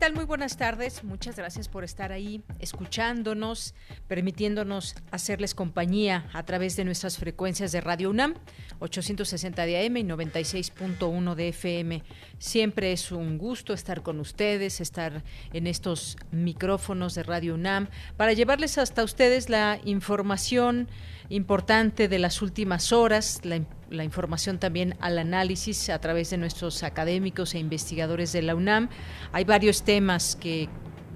Tal? 0.00 0.14
Muy 0.14 0.24
buenas 0.24 0.56
tardes. 0.56 1.04
Muchas 1.04 1.36
gracias 1.36 1.68
por 1.68 1.84
estar 1.84 2.10
ahí, 2.10 2.42
escuchándonos, 2.58 3.74
permitiéndonos 4.08 4.94
hacerles 5.10 5.54
compañía 5.54 6.30
a 6.32 6.42
través 6.44 6.74
de 6.76 6.86
nuestras 6.86 7.18
frecuencias 7.18 7.70
de 7.70 7.82
Radio 7.82 8.08
UNAM, 8.08 8.34
860 8.78 9.66
de 9.66 9.86
AM 9.86 9.98
y 9.98 10.04
96.1 10.04 11.34
de 11.34 11.48
FM. 11.48 12.02
Siempre 12.38 12.92
es 12.92 13.12
un 13.12 13.36
gusto 13.36 13.74
estar 13.74 14.02
con 14.02 14.20
ustedes, 14.20 14.80
estar 14.80 15.22
en 15.52 15.66
estos 15.66 16.16
micrófonos 16.30 17.14
de 17.14 17.22
Radio 17.22 17.54
UNAM 17.54 17.88
para 18.16 18.32
llevarles 18.32 18.78
hasta 18.78 19.04
ustedes 19.04 19.50
la 19.50 19.80
información 19.84 20.88
importante 21.28 22.08
de 22.08 22.18
las 22.18 22.40
últimas 22.40 22.90
horas, 22.92 23.40
la, 23.44 23.60
la, 23.90 24.04
información 24.04 24.58
también 24.58 24.96
al 25.00 25.18
análisis 25.18 25.90
a 25.90 26.00
través 26.00 26.30
de 26.30 26.38
nuestros 26.38 26.82
académicos 26.82 27.54
e 27.54 27.58
investigadores 27.58 28.32
de 28.32 28.42
la 28.42 28.54
UNAM. 28.54 28.88
Hay 29.32 29.44
varios 29.44 29.82
temas 29.82 30.36
que 30.36 30.68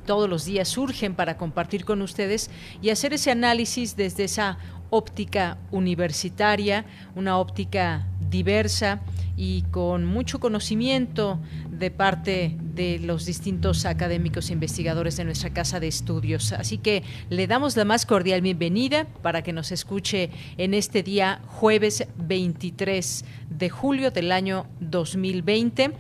todos 0.07 0.29
los 0.29 0.45
días 0.45 0.69
surgen 0.69 1.15
para 1.15 1.37
compartir 1.37 1.85
con 1.85 2.03
ustedes 2.03 2.51
y 2.83 2.91
hacer 2.91 3.15
ese 3.15 3.31
análisis 3.31 3.97
desde 3.97 4.25
esa 4.25 4.59
óptica 4.91 5.59
universitaria, 5.71 6.85
una 7.15 7.39
óptica 7.39 8.07
diversa 8.29 9.01
y 9.37 9.63
con 9.71 10.05
mucho 10.05 10.39
conocimiento 10.41 11.41
de 11.71 11.91
parte 11.91 12.57
de 12.75 12.99
los 12.99 13.27
distintos 13.27 13.85
académicos 13.85 14.51
e 14.51 14.53
investigadores 14.53 15.17
de 15.17 15.25
nuestra 15.25 15.51
casa 15.51 15.81
de 15.81 15.89
estudios. 15.89 16.53
Así 16.53 16.79
que 16.79 17.03
le 17.31 17.47
damos 17.47 17.77
la 17.77 17.85
más 17.85 18.07
cordial 18.07 18.41
bienvenida 18.43 19.07
para 19.23 19.43
que 19.43 19.53
nos 19.53 19.73
escuche 19.73 20.31
en 20.57 20.75
este 20.75 21.03
día 21.03 21.41
jueves 21.47 22.07
23 22.17 23.25
de 23.51 23.71
julio 23.71 24.11
del 24.11 24.33
año 24.33 24.67
2020. 24.81 25.93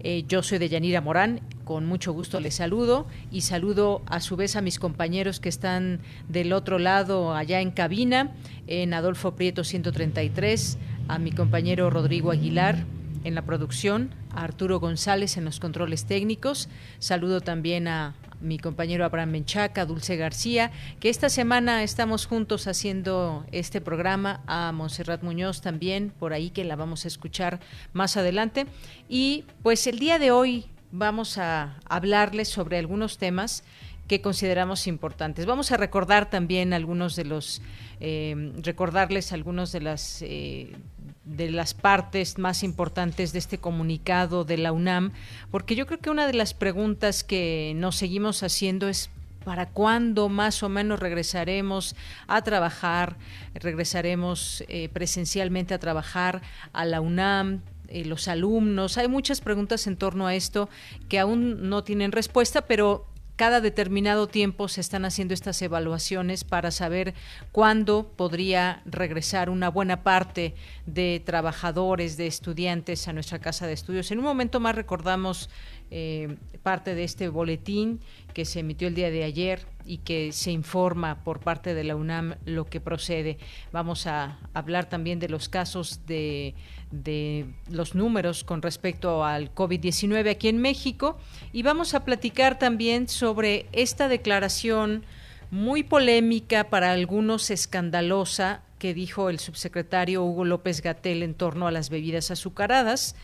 Eh, 0.00 0.24
yo 0.28 0.42
soy 0.42 0.58
de 0.58 0.68
Yanira 0.68 1.00
Morán, 1.00 1.40
con 1.64 1.86
mucho 1.86 2.12
gusto 2.12 2.38
les 2.38 2.54
saludo 2.54 3.06
y 3.32 3.40
saludo 3.40 4.02
a 4.06 4.20
su 4.20 4.36
vez 4.36 4.54
a 4.54 4.60
mis 4.60 4.78
compañeros 4.78 5.40
que 5.40 5.48
están 5.48 6.00
del 6.28 6.52
otro 6.52 6.78
lado 6.78 7.34
allá 7.34 7.60
en 7.60 7.72
cabina, 7.72 8.32
en 8.68 8.94
Adolfo 8.94 9.34
Prieto 9.34 9.64
133, 9.64 10.78
a 11.08 11.18
mi 11.18 11.32
compañero 11.32 11.90
Rodrigo 11.90 12.30
Aguilar 12.30 12.84
en 13.24 13.34
la 13.34 13.42
producción, 13.42 14.10
a 14.32 14.44
Arturo 14.44 14.78
González 14.80 15.36
en 15.36 15.44
los 15.44 15.60
controles 15.60 16.04
técnicos. 16.04 16.68
Saludo 16.98 17.40
también 17.40 17.88
a 17.88 18.14
mi 18.40 18.58
compañero 18.58 19.04
Abraham 19.04 19.30
Menchaca, 19.30 19.86
Dulce 19.86 20.16
García, 20.16 20.70
que 21.00 21.08
esta 21.08 21.28
semana 21.28 21.82
estamos 21.82 22.26
juntos 22.26 22.66
haciendo 22.66 23.44
este 23.50 23.80
programa, 23.80 24.42
a 24.46 24.72
Montserrat 24.72 25.22
Muñoz 25.22 25.60
también, 25.60 26.12
por 26.18 26.32
ahí 26.32 26.50
que 26.50 26.64
la 26.64 26.76
vamos 26.76 27.04
a 27.04 27.08
escuchar 27.08 27.60
más 27.92 28.16
adelante. 28.16 28.66
Y 29.08 29.44
pues 29.62 29.86
el 29.86 29.98
día 29.98 30.18
de 30.18 30.30
hoy 30.30 30.66
vamos 30.92 31.38
a 31.38 31.76
hablarles 31.88 32.48
sobre 32.48 32.78
algunos 32.78 33.18
temas 33.18 33.64
que 34.06 34.20
consideramos 34.20 34.86
importantes. 34.86 35.46
Vamos 35.46 35.72
a 35.72 35.76
recordar 35.76 36.30
también 36.30 36.72
algunos 36.72 37.16
de 37.16 37.24
los, 37.24 37.60
eh, 38.00 38.52
recordarles 38.62 39.32
algunos 39.32 39.72
de 39.72 39.80
las 39.80 40.22
eh, 40.22 40.76
de 41.26 41.50
las 41.50 41.74
partes 41.74 42.38
más 42.38 42.62
importantes 42.62 43.32
de 43.32 43.38
este 43.38 43.58
comunicado 43.58 44.44
de 44.44 44.56
la 44.56 44.72
UNAM, 44.72 45.12
porque 45.50 45.74
yo 45.74 45.86
creo 45.86 45.98
que 46.00 46.10
una 46.10 46.26
de 46.26 46.32
las 46.32 46.54
preguntas 46.54 47.24
que 47.24 47.74
nos 47.76 47.96
seguimos 47.96 48.42
haciendo 48.42 48.88
es 48.88 49.10
¿Para 49.44 49.68
cuándo 49.68 50.28
más 50.28 50.64
o 50.64 50.68
menos 50.68 50.98
regresaremos 50.98 51.94
a 52.26 52.42
trabajar? 52.42 53.14
¿Regresaremos 53.54 54.64
eh, 54.66 54.88
presencialmente 54.88 55.72
a 55.72 55.78
trabajar 55.78 56.42
a 56.72 56.84
la 56.84 57.00
UNAM? 57.00 57.60
Eh, 57.86 58.04
los 58.04 58.26
alumnos. 58.26 58.98
Hay 58.98 59.06
muchas 59.06 59.40
preguntas 59.40 59.86
en 59.86 59.96
torno 59.96 60.26
a 60.26 60.34
esto 60.34 60.68
que 61.08 61.20
aún 61.20 61.68
no 61.68 61.84
tienen 61.84 62.10
respuesta, 62.10 62.62
pero 62.62 63.06
cada 63.36 63.60
determinado 63.60 64.26
tiempo 64.26 64.66
se 64.66 64.80
están 64.80 65.04
haciendo 65.04 65.34
estas 65.34 65.60
evaluaciones 65.60 66.42
para 66.42 66.70
saber 66.70 67.14
cuándo 67.52 68.10
podría 68.16 68.82
regresar 68.86 69.50
una 69.50 69.68
buena 69.68 70.02
parte 70.02 70.54
de 70.86 71.22
trabajadores, 71.24 72.16
de 72.16 72.26
estudiantes 72.26 73.06
a 73.08 73.12
nuestra 73.12 73.38
casa 73.38 73.66
de 73.66 73.74
estudios. 73.74 74.10
En 74.10 74.18
un 74.18 74.24
momento 74.24 74.58
más 74.58 74.74
recordamos 74.74 75.50
eh, 75.90 76.36
parte 76.62 76.94
de 76.94 77.04
este 77.04 77.28
boletín 77.28 78.00
que 78.32 78.44
se 78.44 78.60
emitió 78.60 78.88
el 78.88 78.94
día 78.94 79.10
de 79.10 79.22
ayer 79.22 79.66
y 79.84 79.98
que 79.98 80.32
se 80.32 80.50
informa 80.50 81.22
por 81.22 81.40
parte 81.40 81.74
de 81.74 81.84
la 81.84 81.94
UNAM 81.94 82.34
lo 82.44 82.64
que 82.64 82.80
procede. 82.80 83.38
Vamos 83.70 84.06
a 84.06 84.38
hablar 84.52 84.88
también 84.88 85.20
de 85.20 85.28
los 85.28 85.48
casos 85.48 86.06
de 86.06 86.54
de 86.90 87.46
los 87.68 87.94
números 87.94 88.44
con 88.44 88.62
respecto 88.62 89.24
al 89.24 89.54
COVID-19 89.54 90.30
aquí 90.30 90.48
en 90.48 90.58
México 90.58 91.18
y 91.52 91.62
vamos 91.62 91.94
a 91.94 92.04
platicar 92.04 92.58
también 92.58 93.08
sobre 93.08 93.66
esta 93.72 94.08
declaración 94.08 95.04
muy 95.50 95.82
polémica, 95.82 96.64
para 96.64 96.92
algunos 96.92 97.50
escandalosa, 97.50 98.62
que 98.78 98.94
dijo 98.94 99.30
el 99.30 99.38
subsecretario 99.38 100.24
Hugo 100.24 100.44
López 100.44 100.82
Gatel 100.82 101.22
en 101.22 101.34
torno 101.34 101.66
a 101.66 101.70
las 101.70 101.88
bebidas 101.88 102.30
azucaradas. 102.30 103.16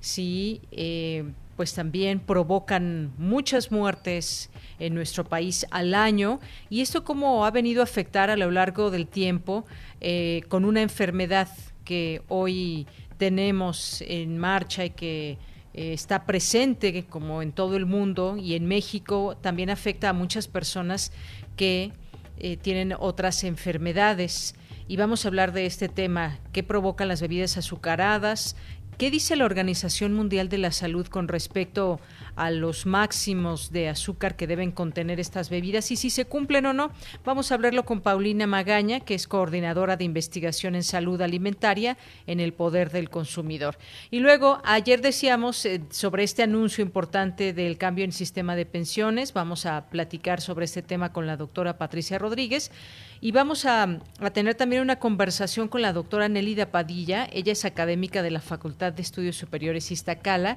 Sí, 0.00 0.60
eh, 0.70 1.24
pues 1.56 1.74
también 1.74 2.20
provocan 2.20 3.12
muchas 3.18 3.72
muertes 3.72 4.50
en 4.78 4.94
nuestro 4.94 5.24
país 5.24 5.66
al 5.70 5.94
año 5.94 6.40
y 6.70 6.82
esto 6.82 7.04
cómo 7.04 7.44
ha 7.44 7.50
venido 7.50 7.80
a 7.80 7.84
afectar 7.84 8.30
a 8.30 8.36
lo 8.36 8.50
largo 8.50 8.90
del 8.90 9.08
tiempo 9.08 9.64
eh, 10.00 10.42
con 10.48 10.64
una 10.64 10.82
enfermedad 10.82 11.48
que 11.84 12.22
hoy 12.28 12.86
tenemos 13.18 14.02
en 14.06 14.38
marcha 14.38 14.84
y 14.84 14.90
que 14.90 15.38
eh, 15.74 15.92
está 15.92 16.24
presente 16.24 17.04
como 17.04 17.42
en 17.42 17.52
todo 17.52 17.76
el 17.76 17.86
mundo 17.86 18.36
y 18.36 18.54
en 18.54 18.66
México 18.66 19.36
también 19.40 19.70
afecta 19.70 20.08
a 20.08 20.12
muchas 20.12 20.48
personas 20.48 21.12
que 21.56 21.92
eh, 22.38 22.56
tienen 22.56 22.94
otras 22.98 23.44
enfermedades. 23.44 24.54
Y 24.86 24.96
vamos 24.96 25.24
a 25.24 25.28
hablar 25.28 25.52
de 25.52 25.66
este 25.66 25.88
tema, 25.88 26.38
qué 26.52 26.62
provocan 26.62 27.08
las 27.08 27.20
bebidas 27.20 27.58
azucaradas, 27.58 28.56
¿Qué 28.98 29.12
dice 29.12 29.36
la 29.36 29.44
Organización 29.44 30.12
Mundial 30.12 30.48
de 30.48 30.58
la 30.58 30.72
Salud 30.72 31.06
con 31.06 31.28
respecto 31.28 32.00
a 32.34 32.50
los 32.50 32.84
máximos 32.84 33.70
de 33.70 33.88
azúcar 33.88 34.34
que 34.34 34.48
deben 34.48 34.72
contener 34.72 35.20
estas 35.20 35.50
bebidas 35.50 35.92
y 35.92 35.96
si 35.96 36.10
se 36.10 36.24
cumplen 36.24 36.66
o 36.66 36.72
no? 36.72 36.90
Vamos 37.24 37.52
a 37.52 37.54
hablarlo 37.54 37.84
con 37.84 38.00
Paulina 38.00 38.48
Magaña, 38.48 38.98
que 38.98 39.14
es 39.14 39.28
coordinadora 39.28 39.96
de 39.96 40.02
investigación 40.02 40.74
en 40.74 40.82
salud 40.82 41.22
alimentaria 41.22 41.96
en 42.26 42.40
el 42.40 42.52
Poder 42.52 42.90
del 42.90 43.08
Consumidor. 43.08 43.78
Y 44.10 44.18
luego, 44.18 44.60
ayer 44.64 45.00
decíamos 45.00 45.64
eh, 45.64 45.80
sobre 45.90 46.24
este 46.24 46.42
anuncio 46.42 46.82
importante 46.82 47.52
del 47.52 47.78
cambio 47.78 48.04
en 48.04 48.10
sistema 48.10 48.56
de 48.56 48.66
pensiones. 48.66 49.32
Vamos 49.32 49.64
a 49.64 49.90
platicar 49.90 50.40
sobre 50.40 50.64
este 50.64 50.82
tema 50.82 51.12
con 51.12 51.28
la 51.28 51.36
doctora 51.36 51.78
Patricia 51.78 52.18
Rodríguez. 52.18 52.72
Y 53.20 53.32
vamos 53.32 53.64
a, 53.64 53.98
tener 54.32 54.54
también 54.54 54.82
una 54.82 55.00
conversación 55.00 55.66
con 55.66 55.82
la 55.82 55.92
doctora 55.92 56.28
Nelida 56.28 56.70
Padilla. 56.70 57.28
Ella 57.32 57.52
es 57.52 57.64
académica 57.64 58.22
de 58.22 58.30
la 58.30 58.40
Facultad 58.40 58.92
de 58.92 59.02
Estudios 59.02 59.36
Superiores 59.36 59.90
Iztacala. 59.90 60.56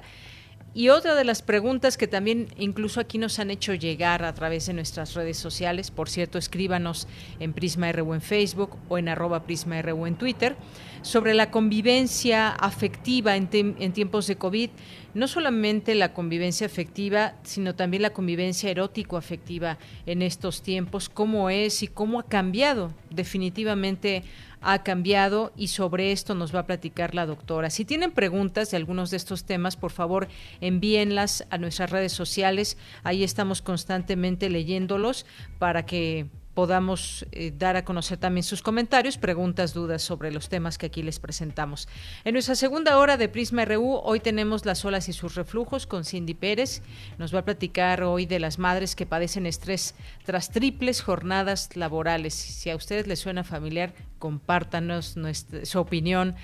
Y 0.74 0.88
otra 0.88 1.14
de 1.14 1.24
las 1.24 1.42
preguntas 1.42 1.98
que 1.98 2.06
también 2.06 2.48
incluso 2.56 3.00
aquí 3.00 3.18
nos 3.18 3.38
han 3.38 3.50
hecho 3.50 3.74
llegar 3.74 4.24
a 4.24 4.32
través 4.32 4.66
de 4.66 4.72
nuestras 4.72 5.12
redes 5.14 5.36
sociales, 5.36 5.90
por 5.90 6.08
cierto, 6.08 6.38
escríbanos 6.38 7.08
en 7.40 7.52
Prisma 7.52 7.92
RU 7.92 8.14
en 8.14 8.22
Facebook 8.22 8.78
o 8.88 8.96
en 8.96 9.08
arroba 9.08 9.42
Prisma 9.42 9.82
RU 9.82 10.06
en 10.06 10.14
Twitter, 10.14 10.56
sobre 11.02 11.34
la 11.34 11.50
convivencia 11.50 12.50
afectiva 12.50 13.36
en, 13.36 13.48
tiempos 13.92 14.26
de 14.26 14.36
COVID 14.36 14.70
no 15.14 15.28
solamente 15.28 15.94
la 15.94 16.14
convivencia 16.14 16.66
afectiva, 16.66 17.34
sino 17.42 17.74
también 17.74 18.02
la 18.02 18.14
convivencia 18.14 18.70
erótico-afectiva 18.70 19.78
en 20.06 20.22
estos 20.22 20.62
tiempos, 20.62 21.10
cómo 21.10 21.50
es 21.50 21.82
y 21.82 21.88
cómo 21.88 22.18
ha 22.18 22.22
cambiado. 22.22 22.94
Definitivamente 23.10 24.22
ha 24.62 24.82
cambiado 24.82 25.52
y 25.56 25.68
sobre 25.68 26.12
esto 26.12 26.34
nos 26.34 26.54
va 26.54 26.60
a 26.60 26.66
platicar 26.66 27.14
la 27.14 27.26
doctora. 27.26 27.68
Si 27.68 27.84
tienen 27.84 28.12
preguntas 28.12 28.70
de 28.70 28.78
algunos 28.78 29.10
de 29.10 29.18
estos 29.18 29.44
temas, 29.44 29.76
por 29.76 29.90
favor 29.90 30.28
envíenlas 30.60 31.44
a 31.50 31.58
nuestras 31.58 31.90
redes 31.90 32.12
sociales. 32.12 32.78
Ahí 33.02 33.22
estamos 33.22 33.60
constantemente 33.60 34.48
leyéndolos 34.48 35.26
para 35.58 35.84
que 35.84 36.28
podamos 36.54 37.26
eh, 37.32 37.52
dar 37.56 37.76
a 37.76 37.84
conocer 37.84 38.18
también 38.18 38.44
sus 38.44 38.62
comentarios, 38.62 39.16
preguntas, 39.16 39.72
dudas 39.72 40.02
sobre 40.02 40.30
los 40.30 40.48
temas 40.48 40.76
que 40.76 40.86
aquí 40.86 41.02
les 41.02 41.18
presentamos. 41.18 41.88
En 42.24 42.34
nuestra 42.34 42.54
segunda 42.54 42.98
hora 42.98 43.16
de 43.16 43.28
Prisma 43.28 43.64
RU, 43.64 44.00
hoy 44.04 44.20
tenemos 44.20 44.66
las 44.66 44.84
olas 44.84 45.08
y 45.08 45.12
sus 45.12 45.34
reflujos 45.34 45.86
con 45.86 46.04
Cindy 46.04 46.34
Pérez. 46.34 46.82
Nos 47.18 47.34
va 47.34 47.40
a 47.40 47.44
platicar 47.44 48.02
hoy 48.02 48.26
de 48.26 48.38
las 48.38 48.58
madres 48.58 48.94
que 48.94 49.06
padecen 49.06 49.46
estrés 49.46 49.94
tras 50.24 50.50
triples 50.50 51.00
jornadas 51.00 51.74
laborales. 51.76 52.34
Si 52.34 52.68
a 52.70 52.76
ustedes 52.76 53.06
les 53.06 53.20
suena 53.20 53.44
familiar, 53.44 53.94
compártanos 54.18 55.16
su 55.62 55.78
opinión 55.78 56.34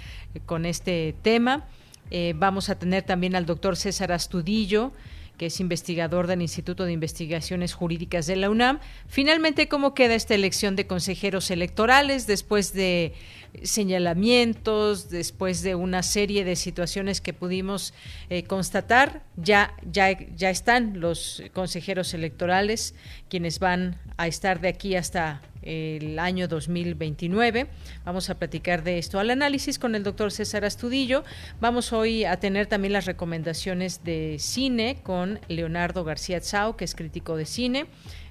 con 0.47 0.65
este 0.65 1.15
tema. 1.23 1.67
Eh, 2.11 2.33
vamos 2.37 2.71
a 2.71 2.79
tener 2.79 3.03
también 3.03 3.37
al 3.37 3.45
doctor 3.45 3.77
César 3.77 4.13
Astudillo 4.13 4.93
que 5.38 5.46
es 5.46 5.61
investigador 5.61 6.26
del 6.26 6.43
Instituto 6.43 6.85
de 6.85 6.93
Investigaciones 6.93 7.73
Jurídicas 7.73 8.26
de 8.26 8.37
la 8.37 8.50
UNAM. 8.50 8.81
Finalmente, 9.06 9.69
¿cómo 9.69 9.94
queda 9.94 10.14
esta 10.14 10.35
elección 10.35 10.76
de 10.76 10.87
consejeros 10.87 11.50
electorales 11.50 12.26
después 12.26 12.75
de 12.75 13.14
señalamientos, 13.62 15.11
después 15.11 15.62
de 15.62 15.75
una 15.75 16.03
serie 16.03 16.45
de 16.45 16.56
situaciones 16.56 17.21
que 17.21 17.33
pudimos 17.33 17.95
eh, 18.31 18.45
constatar? 18.45 19.23
Ya, 19.37 19.75
ya, 19.91 20.17
ya 20.37 20.50
están 20.50 21.00
los 21.00 21.43
consejeros 21.53 22.15
electorales, 22.15 22.95
quienes 23.29 23.59
van 23.59 23.99
a 24.17 24.27
estar 24.27 24.61
de 24.61 24.69
aquí 24.69 24.97
hasta 24.97 25.43
el 25.62 26.19
año 26.19 26.49
2029. 26.49 27.67
Vamos 28.05 28.31
a 28.31 28.39
platicar 28.39 28.83
de 28.85 28.99
esto 28.99 29.19
al 29.19 29.31
análisis 29.31 29.79
con 29.79 29.95
el 29.95 30.03
doctor 30.03 30.33
César 30.33 30.65
Astudillo. 30.65 31.25
Vamos 31.61 31.93
hoy 31.93 32.25
a 32.25 32.39
tener 32.39 32.67
también 32.67 32.93
las 32.93 33.06
recomendaciones 33.06 34.05
de 34.05 34.37
cine 34.39 35.00
con 35.03 35.41
Leonardo 35.49 36.05
García 36.05 36.41
Tsao, 36.41 36.77
que 36.77 36.85
es 36.85 36.95
crítico 36.95 37.37
de 37.37 37.45
cine. 37.45 37.87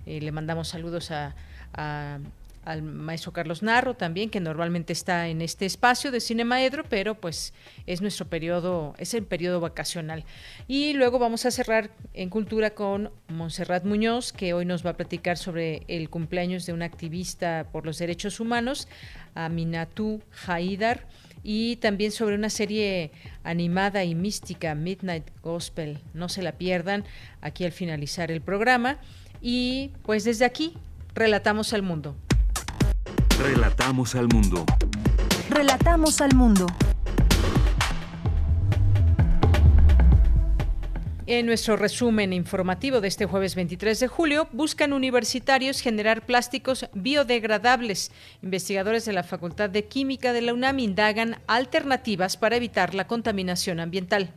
Eh, 0.06 0.22
le 0.22 0.32
mandamos 0.32 0.70
saludos 0.70 1.12
a 1.12 1.36
al 2.68 2.84
maestro 2.84 3.32
Carlos 3.32 3.64
Narro 3.64 3.94
también, 3.94 4.30
que 4.30 4.42
normalmente 4.42 4.92
está 4.92 5.30
en 5.30 5.42
este 5.42 5.66
espacio 5.66 6.12
de 6.12 6.20
Cinema 6.20 6.62
Edro, 6.62 6.84
pero 6.90 7.16
pues 7.16 7.54
es 7.86 8.02
nuestro 8.02 8.28
periodo, 8.28 8.94
es 8.98 9.14
el 9.14 9.24
periodo 9.24 9.62
vacacional. 9.62 10.26
Y 10.68 10.92
luego 10.92 11.18
vamos 11.18 11.46
a 11.46 11.52
cerrar 11.52 11.92
en 12.14 12.30
cultura 12.30 12.72
con 12.72 13.10
Montserrat 13.30 13.86
Muñoz, 13.86 14.34
que 14.34 14.54
hoy 14.54 14.66
nos 14.66 14.86
va 14.86 14.92
a 14.92 14.98
platicar 14.98 15.38
sobre 15.38 15.84
el 15.88 16.10
cumpleaños 16.10 16.66
de 16.66 16.74
una 16.74 16.84
activista 16.84 17.68
por 17.72 17.86
los 17.86 18.00
derechos 18.00 18.42
humanos, 18.42 18.90
Aminatu 19.34 20.22
Haidar, 20.46 21.08
y 21.44 21.78
también 21.78 22.12
sobre 22.12 22.36
una 22.36 22.50
serie 22.50 23.12
animada 23.46 24.04
y 24.04 24.14
mística, 24.14 24.76
Midnight 24.76 25.30
Gospel. 25.42 26.00
No 26.14 26.28
se 26.28 26.42
la 26.42 26.52
pierdan 26.52 27.06
aquí 27.40 27.64
al 27.64 27.72
finalizar 27.72 28.30
el 28.30 28.42
programa. 28.42 28.98
Y 29.42 29.92
pues 30.04 30.26
desde 30.26 30.44
aquí, 30.44 30.74
relatamos 31.16 31.72
al 31.72 31.84
mundo. 31.84 32.18
Relatamos 33.40 34.16
al 34.16 34.28
mundo. 34.30 34.66
Relatamos 35.52 36.22
al 36.22 36.34
mundo. 36.34 36.66
En 41.28 41.46
nuestro 41.46 41.78
resumen 41.78 42.34
informativo 42.34 43.00
de 43.00 43.10
este 43.10 43.28
jueves 43.28 43.54
23 43.54 44.00
de 44.00 44.08
julio, 44.08 44.48
buscan 44.54 44.92
universitarios 44.92 45.82
generar 45.82 46.26
plásticos 46.26 46.90
biodegradables. 46.94 48.12
Investigadores 48.42 49.06
de 49.06 49.14
la 49.14 49.24
Facultad 49.24 49.70
de 49.70 49.86
Química 49.86 50.34
de 50.34 50.42
la 50.42 50.54
UNAM 50.54 50.80
indagan 50.80 51.38
alternativas 51.46 52.38
para 52.38 52.56
evitar 52.56 52.96
la 52.96 53.06
contaminación 53.06 53.80
ambiental. 53.80 54.34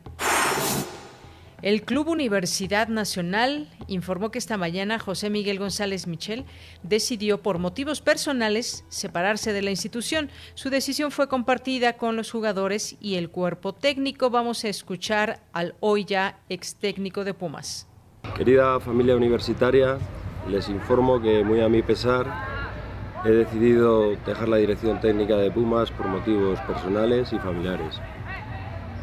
El 1.63 1.83
Club 1.83 2.09
Universidad 2.09 2.89
Nacional 2.89 3.69
informó 3.87 4.31
que 4.31 4.39
esta 4.39 4.57
mañana 4.57 4.99
José 4.99 5.29
Miguel 5.29 5.59
González 5.59 6.07
Michel 6.07 6.47
decidió 6.83 7.43
por 7.43 7.59
motivos 7.59 8.01
personales 8.01 8.87
separarse 8.89 9.53
de 9.53 9.61
la 9.61 9.69
institución. 9.69 10.31
Su 10.55 10.71
decisión 10.71 11.11
fue 11.11 11.29
compartida 11.29 11.99
con 11.99 12.17
los 12.17 12.31
jugadores 12.31 12.97
y 12.99 13.17
el 13.17 13.29
cuerpo 13.29 13.75
técnico. 13.75 14.31
Vamos 14.31 14.65
a 14.65 14.69
escuchar 14.69 15.43
al 15.53 15.75
hoy 15.81 16.07
ya 16.07 16.39
ex 16.49 16.77
técnico 16.77 17.25
de 17.25 17.35
Pumas. 17.35 17.87
Querida 18.35 18.81
familia 18.81 19.15
universitaria, 19.15 19.99
les 20.49 20.67
informo 20.71 21.21
que 21.21 21.45
muy 21.45 21.61
a 21.61 21.69
mi 21.69 21.83
pesar 21.83 22.27
he 23.23 23.33
decidido 23.33 24.17
dejar 24.25 24.49
la 24.49 24.57
dirección 24.57 24.99
técnica 24.99 25.37
de 25.37 25.51
Pumas 25.51 25.91
por 25.91 26.09
motivos 26.09 26.59
personales 26.61 27.35
y 27.35 27.39
familiares. 27.39 28.01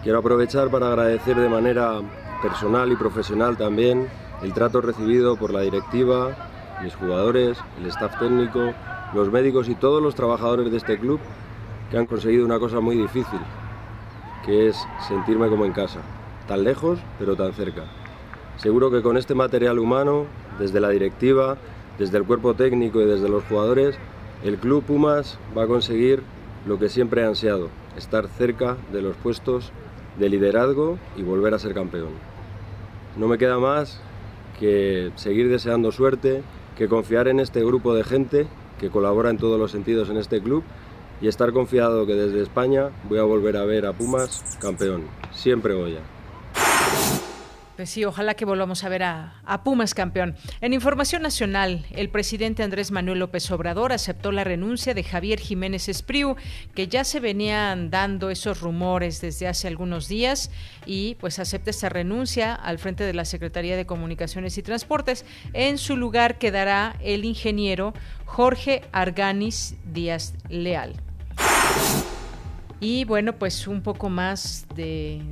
Quiero 0.01 0.19
aprovechar 0.19 0.71
para 0.71 0.87
agradecer 0.87 1.35
de 1.35 1.49
manera 1.49 2.01
personal 2.41 2.91
y 2.91 2.95
profesional 2.95 3.57
también, 3.57 4.07
el 4.41 4.53
trato 4.53 4.81
recibido 4.81 5.35
por 5.37 5.51
la 5.51 5.61
directiva, 5.61 6.35
mis 6.83 6.95
jugadores, 6.95 7.57
el 7.79 7.87
staff 7.87 8.19
técnico, 8.19 8.73
los 9.13 9.31
médicos 9.31 9.69
y 9.69 9.75
todos 9.75 10.01
los 10.01 10.15
trabajadores 10.15 10.69
de 10.71 10.77
este 10.77 10.99
club 10.99 11.19
que 11.89 11.97
han 11.97 12.05
conseguido 12.05 12.45
una 12.45 12.59
cosa 12.59 12.79
muy 12.79 12.95
difícil, 12.95 13.39
que 14.45 14.67
es 14.67 14.77
sentirme 15.07 15.49
como 15.49 15.65
en 15.65 15.73
casa, 15.73 15.99
tan 16.47 16.63
lejos 16.63 16.99
pero 17.17 17.35
tan 17.35 17.53
cerca. 17.53 17.83
Seguro 18.57 18.91
que 18.91 19.01
con 19.01 19.17
este 19.17 19.35
material 19.35 19.79
humano, 19.79 20.25
desde 20.59 20.79
la 20.79 20.89
directiva, 20.89 21.57
desde 21.97 22.17
el 22.17 22.25
cuerpo 22.25 22.53
técnico 22.53 23.01
y 23.01 23.05
desde 23.05 23.29
los 23.29 23.43
jugadores, 23.45 23.97
el 24.43 24.57
club 24.57 24.83
Pumas 24.83 25.39
va 25.57 25.63
a 25.63 25.67
conseguir 25.67 26.21
lo 26.67 26.77
que 26.77 26.89
siempre 26.89 27.23
ha 27.23 27.27
ansiado, 27.27 27.69
estar 27.95 28.27
cerca 28.27 28.77
de 28.91 29.01
los 29.01 29.15
puestos 29.15 29.71
de 30.17 30.29
liderazgo 30.29 30.97
y 31.15 31.23
volver 31.23 31.53
a 31.53 31.59
ser 31.59 31.73
campeón. 31.73 32.09
No 33.17 33.27
me 33.27 33.37
queda 33.37 33.59
más 33.59 34.01
que 34.59 35.11
seguir 35.15 35.49
deseando 35.49 35.91
suerte, 35.91 36.43
que 36.77 36.87
confiar 36.87 37.27
en 37.27 37.39
este 37.39 37.63
grupo 37.63 37.93
de 37.93 38.03
gente 38.03 38.47
que 38.79 38.89
colabora 38.89 39.29
en 39.29 39.37
todos 39.37 39.59
los 39.59 39.71
sentidos 39.71 40.09
en 40.09 40.17
este 40.17 40.41
club 40.41 40.63
y 41.21 41.27
estar 41.27 41.51
confiado 41.51 42.05
que 42.05 42.13
desde 42.13 42.41
España 42.41 42.89
voy 43.09 43.19
a 43.19 43.23
volver 43.23 43.57
a 43.57 43.65
ver 43.65 43.85
a 43.85 43.93
Pumas 43.93 44.57
campeón. 44.59 45.03
Siempre 45.31 45.73
Goya. 45.73 46.16
Pues 47.77 47.91
sí, 47.91 48.03
ojalá 48.05 48.33
que 48.33 48.43
volvamos 48.43 48.83
a 48.83 48.89
ver 48.89 49.03
a, 49.03 49.61
Pumas 49.63 49.93
campeón. 49.93 50.35
En 50.61 50.73
Información 50.73 51.21
Nacional, 51.21 51.85
el 51.91 52.09
presidente 52.09 52.63
Andrés 52.63 52.89
Manuel 52.89 53.19
López 53.19 53.51
Obrador 53.51 53.93
aceptó 53.93 54.31
la 54.31 54.43
renuncia 54.43 54.95
de 54.95 55.03
Javier 55.03 55.39
Jiménez 55.39 55.87
Espriu, 55.87 56.37
que 56.73 56.87
ya 56.87 57.03
se 57.03 57.19
venían 57.19 57.91
dando 57.91 58.31
esos 58.31 58.61
rumores 58.61 59.21
desde 59.21 59.47
hace 59.47 59.67
algunos 59.67 60.07
días, 60.07 60.49
y 60.87 61.15
pues 61.19 61.37
acepta 61.37 61.69
esta 61.69 61.89
renuncia 61.89 62.55
al 62.55 62.79
frente 62.79 63.03
de 63.03 63.13
la 63.13 63.25
Secretaría 63.25 63.77
de 63.77 63.85
Comunicaciones 63.85 64.57
y 64.57 64.63
Transportes. 64.63 65.23
En 65.53 65.77
su 65.77 65.97
lugar 65.97 66.39
quedará 66.39 66.95
el 67.03 67.25
ingeniero 67.25 67.93
Jorge 68.25 68.81
Arganis 68.91 69.75
Díaz 69.85 70.33
Leal. 70.49 70.95
Y 72.79 73.05
bueno, 73.05 73.33
pues 73.33 73.67
un 73.67 73.81
poco 73.81 74.07
más 74.07 74.67
de, 74.75 75.23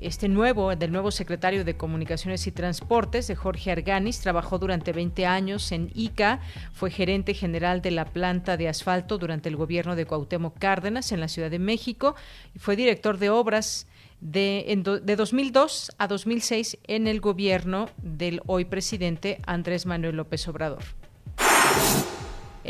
este 0.00 0.26
nuevo, 0.26 0.74
del 0.74 0.90
nuevo 0.90 1.10
secretario 1.10 1.62
de 1.62 1.76
Comunicaciones 1.76 2.46
y 2.46 2.52
Transportes, 2.52 3.26
de 3.28 3.36
Jorge 3.36 3.70
Arganis, 3.70 4.20
trabajó 4.20 4.58
durante 4.58 4.92
20 4.92 5.26
años 5.26 5.70
en 5.72 5.90
ICA, 5.94 6.40
fue 6.72 6.90
gerente 6.90 7.34
general 7.34 7.82
de 7.82 7.90
la 7.90 8.06
planta 8.06 8.56
de 8.56 8.68
asfalto 8.68 9.18
durante 9.18 9.50
el 9.50 9.56
gobierno 9.56 9.96
de 9.96 10.06
Cuauhtémoc 10.06 10.58
Cárdenas 10.58 11.12
en 11.12 11.20
la 11.20 11.28
Ciudad 11.28 11.50
de 11.50 11.58
México 11.58 12.14
y 12.54 12.58
fue 12.58 12.74
director 12.74 13.18
de 13.18 13.28
obras 13.28 13.86
de, 14.22 15.00
de 15.02 15.16
2002 15.16 15.92
a 15.98 16.08
2006 16.08 16.78
en 16.84 17.06
el 17.06 17.20
gobierno 17.20 17.90
del 17.98 18.40
hoy 18.46 18.64
presidente 18.64 19.40
Andrés 19.44 19.84
Manuel 19.84 20.16
López 20.16 20.48
Obrador. 20.48 20.82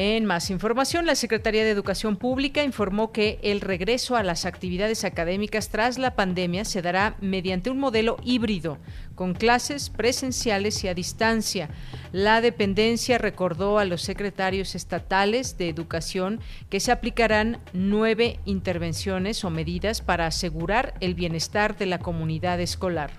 En 0.00 0.26
más 0.26 0.50
información, 0.50 1.06
la 1.06 1.16
Secretaría 1.16 1.64
de 1.64 1.72
Educación 1.72 2.14
Pública 2.14 2.62
informó 2.62 3.10
que 3.10 3.40
el 3.42 3.60
regreso 3.60 4.14
a 4.14 4.22
las 4.22 4.44
actividades 4.44 5.02
académicas 5.02 5.70
tras 5.70 5.98
la 5.98 6.14
pandemia 6.14 6.64
se 6.64 6.82
dará 6.82 7.16
mediante 7.20 7.68
un 7.68 7.80
modelo 7.80 8.16
híbrido, 8.22 8.78
con 9.16 9.34
clases 9.34 9.90
presenciales 9.90 10.84
y 10.84 10.88
a 10.88 10.94
distancia. 10.94 11.70
La 12.12 12.40
dependencia 12.40 13.18
recordó 13.18 13.80
a 13.80 13.84
los 13.84 14.02
secretarios 14.02 14.76
estatales 14.76 15.58
de 15.58 15.68
educación 15.68 16.38
que 16.70 16.78
se 16.78 16.92
aplicarán 16.92 17.58
nueve 17.72 18.38
intervenciones 18.44 19.42
o 19.42 19.50
medidas 19.50 20.00
para 20.00 20.26
asegurar 20.26 20.94
el 21.00 21.16
bienestar 21.16 21.76
de 21.76 21.86
la 21.86 21.98
comunidad 21.98 22.60
escolar. 22.60 23.10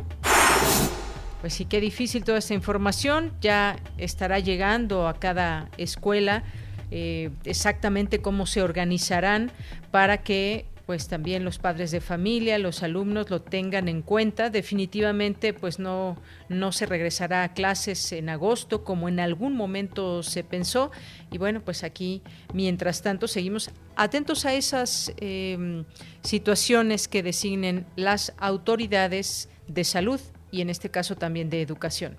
Pues 1.42 1.54
sí, 1.54 1.66
qué 1.66 1.82
difícil 1.82 2.24
toda 2.24 2.38
esta 2.38 2.54
información. 2.54 3.34
Ya 3.42 3.76
estará 3.98 4.40
llegando 4.40 5.10
a 5.10 5.20
cada 5.20 5.70
escuela 5.78 6.46
eh, 6.92 7.30
exactamente 7.46 8.20
cómo 8.22 8.46
se 8.46 8.62
organizarán 8.62 9.52
para 9.92 10.24
que 10.24 10.66
pues 10.90 11.08
también 11.08 11.46
los 11.46 11.60
padres 11.60 11.92
de 11.92 12.02
familia, 12.02 12.58
los 12.58 12.82
alumnos 12.82 13.30
lo 13.30 13.44
tengan 13.44 13.88
en 13.88 14.02
cuenta. 14.02 14.50
Definitivamente, 14.50 15.54
pues 15.54 15.78
no, 15.78 16.18
no 16.50 16.72
se 16.72 16.88
regresará 16.88 17.44
a 17.44 17.54
clases 17.54 18.12
en 18.12 18.28
agosto 18.28 18.84
como 18.84 19.08
en 19.08 19.20
algún 19.20 19.56
momento 19.56 20.24
se 20.24 20.44
pensó. 20.44 20.90
Y 21.32 21.38
bueno, 21.38 21.62
pues 21.62 21.84
aquí, 21.84 22.24
mientras 22.56 23.04
tanto, 23.04 23.28
seguimos 23.28 23.70
atentos 23.96 24.46
a 24.46 24.56
esas 24.56 25.14
em, 25.18 25.86
situaciones 26.24 27.08
que 27.08 27.22
designen 27.22 27.86
las 27.96 28.34
autoridades 28.40 29.48
de 29.68 29.84
salud 29.84 30.20
y 30.50 30.62
en 30.62 30.72
este 30.72 30.90
caso 30.90 31.16
también 31.16 31.52
de 31.52 31.62
educación. 31.62 32.18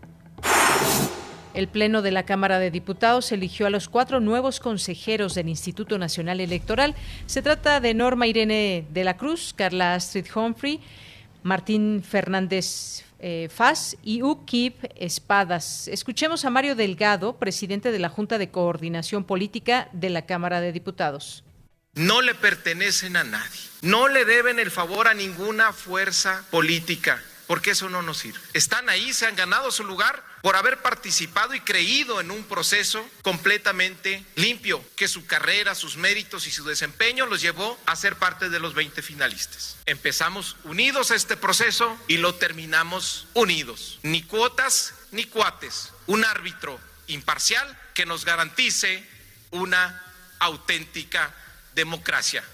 El 1.60 1.68
Pleno 1.68 2.00
de 2.00 2.10
la 2.10 2.24
Cámara 2.24 2.58
de 2.58 2.70
Diputados 2.70 3.32
eligió 3.32 3.66
a 3.66 3.70
los 3.70 3.90
cuatro 3.90 4.18
nuevos 4.18 4.60
consejeros 4.60 5.34
del 5.34 5.50
Instituto 5.50 5.98
Nacional 5.98 6.40
Electoral. 6.40 6.94
Se 7.26 7.42
trata 7.42 7.80
de 7.80 7.92
Norma 7.92 8.26
Irene 8.26 8.86
de 8.88 9.04
la 9.04 9.18
Cruz, 9.18 9.52
Carla 9.54 9.92
Astrid 9.92 10.24
Humphrey, 10.34 10.80
Martín 11.42 12.02
Fernández 12.02 13.04
eh, 13.18 13.50
Faz 13.54 13.98
y 14.02 14.22
Ukip 14.22 14.86
Espadas. 14.96 15.86
Escuchemos 15.88 16.46
a 16.46 16.50
Mario 16.50 16.76
Delgado, 16.76 17.36
presidente 17.36 17.92
de 17.92 17.98
la 17.98 18.08
Junta 18.08 18.38
de 18.38 18.50
Coordinación 18.50 19.24
Política 19.24 19.90
de 19.92 20.08
la 20.08 20.24
Cámara 20.24 20.62
de 20.62 20.72
Diputados. 20.72 21.44
No 21.92 22.22
le 22.22 22.34
pertenecen 22.34 23.18
a 23.18 23.24
nadie. 23.24 23.60
No 23.82 24.08
le 24.08 24.24
deben 24.24 24.58
el 24.60 24.70
favor 24.70 25.08
a 25.08 25.12
ninguna 25.12 25.74
fuerza 25.74 26.42
política 26.50 27.20
porque 27.50 27.72
eso 27.72 27.90
no 27.90 28.00
nos 28.00 28.18
sirve. 28.18 28.38
Están 28.52 28.88
ahí, 28.88 29.12
se 29.12 29.26
han 29.26 29.34
ganado 29.34 29.72
su 29.72 29.82
lugar 29.82 30.22
por 30.40 30.54
haber 30.54 30.82
participado 30.82 31.52
y 31.52 31.58
creído 31.58 32.20
en 32.20 32.30
un 32.30 32.44
proceso 32.44 33.04
completamente 33.22 34.24
limpio, 34.36 34.84
que 34.94 35.08
su 35.08 35.26
carrera, 35.26 35.74
sus 35.74 35.96
méritos 35.96 36.46
y 36.46 36.52
su 36.52 36.64
desempeño 36.64 37.26
los 37.26 37.40
llevó 37.40 37.76
a 37.86 37.96
ser 37.96 38.14
parte 38.14 38.50
de 38.50 38.60
los 38.60 38.74
20 38.74 39.02
finalistas. 39.02 39.78
Empezamos 39.86 40.58
unidos 40.62 41.10
este 41.10 41.36
proceso 41.36 41.98
y 42.06 42.18
lo 42.18 42.36
terminamos 42.36 43.26
unidos. 43.34 43.98
Ni 44.04 44.22
cuotas 44.22 44.94
ni 45.10 45.24
cuates. 45.24 45.90
Un 46.06 46.24
árbitro 46.24 46.78
imparcial 47.08 47.76
que 47.94 48.06
nos 48.06 48.24
garantice 48.24 49.04
una 49.50 50.00
auténtica 50.38 51.34
democracia. 51.74 52.44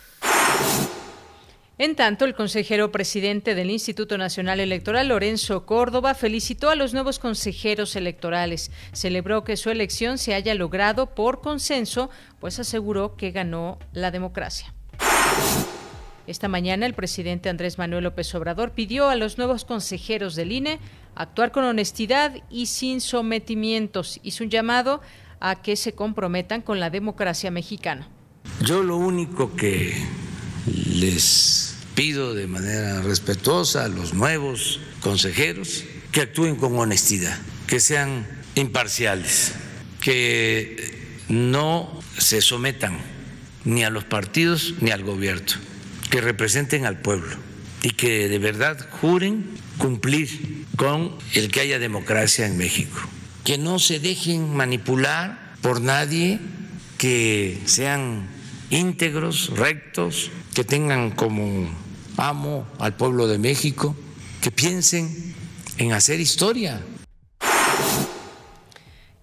En 1.78 1.94
tanto, 1.94 2.24
el 2.24 2.34
consejero 2.34 2.90
presidente 2.90 3.54
del 3.54 3.70
Instituto 3.70 4.16
Nacional 4.16 4.60
Electoral, 4.60 5.08
Lorenzo 5.08 5.66
Córdoba, 5.66 6.14
felicitó 6.14 6.70
a 6.70 6.74
los 6.74 6.94
nuevos 6.94 7.18
consejeros 7.18 7.96
electorales. 7.96 8.70
Celebró 8.92 9.44
que 9.44 9.58
su 9.58 9.68
elección 9.68 10.16
se 10.16 10.32
haya 10.32 10.54
logrado 10.54 11.14
por 11.14 11.42
consenso, 11.42 12.08
pues 12.40 12.58
aseguró 12.58 13.16
que 13.16 13.30
ganó 13.30 13.78
la 13.92 14.10
democracia. 14.10 14.72
Esta 16.26 16.48
mañana 16.48 16.86
el 16.86 16.94
presidente 16.94 17.50
Andrés 17.50 17.76
Manuel 17.76 18.04
López 18.04 18.34
Obrador 18.34 18.72
pidió 18.72 19.10
a 19.10 19.14
los 19.14 19.36
nuevos 19.36 19.66
consejeros 19.66 20.34
del 20.34 20.52
INE 20.52 20.78
actuar 21.14 21.52
con 21.52 21.64
honestidad 21.64 22.36
y 22.48 22.66
sin 22.66 23.02
sometimientos. 23.02 24.18
Hizo 24.22 24.44
un 24.44 24.50
llamado 24.50 25.02
a 25.40 25.60
que 25.60 25.76
se 25.76 25.92
comprometan 25.92 26.62
con 26.62 26.80
la 26.80 26.88
democracia 26.88 27.50
mexicana. 27.50 28.08
Yo 28.62 28.82
lo 28.82 28.96
único 28.96 29.54
que 29.54 29.94
les 30.66 31.65
pido 31.96 32.34
de 32.34 32.46
manera 32.46 33.00
respetuosa 33.00 33.84
a 33.84 33.88
los 33.88 34.12
nuevos 34.14 34.80
consejeros 35.00 35.82
que 36.12 36.20
actúen 36.20 36.54
con 36.54 36.78
honestidad, 36.78 37.36
que 37.66 37.80
sean 37.80 38.26
imparciales, 38.54 39.54
que 40.00 41.16
no 41.28 41.98
se 42.18 42.42
sometan 42.42 42.98
ni 43.64 43.82
a 43.82 43.90
los 43.90 44.04
partidos 44.04 44.74
ni 44.80 44.90
al 44.90 45.02
gobierno, 45.02 45.54
que 46.10 46.20
representen 46.20 46.84
al 46.84 47.00
pueblo 47.00 47.34
y 47.82 47.90
que 47.90 48.28
de 48.28 48.38
verdad 48.38 48.88
juren 49.00 49.46
cumplir 49.78 50.66
con 50.76 51.16
el 51.32 51.50
que 51.50 51.60
haya 51.60 51.78
democracia 51.78 52.46
en 52.46 52.58
México, 52.58 53.00
que 53.42 53.56
no 53.56 53.78
se 53.78 54.00
dejen 54.00 54.54
manipular 54.54 55.54
por 55.62 55.80
nadie, 55.80 56.40
que 56.98 57.58
sean 57.64 58.28
íntegros, 58.68 59.50
rectos, 59.56 60.30
que 60.54 60.64
tengan 60.64 61.10
como 61.10 61.85
amo 62.16 62.66
al 62.78 62.94
pueblo 62.94 63.26
de 63.26 63.38
México, 63.38 63.94
que 64.40 64.50
piensen 64.50 65.34
en 65.78 65.92
hacer 65.92 66.20
historia. 66.20 66.80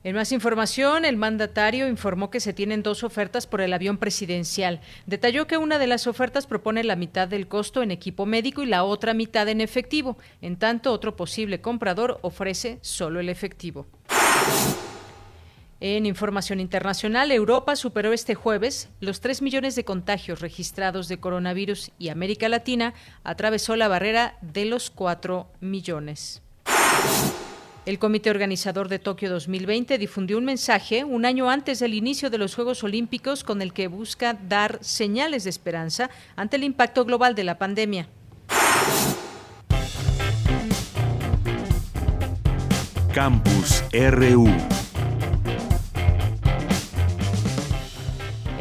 En 0.06 0.16
más 0.16 0.34
información, 0.34 1.06
el 1.06 1.16
mandatario 1.16 1.88
informó 1.88 2.30
que 2.30 2.42
se 2.42 2.52
tienen 2.52 2.84
dos 2.84 3.06
ofertas 3.06 3.48
por 3.48 3.62
el 3.62 3.72
avión 3.72 3.98
presidencial. 3.98 4.82
Detalló 5.06 5.48
que 5.48 5.56
una 5.56 5.80
de 5.80 5.88
las 5.88 6.08
ofertas 6.08 6.46
propone 6.46 6.84
la 6.84 6.98
mitad 6.98 7.30
del 7.30 7.48
costo 7.48 7.82
en 7.82 7.90
equipo 7.90 8.26
médico 8.26 8.64
y 8.64 8.66
la 8.66 8.84
otra 8.84 9.14
mitad 9.14 9.48
en 9.48 9.62
efectivo. 9.62 10.18
En 10.42 10.58
tanto, 10.58 10.92
otro 10.92 11.16
posible 11.16 11.62
comprador 11.62 12.20
ofrece 12.22 12.80
solo 12.82 13.22
el 13.22 13.30
efectivo. 13.30 13.88
En 15.86 16.06
información 16.06 16.62
internacional, 16.62 17.30
Europa 17.30 17.76
superó 17.76 18.14
este 18.14 18.36
jueves 18.36 18.88
los 19.02 19.20
3 19.20 19.42
millones 19.42 19.76
de 19.76 19.84
contagios 19.84 20.40
registrados 20.40 21.10
de 21.10 21.18
coronavirus 21.18 21.92
y 22.00 22.08
América 22.08 22.48
Latina 22.48 22.94
atravesó 23.26 23.76
la 23.76 23.90
barrera 23.90 24.38
de 24.40 24.64
los 24.64 24.90
4 24.90 25.46
millones. 25.60 26.42
El 27.86 28.00
comité 28.00 28.30
organizador 28.30 28.88
de 28.88 28.98
Tokio 28.98 29.30
2020 29.30 29.98
difundió 29.98 30.38
un 30.38 30.46
mensaje 30.46 31.04
un 31.04 31.26
año 31.26 31.50
antes 31.50 31.80
del 31.80 31.96
inicio 31.96 32.30
de 32.30 32.38
los 32.38 32.56
Juegos 32.56 32.82
Olímpicos 32.86 33.44
con 33.44 33.62
el 33.62 33.74
que 33.74 33.90
busca 33.90 34.36
dar 34.36 34.80
señales 34.80 35.44
de 35.44 35.50
esperanza 35.50 36.10
ante 36.38 36.56
el 36.56 36.64
impacto 36.64 37.04
global 37.04 37.36
de 37.36 37.44
la 37.44 37.58
pandemia. 37.58 38.08
Campus 43.14 43.84
RU 43.92 44.48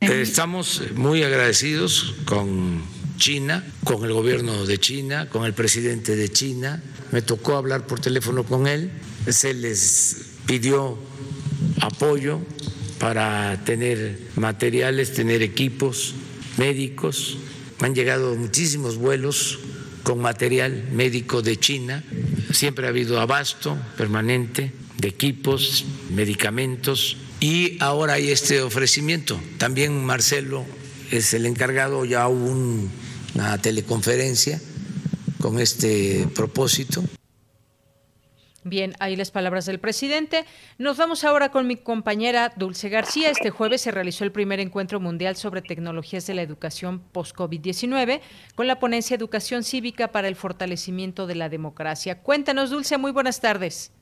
Estamos 0.00 0.82
muy 0.94 1.22
agradecidos 1.22 2.14
con 2.24 2.82
China, 3.18 3.64
con 3.82 4.04
el 4.04 4.12
gobierno 4.12 4.64
de 4.64 4.78
China, 4.78 5.28
con 5.28 5.44
el 5.44 5.54
presidente 5.54 6.14
de 6.14 6.28
China. 6.30 6.82
Me 7.10 7.20
tocó 7.20 7.56
hablar 7.56 7.86
por 7.86 8.00
teléfono 8.00 8.44
con 8.44 8.66
él. 8.68 8.92
Se 9.28 9.54
les 9.54 10.36
pidió 10.46 10.96
apoyo 11.80 12.40
para 12.98 13.64
tener 13.64 14.18
materiales, 14.36 15.12
tener 15.14 15.42
equipos 15.42 16.14
médicos. 16.56 17.38
Han 17.80 17.94
llegado 17.94 18.34
muchísimos 18.34 18.96
vuelos 18.96 19.60
con 20.02 20.20
material 20.20 20.88
médico 20.92 21.42
de 21.42 21.58
China. 21.58 22.02
Siempre 22.52 22.86
ha 22.86 22.90
habido 22.90 23.20
abasto 23.20 23.78
permanente 23.96 24.72
de 24.98 25.08
equipos, 25.08 25.84
medicamentos 26.10 27.16
y 27.40 27.76
ahora 27.80 28.14
hay 28.14 28.30
este 28.30 28.62
ofrecimiento. 28.62 29.40
También 29.58 30.04
Marcelo 30.04 30.64
es 31.10 31.34
el 31.34 31.46
encargado, 31.46 32.04
ya 32.04 32.26
hubo 32.28 32.50
una 33.34 33.58
teleconferencia 33.58 34.60
con 35.40 35.60
este 35.60 36.26
propósito 36.34 37.04
Bien, 38.68 38.92
ahí 39.00 39.16
las 39.16 39.30
palabras 39.30 39.66
del 39.66 39.78
presidente. 39.78 40.44
Nos 40.78 40.98
vamos 40.98 41.24
ahora 41.24 41.50
con 41.50 41.66
mi 41.66 41.76
compañera 41.76 42.50
Dulce 42.56 42.88
García. 42.88 43.30
Este 43.30 43.50
jueves 43.50 43.80
se 43.80 43.90
realizó 43.90 44.24
el 44.24 44.32
primer 44.32 44.60
encuentro 44.60 45.00
mundial 45.00 45.36
sobre 45.36 45.62
tecnologías 45.62 46.26
de 46.26 46.34
la 46.34 46.42
educación 46.42 47.00
post-COVID-19 47.12 48.20
con 48.54 48.66
la 48.66 48.78
ponencia 48.78 49.16
Educación 49.16 49.62
Cívica 49.62 50.08
para 50.08 50.28
el 50.28 50.36
Fortalecimiento 50.36 51.26
de 51.26 51.36
la 51.36 51.48
Democracia. 51.48 52.22
Cuéntanos, 52.22 52.70
Dulce, 52.70 52.98
muy 52.98 53.12
buenas 53.12 53.40
tardes. 53.40 53.94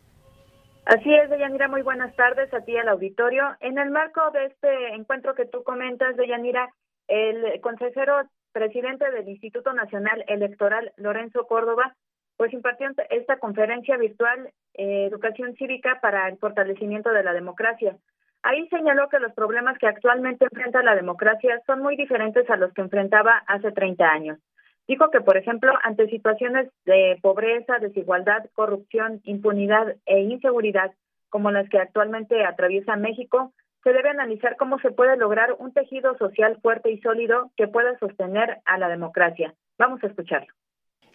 Así 0.87 1.13
es, 1.15 1.31
Deyanira, 1.31 1.69
muy 1.69 1.83
buenas 1.83 2.15
tardes 2.17 2.53
a 2.55 2.61
ti 2.61 2.77
al 2.77 2.89
auditorio. 2.89 3.57
En 3.61 3.79
el 3.79 3.91
marco 3.91 4.31
de 4.33 4.47
este 4.47 4.95
encuentro 4.95 5.35
que 5.35 5.47
tú 5.47 5.63
comentas, 5.65 6.17
Deyanira, 6.17 6.69
el 7.09 7.61
consejero 7.61 8.29
presidente 8.53 9.11
del 9.11 9.29
Instituto 9.29 9.73
Nacional 9.73 10.25
Electoral, 10.29 10.93
Lorenzo 10.97 11.47
Córdoba, 11.47 11.95
pues 12.37 12.53
impartió 12.53 12.89
esta 13.11 13.39
conferencia 13.39 13.97
virtual 13.97 14.51
eh, 14.75 15.07
Educación 15.07 15.55
Cívica 15.57 15.99
para 16.01 16.29
el 16.29 16.39
Fortalecimiento 16.39 17.11
de 17.11 17.23
la 17.23 17.33
Democracia. 17.33 17.97
Ahí 18.43 18.69
señaló 18.69 19.09
que 19.09 19.19
los 19.19 19.33
problemas 19.33 19.79
que 19.79 19.87
actualmente 19.87 20.45
enfrenta 20.45 20.83
la 20.83 20.95
democracia 20.95 21.61
son 21.67 21.81
muy 21.81 21.97
diferentes 21.97 22.49
a 22.49 22.57
los 22.57 22.73
que 22.73 22.83
enfrentaba 22.83 23.43
hace 23.47 23.73
30 23.73 24.05
años. 24.05 24.39
Dijo 24.87 25.11
que, 25.11 25.21
por 25.21 25.37
ejemplo, 25.37 25.73
ante 25.83 26.09
situaciones 26.09 26.71
de 26.85 27.19
pobreza, 27.21 27.79
desigualdad, 27.81 28.45
corrupción, 28.55 29.21
impunidad 29.25 29.97
e 30.07 30.21
inseguridad, 30.21 30.93
como 31.29 31.51
las 31.51 31.69
que 31.69 31.81
actualmente 31.81 32.45
atraviesa 32.45 32.95
México, 32.95 33.53
se 33.83 33.93
debe 33.93 34.11
analizar 34.11 34.57
cómo 34.57 34.79
se 34.79 34.93
puede 34.93 35.17
lograr 35.17 35.55
un 35.59 35.73
tejido 35.73 36.17
social 36.19 36.59
fuerte 36.63 36.91
y 36.91 37.01
sólido 37.01 37.51
que 37.57 37.67
pueda 37.67 37.99
sostener 37.99 38.59
a 38.65 38.79
la 38.79 38.89
democracia. 38.89 39.55
Vamos 39.79 40.03
a 40.05 40.07
escucharlo 40.07 40.53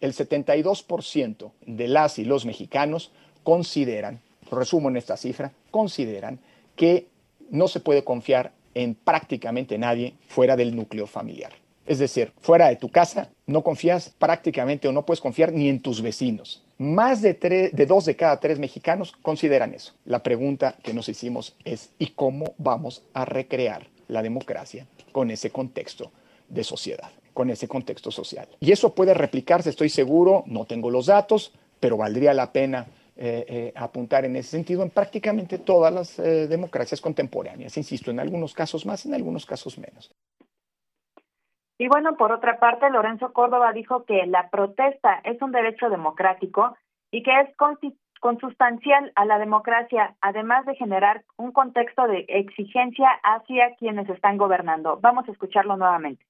el 0.01 0.13
72% 0.13 1.51
de 1.65 1.87
las 1.87 2.19
y 2.19 2.25
los 2.25 2.45
mexicanos 2.45 3.11
consideran, 3.43 4.19
resumo 4.51 4.89
en 4.89 4.97
esta 4.97 5.17
cifra, 5.17 5.53
consideran 5.69 6.39
que 6.75 7.07
no 7.49 7.67
se 7.67 7.79
puede 7.79 8.03
confiar 8.03 8.51
en 8.73 8.95
prácticamente 8.95 9.77
nadie 9.77 10.15
fuera 10.27 10.55
del 10.55 10.75
núcleo 10.75 11.07
familiar. 11.07 11.53
Es 11.85 11.99
decir, 11.99 12.31
fuera 12.39 12.69
de 12.69 12.75
tu 12.75 12.89
casa 12.89 13.29
no 13.47 13.63
confías 13.63 14.13
prácticamente 14.17 14.87
o 14.87 14.91
no 14.91 15.05
puedes 15.05 15.19
confiar 15.19 15.51
ni 15.51 15.67
en 15.67 15.81
tus 15.81 16.01
vecinos. 16.01 16.63
Más 16.77 17.21
de, 17.21 17.71
dos 17.87 18.05
de 18.05 18.15
cada 18.15 18.39
tres 18.39 18.59
mexicanos 18.59 19.13
consideran 19.21 19.73
eso. 19.73 19.93
La 20.05 20.23
pregunta 20.23 20.75
que 20.83 20.93
nos 20.93 21.09
hicimos 21.09 21.55
es, 21.65 21.91
¿y 21.99 22.07
cómo 22.07 22.53
vamos 22.57 23.03
a 23.13 23.25
recrear 23.25 23.87
la 24.07 24.23
democracia 24.23 24.87
con 25.11 25.31
ese 25.31 25.49
contexto 25.49 26.11
de 26.49 26.63
sociedad? 26.63 27.11
Con 27.33 27.49
ese 27.49 27.67
contexto 27.67 28.11
social. 28.11 28.47
Y 28.59 28.71
eso 28.71 28.93
puede 28.93 29.13
replicarse, 29.13 29.69
estoy 29.69 29.89
seguro, 29.89 30.43
no 30.47 30.65
tengo 30.65 30.89
los 30.89 31.07
datos, 31.07 31.53
pero 31.79 31.97
valdría 31.97 32.33
la 32.33 32.51
pena 32.51 32.87
eh, 33.17 33.45
eh, 33.47 33.73
apuntar 33.75 34.25
en 34.25 34.35
ese 34.35 34.51
sentido 34.51 34.83
en 34.83 34.89
prácticamente 34.89 35.59
todas 35.59 35.93
las 35.93 36.17
eh, 36.17 36.47
democracias 36.47 37.01
contemporáneas. 37.01 37.75
Insisto, 37.77 38.09
en 38.09 38.19
algunos 38.19 38.53
casos 38.53 38.85
más, 38.85 39.05
en 39.05 39.13
algunos 39.13 39.45
casos 39.45 39.77
menos. 39.77 40.11
Y 41.77 41.87
bueno, 41.87 42.15
por 42.15 42.31
otra 42.31 42.59
parte, 42.59 42.89
Lorenzo 42.89 43.33
Córdoba 43.33 43.73
dijo 43.73 44.05
que 44.05 44.25
la 44.27 44.49
protesta 44.49 45.19
es 45.23 45.41
un 45.41 45.51
derecho 45.51 45.89
democrático 45.89 46.75
y 47.11 47.23
que 47.23 47.31
es 47.41 47.49
consustancial 48.19 49.11
a 49.15 49.25
la 49.25 49.39
democracia, 49.39 50.15
además 50.21 50.65
de 50.65 50.75
generar 50.75 51.23
un 51.37 51.51
contexto 51.51 52.07
de 52.07 52.25
exigencia 52.27 53.09
hacia 53.23 53.75
quienes 53.75 54.07
están 54.09 54.37
gobernando. 54.37 54.99
Vamos 55.01 55.27
a 55.27 55.31
escucharlo 55.31 55.75
nuevamente 55.75 56.23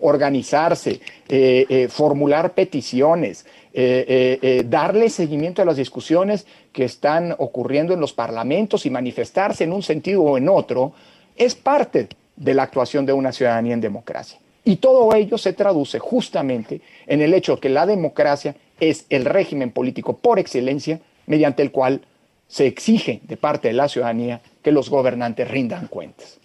organizarse, 0.00 1.00
eh, 1.28 1.66
eh, 1.68 1.88
formular 1.88 2.54
peticiones, 2.54 3.46
eh, 3.72 4.64
darle 4.66 5.08
seguimiento 5.08 5.62
a 5.62 5.64
las 5.64 5.76
discusiones 5.76 6.46
que 6.72 6.84
están 6.84 7.34
ocurriendo 7.38 7.94
en 7.94 8.00
los 8.00 8.12
parlamentos 8.12 8.86
y 8.86 8.90
manifestarse 8.90 9.64
en 9.64 9.72
un 9.72 9.82
sentido 9.82 10.22
o 10.22 10.38
en 10.38 10.48
otro, 10.48 10.92
es 11.36 11.54
parte 11.54 12.08
de 12.34 12.54
la 12.54 12.64
actuación 12.64 13.06
de 13.06 13.12
una 13.12 13.32
ciudadanía 13.32 13.74
en 13.74 13.80
democracia. 13.80 14.38
Y 14.64 14.76
todo 14.76 15.14
ello 15.14 15.38
se 15.38 15.52
traduce 15.52 15.98
justamente 15.98 16.80
en 17.06 17.22
el 17.22 17.34
hecho 17.34 17.54
de 17.54 17.60
que 17.60 17.68
la 17.68 17.86
democracia 17.86 18.56
es 18.80 19.06
el 19.10 19.24
régimen 19.24 19.70
político 19.70 20.16
por 20.16 20.38
excelencia 20.38 21.00
mediante 21.26 21.62
el 21.62 21.70
cual 21.70 22.00
se 22.48 22.66
exige 22.66 23.20
de 23.24 23.36
parte 23.36 23.68
de 23.68 23.74
la 23.74 23.88
ciudadanía 23.88 24.40
que 24.62 24.72
los 24.72 24.90
gobernantes 24.90 25.48
rindan 25.48 25.86
cuentas. 25.86 26.40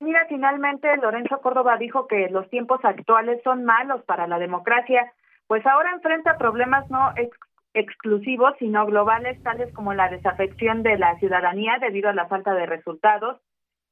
Mira, 0.00 0.26
finalmente 0.28 0.96
Lorenzo 0.96 1.40
Córdoba 1.40 1.76
dijo 1.76 2.06
que 2.06 2.28
los 2.30 2.48
tiempos 2.50 2.80
actuales 2.84 3.40
son 3.42 3.64
malos 3.64 4.02
para 4.04 4.26
la 4.26 4.38
democracia, 4.38 5.12
pues 5.48 5.66
ahora 5.66 5.92
enfrenta 5.92 6.38
problemas 6.38 6.88
no 6.90 7.12
exclusivos, 7.74 8.54
sino 8.58 8.86
globales, 8.86 9.42
tales 9.42 9.72
como 9.74 9.94
la 9.94 10.08
desafección 10.08 10.82
de 10.82 10.98
la 10.98 11.18
ciudadanía 11.18 11.78
debido 11.80 12.08
a 12.08 12.14
la 12.14 12.26
falta 12.26 12.54
de 12.54 12.66
resultados, 12.66 13.40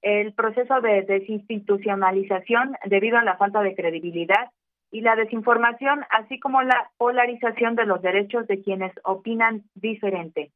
el 0.03 0.33
proceso 0.35 0.81
de 0.81 1.03
desinstitucionalización 1.03 2.77
debido 2.85 3.19
a 3.19 3.25
la 3.25 3.37
falta 3.37 3.63
de 3.63 3.75
credibilidad 3.75 4.51
y 4.91 5.01
la 5.01 5.17
desinformación, 5.17 6.05
así 6.11 6.39
como 6.39 6.63
la 6.63 6.91
polarización 6.97 7.75
de 7.75 7.87
los 7.87 8.01
derechos 8.03 8.47
de 8.47 8.63
quienes 8.63 8.93
opinan 9.03 9.65
diferente. 9.75 10.53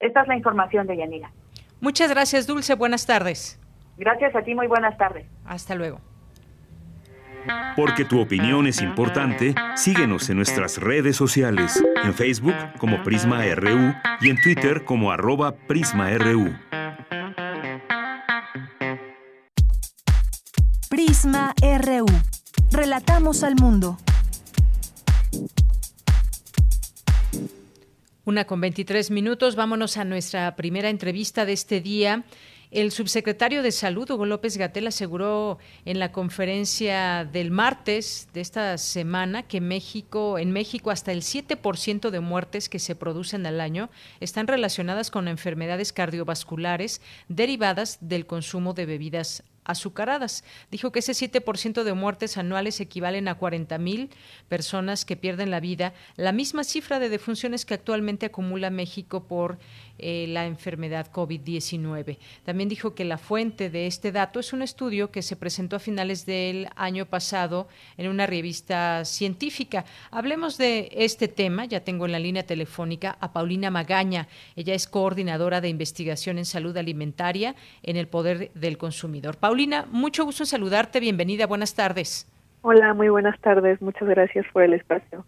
Esta 0.00 0.22
es 0.22 0.28
la 0.28 0.36
información 0.36 0.86
de 0.86 0.96
Yanira. 0.96 1.30
Muchas 1.80 2.10
gracias, 2.10 2.46
Dulce. 2.46 2.74
Buenas 2.74 3.06
tardes. 3.06 3.60
Gracias 3.96 4.34
a 4.34 4.42
ti, 4.42 4.54
muy 4.54 4.66
buenas 4.66 4.96
tardes. 4.98 5.26
Hasta 5.44 5.74
luego. 5.74 6.00
Porque 7.76 8.04
tu 8.04 8.20
opinión 8.20 8.66
es 8.66 8.80
importante, 8.80 9.54
síguenos 9.76 10.30
en 10.30 10.36
nuestras 10.36 10.78
redes 10.78 11.16
sociales, 11.16 11.82
en 12.02 12.14
Facebook 12.14 12.54
como 12.78 13.02
Prisma 13.02 13.44
RU 13.54 13.92
y 14.20 14.30
en 14.30 14.40
Twitter 14.40 14.84
como 14.84 15.10
arroba 15.10 15.52
PrismaRU. 15.52 16.54
Prisma 20.88 21.52
RU. 21.60 22.06
Relatamos 22.70 23.42
al 23.44 23.56
mundo. 23.56 23.98
Una 28.24 28.46
con 28.46 28.60
23 28.60 29.10
minutos, 29.10 29.54
vámonos 29.54 29.98
a 29.98 30.04
nuestra 30.04 30.56
primera 30.56 30.88
entrevista 30.88 31.44
de 31.44 31.52
este 31.52 31.80
día. 31.82 32.24
El 32.74 32.90
subsecretario 32.90 33.62
de 33.62 33.70
Salud, 33.70 34.10
Hugo 34.10 34.26
López 34.26 34.56
Gatel, 34.56 34.88
aseguró 34.88 35.58
en 35.84 36.00
la 36.00 36.10
conferencia 36.10 37.24
del 37.24 37.52
martes 37.52 38.26
de 38.34 38.40
esta 38.40 38.76
semana 38.78 39.44
que 39.44 39.60
México, 39.60 40.40
en 40.40 40.50
México 40.50 40.90
hasta 40.90 41.12
el 41.12 41.22
7% 41.22 42.10
de 42.10 42.18
muertes 42.18 42.68
que 42.68 42.80
se 42.80 42.96
producen 42.96 43.46
al 43.46 43.60
año 43.60 43.90
están 44.18 44.48
relacionadas 44.48 45.12
con 45.12 45.28
enfermedades 45.28 45.92
cardiovasculares 45.92 47.00
derivadas 47.28 47.98
del 48.00 48.26
consumo 48.26 48.74
de 48.74 48.86
bebidas 48.86 49.44
azucaradas. 49.64 50.44
Dijo 50.70 50.92
que 50.92 50.98
ese 51.00 51.12
7% 51.12 51.82
de 51.82 51.94
muertes 51.94 52.36
anuales 52.36 52.80
equivalen 52.80 53.28
a 53.28 53.38
40.000 53.38 54.10
personas 54.48 55.04
que 55.04 55.16
pierden 55.16 55.50
la 55.50 55.60
vida, 55.60 55.94
la 56.16 56.32
misma 56.32 56.64
cifra 56.64 56.98
de 56.98 57.08
defunciones 57.08 57.64
que 57.64 57.74
actualmente 57.74 58.26
acumula 58.26 58.70
México 58.70 59.24
por 59.24 59.58
eh, 59.98 60.26
la 60.28 60.46
enfermedad 60.46 61.10
COVID-19. 61.12 62.18
También 62.44 62.68
dijo 62.68 62.94
que 62.94 63.04
la 63.04 63.18
fuente 63.18 63.70
de 63.70 63.86
este 63.86 64.10
dato 64.10 64.40
es 64.40 64.52
un 64.52 64.62
estudio 64.62 65.10
que 65.10 65.22
se 65.22 65.36
presentó 65.36 65.76
a 65.76 65.78
finales 65.78 66.26
del 66.26 66.68
año 66.76 67.06
pasado 67.06 67.68
en 67.96 68.08
una 68.08 68.26
revista 68.26 69.04
científica. 69.04 69.84
Hablemos 70.10 70.58
de 70.58 70.88
este 70.92 71.28
tema. 71.28 71.64
Ya 71.64 71.80
tengo 71.80 72.06
en 72.06 72.12
la 72.12 72.18
línea 72.18 72.44
telefónica 72.44 73.16
a 73.20 73.32
Paulina 73.32 73.70
Magaña. 73.70 74.26
Ella 74.56 74.74
es 74.74 74.88
coordinadora 74.88 75.60
de 75.60 75.68
investigación 75.68 76.38
en 76.38 76.44
salud 76.44 76.76
alimentaria 76.76 77.54
en 77.82 77.96
el 77.96 78.08
Poder 78.08 78.50
del 78.54 78.78
Consumidor. 78.78 79.36
Paulina, 79.36 79.86
mucho 79.90 80.24
gusto 80.24 80.42
en 80.42 80.48
saludarte. 80.48 81.00
Bienvenida. 81.00 81.46
Buenas 81.46 81.74
tardes. 81.74 82.26
Hola, 82.62 82.94
muy 82.94 83.10
buenas 83.10 83.38
tardes. 83.40 83.80
Muchas 83.82 84.08
gracias 84.08 84.46
por 84.52 84.62
el 84.62 84.74
espacio. 84.74 85.24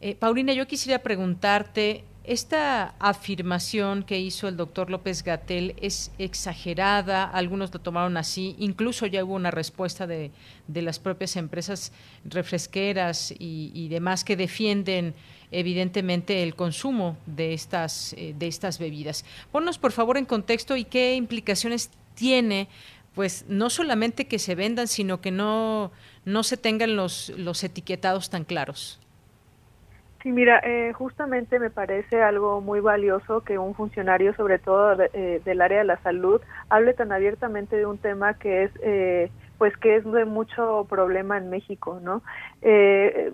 Eh, 0.00 0.16
Paulina, 0.16 0.52
yo 0.52 0.66
quisiera 0.66 0.98
preguntarte 1.00 2.04
esta 2.24 2.94
afirmación 3.00 4.02
que 4.02 4.18
hizo 4.18 4.48
el 4.48 4.56
doctor 4.56 4.88
López 4.88 5.22
Gatel 5.22 5.74
es 5.82 6.10
exagerada, 6.18 7.24
algunos 7.24 7.72
lo 7.72 7.80
tomaron 7.80 8.16
así, 8.16 8.56
incluso 8.58 9.04
ya 9.04 9.22
hubo 9.22 9.34
una 9.34 9.50
respuesta 9.50 10.06
de, 10.06 10.30
las 10.68 10.98
propias 10.98 11.36
empresas 11.36 11.92
refresqueras 12.24 13.34
y, 13.38 13.88
demás 13.88 14.24
que 14.24 14.36
defienden 14.36 15.14
evidentemente 15.50 16.42
el 16.42 16.54
consumo 16.54 17.18
de 17.26 17.52
estas, 17.52 18.14
eh, 18.14 18.34
de 18.36 18.46
estas 18.48 18.78
bebidas. 18.78 19.26
Ponnos 19.52 19.78
por 19.78 19.92
favor 19.92 20.16
en 20.16 20.24
contexto 20.24 20.76
y 20.76 20.84
qué 20.84 21.14
implicaciones 21.14 21.90
tiene 22.14 22.68
pues 23.14 23.44
no 23.48 23.70
solamente 23.70 24.26
que 24.26 24.38
se 24.38 24.54
vendan, 24.54 24.88
sino 24.88 25.20
que 25.20 25.30
no, 25.30 25.92
no 26.24 26.42
se 26.42 26.56
tengan 26.56 26.96
los, 26.96 27.28
los 27.36 27.62
etiquetados 27.62 28.28
tan 28.28 28.44
claros. 28.44 28.98
Sí, 30.24 30.32
mira, 30.32 30.58
eh, 30.64 30.94
justamente 30.94 31.58
me 31.58 31.68
parece 31.68 32.22
algo 32.22 32.62
muy 32.62 32.80
valioso 32.80 33.42
que 33.42 33.58
un 33.58 33.74
funcionario, 33.74 34.34
sobre 34.36 34.58
todo 34.58 34.96
eh, 35.12 35.42
del 35.44 35.60
área 35.60 35.80
de 35.80 35.84
la 35.84 35.98
salud, 35.98 36.40
hable 36.70 36.94
tan 36.94 37.12
abiertamente 37.12 37.76
de 37.76 37.84
un 37.84 37.98
tema 37.98 38.32
que 38.32 38.62
es, 38.62 38.70
eh, 38.82 39.30
pues, 39.58 39.76
que 39.76 39.96
es 39.96 40.04
de 40.10 40.24
mucho 40.24 40.86
problema 40.88 41.36
en 41.36 41.50
México, 41.50 42.00
¿no? 42.02 42.22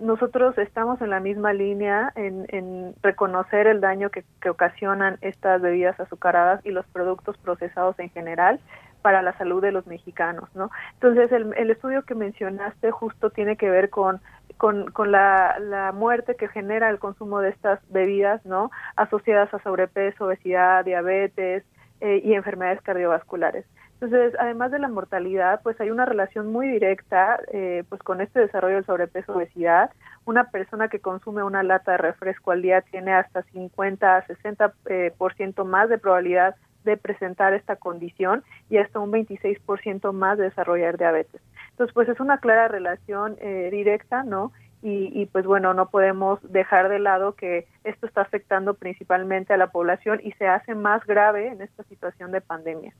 nosotros 0.01 0.57
estamos 0.57 1.01
en 1.01 1.09
la 1.09 1.21
misma 1.21 1.53
línea 1.53 2.11
en, 2.15 2.93
reconocer 3.01 3.67
el 3.67 3.79
daño 3.79 4.09
que, 4.09 4.25
que 4.41 4.49
ocasionan 4.49 5.17
estas 5.21 5.61
bebidas 5.61 5.97
azucaradas 5.97 6.59
y 6.65 6.71
los 6.71 6.85
productos 6.87 7.37
procesados 7.37 7.97
en 7.99 8.09
general 8.09 8.59
para 9.01 9.21
la 9.21 9.35
salud 9.37 9.61
de 9.61 9.71
los 9.71 9.87
mexicanos, 9.87 10.49
¿no? 10.53 10.69
Entonces, 10.93 11.31
el, 11.31 11.53
el 11.57 11.71
estudio 11.71 12.03
que 12.03 12.15
mencionaste 12.15 12.91
justo 12.91 13.29
tiene 13.29 13.55
que 13.55 13.69
ver 13.69 13.89
con 13.89 14.19
con, 14.61 14.91
con 14.91 15.11
la, 15.11 15.57
la, 15.57 15.91
muerte 15.91 16.35
que 16.35 16.47
genera 16.47 16.91
el 16.91 16.99
consumo 16.99 17.39
de 17.39 17.49
estas 17.49 17.79
bebidas, 17.89 18.45
¿no? 18.45 18.69
Asociadas 18.95 19.51
a 19.55 19.63
sobrepeso, 19.63 20.25
obesidad, 20.25 20.85
diabetes 20.85 21.63
eh, 21.99 22.21
y 22.23 22.35
enfermedades 22.35 22.79
cardiovasculares. 22.83 23.65
Entonces, 23.99 24.35
además 24.39 24.69
de 24.69 24.77
la 24.77 24.87
mortalidad, 24.87 25.61
pues 25.63 25.81
hay 25.81 25.89
una 25.89 26.05
relación 26.05 26.51
muy 26.51 26.67
directa, 26.67 27.39
eh, 27.51 27.85
pues 27.89 28.03
con 28.03 28.21
este 28.21 28.39
desarrollo 28.39 28.75
del 28.75 28.85
sobrepeso, 28.85 29.33
obesidad. 29.33 29.89
Una 30.25 30.51
persona 30.51 30.89
que 30.89 30.99
consume 30.99 31.41
una 31.41 31.63
lata 31.63 31.93
de 31.93 31.97
refresco 31.97 32.51
al 32.51 32.61
día 32.61 32.81
tiene 32.81 33.13
hasta 33.13 33.41
50 33.41 34.15
a 34.15 34.27
60 34.27 34.73
eh, 34.85 35.11
por 35.17 35.33
ciento 35.33 35.65
más 35.65 35.89
de 35.89 35.97
probabilidad 35.97 36.55
de 36.83 36.97
presentar 36.97 37.53
esta 37.53 37.75
condición 37.75 38.43
y 38.69 38.77
hasta 38.77 38.99
un 38.99 39.11
26% 39.11 40.11
más 40.13 40.37
de 40.37 40.45
desarrollar 40.45 40.97
diabetes. 40.97 41.41
Entonces, 41.71 41.93
pues 41.93 42.09
es 42.09 42.19
una 42.19 42.39
clara 42.39 42.67
relación 42.67 43.37
eh, 43.39 43.69
directa, 43.71 44.23
¿no? 44.23 44.51
Y, 44.83 45.27
pues 45.27 45.45
bueno, 45.45 45.75
no 45.75 45.89
podemos 45.89 46.39
dejar 46.41 46.89
de 46.89 46.97
lado 46.97 47.35
que 47.35 47.67
esto 47.83 48.07
está 48.07 48.21
afectando 48.21 48.73
principalmente 48.73 49.53
a 49.53 49.57
la 49.57 49.67
población 49.67 50.19
y 50.23 50.31
se 50.31 50.47
hace 50.47 50.73
más 50.73 51.05
grave 51.05 51.49
en 51.49 51.61
esta 51.61 51.83
situación 51.83 52.31
de 52.31 52.41
pandemia. 52.41 52.91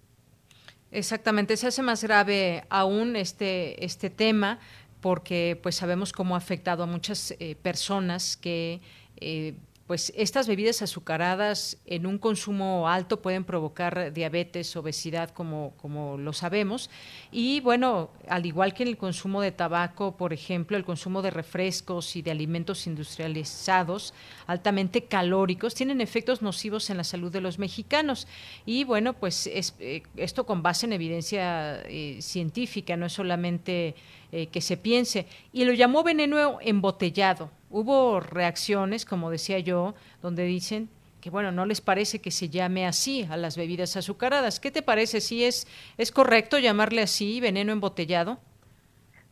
Exactamente, 0.92 1.58
se 1.58 1.66
hace 1.66 1.82
más 1.82 2.04
grave 2.04 2.66
aún 2.70 3.16
este, 3.16 3.84
este 3.84 4.12
tema 4.12 4.60
porque 5.02 5.60
pues 5.64 5.74
sabemos 5.76 6.14
cómo 6.14 6.36
ha 6.36 6.38
afectado 6.38 6.84
a 6.84 6.86
muchas 6.86 7.32
eh, 7.40 7.56
personas 7.56 8.38
que 8.38 8.82
eh, 9.20 9.56
pues 9.92 10.14
estas 10.16 10.48
bebidas 10.48 10.82
azucaradas 10.82 11.76
en 11.86 12.06
un 12.06 12.18
consumo 12.18 12.88
alto 12.88 13.22
pueden 13.22 13.44
provocar 13.44 14.14
diabetes, 14.14 14.74
obesidad, 14.78 15.32
como, 15.32 15.74
como 15.82 16.18
lo 16.18 16.32
sabemos. 16.32 16.90
Y 17.30 17.60
bueno, 17.60 18.10
al 18.30 18.46
igual 18.46 18.74
que 18.74 18.84
en 18.84 18.88
el 18.88 18.96
consumo 18.96 19.42
de 19.42 19.52
tabaco, 19.52 20.16
por 20.16 20.32
ejemplo, 20.32 20.78
el 20.78 20.86
consumo 20.86 21.22
de 21.22 21.30
refrescos 21.30 22.16
y 22.16 22.22
de 22.22 22.32
alimentos 22.32 22.88
industrializados 22.88 24.14
altamente 24.48 25.04
calóricos 25.04 25.76
tienen 25.76 26.00
efectos 26.00 26.42
nocivos 26.42 26.90
en 26.90 26.96
la 26.96 27.04
salud 27.04 27.30
de 27.30 27.42
los 27.42 27.60
mexicanos. 27.60 28.30
Y 28.66 28.86
bueno, 28.86 29.12
pues 29.12 29.46
eh, 29.46 30.04
esto 30.16 30.46
con 30.46 30.64
base 30.64 30.86
en 30.86 30.94
evidencia 30.94 31.82
eh, 31.82 32.20
científica, 32.22 32.96
no 32.96 33.08
es 33.08 33.12
solamente 33.12 33.96
eh, 34.32 34.48
que 34.48 34.62
se 34.62 34.78
piense. 34.78 35.28
Y 35.52 35.66
lo 35.66 35.74
llamó 35.74 36.02
veneno 36.02 36.60
embotellado 36.62 37.52
Hubo 37.72 38.20
reacciones, 38.20 39.06
como 39.06 39.32
decía 39.32 39.60
yo, 39.60 39.96
donde 40.22 40.44
dicen 40.44 40.90
que 41.22 41.30
bueno, 41.30 41.52
no 41.52 41.66
les 41.66 41.80
parece 41.80 42.20
que 42.20 42.32
se 42.32 42.50
llame 42.50 42.86
así 42.86 43.28
a 43.30 43.38
las 43.38 43.56
bebidas 43.56 43.96
azucaradas. 43.96 44.60
¿Qué 44.60 44.72
te 44.72 44.82
parece? 44.82 45.22
¿Si 45.22 45.46
es, 45.46 45.68
es 45.98 46.12
correcto 46.12 46.58
llamarle 46.58 47.04
así 47.04 47.40
veneno 47.40 47.72
embotellado? 47.72 48.40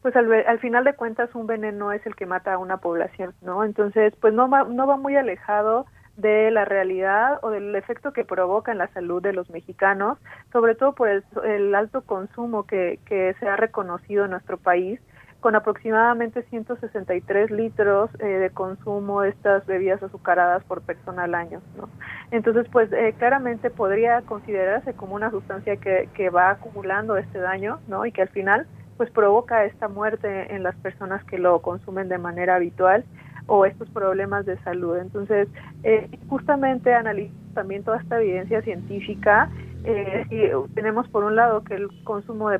Pues 0.01 0.15
al, 0.15 0.31
al, 0.31 0.59
final 0.59 0.85
de 0.85 0.93
cuentas 0.93 1.33
un 1.33 1.47
veneno 1.47 1.91
es 1.91 2.05
el 2.05 2.15
que 2.15 2.25
mata 2.25 2.53
a 2.53 2.57
una 2.57 2.77
población, 2.77 3.33
¿no? 3.41 3.65
Entonces, 3.65 4.13
pues 4.21 4.33
no 4.33 4.49
va, 4.49 4.63
no 4.63 4.87
va 4.87 4.95
muy 4.95 5.17
alejado 5.17 5.87
de 6.15 6.51
la 6.51 6.63
realidad 6.63 7.39
o 7.41 7.49
del 7.49 7.75
efecto 7.75 8.13
que 8.13 8.23
provoca 8.23 8.71
en 8.71 8.77
la 8.77 8.87
salud 8.93 9.21
de 9.21 9.33
los 9.33 9.49
mexicanos, 9.49 10.17
sobre 10.51 10.75
todo 10.75 10.93
por 10.93 11.09
el, 11.09 11.23
el 11.45 11.73
alto 11.75 12.01
consumo 12.01 12.65
que, 12.65 12.99
que 13.05 13.35
se 13.39 13.47
ha 13.47 13.55
reconocido 13.55 14.25
en 14.25 14.31
nuestro 14.31 14.57
país 14.57 15.01
con 15.39 15.55
aproximadamente 15.55 16.43
163 16.43 17.51
litros 17.51 18.09
eh, 18.19 18.25
de 18.25 18.49
consumo 18.49 19.21
de 19.21 19.29
estas 19.29 19.65
bebidas 19.65 20.03
azucaradas 20.03 20.63
por 20.65 20.81
persona 20.81 21.23
al 21.23 21.35
año. 21.35 21.61
¿no? 21.77 21.89
Entonces, 22.31 22.67
pues 22.71 22.91
eh, 22.91 23.15
claramente 23.17 23.69
podría 23.69 24.21
considerarse 24.21 24.93
como 24.93 25.15
una 25.15 25.31
sustancia 25.31 25.77
que, 25.77 26.09
que 26.13 26.29
va 26.29 26.51
acumulando 26.51 27.17
este 27.17 27.39
daño 27.39 27.79
¿no? 27.87 28.05
y 28.05 28.11
que 28.11 28.23
al 28.23 28.29
final 28.29 28.67
pues 28.97 29.09
provoca 29.11 29.63
esta 29.63 29.87
muerte 29.87 30.53
en 30.53 30.61
las 30.61 30.75
personas 30.75 31.23
que 31.23 31.37
lo 31.37 31.61
consumen 31.61 32.09
de 32.09 32.17
manera 32.17 32.55
habitual 32.55 33.05
o 33.47 33.65
estos 33.65 33.89
problemas 33.89 34.45
de 34.45 34.57
salud. 34.59 34.97
Entonces, 34.97 35.47
eh, 35.83 36.09
justamente 36.27 36.93
analizo 36.93 37.33
también 37.53 37.83
toda 37.83 37.97
esta 37.97 38.21
evidencia 38.21 38.61
científica 38.61 39.49
eh, 39.85 40.25
y 40.29 40.73
tenemos 40.73 41.07
por 41.07 41.23
un 41.23 41.35
lado 41.35 41.63
que 41.63 41.75
el 41.75 41.87
consumo 42.03 42.49
de, 42.49 42.59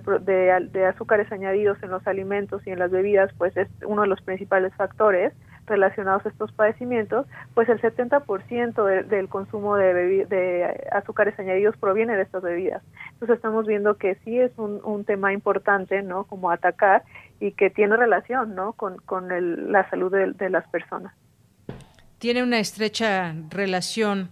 de, 0.72 0.86
azúcares 0.86 1.32
añadidos 1.32 1.82
en 1.84 1.92
los 1.92 2.06
alimentos 2.08 2.66
y 2.66 2.70
en 2.70 2.80
las 2.80 2.92
bebidas 2.92 3.32
pues 3.38 3.56
es 3.58 3.68
uno 3.86 4.04
de 4.04 4.08
los 4.08 4.22
principales 4.22 4.74
factores 4.76 5.34
relacionados 5.66 6.26
a 6.26 6.30
estos 6.30 6.52
padecimientos, 6.52 7.28
pues 7.54 7.70
el 7.70 7.80
70% 7.80 9.06
del 9.06 9.30
consumo 9.30 9.76
de, 9.76 10.26
de 10.26 10.88
azúcares 10.92 11.38
añadidos 11.40 11.78
proviene 11.78 12.16
de 12.16 12.24
estas 12.24 12.42
bebidas. 12.42 12.82
Entonces 13.14 13.36
estamos 13.36 13.68
viendo 13.68 13.96
que 13.98 14.16
sí 14.26 14.40
es 14.40 14.52
un, 14.58 15.06
tema 15.06 15.32
importante, 15.32 16.02
¿no? 16.02 16.24
Como 16.24 16.52
atacar 16.52 17.04
y 17.40 17.52
que 17.52 17.70
tiene 17.70 17.96
relación, 17.96 18.56
¿no? 18.56 18.74
Con, 18.74 18.98
con 18.98 19.32
el, 19.32 19.72
la 19.72 19.90
salud 19.90 20.12
de, 20.12 20.32
de 20.34 20.50
las 20.50 20.68
personas. 20.70 21.14
Tiene 22.18 22.44
una 22.44 22.60
estrecha 22.60 23.34
relación 23.50 24.30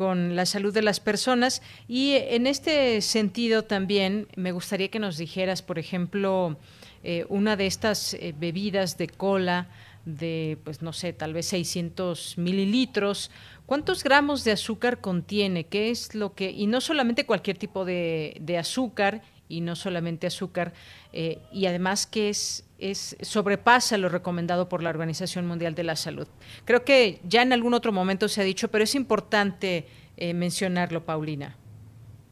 con 0.00 0.34
la 0.34 0.46
salud 0.46 0.72
de 0.72 0.80
las 0.80 0.98
personas. 0.98 1.60
Y 1.86 2.12
en 2.14 2.46
este 2.46 3.02
sentido 3.02 3.64
también 3.64 4.28
me 4.34 4.50
gustaría 4.50 4.88
que 4.88 4.98
nos 4.98 5.18
dijeras, 5.18 5.60
por 5.60 5.78
ejemplo, 5.78 6.56
eh, 7.04 7.26
una 7.28 7.54
de 7.54 7.66
estas 7.66 8.14
eh, 8.14 8.34
bebidas 8.34 8.96
de 8.96 9.08
cola 9.08 9.68
de, 10.06 10.56
pues 10.64 10.80
no 10.80 10.94
sé, 10.94 11.12
tal 11.12 11.34
vez 11.34 11.44
600 11.48 12.38
mililitros, 12.38 13.30
¿cuántos 13.66 14.02
gramos 14.02 14.42
de 14.42 14.52
azúcar 14.52 15.02
contiene? 15.02 15.64
¿Qué 15.64 15.90
es 15.90 16.14
lo 16.14 16.32
que, 16.34 16.50
y 16.50 16.66
no 16.66 16.80
solamente 16.80 17.26
cualquier 17.26 17.58
tipo 17.58 17.84
de, 17.84 18.38
de 18.40 18.56
azúcar, 18.56 19.20
y 19.50 19.60
no 19.60 19.76
solamente 19.76 20.26
azúcar, 20.26 20.72
eh, 21.12 21.38
y 21.52 21.66
además 21.66 22.06
que 22.06 22.30
es, 22.30 22.64
es 22.78 23.16
sobrepasa 23.20 23.98
lo 23.98 24.08
recomendado 24.08 24.70
por 24.70 24.82
la 24.82 24.88
Organización 24.88 25.46
Mundial 25.46 25.74
de 25.74 25.84
la 25.84 25.96
Salud. 25.96 26.28
Creo 26.64 26.84
que 26.84 27.20
ya 27.28 27.42
en 27.42 27.52
algún 27.52 27.74
otro 27.74 27.92
momento 27.92 28.28
se 28.28 28.40
ha 28.40 28.44
dicho, 28.44 28.70
pero 28.70 28.84
es 28.84 28.94
importante 28.94 29.86
eh, 30.16 30.32
mencionarlo, 30.32 31.04
Paulina. 31.04 31.56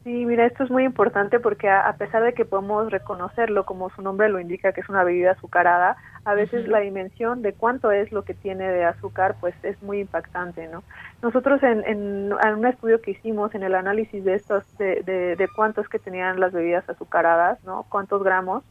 Sí, 0.05 0.25
mira, 0.25 0.45
esto 0.45 0.63
es 0.63 0.71
muy 0.71 0.85
importante 0.85 1.41
porque 1.41 1.69
a, 1.69 1.93
pesar 1.97 2.23
de 2.23 2.33
que 2.33 2.45
podemos 2.45 2.89
reconocerlo 2.89 3.65
como 3.65 3.89
su 3.89 4.01
nombre 4.01 4.29
lo 4.29 4.39
indica, 4.39 4.71
que 4.71 4.79
es 4.79 4.87
una 4.87 5.03
bebida 5.03 5.31
azucarada, 5.31 5.97
a 6.23 6.33
veces 6.35 6.69
la 6.69 6.79
dimensión 6.79 7.41
de 7.41 7.51
cuánto 7.51 7.91
es 7.91 8.09
lo 8.13 8.23
que 8.23 8.33
tiene 8.33 8.69
de 8.69 8.85
azúcar, 8.85 9.35
pues 9.41 9.53
es 9.61 9.81
muy 9.83 9.99
impactante, 9.99 10.69
¿no? 10.69 10.83
Nosotros 11.21 11.61
en, 11.63 11.83
en, 11.85 12.31
un 12.31 12.65
estudio 12.65 13.01
que 13.01 13.11
hicimos 13.11 13.53
en 13.55 13.63
el 13.63 13.75
análisis 13.75 14.23
de 14.23 14.35
estos, 14.35 14.63
de, 14.77 15.03
de, 15.03 15.35
de 15.35 15.47
cuánto 15.53 15.81
es 15.81 15.89
que 15.89 15.99
tenían 15.99 16.39
las 16.39 16.53
bebidas 16.53 16.89
azucaradas, 16.89 17.61
¿no? 17.65 17.85
Cuántos 17.89 18.23
gramos, 18.23 18.63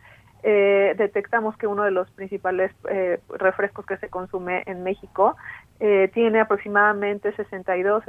eh, 0.44 0.94
detectamos 0.96 1.56
que 1.56 1.66
uno 1.66 1.82
de 1.82 1.90
los 1.90 2.08
principales 2.12 2.70
eh, 2.88 3.20
refrescos 3.28 3.84
que 3.86 3.96
se 3.96 4.08
consume 4.08 4.62
en 4.66 4.84
México 4.84 5.36
eh, 5.80 6.10
tiene 6.12 6.40
aproximadamente 6.40 7.32
62, 7.32 8.04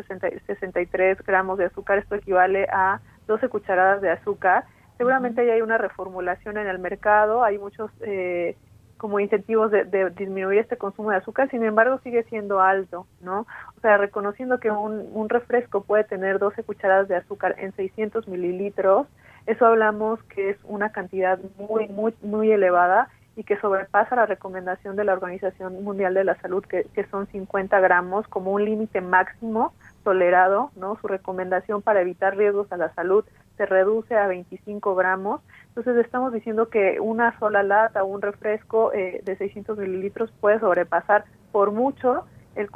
63 0.47 1.17
gramos 1.23 1.57
de 1.57 1.65
azúcar. 1.65 1.99
Esto 1.99 2.15
equivale 2.15 2.67
a 2.71 2.99
12 3.27 3.49
cucharadas 3.49 4.01
de 4.01 4.09
azúcar. 4.09 4.65
Seguramente 4.97 5.45
ya 5.45 5.53
hay 5.53 5.61
una 5.61 5.77
reformulación 5.77 6.57
en 6.57 6.67
el 6.67 6.79
mercado, 6.79 7.43
hay 7.43 7.57
muchos 7.57 7.91
eh, 8.01 8.57
como 8.97 9.21
incentivos 9.21 9.71
de, 9.71 9.85
de, 9.85 10.09
disminuir 10.09 10.59
este 10.59 10.77
consumo 10.77 11.11
de 11.11 11.17
azúcar, 11.17 11.49
sin 11.49 11.63
embargo 11.63 11.99
sigue 12.03 12.23
siendo 12.23 12.59
alto, 12.59 13.07
¿no? 13.21 13.47
O 13.77 13.79
sea, 13.81 13.95
reconociendo 13.97 14.59
que 14.59 14.69
un, 14.71 15.07
un 15.13 15.29
refresco 15.29 15.83
puede 15.83 16.03
tener 16.03 16.37
12 16.37 16.63
cucharadas 16.63 17.07
de 17.07 17.15
azúcar 17.15 17.55
en 17.59 17.71
600 17.73 18.27
mililitros, 18.27 19.07
eso 19.45 19.65
hablamos 19.65 20.21
que 20.23 20.49
es 20.49 20.57
una 20.65 20.91
cantidad 20.91 21.39
muy, 21.57 21.87
muy, 21.87 22.13
muy 22.21 22.51
elevada 22.51 23.07
y 23.39 23.45
que 23.45 23.57
sobrepasa 23.61 24.17
la 24.17 24.25
recomendación 24.25 24.97
de 24.97 25.05
la 25.05 25.13
Organización 25.13 25.81
Mundial 25.81 26.13
de 26.13 26.25
la 26.25 26.35
Salud, 26.41 26.61
que, 26.65 27.07
son 27.09 27.25
50 27.27 27.79
gramos 27.79 28.27
como 28.27 28.51
un 28.51 28.65
límite 28.65 28.99
máximo 28.99 29.73
tolerado, 30.03 30.71
¿no? 30.75 30.97
Su 30.99 31.07
recomendación 31.07 31.81
para 31.81 32.01
evitar 32.01 32.35
riesgos 32.35 32.69
a 32.73 32.75
la 32.75 32.93
salud 32.95 33.23
se 33.55 33.65
reduce 33.65 34.17
a 34.17 34.27
25 34.27 34.93
gramos. 34.93 35.39
Entonces 35.69 35.95
estamos 36.05 36.33
diciendo 36.33 36.67
que 36.67 36.99
una 36.99 37.39
sola 37.39 37.63
lata 37.63 38.03
o 38.03 38.07
un 38.07 38.21
refresco 38.21 38.91
eh, 38.91 39.21
de 39.23 39.37
600 39.37 39.77
mililitros 39.77 40.33
puede 40.41 40.59
sobrepasar 40.59 41.23
por 41.53 41.71
mucho 41.71 42.25
el, 42.55 42.67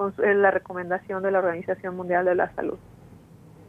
la 0.41 0.51
recomendación 0.51 1.23
de 1.23 1.31
la 1.31 1.39
Organización 1.39 1.97
Mundial 1.97 2.23
de 2.23 2.35
la 2.35 2.55
Salud. 2.55 2.77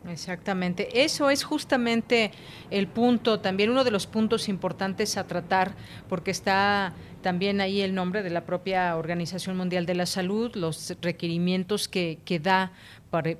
Exactamente. 0.08 1.02
Eso 1.04 1.30
es 1.30 1.44
justamente 1.44 2.30
el 2.70 2.88
punto, 2.88 3.40
también 3.40 3.70
uno 3.70 3.84
de 3.84 3.90
los 3.90 4.06
puntos 4.06 4.48
importantes 4.48 5.16
a 5.16 5.26
tratar, 5.26 5.74
porque 6.08 6.30
está 6.30 6.92
también 7.22 7.62
ahí 7.62 7.80
el 7.80 7.94
nombre 7.94 8.22
de 8.22 8.28
la 8.28 8.44
propia 8.44 8.96
Organización 8.96 9.56
Mundial 9.56 9.86
de 9.86 9.94
la 9.94 10.04
Salud, 10.04 10.54
los 10.56 10.94
requerimientos 11.00 11.88
que, 11.88 12.18
que 12.24 12.38
da 12.38 12.72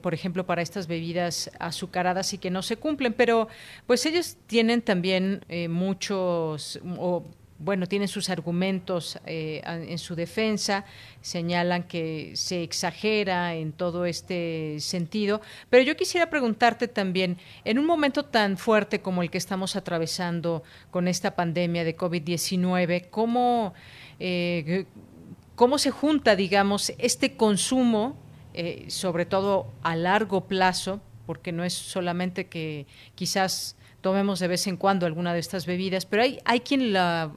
por 0.00 0.14
ejemplo, 0.14 0.46
para 0.46 0.62
estas 0.62 0.87
bebidas 0.87 1.50
azucaradas 1.59 2.33
y 2.33 2.38
que 2.38 2.50
no 2.50 2.62
se 2.62 2.77
cumplen, 2.77 3.12
pero 3.12 3.48
pues 3.87 4.07
ellos 4.07 4.37
tienen 4.46 4.83
también 4.83 5.44
eh, 5.48 5.68
muchos, 5.68 6.81
bueno, 7.64 7.87
tienen 7.87 8.09
sus 8.09 8.29
argumentos 8.29 9.18
eh, 9.24 9.62
en 9.64 9.98
su 9.98 10.14
defensa, 10.14 10.85
señalan 11.22 11.85
que 11.85 12.33
se 12.35 12.62
exagera 12.62 13.55
en 13.55 13.72
todo 13.72 14.05
este 14.05 14.77
sentido, 14.81 15.40
pero 15.70 15.83
yo 15.83 15.96
quisiera 15.96 16.29
preguntarte 16.29 16.88
también, 16.88 17.38
en 17.64 17.79
un 17.79 17.87
momento 17.87 18.27
tan 18.27 18.59
fuerte 18.59 19.00
como 19.00 19.22
el 19.22 19.31
que 19.31 19.38
estamos 19.38 19.77
atravesando 19.77 20.62
con 20.90 21.09
esta 21.09 21.35
pandemia 21.35 21.85
de 21.85 21.96
COVID-19, 21.96 23.09
¿cómo, 23.09 23.72
eh, 24.20 24.85
¿cómo 25.55 25.79
se 25.79 25.90
junta, 25.90 26.37
digamos, 26.37 26.92
este 26.98 27.35
consumo, 27.35 28.18
eh, 28.53 28.85
sobre 28.88 29.24
todo 29.24 29.72
a 29.83 29.96
largo 29.96 30.46
plazo, 30.46 31.00
porque 31.27 31.50
no 31.50 31.64
es 31.64 31.72
solamente 31.72 32.46
que 32.46 32.87
quizás 33.14 33.77
tomemos 34.05 34.38
de 34.38 34.49
vez 34.49 34.67
en 34.67 34.77
cuando 34.77 35.07
alguna 35.07 35.33
de 35.33 35.38
estas 35.38 35.64
bebidas, 35.64 36.05
pero 36.05 36.23
hay, 36.23 36.38
hay 36.45 36.61
quien 36.61 36.93
la, 36.93 37.31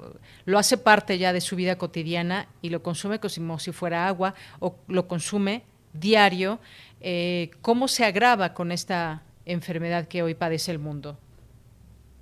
lo 0.44 0.60
hace 0.60 0.78
parte 0.78 1.18
ya 1.18 1.32
de 1.32 1.40
su 1.40 1.56
vida 1.56 1.78
cotidiana 1.78 2.48
y 2.62 2.72
lo 2.72 2.84
consume 2.84 3.22
como 3.22 3.58
si 3.58 3.72
fuera 3.72 4.06
agua 4.06 4.34
o 4.60 4.76
lo 4.90 5.08
consume 5.08 5.64
diario. 5.94 6.60
Eh, 7.00 7.52
¿Cómo 7.62 7.88
se 7.88 8.04
agrava 8.04 8.54
con 8.54 8.74
esta 8.74 9.22
enfermedad 9.46 10.10
que 10.10 10.24
hoy 10.24 10.36
padece 10.36 10.74
el 10.74 10.80
mundo? 10.80 11.18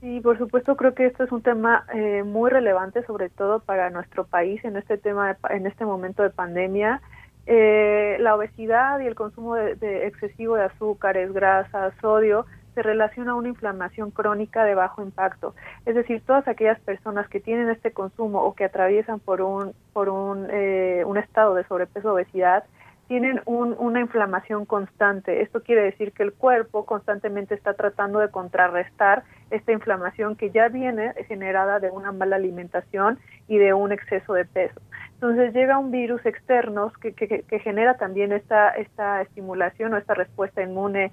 Sí, 0.01 0.19
por 0.21 0.37
supuesto, 0.37 0.75
creo 0.75 0.93
que 0.93 1.07
esto 1.07 1.23
es 1.23 1.31
un 1.31 1.41
tema 1.41 1.83
eh, 1.91 2.21
muy 2.21 2.51
relevante, 2.51 3.03
sobre 3.07 3.29
todo 3.29 3.61
para 3.61 3.89
nuestro 3.89 4.25
país 4.25 4.63
en 4.63 4.77
este 4.77 4.99
tema, 4.99 5.37
en 5.49 5.65
este 5.65 5.85
momento 5.85 6.21
de 6.21 6.29
pandemia. 6.29 7.01
Eh, 7.47 8.17
la 8.19 8.35
obesidad 8.35 8.99
y 8.99 9.07
el 9.07 9.15
consumo 9.15 9.55
de 9.55 10.05
excesivo 10.05 10.55
de 10.55 10.65
azúcares, 10.65 11.33
grasas, 11.33 11.95
sodio 11.99 12.45
se 12.75 12.83
relaciona 12.83 13.31
a 13.31 13.35
una 13.35 13.47
inflamación 13.47 14.11
crónica 14.11 14.63
de 14.65 14.75
bajo 14.75 15.01
impacto. 15.01 15.55
Es 15.85 15.95
decir, 15.95 16.21
todas 16.25 16.47
aquellas 16.47 16.79
personas 16.81 17.27
que 17.29 17.39
tienen 17.39 17.69
este 17.69 17.91
consumo 17.91 18.43
o 18.43 18.53
que 18.53 18.65
atraviesan 18.65 19.19
por 19.19 19.41
un, 19.41 19.73
por 19.93 20.09
un, 20.09 20.47
eh, 20.51 21.03
un 21.05 21.17
estado 21.17 21.55
de 21.55 21.63
sobrepeso 21.63 22.09
o 22.09 22.13
obesidad, 22.13 22.65
tienen 23.07 23.41
una 23.45 23.99
inflamación 23.99 24.65
constante. 24.65 25.41
Esto 25.41 25.61
quiere 25.61 25.83
decir 25.83 26.11
que 26.11 26.23
el 26.23 26.33
cuerpo 26.33 26.85
constantemente 26.85 27.53
está 27.53 27.75
tratando 27.75 28.19
de 28.19 28.29
contrarrestar 28.29 29.23
esta 29.51 29.71
inflamación 29.71 30.35
que 30.35 30.49
ya 30.49 30.69
viene 30.69 31.13
generada 31.27 31.79
de 31.79 31.91
una 31.91 32.11
mala 32.11 32.37
alimentación 32.37 33.19
y 33.47 33.59
de 33.59 33.73
un 33.73 33.91
exceso 33.91 34.33
de 34.33 34.45
peso. 34.45 34.81
Entonces 35.13 35.53
llega 35.53 35.77
un 35.77 35.91
virus 35.91 36.25
externo 36.25 36.91
que, 36.99 37.13
que, 37.13 37.43
que 37.43 37.59
genera 37.59 37.95
también 37.97 38.31
esta, 38.31 38.69
esta 38.69 39.21
estimulación 39.21 39.93
o 39.93 39.97
esta 39.97 40.15
respuesta 40.15 40.63
inmune 40.63 41.11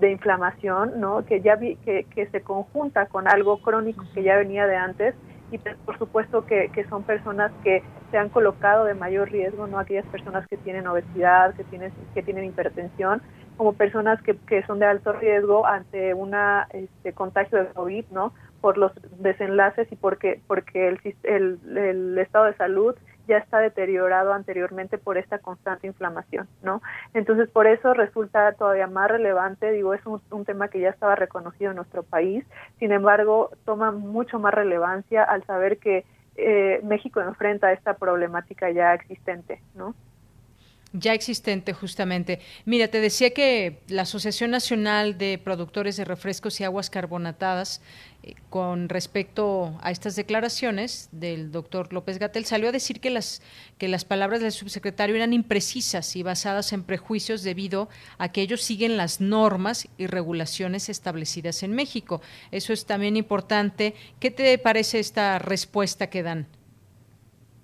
de 0.00 0.10
inflamación, 0.10 1.00
¿no? 1.00 1.24
Que 1.24 1.40
ya 1.40 1.56
vi, 1.56 1.76
que, 1.76 2.04
que 2.04 2.26
se 2.26 2.40
conjunta 2.40 3.06
con 3.06 3.28
algo 3.28 3.58
crónico 3.58 4.04
que 4.12 4.22
ya 4.22 4.36
venía 4.36 4.66
de 4.66 4.76
antes 4.76 5.14
y 5.50 5.58
pues, 5.58 5.76
por 5.84 5.98
supuesto 5.98 6.44
que, 6.44 6.70
que, 6.74 6.84
son 6.88 7.04
personas 7.04 7.50
que 7.62 7.82
se 8.10 8.18
han 8.18 8.28
colocado 8.28 8.84
de 8.84 8.94
mayor 8.94 9.30
riesgo, 9.30 9.66
no 9.66 9.78
aquellas 9.78 10.04
personas 10.06 10.46
que 10.48 10.56
tienen 10.58 10.86
obesidad, 10.86 11.54
que 11.54 11.64
tienen 11.64 11.92
que 12.12 12.22
tienen 12.22 12.44
hipertensión, 12.44 13.22
como 13.56 13.72
personas 13.72 14.20
que, 14.22 14.36
que 14.36 14.62
son 14.64 14.78
de 14.78 14.86
alto 14.86 15.12
riesgo 15.12 15.64
ante 15.64 16.12
una 16.12 16.66
este, 16.70 17.12
contagio 17.12 17.58
de 17.58 17.66
COVID, 17.68 18.04
¿no? 18.10 18.34
Por 18.60 18.76
los 18.76 18.92
desenlaces 19.20 19.90
y 19.90 19.96
porque 19.96 20.40
porque 20.46 20.88
el, 20.88 21.58
el 21.76 22.18
estado 22.18 22.46
de 22.46 22.54
salud 22.54 22.94
ya 23.28 23.38
está 23.38 23.58
deteriorado 23.58 24.32
anteriormente 24.32 24.98
por 24.98 25.18
esta 25.18 25.38
constante 25.38 25.86
inflamación, 25.86 26.48
¿no? 26.62 26.82
Entonces, 27.14 27.48
por 27.50 27.66
eso 27.66 27.94
resulta 27.94 28.52
todavía 28.54 28.86
más 28.86 29.10
relevante, 29.10 29.70
digo, 29.70 29.94
es 29.94 30.00
un, 30.06 30.44
tema 30.44 30.68
que 30.68 30.80
ya 30.80 30.88
estaba 30.88 31.14
reconocido 31.14 31.70
en 31.70 31.76
nuestro 31.76 32.02
país, 32.02 32.44
sin 32.78 32.90
embargo, 32.90 33.50
toma 33.64 33.92
mucho 33.92 34.38
más 34.38 34.54
relevancia 34.54 35.22
al 35.22 35.44
saber 35.44 35.78
que 35.78 36.04
eh, 36.36 36.80
México 36.84 37.20
enfrenta 37.20 37.72
esta 37.72 37.94
problemática 37.94 38.70
ya 38.70 38.94
existente, 38.94 39.60
¿no? 39.74 39.94
Ya 40.92 41.12
existente 41.12 41.72
justamente. 41.72 42.40
Mira, 42.64 42.88
te 42.88 43.00
decía 43.00 43.30
que 43.30 43.80
la 43.88 44.02
Asociación 44.02 44.50
Nacional 44.50 45.18
de 45.18 45.38
Productores 45.38 45.96
de 45.96 46.04
Refrescos 46.04 46.60
y 46.60 46.64
Aguas 46.64 46.88
Carbonatadas, 46.88 47.82
eh, 48.22 48.34
con 48.48 48.88
respecto 48.88 49.78
a 49.82 49.90
estas 49.90 50.16
declaraciones 50.16 51.08
del 51.12 51.52
doctor 51.52 51.92
López 51.92 52.18
Gatel, 52.18 52.46
salió 52.46 52.70
a 52.70 52.72
decir 52.72 53.00
que 53.00 53.10
las, 53.10 53.42
que 53.76 53.88
las 53.88 54.04
palabras 54.04 54.40
del 54.40 54.52
subsecretario 54.52 55.16
eran 55.16 55.32
imprecisas 55.32 56.16
y 56.16 56.22
basadas 56.22 56.72
en 56.72 56.84
prejuicios 56.84 57.42
debido 57.42 57.88
a 58.16 58.32
que 58.32 58.40
ellos 58.40 58.62
siguen 58.62 58.96
las 58.96 59.20
normas 59.20 59.88
y 59.98 60.06
regulaciones 60.06 60.88
establecidas 60.88 61.62
en 61.62 61.72
México. 61.72 62.22
Eso 62.50 62.72
es 62.72 62.86
también 62.86 63.16
importante. 63.16 63.94
¿Qué 64.20 64.30
te 64.30 64.56
parece 64.58 64.98
esta 64.98 65.38
respuesta 65.38 66.08
que 66.08 66.22
dan? 66.22 66.46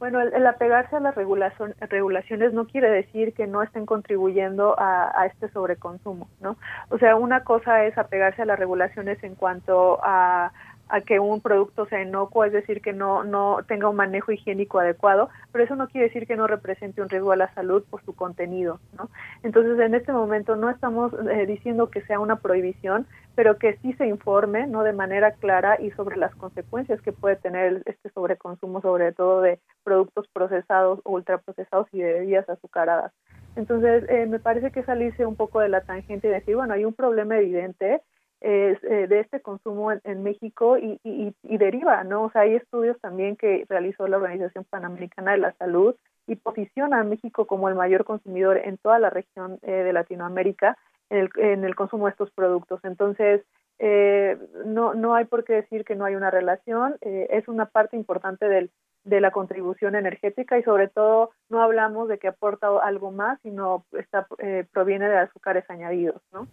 Bueno, 0.04 0.20
el, 0.20 0.46
apegarse 0.46 0.96
a 0.96 1.00
las 1.00 1.14
regulaciones 1.14 2.52
no 2.52 2.66
quiere 2.66 2.90
decir 2.90 3.32
que 3.32 3.46
no 3.46 3.62
estén 3.62 3.86
contribuyendo 3.86 4.74
a, 4.76 5.24
este 5.24 5.48
sobreconsumo, 5.48 6.28
¿no? 6.42 6.58
O 6.90 6.98
sea, 6.98 7.16
una 7.16 7.42
cosa 7.42 7.86
es 7.86 7.96
apegarse 7.96 8.42
a 8.42 8.44
las 8.44 8.58
regulaciones 8.58 9.24
en 9.24 9.34
cuanto 9.34 10.00
a, 10.02 10.52
a 10.90 11.00
que 11.00 11.20
un 11.20 11.40
producto 11.40 11.86
sea 11.86 12.02
inocuo, 12.02 12.44
es 12.44 12.52
decir, 12.52 12.82
que 12.82 12.92
no, 12.92 13.24
no 13.24 13.60
tenga 13.66 13.88
un 13.88 13.96
manejo 13.96 14.30
higiénico 14.30 14.78
adecuado, 14.78 15.30
pero 15.52 15.64
eso 15.64 15.74
no 15.74 15.88
quiere 15.88 16.08
decir 16.08 16.26
que 16.26 16.36
no 16.36 16.46
represente 16.46 17.00
un 17.00 17.08
riesgo 17.08 17.32
a 17.32 17.36
la 17.36 17.54
salud 17.54 17.82
por 17.88 18.04
su 18.04 18.14
contenido, 18.14 18.80
¿no? 18.98 19.08
Entonces, 19.42 19.78
en 19.78 19.94
este 19.94 20.12
momento 20.12 20.54
no 20.54 20.68
estamos 20.68 21.14
eh, 21.14 21.46
diciendo 21.46 21.88
que 21.88 22.02
sea 22.02 22.20
una 22.20 22.36
prohibición, 22.36 23.06
pero 23.34 23.58
que 23.58 23.76
sí 23.78 23.92
se 23.94 24.06
informe, 24.06 24.66
¿no? 24.66 24.82
De 24.82 24.92
manera 24.92 25.32
clara 25.32 25.80
y 25.80 25.90
sobre 25.92 26.16
las 26.16 26.34
consecuencias 26.34 27.00
que 27.00 27.12
puede 27.12 27.36
tener 27.36 27.82
este 27.86 28.10
sobreconsumo, 28.10 28.80
sobre 28.80 29.12
todo 29.12 29.40
de 29.40 29.60
productos 29.82 30.28
procesados 30.32 31.00
o 31.04 31.12
ultraprocesados 31.12 31.88
y 31.92 32.00
de 32.00 32.12
bebidas 32.14 32.48
azucaradas. 32.48 33.12
Entonces, 33.56 34.04
eh, 34.08 34.26
me 34.26 34.38
parece 34.38 34.70
que 34.70 34.82
salirse 34.82 35.26
un 35.26 35.36
poco 35.36 35.60
de 35.60 35.68
la 35.68 35.82
tangente 35.82 36.28
y 36.28 36.30
decir, 36.30 36.56
bueno, 36.56 36.74
hay 36.74 36.84
un 36.84 36.94
problema 36.94 37.38
evidente, 37.38 38.02
eh, 38.46 38.76
de 39.08 39.20
este 39.20 39.40
consumo 39.40 39.90
en, 39.92 40.22
México 40.22 40.76
y, 40.76 41.00
y, 41.02 41.56
deriva, 41.56 42.04
¿no? 42.04 42.24
O 42.24 42.30
sea, 42.30 42.42
hay 42.42 42.56
estudios 42.56 43.00
también 43.00 43.36
que 43.36 43.64
realizó 43.70 44.06
la 44.06 44.18
Organización 44.18 44.66
Panamericana 44.68 45.32
de 45.32 45.38
la 45.38 45.52
Salud 45.54 45.94
y 46.26 46.36
posiciona 46.36 47.00
a 47.00 47.04
México 47.04 47.46
como 47.46 47.70
el 47.70 47.74
mayor 47.74 48.04
consumidor 48.04 48.58
en 48.58 48.76
toda 48.76 48.98
la 48.98 49.08
región 49.08 49.58
eh, 49.62 49.70
de 49.70 49.94
Latinoamérica 49.94 50.76
en 51.14 51.64
el, 51.64 51.74
consumo 51.74 52.06
de 52.06 52.12
estos 52.12 52.30
productos. 52.30 52.80
Entonces, 52.84 53.42
eh, 53.78 54.38
no, 54.66 54.94
no 54.94 55.14
hay 55.14 55.24
por 55.24 55.44
qué 55.44 55.54
decir 55.54 55.84
que 55.84 55.96
no 55.96 56.04
hay 56.04 56.14
una 56.14 56.30
relación, 56.30 56.96
es 57.00 57.48
una 57.48 57.66
parte 57.66 57.96
importante 57.96 58.46
del, 58.48 58.70
de 59.04 59.20
la 59.20 59.30
contribución 59.30 59.94
energética 59.94 60.58
y 60.58 60.62
sobre 60.62 60.88
todo 60.88 61.30
no 61.48 61.62
hablamos 61.62 62.08
de 62.08 62.18
que 62.18 62.28
aporta 62.28 62.68
algo 62.82 63.10
más, 63.10 63.38
sino 63.42 63.84
está, 63.92 64.26
proviene 64.72 65.08
de 65.08 65.18
azúcares 65.18 65.64
añadidos, 65.68 66.22
¿no? 66.32 66.46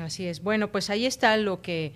Así 0.00 0.28
es. 0.28 0.42
Bueno, 0.42 0.68
pues 0.68 0.88
ahí 0.90 1.06
está 1.06 1.36
lo 1.36 1.62
que 1.62 1.94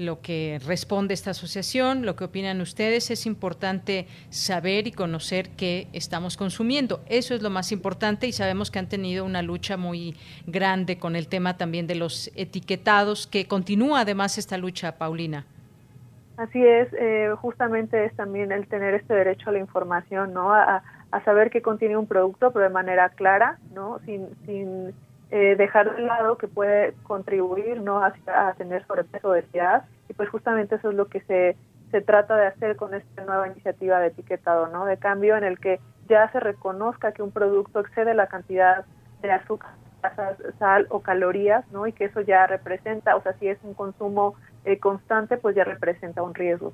lo 0.00 0.20
que 0.20 0.60
responde 0.66 1.14
esta 1.14 1.30
asociación, 1.30 2.04
lo 2.04 2.16
que 2.16 2.24
opinan 2.24 2.60
ustedes, 2.60 3.10
es 3.10 3.26
importante 3.26 4.06
saber 4.30 4.86
y 4.86 4.92
conocer 4.92 5.50
qué 5.50 5.88
estamos 5.92 6.36
consumiendo. 6.36 7.00
Eso 7.06 7.34
es 7.34 7.42
lo 7.42 7.50
más 7.50 7.72
importante 7.72 8.26
y 8.26 8.32
sabemos 8.32 8.70
que 8.70 8.78
han 8.78 8.88
tenido 8.88 9.24
una 9.24 9.42
lucha 9.42 9.76
muy 9.76 10.16
grande 10.46 10.98
con 10.98 11.16
el 11.16 11.28
tema 11.28 11.56
también 11.56 11.86
de 11.86 11.94
los 11.94 12.30
etiquetados, 12.34 13.26
que 13.26 13.46
continúa 13.46 14.00
además 14.00 14.38
esta 14.38 14.58
lucha, 14.58 14.98
Paulina. 14.98 15.46
Así 16.36 16.64
es, 16.64 16.88
eh, 16.94 17.34
justamente 17.36 18.06
es 18.06 18.16
también 18.16 18.50
el 18.50 18.66
tener 18.66 18.94
este 18.94 19.12
derecho 19.12 19.50
a 19.50 19.52
la 19.52 19.58
información, 19.58 20.32
¿no? 20.32 20.54
A, 20.54 20.82
a 21.10 21.24
saber 21.24 21.50
qué 21.50 21.60
contiene 21.60 21.96
un 21.96 22.06
producto, 22.06 22.50
pero 22.52 22.64
de 22.64 22.72
manera 22.72 23.10
clara, 23.10 23.58
¿no? 23.74 24.00
Sin, 24.06 24.28
sin 24.46 24.94
eh, 25.30 25.54
dejar 25.56 25.94
de 25.94 26.02
lado 26.02 26.38
que 26.38 26.48
puede 26.48 26.94
contribuir 27.04 27.80
no 27.80 28.02
a, 28.02 28.12
tener 28.56 28.86
sobrepeso 28.86 29.28
o 29.28 29.30
obesidad 29.32 29.84
y 30.08 30.14
pues 30.14 30.28
justamente 30.28 30.74
eso 30.74 30.90
es 30.90 30.96
lo 30.96 31.06
que 31.06 31.20
se, 31.20 31.56
se 31.90 32.00
trata 32.00 32.36
de 32.36 32.46
hacer 32.46 32.76
con 32.76 32.94
esta 32.94 33.24
nueva 33.24 33.46
iniciativa 33.48 34.00
de 34.00 34.08
etiquetado, 34.08 34.66
¿no? 34.68 34.86
De 34.86 34.96
cambio 34.96 35.36
en 35.36 35.44
el 35.44 35.58
que 35.58 35.78
ya 36.08 36.30
se 36.32 36.40
reconozca 36.40 37.12
que 37.12 37.22
un 37.22 37.30
producto 37.30 37.80
excede 37.80 38.14
la 38.14 38.26
cantidad 38.26 38.84
de 39.22 39.30
azúcar 39.30 39.70
sal 40.58 40.86
o 40.90 41.00
calorías, 41.00 41.64
¿no? 41.72 41.86
Y 41.86 41.92
que 41.92 42.06
eso 42.06 42.20
ya 42.22 42.46
representa, 42.46 43.16
o 43.16 43.22
sea, 43.22 43.34
si 43.34 43.48
es 43.48 43.58
un 43.62 43.74
consumo 43.74 44.34
eh, 44.64 44.78
constante, 44.78 45.36
pues 45.36 45.54
ya 45.54 45.64
representa 45.64 46.22
un 46.22 46.34
riesgo. 46.34 46.72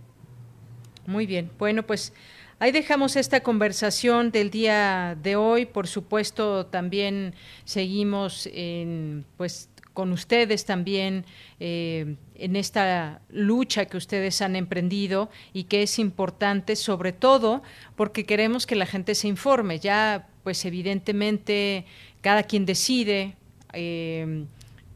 Muy 1.06 1.26
bien, 1.26 1.50
bueno, 1.58 1.82
pues 1.82 2.12
Ahí 2.58 2.72
dejamos 2.72 3.16
esta 3.16 3.40
conversación 3.40 4.30
del 4.30 4.50
día 4.50 5.14
de 5.22 5.36
hoy. 5.36 5.66
Por 5.66 5.86
supuesto, 5.86 6.64
también 6.64 7.34
seguimos 7.66 8.48
en, 8.50 9.26
pues, 9.36 9.68
con 9.92 10.10
ustedes 10.10 10.64
también 10.64 11.26
eh, 11.60 12.16
en 12.34 12.56
esta 12.56 13.20
lucha 13.28 13.84
que 13.84 13.98
ustedes 13.98 14.40
han 14.40 14.56
emprendido 14.56 15.28
y 15.52 15.64
que 15.64 15.82
es 15.82 15.98
importante, 15.98 16.76
sobre 16.76 17.12
todo 17.12 17.62
porque 17.94 18.24
queremos 18.24 18.66
que 18.66 18.74
la 18.74 18.86
gente 18.86 19.14
se 19.14 19.28
informe. 19.28 19.78
Ya, 19.78 20.26
pues, 20.42 20.64
evidentemente, 20.64 21.84
cada 22.22 22.42
quien 22.42 22.64
decide, 22.64 23.36
eh, 23.74 24.46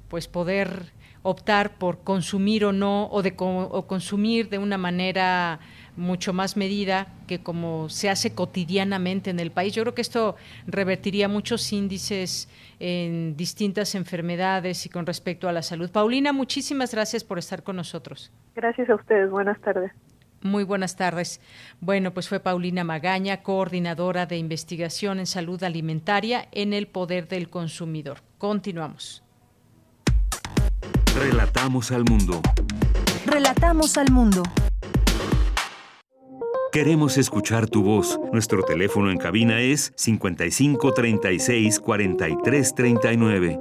pues, 0.08 0.28
poder 0.28 0.92
optar 1.22 1.76
por 1.76 1.98
consumir 2.02 2.64
o 2.64 2.72
no 2.72 3.06
o 3.10 3.20
de 3.20 3.34
o 3.38 3.86
consumir 3.86 4.48
de 4.48 4.56
una 4.56 4.78
manera 4.78 5.60
mucho 5.96 6.33
más 6.33 6.57
medida 6.57 7.09
que 7.26 7.40
como 7.40 7.88
se 7.88 8.11
hace 8.11 8.35
cotidianamente 8.35 9.31
en 9.31 9.40
el 9.40 9.50
país. 9.50 9.74
Yo 9.74 9.83
creo 9.83 9.94
que 9.94 10.03
esto 10.03 10.37
revertiría 10.66 11.29
muchos 11.29 11.72
índices 11.72 12.48
en 12.79 13.37
distintas 13.37 13.94
enfermedades 13.94 14.87
y 14.87 14.88
con 14.88 15.07
respecto 15.07 15.48
a 15.48 15.53
la 15.53 15.62
salud. 15.62 15.90
Paulina, 15.90 16.33
muchísimas 16.33 16.92
gracias 16.92 17.24
por 17.24 17.38
estar 17.38 17.62
con 17.62 17.76
nosotros. 17.76 18.31
Gracias 18.55 18.88
a 18.90 18.94
ustedes. 18.94 19.31
Buenas 19.31 19.61
tardes. 19.61 19.92
Muy 20.42 20.64
buenas 20.64 20.96
tardes. 20.96 21.40
Bueno, 21.81 22.12
pues 22.12 22.29
fue 22.29 22.40
Paulina 22.40 22.83
Magaña, 22.83 23.42
coordinadora 23.42 24.24
de 24.24 24.38
investigación 24.38 25.18
en 25.18 25.26
salud 25.26 25.62
alimentaria 25.62 26.48
en 26.53 26.72
el 26.72 26.87
poder 26.87 27.29
del 27.29 27.50
consumidor. 27.50 28.18
Continuamos. 28.38 29.22
Relatamos 31.14 31.90
al 31.92 32.05
mundo. 32.05 32.40
Relatamos 33.26 33.98
al 33.98 34.11
mundo. 34.11 34.42
Queremos 36.72 37.18
escuchar 37.18 37.68
tu 37.68 37.83
voz. 37.83 38.20
Nuestro 38.33 38.62
teléfono 38.62 39.11
en 39.11 39.18
cabina 39.18 39.59
es 39.61 39.92
55 39.96 40.94
36 40.94 41.80
43 41.80 42.74
39. 42.76 43.61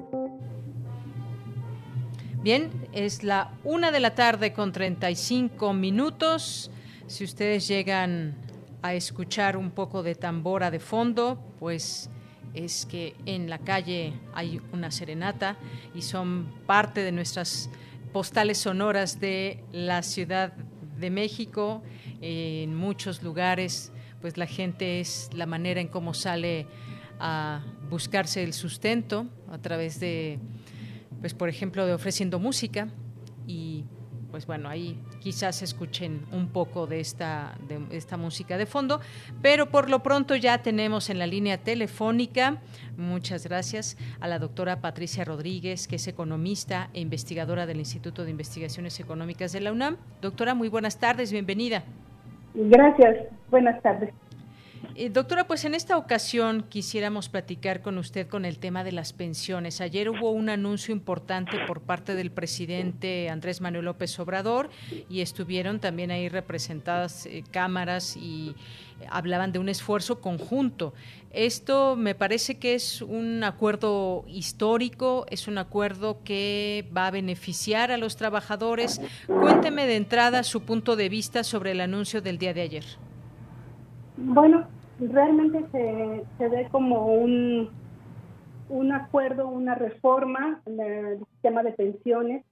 Bien, 2.44 2.70
es 2.94 3.24
la 3.24 3.52
una 3.64 3.92
de 3.92 4.00
la 4.00 4.14
tarde 4.14 4.54
con 4.54 4.72
35 4.72 5.74
minutos. 5.74 6.70
Si 7.08 7.24
ustedes 7.24 7.68
llegan 7.68 8.36
a 8.84 8.94
escuchar 8.94 9.58
un 9.58 9.72
poco 9.72 10.04
de 10.04 10.14
tambora 10.14 10.70
de 10.70 10.80
fondo, 10.80 11.40
pues 11.58 12.12
es 12.54 12.86
que 12.86 13.16
en 13.26 13.50
la 13.50 13.58
calle 13.58 14.14
hay 14.36 14.62
una 14.72 14.92
serenata 14.92 15.58
y 15.96 16.04
son 16.04 16.46
parte 16.68 17.02
de 17.02 17.12
nuestras 17.12 17.72
postales 18.14 18.60
sonoras 18.60 19.20
de 19.20 19.64
la 19.72 20.04
Ciudad 20.04 20.54
de 20.54 20.79
México 21.10 21.82
en 22.22 22.76
muchos 22.76 23.24
lugares, 23.24 23.92
pues 24.22 24.38
la 24.38 24.46
gente 24.46 25.00
es 25.00 25.30
la 25.34 25.46
manera 25.46 25.80
en 25.80 25.88
cómo 25.88 26.14
sale 26.14 26.68
a 27.20 27.64
buscarse 27.90 28.44
el 28.44 28.54
sustento 28.54 29.28
a 29.50 29.58
través 29.58 30.00
de, 30.00 30.40
pues 31.22 31.34
por 31.34 31.50
ejemplo, 31.50 31.86
de 31.86 31.94
ofreciendo 31.94 32.40
música 32.40 32.90
y 33.48 33.86
pues 34.32 34.46
bueno, 34.46 34.70
ahí 34.70 34.98
quizás 35.20 35.62
escuchen 35.62 36.22
un 36.32 36.48
poco 36.50 36.88
de 36.88 37.00
esta, 37.00 37.56
de 37.68 37.96
esta 37.96 38.18
música 38.18 38.58
de 38.58 38.66
fondo, 38.66 39.00
pero 39.42 39.68
por 39.68 39.90
lo 39.90 40.00
pronto 40.00 40.36
ya 40.36 40.60
tenemos 40.60 41.10
en 41.10 41.20
la 41.20 41.28
línea 41.28 41.58
telefónica, 41.58 42.58
muchas 42.98 43.46
gracias, 43.46 43.98
a 44.20 44.28
la 44.28 44.40
doctora 44.40 44.82
Patricia 44.82 45.24
Rodríguez, 45.26 45.88
que 45.88 45.96
es 45.96 46.08
economista 46.08 46.90
e 46.94 47.02
investigadora 47.02 47.66
del 47.66 47.80
Instituto 47.80 48.24
de 48.24 48.32
Investigaciones 48.32 49.00
Económicas 49.00 49.52
de 49.52 49.62
la 49.62 49.72
UNAM. 49.72 49.98
Doctora, 50.22 50.54
muy 50.54 50.70
buenas 50.70 51.00
tardes, 51.00 51.32
bienvenida. 51.32 51.84
Gracias, 52.54 53.28
buenas 53.50 53.82
tardes. 53.82 54.14
Eh, 54.96 55.10
doctora, 55.10 55.46
pues 55.46 55.66
en 55.66 55.76
esta 55.76 55.98
ocasión 55.98 56.66
quisiéramos 56.70 57.30
platicar 57.30 57.82
con 57.82 57.98
usted 57.98 58.28
con 58.28 58.46
el 58.46 58.60
tema 58.60 58.84
de 58.84 58.92
las 58.92 59.14
pensiones. 59.14 59.82
Ayer 59.82 60.10
hubo 60.10 60.32
un 60.32 60.50
anuncio 60.50 60.94
importante 60.94 61.58
por 61.68 61.82
parte 61.82 62.16
del 62.16 62.32
presidente 62.32 63.30
Andrés 63.30 63.62
Manuel 63.62 63.86
López 63.86 64.20
Obrador 64.20 64.70
y 65.10 65.22
estuvieron 65.22 65.80
también 65.80 66.12
ahí 66.12 66.30
representadas 66.30 67.26
eh, 67.26 67.44
cámaras 67.52 68.18
y 68.18 68.56
hablaban 69.10 69.52
de 69.52 69.60
un 69.60 69.70
esfuerzo 69.70 70.20
conjunto. 70.20 70.94
Esto 71.32 71.96
me 71.96 72.16
parece 72.16 72.58
que 72.58 72.74
es 72.74 73.02
un 73.02 73.44
acuerdo 73.44 74.26
histórico, 74.28 75.26
es 75.30 75.48
un 75.48 75.58
acuerdo 75.58 76.24
que 76.24 76.90
va 76.96 77.08
a 77.08 77.12
beneficiar 77.12 77.92
a 77.92 77.98
los 77.98 78.16
trabajadores. 78.18 79.00
Cuénteme 79.28 79.86
de 79.86 79.96
entrada 79.96 80.44
su 80.44 80.62
punto 80.64 80.96
de 80.96 81.10
vista 81.10 81.44
sobre 81.44 81.72
el 81.72 81.82
anuncio 81.82 82.22
del 82.22 82.38
día 82.38 82.54
de 82.54 82.62
ayer. 82.62 83.09
Bueno, 84.22 84.68
realmente 85.00 85.66
se, 85.72 86.26
se 86.38 86.48
ve 86.50 86.68
como 86.72 87.06
un, 87.08 87.70
un 88.70 88.92
acuerdo, 88.92 89.48
una 89.48 89.76
reforma 89.76 90.62
del 90.66 91.20
sistema 91.32 91.64
de 91.64 91.72
pensiones, 91.72 92.46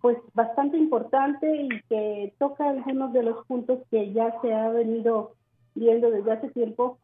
pues 0.00 0.16
bastante 0.34 0.78
importante 0.78 1.62
y 1.62 1.68
que 1.88 2.32
toca 2.38 2.68
algunos 2.68 3.12
de 3.12 3.24
los 3.24 3.44
puntos 3.46 3.80
que 3.90 4.12
ya 4.12 4.40
se 4.40 4.54
ha 4.54 4.68
venido 4.70 5.32
viendo 5.74 6.10
desde 6.10 6.32
hace 6.32 6.48
tiempo 6.50 6.98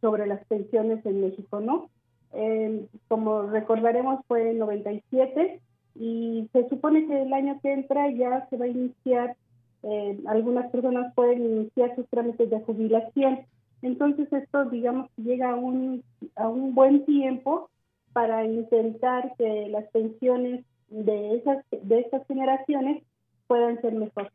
sobre 0.00 0.26
las 0.26 0.44
pensiones 0.46 1.04
en 1.06 1.20
México, 1.20 1.60
¿no? 1.60 1.90
Eh, 2.32 2.86
como 3.06 3.42
recordaremos 3.42 4.20
fue 4.26 4.50
en 4.50 4.58
97 4.58 5.60
y 5.94 6.48
se 6.52 6.68
supone 6.68 7.06
que 7.06 7.22
el 7.22 7.32
año 7.32 7.58
que 7.62 7.72
entra 7.72 8.10
ya 8.10 8.46
se 8.50 8.56
va 8.56 8.66
a 8.66 8.68
iniciar, 8.68 9.36
eh, 9.82 10.18
algunas 10.26 10.70
personas 10.70 11.12
pueden 11.14 11.44
iniciar 11.44 11.94
sus 11.96 12.08
trámites 12.08 12.50
de 12.50 12.60
jubilación. 12.60 13.40
Entonces 13.82 14.32
esto, 14.32 14.64
digamos, 14.66 15.08
llega 15.16 15.50
a 15.50 15.56
un, 15.56 16.02
a 16.36 16.48
un 16.48 16.74
buen 16.74 17.04
tiempo 17.04 17.70
para 18.12 18.44
intentar 18.44 19.34
que 19.38 19.68
las 19.68 19.84
pensiones 19.90 20.64
de 20.90 21.36
esas, 21.36 21.64
de 21.70 22.00
estas 22.00 22.26
generaciones 22.26 23.02
puedan 23.46 23.80
ser 23.80 23.92
mejores. 23.92 24.32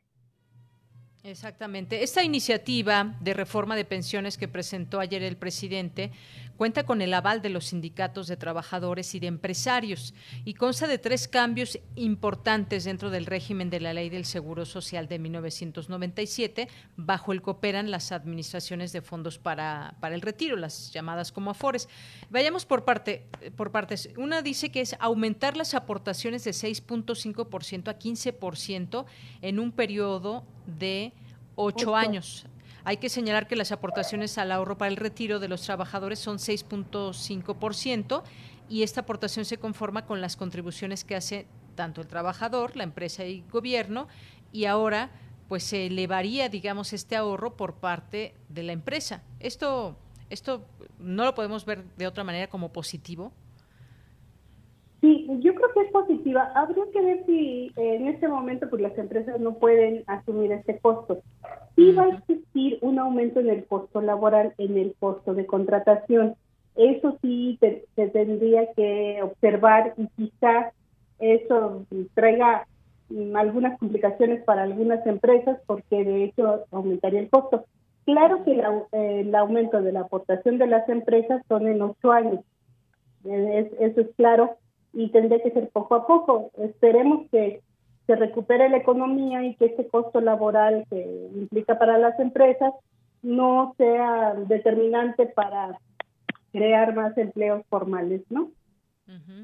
Exactamente. 1.26 2.04
Esta 2.04 2.22
iniciativa 2.22 3.16
de 3.22 3.34
reforma 3.34 3.78
de 3.78 3.86
pensiones 3.86 4.38
que 4.38 4.50
presentó 4.50 5.00
ayer 5.00 5.24
el 5.24 5.38
presidente 5.38 6.12
cuenta 6.58 6.86
con 6.86 7.02
el 7.02 7.14
aval 7.14 7.42
de 7.42 7.48
los 7.48 7.68
sindicatos 7.68 8.28
de 8.28 8.36
trabajadores 8.36 9.16
y 9.16 9.22
de 9.22 9.28
empresarios 9.28 10.14
y 10.44 10.54
consta 10.54 10.86
de 10.86 10.98
tres 10.98 11.30
cambios 11.30 11.80
importantes 11.96 12.84
dentro 12.84 13.10
del 13.10 13.26
régimen 13.26 13.70
de 13.70 13.80
la 13.80 13.94
Ley 13.94 14.10
del 14.10 14.26
Seguro 14.26 14.66
Social 14.66 15.08
de 15.08 15.18
1997, 15.18 16.68
bajo 16.98 17.32
el 17.32 17.42
que 17.42 17.52
operan 17.52 17.90
las 17.90 18.12
administraciones 18.12 18.92
de 18.92 19.02
fondos 19.02 19.40
para, 19.40 19.96
para 20.02 20.16
el 20.16 20.22
retiro, 20.22 20.58
las 20.58 20.92
llamadas 20.92 21.32
como 21.32 21.52
AFORES. 21.52 21.88
Vayamos 22.32 22.66
por, 22.66 22.84
parte, 22.84 23.26
por 23.56 23.72
partes. 23.72 24.10
Una 24.18 24.42
dice 24.42 24.72
que 24.72 24.82
es 24.82 24.98
aumentar 25.00 25.56
las 25.56 25.74
aportaciones 25.74 26.44
de 26.44 26.52
6.5% 26.52 27.88
a 27.88 27.98
15% 27.98 29.06
en 29.42 29.60
un 29.60 29.72
periodo 29.72 30.46
de 30.66 31.14
ocho 31.56 31.96
años. 31.96 32.46
Hay 32.84 32.98
que 32.98 33.10
señalar 33.10 33.48
que 33.48 33.56
las 33.56 33.72
aportaciones 33.72 34.38
al 34.38 34.52
ahorro 34.52 34.78
para 34.78 34.90
el 34.90 34.98
retiro 34.98 35.40
de 35.40 35.48
los 35.48 35.62
trabajadores 35.62 36.20
son 36.20 36.38
6.5% 36.38 38.24
y 38.70 38.84
esta 38.84 39.02
aportación 39.02 39.46
se 39.46 39.58
conforma 39.58 40.06
con 40.06 40.20
las 40.20 40.36
contribuciones 40.36 41.04
que 41.06 41.16
hace 41.16 41.48
tanto 41.76 42.02
el 42.02 42.08
trabajador, 42.08 42.76
la 42.76 42.84
empresa 42.84 43.26
y 43.26 43.40
el 43.40 43.50
gobierno 43.50 44.08
y 44.52 44.66
ahora 44.66 45.12
pues 45.48 45.64
se 45.64 45.88
elevaría, 45.88 46.50
digamos, 46.50 46.94
este 46.94 47.16
ahorro 47.16 47.56
por 47.56 47.76
parte 47.76 48.34
de 48.50 48.64
la 48.64 48.72
empresa. 48.74 49.24
Esto 49.40 49.98
esto 50.34 50.66
no 50.98 51.26
lo 51.26 51.36
podemos 51.36 51.64
ver 51.64 51.86
de 51.96 52.08
otra 52.08 52.24
manera 52.24 52.48
como 52.48 52.74
positivo. 52.74 53.32
Sí, 55.04 55.28
yo 55.42 55.54
creo 55.54 55.68
que 55.74 55.82
es 55.82 55.92
positiva. 55.92 56.50
Habría 56.56 56.86
que 56.94 57.02
ver 57.02 57.26
si 57.26 57.74
en 57.76 58.08
este 58.08 58.30
momento 58.30 58.70
pues 58.70 58.82
las 58.82 58.98
empresas 58.98 59.38
no 59.38 59.56
pueden 59.56 60.06
asumir 60.08 60.54
este 60.54 60.80
costo. 60.80 61.22
Sí 61.76 61.92
va 61.92 62.04
a 62.04 62.10
existir 62.12 62.78
un 62.80 62.98
aumento 63.00 63.42
en 63.42 63.50
el 63.50 63.66
costo 63.66 64.00
laboral, 64.00 64.54
en 64.58 64.78
el 64.78 64.96
costo 64.98 65.34
de 65.34 65.46
contratación. 65.46 66.36
Eso 66.78 67.18
sí 67.22 67.60
se 67.60 68.08
tendría 68.08 68.72
que 68.76 69.20
observar 69.22 69.94
y 69.98 70.08
quizás 70.16 70.74
eso 71.20 71.86
traiga 72.14 72.66
mm, 73.10 73.36
algunas 73.36 73.78
complicaciones 73.80 74.42
para 74.46 74.64
algunas 74.64 75.06
empresas 75.06 75.60
porque 75.66 76.06
de 76.06 76.24
hecho 76.24 76.64
aumentaría 76.72 77.20
el 77.20 77.30
costo. 77.30 77.66
Claro 78.06 78.46
que 78.46 78.58
el 78.94 79.36
aumento 79.36 79.82
de 79.82 79.92
la 79.92 80.00
aportación 80.00 80.60
de 80.60 80.68
las 80.68 80.88
empresas 80.88 81.44
son 81.50 81.68
en 81.68 81.82
ocho 81.82 82.14
años. 82.14 82.40
eso 83.26 84.00
es 84.00 84.08
claro 84.16 84.63
y 84.94 85.10
tendría 85.10 85.42
que 85.42 85.52
ser 85.52 85.70
poco 85.70 85.96
a 85.96 86.08
poco. 86.08 86.52
Esperemos 86.58 87.28
que 87.32 87.62
se 88.06 88.16
recupere 88.16 88.70
la 88.70 88.78
economía 88.78 89.44
y 89.44 89.56
que 89.56 89.66
este 89.66 89.88
costo 89.88 90.22
laboral 90.22 90.86
que 90.90 91.30
implica 91.36 91.80
para 91.80 91.98
las 91.98 92.20
empresas 92.20 92.74
no 93.22 93.74
sea 93.78 94.34
determinante 94.36 95.26
para 95.26 95.80
crear 96.52 96.94
más 96.94 97.18
empleos 97.18 97.66
formales, 97.70 98.22
¿no? 98.30 98.52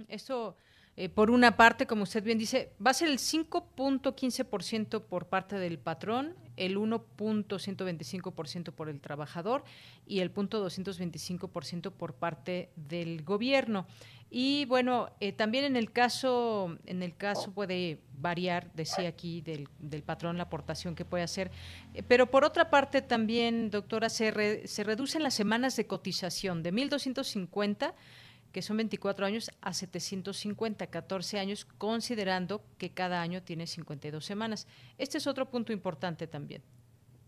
Esto, 0.07 0.55
eh, 0.99 1.07
por 1.07 1.31
una 1.31 1.55
parte, 1.55 1.87
como 1.87 2.03
usted 2.03 2.21
bien 2.21 2.37
dice, 2.37 2.73
va 2.85 2.91
a 2.91 2.93
ser 2.93 3.07
el 3.07 3.19
5.15% 3.19 5.01
por 5.01 5.27
parte 5.27 5.57
del 5.57 5.79
patrón, 5.79 6.35
el 6.57 6.77
1.125% 6.77 8.73
por 8.73 8.89
el 8.89 8.99
trabajador 8.99 9.63
y 10.05 10.19
el 10.19 10.33
0.225% 10.33 11.93
por 11.93 12.15
parte 12.15 12.73
del 12.75 13.23
gobierno. 13.23 13.87
Y 14.29 14.65
bueno, 14.65 15.09
eh, 15.21 15.31
también 15.31 15.63
en 15.63 15.77
el 15.77 15.93
caso, 15.93 16.77
en 16.85 17.01
el 17.01 17.15
caso 17.15 17.53
puede 17.53 18.01
variar, 18.17 18.69
decía 18.73 19.07
aquí, 19.07 19.39
del, 19.39 19.69
del 19.79 20.03
patrón 20.03 20.35
la 20.35 20.43
aportación 20.43 20.95
que 20.95 21.05
puede 21.05 21.23
hacer. 21.23 21.49
Eh, 21.93 22.03
pero 22.03 22.29
por 22.29 22.43
otra 22.43 22.69
parte 22.69 23.01
también, 23.01 23.69
doctora, 23.69 24.09
se, 24.09 24.67
se 24.67 24.83
reducen 24.83 25.23
las 25.23 25.33
semanas 25.33 25.77
de 25.77 25.87
cotización 25.87 26.61
de 26.61 26.73
1.250 26.73 27.93
que 28.51 28.61
son 28.61 28.77
24 28.77 29.25
años, 29.25 29.51
a 29.61 29.73
750, 29.73 30.87
14 30.87 31.39
años, 31.39 31.65
considerando 31.65 32.61
que 32.77 32.89
cada 32.89 33.21
año 33.21 33.41
tiene 33.41 33.67
52 33.67 34.25
semanas. 34.25 34.67
Este 34.97 35.17
es 35.17 35.27
otro 35.27 35.45
punto 35.47 35.73
importante 35.73 36.27
también. 36.27 36.61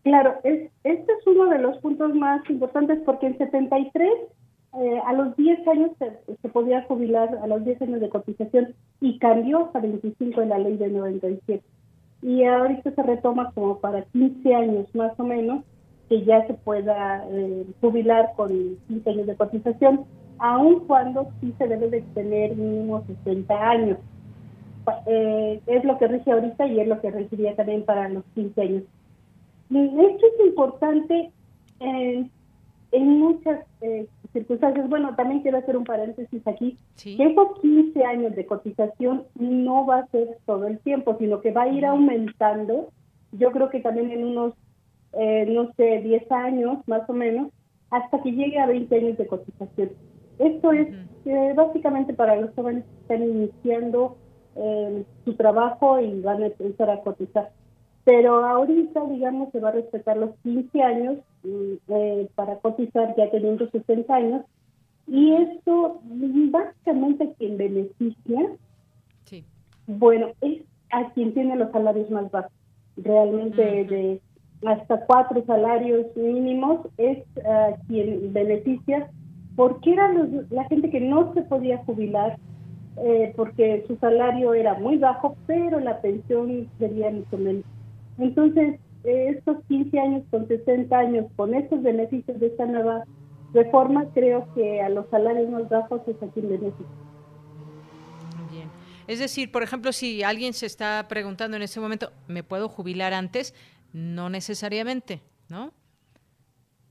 Claro, 0.03 0.39
es, 0.43 0.71
este 0.83 1.11
es 1.11 1.27
uno 1.27 1.49
de 1.49 1.59
los 1.59 1.77
puntos 1.77 2.15
más 2.15 2.47
importantes 2.49 2.99
porque 3.05 3.27
en 3.27 3.37
73 3.37 4.09
eh, 4.73 5.01
a 5.05 5.13
los 5.13 5.35
10 5.35 5.67
años 5.67 5.91
se, 5.99 6.49
podía 6.49 6.83
jubilar, 6.83 7.37
a 7.43 7.47
los 7.47 7.63
10 7.65 7.81
años 7.83 7.99
de 7.99 8.09
cotización, 8.09 8.73
y 9.01 9.19
cambió 9.19 9.65
hasta 9.65 9.79
25 9.79 10.41
en 10.41 10.49
la 10.49 10.59
ley 10.59 10.77
de 10.77 10.89
97. 10.89 11.63
Y 12.23 12.45
ahorita 12.45 12.91
se 12.91 13.03
retoma 13.03 13.51
como 13.53 13.79
para 13.79 14.03
15 14.03 14.55
años 14.55 14.95
más 14.95 15.19
o 15.19 15.23
menos, 15.23 15.63
que 16.07 16.23
ya 16.23 16.45
se 16.47 16.53
pueda 16.53 17.25
eh, 17.29 17.65
jubilar 17.81 18.31
con 18.35 18.77
15 18.87 19.09
años 19.09 19.27
de 19.27 19.35
cotización 19.35 20.05
aun 20.41 20.87
cuando 20.87 21.29
sí 21.39 21.53
se 21.57 21.67
debe 21.67 21.89
de 21.89 22.01
tener 22.01 22.55
mínimo 22.55 23.03
60 23.05 23.69
años. 23.69 23.97
Eh, 25.05 25.61
es 25.67 25.83
lo 25.85 25.99
que 25.99 26.07
rige 26.07 26.31
ahorita 26.31 26.65
y 26.65 26.79
es 26.79 26.87
lo 26.87 26.99
que 26.99 27.11
regiría 27.11 27.55
también 27.55 27.85
para 27.85 28.09
los 28.09 28.23
15 28.33 28.61
años. 28.61 28.83
Esto 29.69 30.25
es 30.25 30.47
importante 30.47 31.31
en, 31.79 32.31
muchas 32.91 33.63
eh, 33.81 34.07
circunstancias. 34.33 34.89
Bueno, 34.89 35.15
también 35.15 35.41
quiero 35.41 35.59
hacer 35.59 35.77
un 35.77 35.83
paréntesis 35.83 36.45
aquí. 36.47 36.75
Que 37.01 37.23
esos 37.23 37.59
15 37.61 38.03
años 38.03 38.35
de 38.35 38.47
cotización 38.47 39.23
no 39.35 39.85
va 39.85 39.99
a 39.99 40.07
ser 40.07 40.39
todo 40.47 40.65
el 40.65 40.79
tiempo, 40.79 41.15
sino 41.19 41.39
que 41.39 41.51
va 41.51 41.63
a 41.63 41.69
ir 41.69 41.85
aumentando. 41.85 42.89
Yo 43.31 43.51
creo 43.51 43.69
que 43.69 43.79
también 43.79 44.11
en 44.11 44.25
unos, 44.25 44.55
eh, 45.13 45.45
no 45.47 45.71
sé, 45.73 46.01
10 46.01 46.31
años 46.31 46.79
más 46.87 47.07
o 47.07 47.13
menos, 47.13 47.49
hasta 47.91 48.21
que 48.23 48.31
llegue 48.31 48.57
a 48.57 48.65
20 48.65 48.95
años 48.95 49.17
de 49.19 49.27
cotización. 49.27 49.91
Esto 50.41 50.71
es 50.71 50.87
eh, 51.25 51.53
básicamente 51.55 52.13
para 52.13 52.35
los 52.35 52.53
jóvenes 52.55 52.83
que 52.83 53.01
están 53.01 53.29
iniciando 53.29 54.17
eh, 54.55 55.03
su 55.23 55.35
trabajo 55.35 55.99
y 55.99 56.19
van 56.21 56.41
a 56.41 56.47
empezar 56.47 56.89
a 56.89 57.01
cotizar. 57.01 57.51
Pero 58.03 58.43
ahorita, 58.43 59.05
digamos, 59.05 59.51
se 59.51 59.59
va 59.59 59.69
a 59.69 59.73
respetar 59.73 60.17
los 60.17 60.31
15 60.41 60.81
años 60.81 61.17
mm, 61.43 61.73
eh, 61.89 62.29
para 62.33 62.55
cotizar 62.55 63.13
ya 63.15 63.29
teniendo 63.29 63.69
60 63.69 64.13
años. 64.13 64.41
Y 65.05 65.31
esto, 65.33 66.01
básicamente, 66.03 67.33
quien 67.37 67.57
beneficia, 67.57 68.55
sí. 69.25 69.45
bueno, 69.85 70.29
es 70.41 70.63
a 70.89 71.11
quien 71.11 71.35
tiene 71.35 71.55
los 71.55 71.71
salarios 71.71 72.09
más 72.09 72.31
bajos. 72.31 72.51
Realmente, 72.97 73.61
de 73.61 74.21
hasta 74.65 75.05
cuatro 75.05 75.43
salarios 75.45 76.05
mínimos, 76.15 76.87
es 76.97 77.19
a 77.45 77.75
quien 77.87 78.33
beneficia 78.33 79.07
porque 79.61 79.93
era 79.93 80.11
la 80.49 80.63
gente 80.69 80.89
que 80.89 80.99
no 80.99 81.35
se 81.35 81.43
podía 81.43 81.77
jubilar 81.85 82.35
eh, 82.97 83.31
porque 83.35 83.85
su 83.87 83.95
salario 83.97 84.55
era 84.55 84.73
muy 84.73 84.97
bajo, 84.97 85.37
pero 85.45 85.79
la 85.79 86.01
pensión 86.01 86.67
sería 86.79 87.11
mucho 87.11 87.37
menos. 87.37 87.63
Entonces, 88.17 88.79
estos 89.03 89.63
15 89.67 89.99
años 89.99 90.23
con 90.31 90.47
60 90.47 90.97
años, 90.97 91.27
con 91.35 91.53
estos 91.53 91.83
beneficios 91.83 92.39
de 92.39 92.47
esta 92.47 92.65
nueva 92.65 93.03
reforma, 93.53 94.07
creo 94.15 94.51
que 94.55 94.81
a 94.81 94.89
los 94.89 95.07
salarios 95.11 95.47
más 95.51 95.69
bajos 95.69 96.01
es 96.07 96.15
aquí 96.23 96.41
beneficio. 96.41 96.87
Bien. 98.49 98.67
Es 99.05 99.19
decir, 99.19 99.51
por 99.51 99.61
ejemplo, 99.61 99.91
si 99.91 100.23
alguien 100.23 100.53
se 100.53 100.65
está 100.65 101.05
preguntando 101.07 101.55
en 101.55 101.61
este 101.61 101.79
momento, 101.79 102.09
¿me 102.27 102.41
puedo 102.41 102.67
jubilar 102.67 103.13
antes? 103.13 103.53
No 103.93 104.31
necesariamente, 104.31 105.21
¿no? 105.49 105.71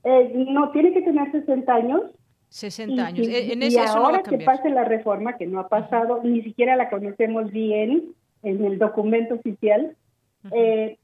Eh, 0.05 0.31
no, 0.33 0.71
tiene 0.71 0.93
que 0.93 1.01
tener 1.01 1.29
60 1.33 1.73
años 1.73 2.03
60 2.51 3.05
años. 3.05 3.27
E, 3.27 3.53
en, 3.53 3.63
ese, 3.63 3.77
y 3.77 3.79
ahora 3.79 4.21
que 4.23 4.37
pase 4.39 4.69
la 4.69 4.83
reforma, 4.83 5.37
que 5.37 5.47
no 5.47 5.59
ha 5.59 5.69
pasado, 5.69 6.19
ni 6.21 6.41
siquiera 6.43 6.75
la 6.75 6.89
conocemos 6.89 7.49
bien 7.49 8.13
en 8.43 8.65
el 8.65 8.77
documento 8.77 9.35
oficial, 9.35 9.95
eh, 10.51 10.97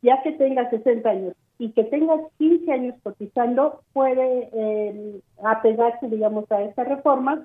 ya 0.00 0.22
que 0.22 0.32
tenga 0.32 0.70
60 0.70 1.08
años 1.08 1.34
y 1.58 1.70
que 1.70 1.84
tenga 1.84 2.14
15 2.38 2.72
años 2.72 2.94
cotizando, 3.02 3.80
puede 3.92 4.48
eh, 4.52 5.20
apegarse, 5.42 6.08
digamos, 6.08 6.50
a 6.52 6.62
esta 6.62 6.84
reforma 6.84 7.44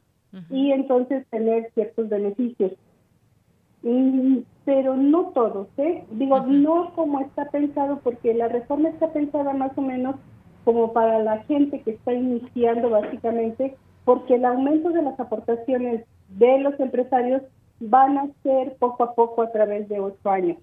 y 0.49 0.71
entonces 0.71 1.25
tener 1.29 1.71
ciertos 1.73 2.09
beneficios. 2.09 2.73
pero 4.65 4.95
no 4.95 5.31
todos, 5.33 5.67
¿eh? 5.77 6.03
Digo, 6.11 6.41
no 6.41 6.93
como 6.93 7.21
está 7.21 7.45
pensado, 7.49 7.99
porque 8.03 8.33
la 8.35 8.47
reforma 8.49 8.89
está 8.89 9.11
pensada 9.11 9.53
más 9.53 9.71
o 9.75 9.81
menos 9.81 10.15
como 10.63 10.93
para 10.93 11.19
la 11.19 11.43
gente 11.43 11.81
que 11.81 11.91
está 11.91 12.13
iniciando 12.13 12.89
básicamente, 12.89 13.75
porque 14.05 14.35
el 14.35 14.45
aumento 14.45 14.89
de 14.89 15.01
las 15.01 15.19
aportaciones 15.19 16.05
de 16.29 16.59
los 16.59 16.79
empresarios 16.79 17.41
van 17.79 18.17
a 18.17 18.27
ser 18.43 18.75
poco 18.77 19.03
a 19.03 19.15
poco 19.15 19.41
a 19.41 19.51
través 19.51 19.89
de 19.89 19.99
ocho 19.99 20.29
años. 20.29 20.57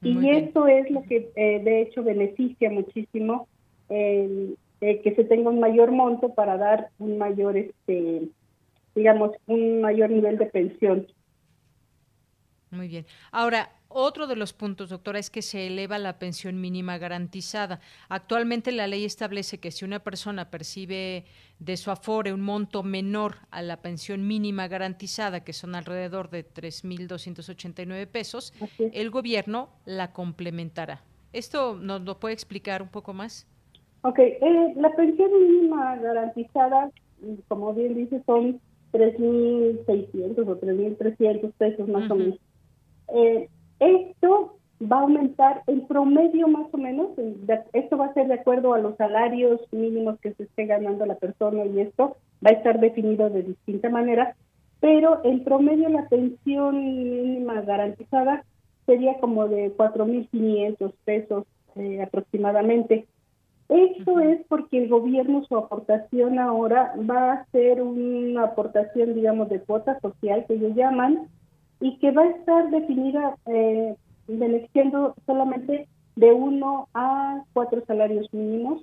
y 0.00 0.30
esto 0.30 0.66
es 0.66 0.90
lo 0.90 1.02
que 1.02 1.30
eh, 1.34 1.60
de 1.64 1.82
hecho 1.82 2.02
beneficia 2.02 2.70
muchísimo 2.70 3.48
eh, 3.88 4.54
que 4.80 5.14
se 5.16 5.24
tenga 5.24 5.48
un 5.48 5.60
mayor 5.60 5.92
monto 5.92 6.34
para 6.34 6.58
dar 6.58 6.90
un 6.98 7.16
mayor, 7.16 7.56
este, 7.56 8.28
digamos, 8.94 9.30
un 9.46 9.80
mayor 9.80 10.10
nivel 10.10 10.36
de 10.36 10.46
pensión. 10.46 11.06
Muy 12.70 12.88
bien. 12.88 13.06
Ahora, 13.32 13.70
otro 13.94 14.26
de 14.26 14.34
los 14.34 14.52
puntos, 14.52 14.90
doctora, 14.90 15.20
es 15.20 15.30
que 15.30 15.40
se 15.40 15.68
eleva 15.68 15.98
la 15.98 16.18
pensión 16.18 16.60
mínima 16.60 16.98
garantizada. 16.98 17.80
Actualmente 18.08 18.72
la 18.72 18.88
ley 18.88 19.04
establece 19.04 19.58
que 19.58 19.70
si 19.70 19.84
una 19.84 20.00
persona 20.00 20.50
percibe 20.50 21.24
de 21.60 21.76
su 21.76 21.92
afore 21.92 22.32
un 22.32 22.40
monto 22.40 22.82
menor 22.82 23.36
a 23.52 23.62
la 23.62 23.80
pensión 23.82 24.26
mínima 24.26 24.66
garantizada, 24.66 25.44
que 25.44 25.52
son 25.52 25.76
alrededor 25.76 26.28
de 26.28 26.44
3.289 26.44 28.06
pesos, 28.08 28.52
el 28.78 29.10
gobierno 29.10 29.70
la 29.84 30.12
complementará. 30.12 31.02
¿Esto 31.32 31.76
nos 31.80 32.02
lo 32.02 32.18
puede 32.18 32.34
explicar 32.34 32.82
un 32.82 32.88
poco 32.88 33.12
más? 33.12 33.46
Ok, 34.02 34.18
eh, 34.18 34.74
la 34.76 34.90
pensión 34.96 35.30
mínima 35.32 35.96
garantizada, 35.96 36.90
como 37.46 37.72
bien 37.72 37.94
dice, 37.94 38.20
son 38.26 38.60
3.600 38.92 40.48
o 40.48 40.60
3.300 40.60 41.52
pesos 41.52 41.88
más 41.88 42.10
o 42.10 42.14
menos. 42.16 42.38
Eh, 43.14 43.48
esto 43.80 44.56
va 44.80 44.98
a 44.98 45.02
aumentar 45.02 45.62
el 45.66 45.82
promedio 45.82 46.48
más 46.48 46.66
o 46.72 46.78
menos, 46.78 47.10
esto 47.72 47.96
va 47.96 48.06
a 48.06 48.14
ser 48.14 48.28
de 48.28 48.34
acuerdo 48.34 48.74
a 48.74 48.78
los 48.78 48.96
salarios 48.96 49.60
mínimos 49.72 50.18
que 50.20 50.34
se 50.34 50.44
esté 50.44 50.66
ganando 50.66 51.06
la 51.06 51.14
persona 51.16 51.64
y 51.64 51.80
esto 51.80 52.16
va 52.44 52.50
a 52.50 52.54
estar 52.54 52.80
definido 52.80 53.30
de 53.30 53.42
distinta 53.42 53.88
manera, 53.88 54.36
pero 54.80 55.22
el 55.24 55.42
promedio 55.42 55.88
la 55.88 56.08
pensión 56.08 56.78
mínima 56.80 57.62
garantizada 57.62 58.44
sería 58.86 59.18
como 59.18 59.48
de 59.48 59.74
4.500 59.76 60.92
pesos 61.04 61.44
eh, 61.76 62.02
aproximadamente. 62.02 63.06
Esto 63.68 64.20
es 64.20 64.40
porque 64.48 64.82
el 64.82 64.88
gobierno, 64.90 65.42
su 65.44 65.56
aportación 65.56 66.38
ahora 66.38 66.94
va 67.10 67.32
a 67.32 67.46
ser 67.46 67.80
una 67.80 68.44
aportación, 68.44 69.14
digamos, 69.14 69.48
de 69.48 69.60
cuota 69.60 69.98
social 70.00 70.44
que 70.46 70.54
ellos 70.54 70.74
llaman, 70.76 71.28
y 71.84 71.98
que 71.98 72.12
va 72.12 72.22
a 72.22 72.30
estar 72.30 72.70
definida 72.70 73.36
eh, 73.44 73.94
beneficiando 74.26 75.14
solamente 75.26 75.86
de 76.16 76.32
uno 76.32 76.88
a 76.94 77.42
cuatro 77.52 77.84
salarios 77.86 78.26
mínimos 78.32 78.80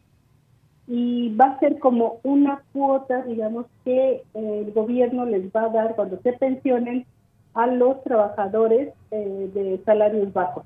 y 0.86 1.36
va 1.36 1.46
a 1.46 1.60
ser 1.60 1.80
como 1.80 2.20
una 2.22 2.62
cuota, 2.74 3.24
digamos, 3.24 3.66
que 3.84 4.22
el 4.36 4.72
gobierno 4.72 5.26
les 5.26 5.52
va 5.52 5.64
a 5.64 5.70
dar 5.70 5.96
cuando 5.96 6.20
se 6.22 6.34
pensionen 6.34 7.08
a 7.56 7.66
los 7.66 8.04
trabajadores 8.04 8.94
eh, 9.10 9.50
de 9.52 9.82
salarios 9.84 10.32
bajos. 10.32 10.64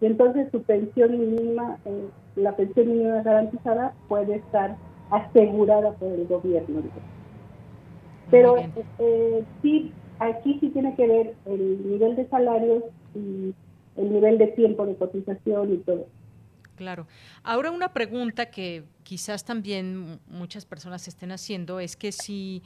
Y 0.00 0.06
entonces 0.06 0.48
su 0.52 0.62
pensión 0.62 1.18
mínima, 1.18 1.78
eh, 1.86 2.08
la 2.36 2.54
pensión 2.54 2.86
mínima 2.86 3.22
garantizada 3.22 3.94
puede 4.06 4.36
estar 4.36 4.76
asegurada 5.10 5.90
por 5.94 6.12
el 6.12 6.24
gobierno. 6.28 6.82
Pero 8.30 8.58
eh, 9.00 9.44
sí 9.60 9.92
aquí 10.18 10.58
sí 10.60 10.70
tiene 10.70 10.94
que 10.94 11.06
ver 11.06 11.34
el 11.46 11.90
nivel 11.90 12.16
de 12.16 12.28
salarios 12.28 12.84
y 13.14 13.54
el 13.96 14.12
nivel 14.12 14.38
de 14.38 14.48
tiempo 14.48 14.86
de 14.86 14.96
cotización 14.96 15.74
y 15.74 15.76
todo. 15.78 16.06
Claro. 16.76 17.06
Ahora 17.42 17.70
una 17.70 17.92
pregunta 17.92 18.46
que 18.50 18.84
quizás 19.04 19.44
también 19.44 20.18
muchas 20.26 20.66
personas 20.66 21.06
estén 21.06 21.30
haciendo 21.30 21.78
es 21.78 21.96
que 21.96 22.10
si 22.10 22.62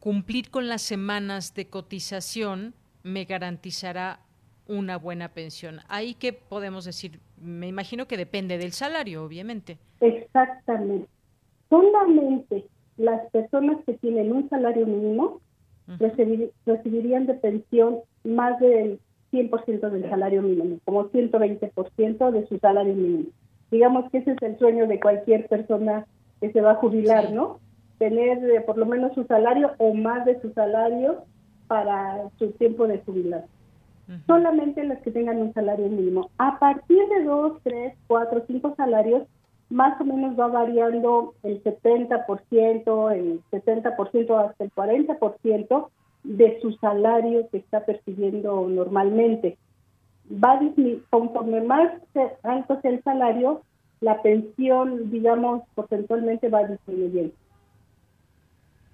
cumplir 0.00 0.50
con 0.50 0.68
las 0.68 0.82
semanas 0.82 1.54
de 1.54 1.66
cotización 1.68 2.74
me 3.02 3.24
garantizará 3.24 4.20
una 4.66 4.96
buena 4.96 5.28
pensión. 5.28 5.80
Ahí 5.88 6.14
que 6.14 6.32
podemos 6.32 6.84
decir, 6.84 7.20
me 7.36 7.68
imagino 7.68 8.06
que 8.06 8.16
depende 8.16 8.56
del 8.58 8.72
salario, 8.72 9.24
obviamente. 9.24 9.78
Exactamente. 10.00 11.08
Solamente 11.68 12.64
las 12.96 13.30
personas 13.30 13.78
que 13.84 13.94
tienen 13.94 14.32
un 14.32 14.48
salario 14.48 14.86
mínimo 14.86 15.40
recibirían 15.98 17.26
de 17.26 17.34
pensión 17.34 17.98
más 18.24 18.58
del 18.60 18.98
100% 19.32 19.90
del 19.90 20.08
salario 20.08 20.42
mínimo, 20.42 20.78
como 20.84 21.10
120% 21.10 22.30
de 22.30 22.46
su 22.46 22.58
salario 22.58 22.94
mínimo. 22.94 23.30
Digamos 23.70 24.10
que 24.10 24.18
ese 24.18 24.32
es 24.32 24.42
el 24.42 24.58
sueño 24.58 24.86
de 24.86 25.00
cualquier 25.00 25.48
persona 25.48 26.06
que 26.40 26.52
se 26.52 26.60
va 26.60 26.72
a 26.72 26.76
jubilar, 26.76 27.32
¿no? 27.32 27.58
Tener 27.98 28.38
eh, 28.50 28.60
por 28.60 28.76
lo 28.76 28.84
menos 28.84 29.14
su 29.14 29.24
salario 29.24 29.72
o 29.78 29.94
más 29.94 30.26
de 30.26 30.40
su 30.40 30.52
salario 30.52 31.24
para 31.68 32.28
su 32.38 32.50
tiempo 32.52 32.86
de 32.86 32.98
jubilar. 32.98 33.44
Solamente 34.26 34.84
los 34.84 34.98
que 34.98 35.10
tengan 35.10 35.38
un 35.38 35.54
salario 35.54 35.88
mínimo. 35.88 36.30
A 36.36 36.58
partir 36.58 36.98
de 37.08 37.24
dos, 37.24 37.58
tres, 37.62 37.94
cuatro, 38.06 38.44
cinco 38.46 38.74
salarios, 38.76 39.22
más 39.72 39.98
o 40.00 40.04
menos 40.04 40.38
va 40.38 40.48
variando 40.48 41.34
el 41.42 41.62
70%, 41.64 43.12
el 43.14 43.42
60% 43.50 44.50
hasta 44.50 44.64
el 44.64 44.72
40% 44.72 45.88
de 46.24 46.60
su 46.60 46.72
salario 46.74 47.48
que 47.48 47.56
está 47.56 47.84
percibiendo 47.86 48.68
normalmente. 48.68 49.56
Va 50.30 50.60
conforme 51.08 51.62
más 51.62 51.90
alto 52.42 52.80
sea 52.82 52.90
el 52.90 53.02
salario, 53.02 53.62
la 54.00 54.20
pensión, 54.20 55.10
digamos, 55.10 55.62
porcentualmente 55.74 56.50
va 56.50 56.64
disminuyendo. 56.64 57.34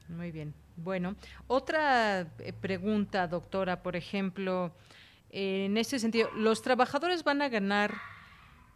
Muy 0.08 0.30
bien. 0.30 0.54
Bueno, 0.76 1.16
otra 1.48 2.20
eh, 2.20 2.52
pregunta, 2.58 3.26
doctora, 3.26 3.82
por 3.82 3.96
ejemplo, 3.96 4.70
en 5.30 5.76
este 5.76 5.98
sentido, 5.98 6.28
¿los 6.36 6.62
trabajadores 6.62 7.24
van 7.24 7.42
a 7.42 7.48
ganar 7.48 7.94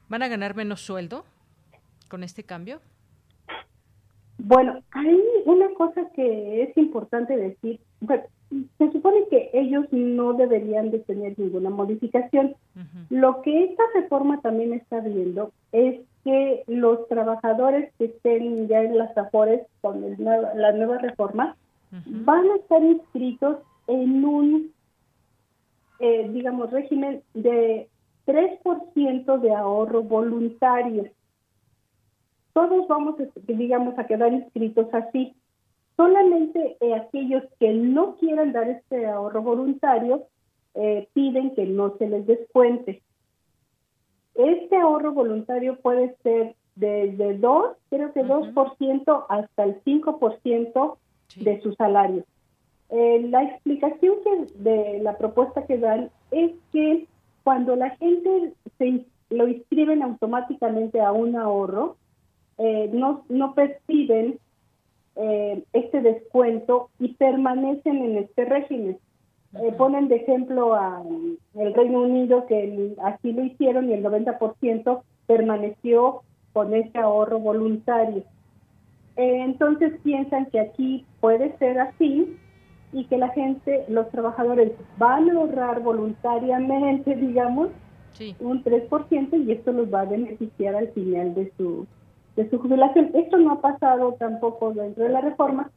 van 0.08 0.22
a 0.22 0.28
ganar 0.28 0.54
menos 0.54 0.82
sueldo 0.82 1.24
con 2.12 2.22
este 2.22 2.44
cambio? 2.44 2.78
Bueno, 4.36 4.82
hay 4.90 5.18
una 5.46 5.72
cosa 5.78 6.02
que 6.14 6.62
es 6.62 6.76
importante 6.76 7.34
decir. 7.34 7.80
se 8.76 8.92
supone 8.92 9.28
que 9.30 9.48
ellos 9.54 9.86
no 9.92 10.34
deberían 10.34 10.90
de 10.90 10.98
tener 10.98 11.38
ninguna 11.38 11.70
modificación. 11.70 12.54
Lo 13.08 13.40
que 13.40 13.64
esta 13.64 13.82
reforma 13.94 14.42
también 14.42 14.74
está 14.74 15.00
viendo 15.00 15.52
es 15.72 16.02
que 16.22 16.64
los 16.66 17.08
trabajadores 17.08 17.90
que 17.96 18.04
estén 18.04 18.68
ya 18.68 18.82
en 18.82 18.98
las 18.98 19.16
AFORES 19.16 19.62
con 19.80 20.02
la 20.18 20.72
nueva 20.72 20.98
reforma 20.98 21.56
van 22.04 22.44
a 22.50 22.56
estar 22.56 22.82
inscritos 22.82 23.56
en 23.86 24.22
un, 24.22 24.72
eh, 25.98 26.28
digamos, 26.30 26.70
régimen 26.70 27.22
de 27.32 27.88
3% 28.26 29.38
de 29.38 29.54
ahorro 29.54 30.02
voluntario. 30.02 31.10
Todos 32.52 32.86
vamos, 32.88 33.16
digamos, 33.46 33.98
a 33.98 34.06
quedar 34.06 34.32
inscritos 34.32 34.86
así. 34.92 35.34
Solamente 35.96 36.76
eh, 36.80 36.94
aquellos 36.94 37.44
que 37.58 37.72
no 37.72 38.16
quieran 38.16 38.52
dar 38.52 38.68
este 38.68 39.06
ahorro 39.06 39.42
voluntario 39.42 40.26
eh, 40.74 41.08
piden 41.12 41.54
que 41.54 41.66
no 41.66 41.96
se 41.98 42.08
les 42.08 42.26
descuente. 42.26 43.02
Este 44.34 44.76
ahorro 44.76 45.12
voluntario 45.12 45.76
puede 45.76 46.16
ser 46.22 46.54
desde 46.74 47.36
2, 47.36 47.76
creo 47.90 48.12
que 48.12 48.24
2% 48.24 49.26
hasta 49.28 49.64
el 49.64 49.82
5% 49.84 50.96
de 51.36 51.60
su 51.60 51.74
salario. 51.74 52.24
Eh, 52.88 53.26
la 53.28 53.42
explicación 53.42 54.16
que 54.24 54.58
de 54.58 55.00
la 55.02 55.16
propuesta 55.16 55.66
que 55.66 55.78
dan 55.78 56.10
es 56.30 56.52
que 56.72 57.06
cuando 57.44 57.76
la 57.76 57.90
gente 57.96 58.54
se 58.78 59.04
lo 59.30 59.48
inscriben 59.48 60.02
automáticamente 60.02 61.00
a 61.00 61.12
un 61.12 61.36
ahorro, 61.36 61.96
eh, 62.58 62.90
no, 62.92 63.24
no 63.28 63.54
perciben 63.54 64.38
eh, 65.16 65.62
este 65.72 66.00
descuento 66.00 66.90
y 66.98 67.14
permanecen 67.14 68.04
en 68.04 68.18
este 68.18 68.44
régimen. 68.44 68.98
ponen 69.76 70.08
de 70.08 70.16
ejemplo 70.16 70.74
a 70.74 71.02
el 71.54 71.74
Reino 71.74 72.00
Unido 72.02 72.46
que 72.46 72.94
así 73.04 73.32
lo 73.32 73.44
hicieron 73.44 73.90
y 73.90 73.92
el 73.92 74.02
90% 74.02 75.02
permaneció 75.26 76.22
con 76.52 76.74
ese 76.74 76.98
ahorro 76.98 77.38
voluntario. 77.38 78.24
Eh, 79.16 79.42
entonces 79.42 79.92
piensan 80.02 80.46
que 80.46 80.60
aquí 80.60 81.04
puede 81.20 81.56
ser 81.58 81.78
así 81.78 82.36
y 82.92 83.04
que 83.04 83.18
la 83.18 83.28
gente, 83.30 83.84
los 83.88 84.10
trabajadores 84.10 84.72
van 84.98 85.30
a 85.30 85.34
ahorrar 85.34 85.80
voluntariamente, 85.80 87.14
digamos, 87.16 87.68
un 88.40 88.62
3% 88.62 89.46
y 89.46 89.52
esto 89.52 89.72
los 89.72 89.92
va 89.92 90.02
a 90.02 90.06
beneficiar 90.06 90.74
al 90.76 90.88
final 90.88 91.34
de 91.34 91.50
su, 91.56 91.86
de 92.36 92.48
su 92.50 92.58
jubilación. 92.58 93.10
Esto 93.14 93.38
no 93.38 93.52
ha 93.52 93.60
pasado 93.60 94.16
tampoco 94.18 94.72
dentro 94.72 95.04
de 95.04 95.10
la 95.10 95.20
reforma, 95.20 95.70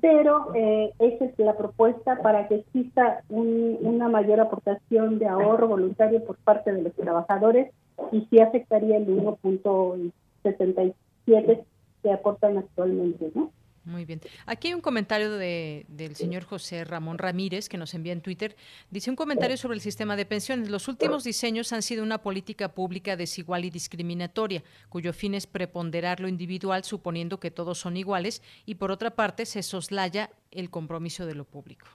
pero 0.00 0.52
eh, 0.54 0.90
esa 0.98 1.26
es 1.26 1.38
la 1.38 1.56
propuesta 1.56 2.20
para 2.22 2.48
que 2.48 2.56
exista 2.56 3.22
una 3.28 4.08
mayor 4.08 4.40
aportación 4.40 5.20
de 5.20 5.28
ahorro 5.28 5.68
voluntario 5.68 6.24
por 6.24 6.34
parte 6.38 6.72
de 6.72 6.82
los 6.82 6.92
trabajadores 6.94 7.70
y 8.10 8.26
sí 8.30 8.40
afectaría 8.40 8.96
el 8.96 9.06
1.77 9.06 11.64
que 12.02 12.12
aportan 12.12 12.58
actualmente, 12.58 13.30
¿no? 13.34 13.52
Muy 13.90 14.04
bien. 14.04 14.20
Aquí 14.46 14.68
hay 14.68 14.74
un 14.74 14.80
comentario 14.80 15.32
de, 15.32 15.84
del 15.88 16.14
señor 16.14 16.44
José 16.44 16.84
Ramón 16.84 17.18
Ramírez 17.18 17.68
que 17.68 17.76
nos 17.76 17.92
envía 17.92 18.12
en 18.12 18.20
Twitter. 18.20 18.54
Dice 18.88 19.10
un 19.10 19.16
comentario 19.16 19.56
sobre 19.56 19.74
el 19.74 19.80
sistema 19.80 20.14
de 20.14 20.24
pensiones. 20.24 20.70
Los 20.70 20.86
últimos 20.86 21.24
diseños 21.24 21.72
han 21.72 21.82
sido 21.82 22.04
una 22.04 22.18
política 22.18 22.72
pública 22.72 23.16
desigual 23.16 23.64
y 23.64 23.70
discriminatoria, 23.70 24.62
cuyo 24.88 25.12
fin 25.12 25.34
es 25.34 25.48
preponderar 25.48 26.20
lo 26.20 26.28
individual 26.28 26.84
suponiendo 26.84 27.40
que 27.40 27.50
todos 27.50 27.78
son 27.78 27.96
iguales 27.96 28.42
y 28.64 28.76
por 28.76 28.92
otra 28.92 29.10
parte 29.10 29.44
se 29.44 29.64
soslaya 29.64 30.30
el 30.52 30.70
compromiso 30.70 31.26
de 31.26 31.34
lo 31.34 31.44
público. 31.44 31.86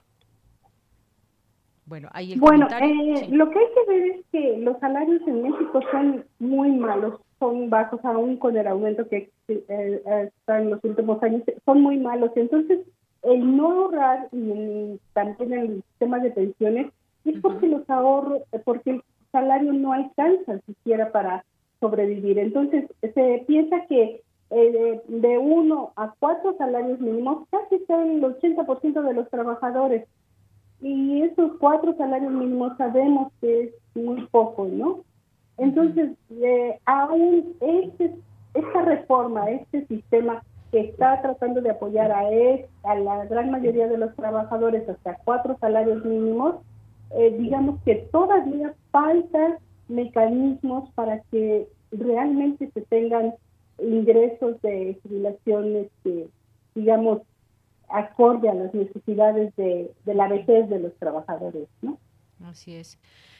Bueno, 1.86 2.10
ahí 2.12 2.32
el 2.32 2.40
bueno 2.40 2.66
eh, 2.68 3.28
lo 3.30 3.48
que 3.48 3.58
hay 3.58 3.66
que 3.66 3.90
ver 3.90 4.02
es 4.10 4.26
que 4.32 4.58
los 4.58 4.78
salarios 4.80 5.22
en 5.26 5.42
México 5.42 5.80
son 5.92 6.26
muy 6.40 6.72
malos 6.72 7.20
son 7.38 7.70
bajos 7.70 8.04
aún 8.04 8.36
con 8.36 8.56
el 8.56 8.66
aumento 8.66 9.08
que 9.08 9.30
eh, 9.48 10.02
está 10.36 10.60
en 10.60 10.70
los 10.70 10.82
últimos 10.84 11.22
años, 11.22 11.42
son 11.64 11.82
muy 11.82 11.98
malos. 11.98 12.30
Entonces, 12.36 12.80
el 13.22 13.56
no 13.56 13.70
ahorrar 13.70 14.28
y 14.32 14.98
también 15.12 15.52
en 15.52 15.60
el 15.60 15.82
sistema 15.82 16.18
de 16.20 16.30
pensiones 16.30 16.92
es 17.24 17.40
porque 17.40 17.66
los 17.66 17.88
ahorros, 17.90 18.42
porque 18.64 18.90
el 18.90 19.02
salario 19.32 19.72
no 19.72 19.92
alcanza 19.92 20.60
siquiera 20.66 21.10
para 21.12 21.44
sobrevivir. 21.80 22.38
Entonces, 22.38 22.84
se 23.00 23.44
piensa 23.46 23.84
que 23.88 24.22
eh, 24.50 25.02
de, 25.08 25.38
uno 25.38 25.92
a 25.96 26.14
cuatro 26.18 26.56
salarios 26.56 27.00
mínimos 27.00 27.48
casi 27.50 27.76
están 27.76 28.08
el 28.10 28.22
80% 28.22 29.02
de 29.02 29.14
los 29.14 29.28
trabajadores. 29.28 30.06
Y 30.80 31.22
esos 31.22 31.52
cuatro 31.58 31.96
salarios 31.96 32.32
mínimos 32.32 32.76
sabemos 32.76 33.32
que 33.40 33.64
es 33.64 33.74
muy 33.94 34.26
poco, 34.26 34.66
¿no? 34.66 35.00
Entonces, 35.58 36.10
eh, 36.30 36.78
aún 36.84 37.56
este, 37.60 38.14
esta 38.54 38.82
reforma, 38.82 39.50
este 39.50 39.86
sistema 39.86 40.42
que 40.70 40.80
está 40.80 41.22
tratando 41.22 41.60
de 41.60 41.70
apoyar 41.70 42.12
a, 42.12 42.94
la 42.94 43.24
gran 43.26 43.50
mayoría 43.50 43.88
de 43.88 43.98
los 43.98 44.14
trabajadores 44.16 44.88
hasta 44.88 45.16
cuatro 45.24 45.56
salarios 45.60 46.04
mínimos, 46.04 46.56
eh, 47.10 47.34
digamos 47.38 47.80
que 47.84 47.94
todavía 48.12 48.74
faltan 48.90 49.58
mecanismos 49.88 50.90
para 50.94 51.20
que 51.30 51.68
realmente 51.92 52.70
se 52.72 52.82
tengan 52.82 53.34
ingresos 53.78 54.60
de 54.62 54.98
jubilaciones 55.02 55.88
que, 56.02 56.26
digamos, 56.74 57.22
acorde 57.88 58.48
a 58.48 58.54
las 58.54 58.74
necesidades 58.74 59.54
de, 59.56 59.92
de 60.04 60.14
la 60.14 60.28
vejez 60.28 60.68
de 60.68 60.80
los 60.80 60.94
trabajadores, 60.96 61.68
¿no? 61.82 61.98
Así 62.44 62.74
es. 62.74 62.98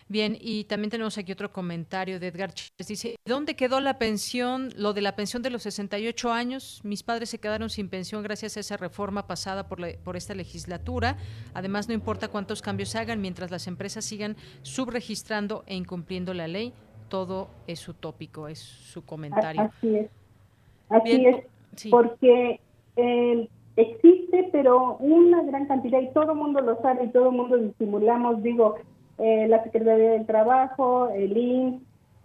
Bien, 0.08 0.36
y 0.40 0.64
también 0.64 0.90
tenemos 0.90 1.18
aquí 1.18 1.32
otro 1.32 1.52
comentario 1.52 2.20
de 2.20 2.28
Edgar 2.28 2.52
Chávez. 2.52 2.86
Dice, 2.86 3.16
¿dónde 3.24 3.56
quedó 3.56 3.80
la 3.80 3.98
pensión, 3.98 4.68
lo 4.76 4.92
de 4.92 5.00
la 5.00 5.16
pensión 5.16 5.42
de 5.42 5.50
los 5.50 5.64
68 5.64 6.30
años? 6.32 6.80
Mis 6.84 7.02
padres 7.02 7.30
se 7.30 7.38
quedaron 7.38 7.70
sin 7.70 7.88
pensión 7.88 8.22
gracias 8.22 8.56
a 8.56 8.60
esa 8.60 8.76
reforma 8.76 9.26
pasada 9.26 9.66
por, 9.66 9.80
por 9.98 10.16
esta 10.16 10.34
legislatura. 10.34 11.16
Además, 11.54 11.88
no 11.88 11.94
importa 11.94 12.28
cuántos 12.28 12.62
cambios 12.62 12.94
hagan, 12.94 13.20
mientras 13.20 13.50
las 13.50 13.66
empresas 13.66 14.04
sigan 14.04 14.36
subregistrando 14.62 15.64
e 15.66 15.74
incumpliendo 15.74 16.34
la 16.34 16.46
ley, 16.46 16.72
todo 17.08 17.48
es 17.66 17.88
utópico, 17.88 18.46
es 18.46 18.60
su 18.60 19.04
comentario. 19.04 19.62
Así 19.62 19.96
es. 19.96 20.10
Así 20.88 21.26
es, 21.26 21.90
porque 21.90 22.60
eh, 22.94 23.48
existe, 23.74 24.48
pero 24.52 24.96
una 24.98 25.42
gran 25.42 25.66
cantidad, 25.66 26.00
y 26.00 26.12
todo 26.12 26.30
el 26.30 26.38
mundo 26.38 26.60
lo 26.60 26.80
sabe 26.80 27.06
y 27.06 27.08
todo 27.08 27.30
el 27.30 27.36
mundo 27.36 27.56
disimulamos, 27.58 28.40
digo, 28.44 28.76
eh, 29.18 29.46
la 29.48 29.62
Secretaría 29.62 30.12
del 30.12 30.26
Trabajo, 30.26 31.08
el 31.10 31.36
INS, 31.36 31.82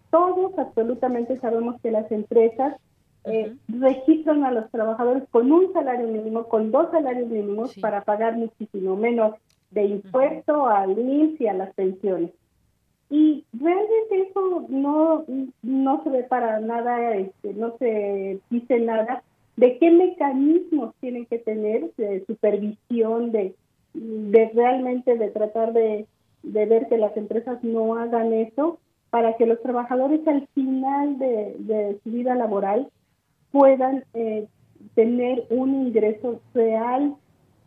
todos 0.09 0.57
absolutamente 0.57 1.39
sabemos 1.39 1.79
que 1.81 1.91
las 1.91 2.11
empresas 2.11 2.75
eh, 3.23 3.55
registran 3.67 4.43
a 4.43 4.51
los 4.51 4.69
trabajadores 4.71 5.23
con 5.29 5.51
un 5.51 5.71
salario 5.73 6.07
mínimo, 6.07 6.45
con 6.45 6.71
dos 6.71 6.91
salarios 6.91 7.29
mínimos 7.29 7.75
para 7.79 8.01
pagar 8.01 8.35
muchísimo 8.35 8.95
menos 8.95 9.35
de 9.69 9.85
impuesto 9.85 10.67
al 10.67 10.97
INSS 10.97 11.41
y 11.41 11.47
a 11.47 11.53
las 11.53 11.73
pensiones. 11.73 12.31
Y 13.09 13.43
realmente 13.53 14.29
eso 14.29 14.65
no, 14.69 15.25
no 15.61 16.03
se 16.03 16.09
ve 16.09 16.23
para 16.23 16.59
nada, 16.59 17.15
este, 17.15 17.53
no 17.53 17.77
se 17.77 18.39
dice 18.49 18.79
nada 18.79 19.23
de 19.57 19.77
qué 19.77 19.91
mecanismos 19.91 20.95
tienen 20.99 21.25
que 21.25 21.39
tener 21.39 21.91
de 21.97 22.25
supervisión, 22.25 23.31
de, 23.31 23.53
de 23.93 24.51
realmente 24.55 25.17
de 25.17 25.29
tratar 25.29 25.73
de, 25.73 26.05
de 26.43 26.65
ver 26.65 26.87
que 26.87 26.97
las 26.97 27.15
empresas 27.17 27.63
no 27.63 27.95
hagan 27.95 28.33
eso 28.33 28.79
para 29.09 29.35
que 29.37 29.45
los 29.45 29.61
trabajadores 29.61 30.25
al 30.27 30.47
final 30.53 31.19
de, 31.19 31.55
de 31.59 31.99
su 32.03 32.11
vida 32.11 32.35
laboral 32.35 32.89
puedan 33.51 34.05
eh, 34.13 34.47
tener 34.95 35.45
un 35.49 35.87
ingreso 35.87 36.39
real 36.53 37.15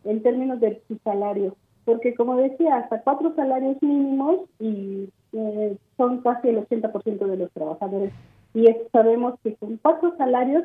en 0.03 0.23
términos 0.23 0.59
de 0.59 0.81
su 0.87 0.97
salario. 1.03 1.55
Porque 1.85 2.15
como 2.15 2.35
decía, 2.37 2.77
hasta 2.77 3.01
cuatro 3.01 3.35
salarios 3.35 3.77
mínimos 3.81 4.41
y 4.59 5.09
eh, 5.33 5.77
son 5.97 6.21
casi 6.21 6.49
el 6.49 6.65
80% 6.67 7.25
de 7.25 7.37
los 7.37 7.51
trabajadores. 7.51 8.11
Y 8.53 8.67
sabemos 8.91 9.35
que 9.43 9.55
con 9.55 9.77
cuatro 9.77 10.15
salarios 10.17 10.63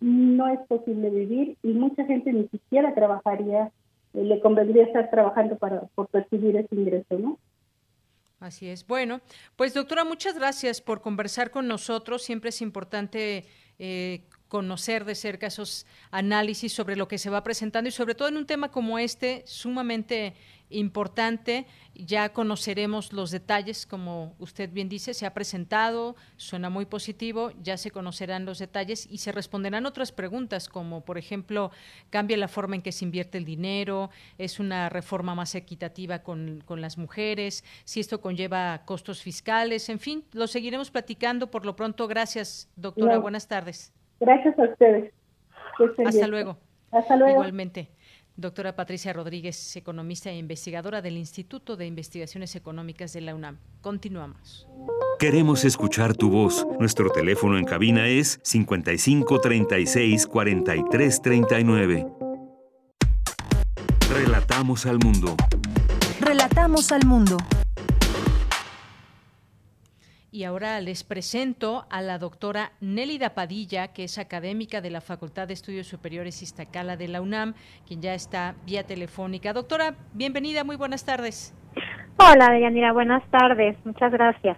no 0.00 0.48
es 0.48 0.58
posible 0.66 1.10
vivir 1.10 1.56
y 1.62 1.68
mucha 1.68 2.04
gente 2.04 2.32
ni 2.32 2.48
siquiera 2.48 2.94
trabajaría, 2.94 3.70
le 4.12 4.40
convendría 4.40 4.84
estar 4.84 5.10
trabajando 5.10 5.56
para 5.56 5.82
por 5.94 6.08
percibir 6.08 6.56
ese 6.56 6.74
ingreso, 6.74 7.18
¿no? 7.18 7.38
Así 8.40 8.68
es. 8.68 8.86
Bueno, 8.86 9.20
pues 9.54 9.72
doctora, 9.72 10.04
muchas 10.04 10.34
gracias 10.34 10.80
por 10.80 11.00
conversar 11.00 11.50
con 11.52 11.68
nosotros. 11.68 12.22
Siempre 12.22 12.50
es 12.50 12.60
importante 12.60 13.44
eh, 13.78 14.24
conocer 14.52 15.06
de 15.06 15.14
cerca 15.14 15.46
esos 15.46 15.86
análisis 16.10 16.74
sobre 16.74 16.94
lo 16.94 17.08
que 17.08 17.16
se 17.16 17.30
va 17.30 17.42
presentando 17.42 17.88
y 17.88 17.90
sobre 17.90 18.14
todo 18.14 18.28
en 18.28 18.36
un 18.36 18.44
tema 18.44 18.70
como 18.70 18.98
este, 18.98 19.44
sumamente 19.46 20.34
importante. 20.68 21.64
Ya 21.94 22.34
conoceremos 22.34 23.14
los 23.14 23.30
detalles, 23.30 23.86
como 23.86 24.34
usted 24.38 24.68
bien 24.70 24.90
dice, 24.90 25.14
se 25.14 25.24
ha 25.24 25.32
presentado, 25.32 26.16
suena 26.36 26.68
muy 26.68 26.84
positivo, 26.84 27.52
ya 27.62 27.78
se 27.78 27.90
conocerán 27.90 28.44
los 28.44 28.58
detalles 28.58 29.08
y 29.10 29.18
se 29.18 29.32
responderán 29.32 29.86
otras 29.86 30.12
preguntas, 30.12 30.68
como 30.68 31.02
por 31.02 31.16
ejemplo, 31.16 31.70
cambia 32.10 32.36
la 32.36 32.48
forma 32.48 32.76
en 32.76 32.82
que 32.82 32.92
se 32.92 33.06
invierte 33.06 33.38
el 33.38 33.46
dinero, 33.46 34.10
es 34.36 34.60
una 34.60 34.90
reforma 34.90 35.34
más 35.34 35.54
equitativa 35.54 36.22
con, 36.22 36.62
con 36.66 36.82
las 36.82 36.98
mujeres, 36.98 37.64
si 37.84 38.00
esto 38.00 38.20
conlleva 38.20 38.84
costos 38.84 39.22
fiscales, 39.22 39.88
en 39.88 39.98
fin, 39.98 40.24
lo 40.32 40.46
seguiremos 40.46 40.90
platicando. 40.90 41.50
Por 41.50 41.64
lo 41.64 41.74
pronto, 41.74 42.06
gracias, 42.06 42.68
doctora. 42.76 43.16
Buenas 43.18 43.48
tardes. 43.48 43.94
Gracias 44.22 44.56
a 44.56 44.62
ustedes. 44.62 45.12
Hasta 46.06 46.28
luego. 46.28 46.56
Hasta 46.92 47.16
luego. 47.16 47.32
Igualmente. 47.32 47.88
Doctora 48.36 48.76
Patricia 48.76 49.12
Rodríguez, 49.12 49.76
economista 49.76 50.30
e 50.30 50.36
investigadora 50.38 51.02
del 51.02 51.16
Instituto 51.16 51.76
de 51.76 51.86
Investigaciones 51.86 52.54
Económicas 52.54 53.12
de 53.12 53.20
la 53.20 53.34
UNAM. 53.34 53.58
Continuamos. 53.80 54.68
Queremos 55.18 55.64
escuchar 55.64 56.14
tu 56.14 56.30
voz. 56.30 56.64
Nuestro 56.78 57.10
teléfono 57.10 57.58
en 57.58 57.64
cabina 57.64 58.06
es 58.06 58.38
55 58.44 59.40
36 59.40 60.26
43 60.28 61.22
39. 61.22 62.06
Relatamos 64.14 64.86
al 64.86 64.98
mundo. 64.98 65.36
Relatamos 66.20 66.92
al 66.92 67.04
mundo. 67.04 67.36
Y 70.34 70.44
ahora 70.44 70.80
les 70.80 71.04
presento 71.04 71.84
a 71.90 72.00
la 72.00 72.16
doctora 72.16 72.72
Nélida 72.80 73.34
Padilla, 73.34 73.88
que 73.88 74.04
es 74.04 74.16
académica 74.16 74.80
de 74.80 74.88
la 74.88 75.02
Facultad 75.02 75.46
de 75.46 75.52
Estudios 75.52 75.86
Superiores 75.86 76.40
Iztacala 76.40 76.96
de 76.96 77.06
la 77.06 77.20
UNAM, 77.20 77.52
quien 77.86 78.00
ya 78.00 78.14
está 78.14 78.54
vía 78.64 78.82
telefónica. 78.84 79.52
Doctora, 79.52 79.94
bienvenida, 80.14 80.64
muy 80.64 80.76
buenas 80.76 81.04
tardes. 81.04 81.54
Hola, 82.16 82.50
Deyanira, 82.50 82.94
buenas 82.94 83.22
tardes, 83.30 83.76
muchas 83.84 84.10
gracias. 84.10 84.56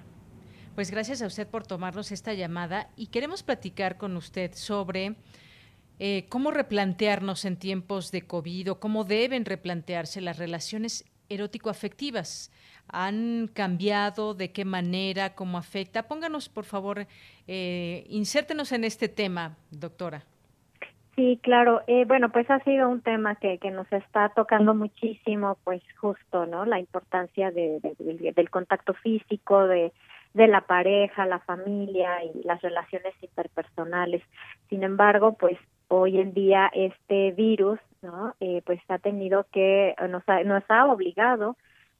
Pues 0.77 0.93
gracias 0.93 1.23
a 1.23 1.27
usted 1.27 1.49
por 1.49 1.67
tomarnos 1.67 2.13
esta 2.13 2.35
llamada 2.35 2.87
y 2.95 3.09
queremos 3.09 3.43
platicar 3.43 3.97
con 3.97 4.17
usted 4.17 4.53
sobre 4.55 5.17
eh, 5.99 6.27
cómo 6.29 6.53
replantearnos 6.53 7.45
en 7.45 7.57
tiempos 7.57 8.13
de 8.13 8.23
COVID 8.23 8.71
o 8.71 8.79
cómo 8.79 9.03
deben 9.03 9.45
replantearse 9.45 10.21
las 10.21 10.39
relaciones 10.39 11.05
erótico-afectivas 11.29 12.53
han 12.89 13.49
cambiado, 13.53 14.35
de 14.35 14.53
qué 14.53 14.65
manera, 14.65 15.35
cómo 15.35 15.59
afecta. 15.59 16.05
Pónganos, 16.05 16.49
por 16.49 16.65
favor, 16.65 17.07
eh, 17.47 18.05
insértenos 18.09 18.73
en 18.73 18.85
este 18.85 19.09
tema, 19.09 19.57
doctora. 19.71 20.25
Sí, 21.17 21.39
claro. 21.43 21.83
Eh, 21.87 22.05
bueno, 22.07 22.31
pues 22.31 22.51
ha 22.51 22.59
sido 22.61 22.89
un 22.89 23.01
tema 23.01 23.37
que, 23.37 23.59
que 23.59 23.71
nos 23.71 23.91
está 23.93 24.31
tocando 24.31 24.75
muchísimo, 24.75 25.59
pues 25.63 25.81
justo, 26.01 26.47
¿no? 26.47 26.65
La 26.65 26.81
importancia 26.81 27.53
de, 27.53 27.79
del 28.35 28.51
contacto 28.51 28.95
físico, 28.95 29.67
de, 29.69 29.93
de 30.35 30.49
la 30.49 30.63
pareja, 30.63 31.25
la 31.27 31.39
familia 31.39 32.25
y 32.25 32.43
las 32.43 32.61
relaciones 32.63 33.15
interpersonales. 33.23 34.23
Sin 34.69 34.83
embargo, 34.83 35.35
pues 35.35 35.57
hoy 35.87 36.19
en 36.19 36.35
día 36.35 36.69
este 36.75 37.31
virus, 37.31 37.79
¿no? 38.03 38.35
Eh, 38.41 38.63
pues 38.67 38.81
ha 38.89 38.99
tenido 38.99 39.47
que, 39.53 39.95
nos 40.09 40.29
ha, 40.29 40.43
nos 40.43 40.65
ha 40.69 40.87
obligado 40.87 41.57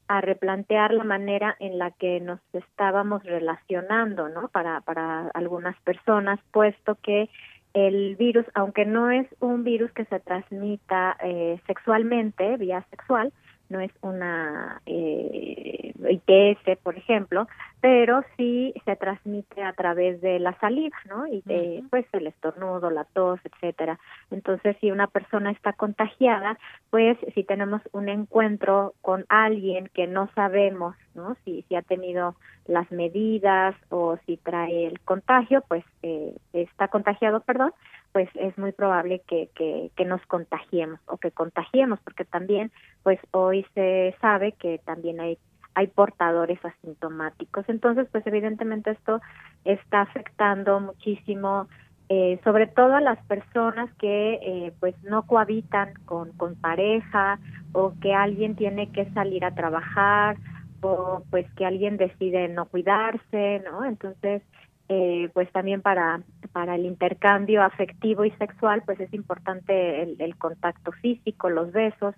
a 0.07 0.21
replantear 0.21 0.93
la 0.93 1.03
manera 1.03 1.55
en 1.59 1.77
la 1.77 1.91
que 1.91 2.19
nos 2.19 2.39
estábamos 2.53 3.23
relacionando, 3.23 4.29
¿no? 4.29 4.49
Para, 4.49 4.81
para 4.81 5.29
algunas 5.33 5.75
personas, 5.81 6.39
puesto 6.51 6.95
que 6.95 7.29
el 7.73 8.15
virus, 8.15 8.45
aunque 8.53 8.85
no 8.85 9.11
es 9.11 9.27
un 9.39 9.63
virus 9.63 9.91
que 9.91 10.05
se 10.05 10.19
transmita 10.19 11.17
eh, 11.21 11.59
sexualmente, 11.67 12.55
vía 12.57 12.85
sexual, 12.89 13.33
no 13.69 13.79
es 13.79 13.91
una 14.01 14.81
eh, 14.85 15.93
ITS, 16.09 16.77
por 16.83 16.97
ejemplo, 16.97 17.47
pero 17.85 18.23
sí 18.35 18.73
se 18.83 18.95
transmite 18.95 19.61
a 19.61 19.71
través 19.73 20.19
de 20.19 20.39
la 20.39 20.57
saliva, 20.59 20.97
¿no? 21.07 21.27
Y 21.27 21.43
de, 21.45 21.83
pues 21.91 22.03
el 22.13 22.25
estornudo, 22.25 22.89
la 22.89 23.03
tos, 23.03 23.39
etcétera. 23.43 23.99
Entonces, 24.31 24.75
si 24.81 24.89
una 24.89 25.05
persona 25.05 25.51
está 25.51 25.71
contagiada, 25.71 26.57
pues 26.89 27.15
si 27.35 27.43
tenemos 27.43 27.83
un 27.91 28.09
encuentro 28.09 28.95
con 29.01 29.25
alguien 29.29 29.87
que 29.93 30.07
no 30.07 30.31
sabemos, 30.33 30.95
¿no? 31.13 31.37
Si, 31.45 31.61
si 31.69 31.75
ha 31.75 31.83
tenido 31.83 32.33
las 32.65 32.91
medidas 32.91 33.75
o 33.89 34.17
si 34.25 34.37
trae 34.37 34.87
el 34.87 34.99
contagio, 35.01 35.63
pues 35.67 35.85
eh, 36.01 36.35
está 36.53 36.87
contagiado, 36.87 37.41
perdón, 37.41 37.71
pues 38.13 38.29
es 38.33 38.57
muy 38.57 38.71
probable 38.71 39.21
que, 39.27 39.49
que, 39.53 39.91
que, 39.95 40.05
nos 40.05 40.25
contagiemos 40.25 40.99
o 41.05 41.17
que 41.17 41.29
contagiemos, 41.29 41.99
porque 41.99 42.25
también, 42.25 42.71
pues 43.03 43.19
hoy 43.29 43.63
se 43.75 44.15
sabe 44.21 44.53
que 44.53 44.79
también 44.85 45.19
hay 45.19 45.37
hay 45.75 45.87
portadores 45.87 46.63
asintomáticos. 46.63 47.65
Entonces, 47.67 48.07
pues 48.11 48.25
evidentemente 48.25 48.91
esto 48.91 49.21
está 49.63 50.01
afectando 50.01 50.79
muchísimo, 50.79 51.67
eh, 52.09 52.39
sobre 52.43 52.67
todo 52.67 52.95
a 52.95 53.01
las 53.01 53.23
personas 53.25 53.93
que 53.95 54.39
eh, 54.41 54.73
pues 54.79 54.95
no 55.03 55.23
cohabitan 55.23 55.93
con, 56.05 56.31
con 56.33 56.55
pareja 56.55 57.39
o 57.73 57.93
que 58.01 58.13
alguien 58.13 58.55
tiene 58.55 58.91
que 58.91 59.09
salir 59.11 59.43
a 59.45 59.55
trabajar 59.55 60.37
o 60.81 61.23
pues 61.29 61.45
que 61.53 61.65
alguien 61.65 61.97
decide 61.97 62.47
no 62.47 62.65
cuidarse, 62.65 63.61
¿no? 63.65 63.85
Entonces, 63.85 64.41
eh, 64.87 65.29
pues 65.33 65.51
también 65.51 65.81
para, 65.81 66.21
para 66.51 66.75
el 66.75 66.85
intercambio 66.85 67.63
afectivo 67.63 68.23
y 68.23 68.31
sexual, 68.31 68.83
pues 68.85 68.99
es 68.99 69.11
importante 69.13 70.03
el, 70.03 70.35
contacto 70.37 70.91
físico, 70.91 71.49
los 71.49 71.71
besos, 71.71 72.13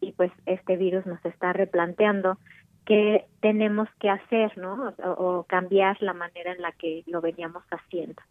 y 0.00 0.12
pues 0.12 0.30
este 0.46 0.76
virus 0.76 1.04
nos 1.06 1.24
está 1.24 1.52
replanteando 1.52 2.38
qué 2.86 3.26
tenemos 3.40 3.88
que 4.00 4.08
hacer, 4.08 4.56
¿no? 4.58 4.94
O, 5.04 5.44
cambiar 5.44 6.00
la 6.02 6.12
manera 6.12 6.52
en 6.52 6.62
la 6.62 6.72
que 6.72 7.02
lo 7.06 7.20
veníamos 7.20 7.62
haciendo. 7.70 8.22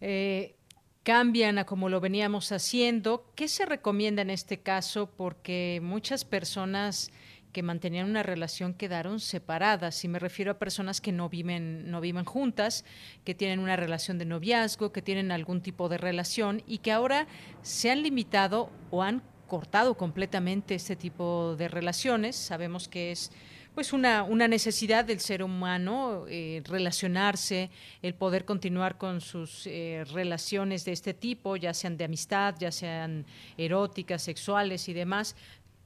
Eh, 0.00 0.56
cambian 1.02 1.58
a 1.58 1.64
como 1.64 1.88
lo 1.88 2.00
veníamos 2.00 2.52
haciendo. 2.52 3.32
¿Qué 3.34 3.48
se 3.48 3.66
recomienda 3.66 4.22
en 4.22 4.30
este 4.30 4.60
caso? 4.60 5.10
Porque 5.16 5.80
muchas 5.82 6.24
personas 6.24 7.10
que 7.52 7.62
mantenían 7.62 8.08
una 8.08 8.22
relación 8.22 8.74
quedaron 8.74 9.20
separadas. 9.20 10.04
Y 10.04 10.08
me 10.08 10.18
refiero 10.18 10.52
a 10.52 10.58
personas 10.58 11.00
que 11.00 11.12
no 11.12 11.28
viven, 11.28 11.90
no 11.90 12.00
viven 12.00 12.24
juntas, 12.24 12.84
que 13.24 13.34
tienen 13.34 13.58
una 13.58 13.76
relación 13.76 14.18
de 14.18 14.24
noviazgo, 14.24 14.92
que 14.92 15.02
tienen 15.02 15.32
algún 15.32 15.60
tipo 15.60 15.88
de 15.88 15.98
relación 15.98 16.62
y 16.66 16.78
que 16.78 16.92
ahora 16.92 17.26
se 17.62 17.90
han 17.90 18.02
limitado 18.02 18.70
o 18.90 19.02
han 19.02 19.22
cortado 19.50 19.94
completamente 19.94 20.76
este 20.76 20.94
tipo 20.94 21.56
de 21.58 21.66
relaciones. 21.66 22.36
Sabemos 22.36 22.88
que 22.88 23.10
es 23.10 23.32
pues 23.74 23.92
una, 23.92 24.22
una 24.22 24.46
necesidad 24.46 25.04
del 25.04 25.18
ser 25.18 25.42
humano 25.42 26.24
eh, 26.28 26.62
relacionarse, 26.68 27.70
el 28.00 28.14
poder 28.14 28.44
continuar 28.44 28.96
con 28.96 29.20
sus 29.20 29.66
eh, 29.66 30.04
relaciones 30.12 30.84
de 30.84 30.92
este 30.92 31.14
tipo, 31.14 31.56
ya 31.56 31.74
sean 31.74 31.96
de 31.96 32.04
amistad, 32.04 32.54
ya 32.58 32.70
sean 32.70 33.24
eróticas, 33.56 34.22
sexuales 34.22 34.88
y 34.88 34.92
demás, 34.92 35.36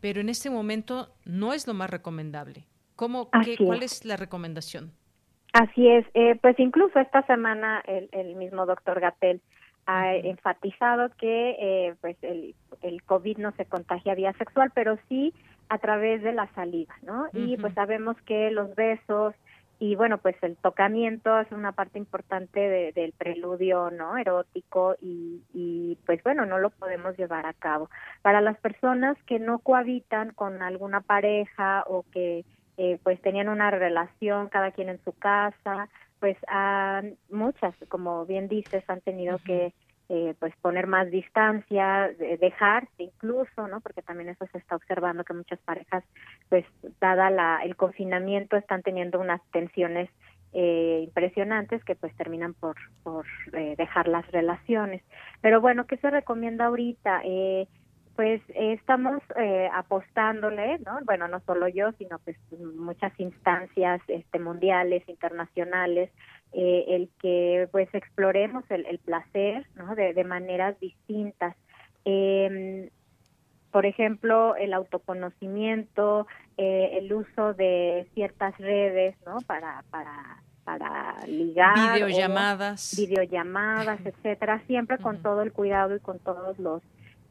pero 0.00 0.20
en 0.20 0.28
este 0.28 0.50
momento 0.50 1.08
no 1.24 1.54
es 1.54 1.66
lo 1.66 1.72
más 1.72 1.88
recomendable. 1.88 2.64
¿Cómo, 2.96 3.30
qué, 3.44 3.56
¿Cuál 3.56 3.82
es 3.82 4.04
la 4.04 4.16
recomendación? 4.16 4.92
Así 5.54 5.88
es, 5.88 6.04
eh, 6.14 6.36
pues 6.42 6.58
incluso 6.58 6.98
esta 6.98 7.22
semana 7.26 7.82
el, 7.86 8.08
el 8.12 8.34
mismo 8.36 8.66
doctor 8.66 9.00
Gatel 9.00 9.40
ha 9.86 10.14
enfatizado 10.14 11.10
que 11.18 11.56
eh, 11.58 11.94
pues 12.00 12.16
el, 12.22 12.54
el 12.82 13.02
COVID 13.02 13.38
no 13.38 13.52
se 13.52 13.66
contagia 13.66 14.14
vía 14.14 14.32
sexual, 14.34 14.70
pero 14.74 14.98
sí 15.08 15.32
a 15.68 15.78
través 15.78 16.22
de 16.22 16.32
la 16.32 16.46
saliva, 16.54 16.94
¿no? 17.02 17.28
Y 17.32 17.56
pues 17.56 17.74
sabemos 17.74 18.16
que 18.22 18.50
los 18.50 18.74
besos 18.74 19.34
y 19.80 19.96
bueno, 19.96 20.18
pues 20.18 20.36
el 20.42 20.56
tocamiento 20.56 21.38
es 21.40 21.50
una 21.50 21.72
parte 21.72 21.98
importante 21.98 22.92
del 22.94 23.12
preludio, 23.12 23.90
¿no? 23.90 24.16
Erótico 24.16 24.96
y, 25.00 25.42
y 25.52 25.98
pues 26.06 26.22
bueno, 26.22 26.46
no 26.46 26.58
lo 26.58 26.70
podemos 26.70 27.16
llevar 27.16 27.44
a 27.46 27.54
cabo. 27.54 27.90
Para 28.22 28.40
las 28.40 28.56
personas 28.58 29.16
que 29.26 29.38
no 29.38 29.58
cohabitan 29.58 30.30
con 30.32 30.62
alguna 30.62 31.00
pareja 31.00 31.84
o 31.86 32.04
que 32.12 32.44
eh, 32.76 32.98
pues 33.02 33.20
tenían 33.20 33.48
una 33.48 33.70
relación 33.70 34.48
cada 34.48 34.70
quien 34.70 34.88
en 34.88 35.02
su 35.04 35.12
casa, 35.12 35.88
pues 36.24 36.38
han, 36.46 37.18
muchas, 37.28 37.74
como 37.90 38.24
bien 38.24 38.48
dices, 38.48 38.82
han 38.88 39.02
tenido 39.02 39.36
que 39.44 39.74
eh, 40.08 40.34
pues 40.38 40.56
poner 40.62 40.86
más 40.86 41.10
distancia, 41.10 42.10
dejarse 42.40 43.02
incluso, 43.02 43.68
¿no? 43.68 43.82
Porque 43.82 44.00
también 44.00 44.30
eso 44.30 44.46
se 44.50 44.56
está 44.56 44.74
observando 44.74 45.22
que 45.24 45.34
muchas 45.34 45.58
parejas, 45.66 46.02
pues 46.48 46.64
dada 46.98 47.28
la, 47.28 47.60
el 47.62 47.76
confinamiento, 47.76 48.56
están 48.56 48.80
teniendo 48.80 49.20
unas 49.20 49.42
tensiones 49.52 50.08
eh, 50.54 51.02
impresionantes 51.04 51.84
que 51.84 51.94
pues 51.94 52.16
terminan 52.16 52.54
por, 52.54 52.76
por 53.02 53.26
eh, 53.52 53.74
dejar 53.76 54.08
las 54.08 54.26
relaciones. 54.32 55.02
Pero 55.42 55.60
bueno, 55.60 55.86
¿qué 55.86 55.98
se 55.98 56.08
recomienda 56.08 56.64
ahorita? 56.64 57.20
Eh, 57.22 57.68
pues 58.16 58.40
estamos 58.54 59.22
eh, 59.36 59.68
apostándole, 59.72 60.78
¿no? 60.80 60.98
Bueno, 61.04 61.28
no 61.28 61.40
solo 61.40 61.68
yo, 61.68 61.92
sino 61.92 62.18
pues 62.20 62.36
muchas 62.76 63.12
instancias 63.18 64.00
este, 64.08 64.38
mundiales, 64.38 65.08
internacionales, 65.08 66.10
eh, 66.52 66.84
el 66.88 67.10
que 67.20 67.68
pues 67.72 67.88
exploremos 67.94 68.64
el, 68.70 68.86
el 68.86 68.98
placer, 68.98 69.66
¿no? 69.74 69.94
De, 69.94 70.14
de 70.14 70.24
maneras 70.24 70.78
distintas. 70.80 71.56
Eh, 72.04 72.90
por 73.70 73.86
ejemplo, 73.86 74.54
el 74.54 74.72
autoconocimiento, 74.72 76.28
eh, 76.56 76.90
el 76.98 77.12
uso 77.12 77.54
de 77.54 78.06
ciertas 78.14 78.56
redes, 78.58 79.16
¿no? 79.26 79.38
Para, 79.46 79.82
para 79.90 80.38
para 80.64 81.16
ligar 81.26 81.92
videollamadas 81.94 82.94
videollamadas 82.96 84.00
etcétera 84.02 84.62
siempre 84.66 84.96
con 84.96 85.22
todo 85.22 85.42
el 85.42 85.52
cuidado 85.52 85.94
y 85.94 86.00
con 86.00 86.18
todos 86.18 86.58
los 86.58 86.82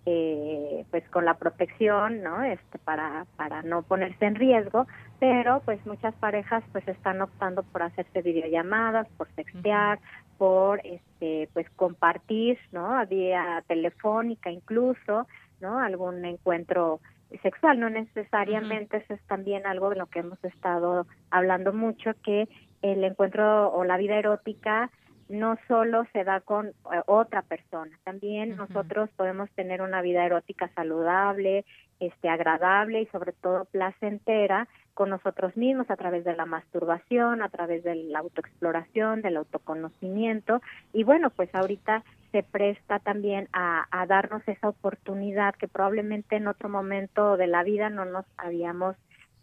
eh, 0.06 0.86
pues 0.92 1.08
con 1.10 1.24
la 1.26 1.36
protección, 1.36 2.24
¿no? 2.24 2.44
Este, 2.44 2.78
para, 2.80 3.26
para 3.38 3.62
no 3.62 3.84
ponerse 3.84 4.26
en 4.26 4.36
riesgo, 4.36 4.86
pero 5.20 5.62
pues 5.64 5.86
muchas 5.86 6.14
parejas 6.16 6.64
pues 6.74 6.86
están 6.88 7.22
optando 7.22 7.64
por 7.64 7.84
hacerse 7.84 8.22
videollamadas, 8.22 9.08
por 9.18 9.28
textear, 9.30 10.00
por 10.38 10.82
este, 10.86 11.50
pues 11.54 11.70
compartir, 11.78 12.60
¿no? 12.72 13.06
Vía 13.08 13.64
telefónica 13.68 14.52
incluso, 14.52 15.28
¿no? 15.62 15.80
Algún 15.80 16.26
encuentro 16.26 17.00
sexual, 17.42 17.80
no 17.80 17.90
necesariamente 17.90 18.98
eso 18.98 19.14
es 19.14 19.22
también 19.24 19.66
algo 19.66 19.90
de 19.90 19.96
lo 19.96 20.08
que 20.08 20.20
hemos 20.20 20.44
estado 20.44 21.08
hablando 21.32 21.74
mucho, 21.74 22.12
que 22.24 22.48
el 22.82 23.04
encuentro 23.04 23.72
o 23.74 23.86
la 23.86 23.98
vida 23.98 24.18
erótica 24.18 24.92
no 25.34 25.58
solo 25.68 26.06
se 26.14 26.24
da 26.24 26.42
con 26.42 26.68
eh, 26.68 27.02
otra 27.08 27.42
persona, 27.42 27.98
también 28.04 28.56
nosotros 28.56 29.10
podemos 29.18 29.50
tener 29.52 29.82
una 29.82 30.02
vida 30.02 30.26
erótica 30.26 30.70
saludable, 30.76 31.66
este 32.00 32.30
agradable 32.30 33.02
y 33.02 33.06
sobre 33.08 33.32
todo 33.32 33.66
placentera 33.66 34.68
con 34.94 35.10
nosotros 35.10 35.58
mismos 35.58 35.90
a 35.90 35.96
través 35.96 36.24
de 36.24 36.36
la 36.36 36.46
masturbación, 36.46 37.42
a 37.42 37.50
través 37.50 37.84
de 37.84 37.96
la 37.96 38.20
autoexploración, 38.20 39.22
del 39.22 39.38
autoconocimiento. 39.38 40.62
Y 40.94 41.04
bueno, 41.04 41.32
pues 41.32 41.54
ahorita 41.56 42.04
se 42.32 42.44
presta 42.44 43.00
también 43.00 43.48
a, 43.54 43.88
a 43.90 44.06
darnos 44.06 44.48
esa 44.48 44.70
oportunidad 44.70 45.56
que 45.56 45.68
probablemente 45.68 46.36
en 46.36 46.48
otro 46.48 46.70
momento 46.70 47.38
de 47.38 47.48
la 47.48 47.64
vida 47.64 47.90
no 47.90 48.06
nos 48.06 48.26
habíamos 48.38 48.96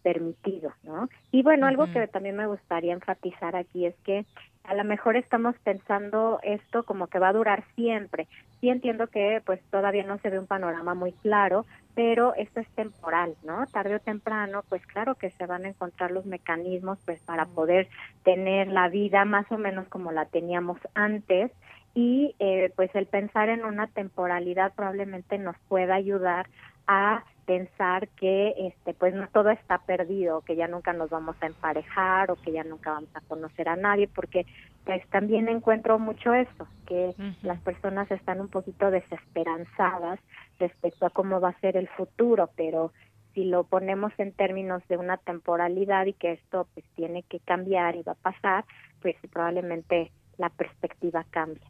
permitido, 0.03 0.73
¿no? 0.83 1.09
Y 1.31 1.43
bueno, 1.43 1.67
algo 1.67 1.91
que 1.93 2.07
también 2.09 2.37
me 2.37 2.47
gustaría 2.47 2.93
enfatizar 2.93 3.57
aquí 3.57 3.87
es 3.87 3.95
que 4.05 4.25
a 4.65 4.75
lo 4.75 4.85
mejor 4.85 5.17
estamos 5.17 5.57
pensando 5.65 6.39
esto 6.43 6.85
como 6.85 7.07
que 7.07 7.19
va 7.19 7.29
a 7.29 7.33
durar 7.33 7.65
siempre. 7.75 8.29
Sí 8.61 8.69
entiendo 8.69 9.07
que 9.07 9.43
pues 9.45 9.61
todavía 9.71 10.05
no 10.05 10.19
se 10.19 10.31
ve 10.31 10.39
un 10.39 10.47
panorama 10.47 10.95
muy 10.95 11.13
claro, 11.13 11.65
pero 11.95 12.35
esto 12.35 12.61
es 12.61 12.69
temporal, 12.71 13.35
¿no? 13.43 13.67
Tarde 13.67 13.97
o 13.97 14.01
temprano, 14.01 14.63
pues 14.69 14.87
claro 14.87 15.15
que 15.15 15.31
se 15.31 15.47
van 15.47 15.65
a 15.65 15.69
encontrar 15.69 16.11
los 16.11 16.27
mecanismos 16.27 16.99
pues 17.05 17.21
para 17.21 17.47
poder 17.47 17.89
tener 18.23 18.69
la 18.69 18.89
vida 18.89 19.25
más 19.25 19.51
o 19.51 19.59
menos 19.59 19.89
como 19.89 20.13
la 20.13 20.27
teníamos 20.27 20.79
antes 20.95 21.51
y 21.95 22.35
eh, 22.39 22.73
pues 22.77 22.95
el 22.95 23.07
pensar 23.07 23.49
en 23.49 23.65
una 23.65 23.89
temporalidad 23.89 24.73
probablemente 24.75 25.39
nos 25.39 25.57
pueda 25.69 25.95
ayudar 25.95 26.47
a 26.87 27.25
pensar 27.51 28.07
que 28.11 28.55
este 28.59 28.95
pues 28.95 29.13
no 29.13 29.27
todo 29.27 29.51
está 29.51 29.79
perdido, 29.79 30.43
que 30.43 30.55
ya 30.55 30.69
nunca 30.69 30.93
nos 30.93 31.11
vamos 31.11 31.35
a 31.41 31.47
emparejar 31.47 32.31
o 32.31 32.37
que 32.37 32.53
ya 32.53 32.63
nunca 32.63 32.93
vamos 32.93 33.11
a 33.15 33.21
conocer 33.23 33.69
a 33.69 33.75
nadie, 33.75 34.07
porque 34.07 34.47
pues 34.85 35.05
también 35.09 35.49
encuentro 35.49 35.99
mucho 35.99 36.33
eso, 36.33 36.69
que 36.87 37.13
las 37.43 37.61
personas 37.63 38.09
están 38.13 38.41
un 38.41 38.47
poquito 38.47 38.93
desesperanzadas 38.93 40.21
respecto 40.61 41.07
a 41.07 41.11
cómo 41.11 41.41
va 41.41 41.49
a 41.49 41.61
ser 41.61 41.77
el 41.77 41.89
futuro, 41.89 42.51
pero 42.55 42.93
si 43.35 43.43
lo 43.43 43.65
ponemos 43.65 44.13
en 44.19 44.31
términos 44.31 44.87
de 44.87 44.97
una 44.97 45.17
temporalidad 45.17 46.07
y 46.07 46.13
que 46.13 46.35
esto 46.35 46.69
pues 46.73 46.87
tiene 46.95 47.25
que 47.25 47.41
cambiar 47.41 47.97
y 47.97 48.05
va 48.05 48.13
a 48.13 48.31
pasar, 48.31 48.65
pues 49.03 49.17
probablemente 49.33 50.13
la 50.39 50.51
perspectiva 50.51 51.27
cambie. 51.31 51.67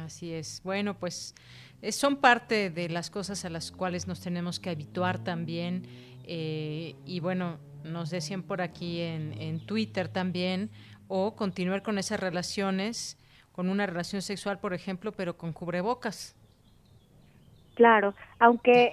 Así 0.00 0.32
es. 0.32 0.60
Bueno, 0.64 0.94
pues 0.94 1.34
eh, 1.82 1.92
son 1.92 2.16
parte 2.16 2.70
de 2.70 2.88
las 2.88 3.10
cosas 3.10 3.44
a 3.44 3.50
las 3.50 3.70
cuales 3.70 4.06
nos 4.06 4.20
tenemos 4.20 4.60
que 4.60 4.70
habituar 4.70 5.22
también. 5.22 5.86
Eh, 6.24 6.94
y 7.04 7.20
bueno, 7.20 7.58
nos 7.84 8.10
decían 8.10 8.42
por 8.42 8.62
aquí 8.62 9.00
en, 9.00 9.40
en 9.40 9.64
Twitter 9.64 10.08
también, 10.08 10.70
o 11.08 11.36
continuar 11.36 11.82
con 11.82 11.98
esas 11.98 12.18
relaciones, 12.18 13.18
con 13.52 13.68
una 13.68 13.86
relación 13.86 14.22
sexual, 14.22 14.58
por 14.58 14.74
ejemplo, 14.74 15.12
pero 15.12 15.36
con 15.36 15.52
cubrebocas. 15.52 16.34
Claro, 17.74 18.14
aunque 18.38 18.92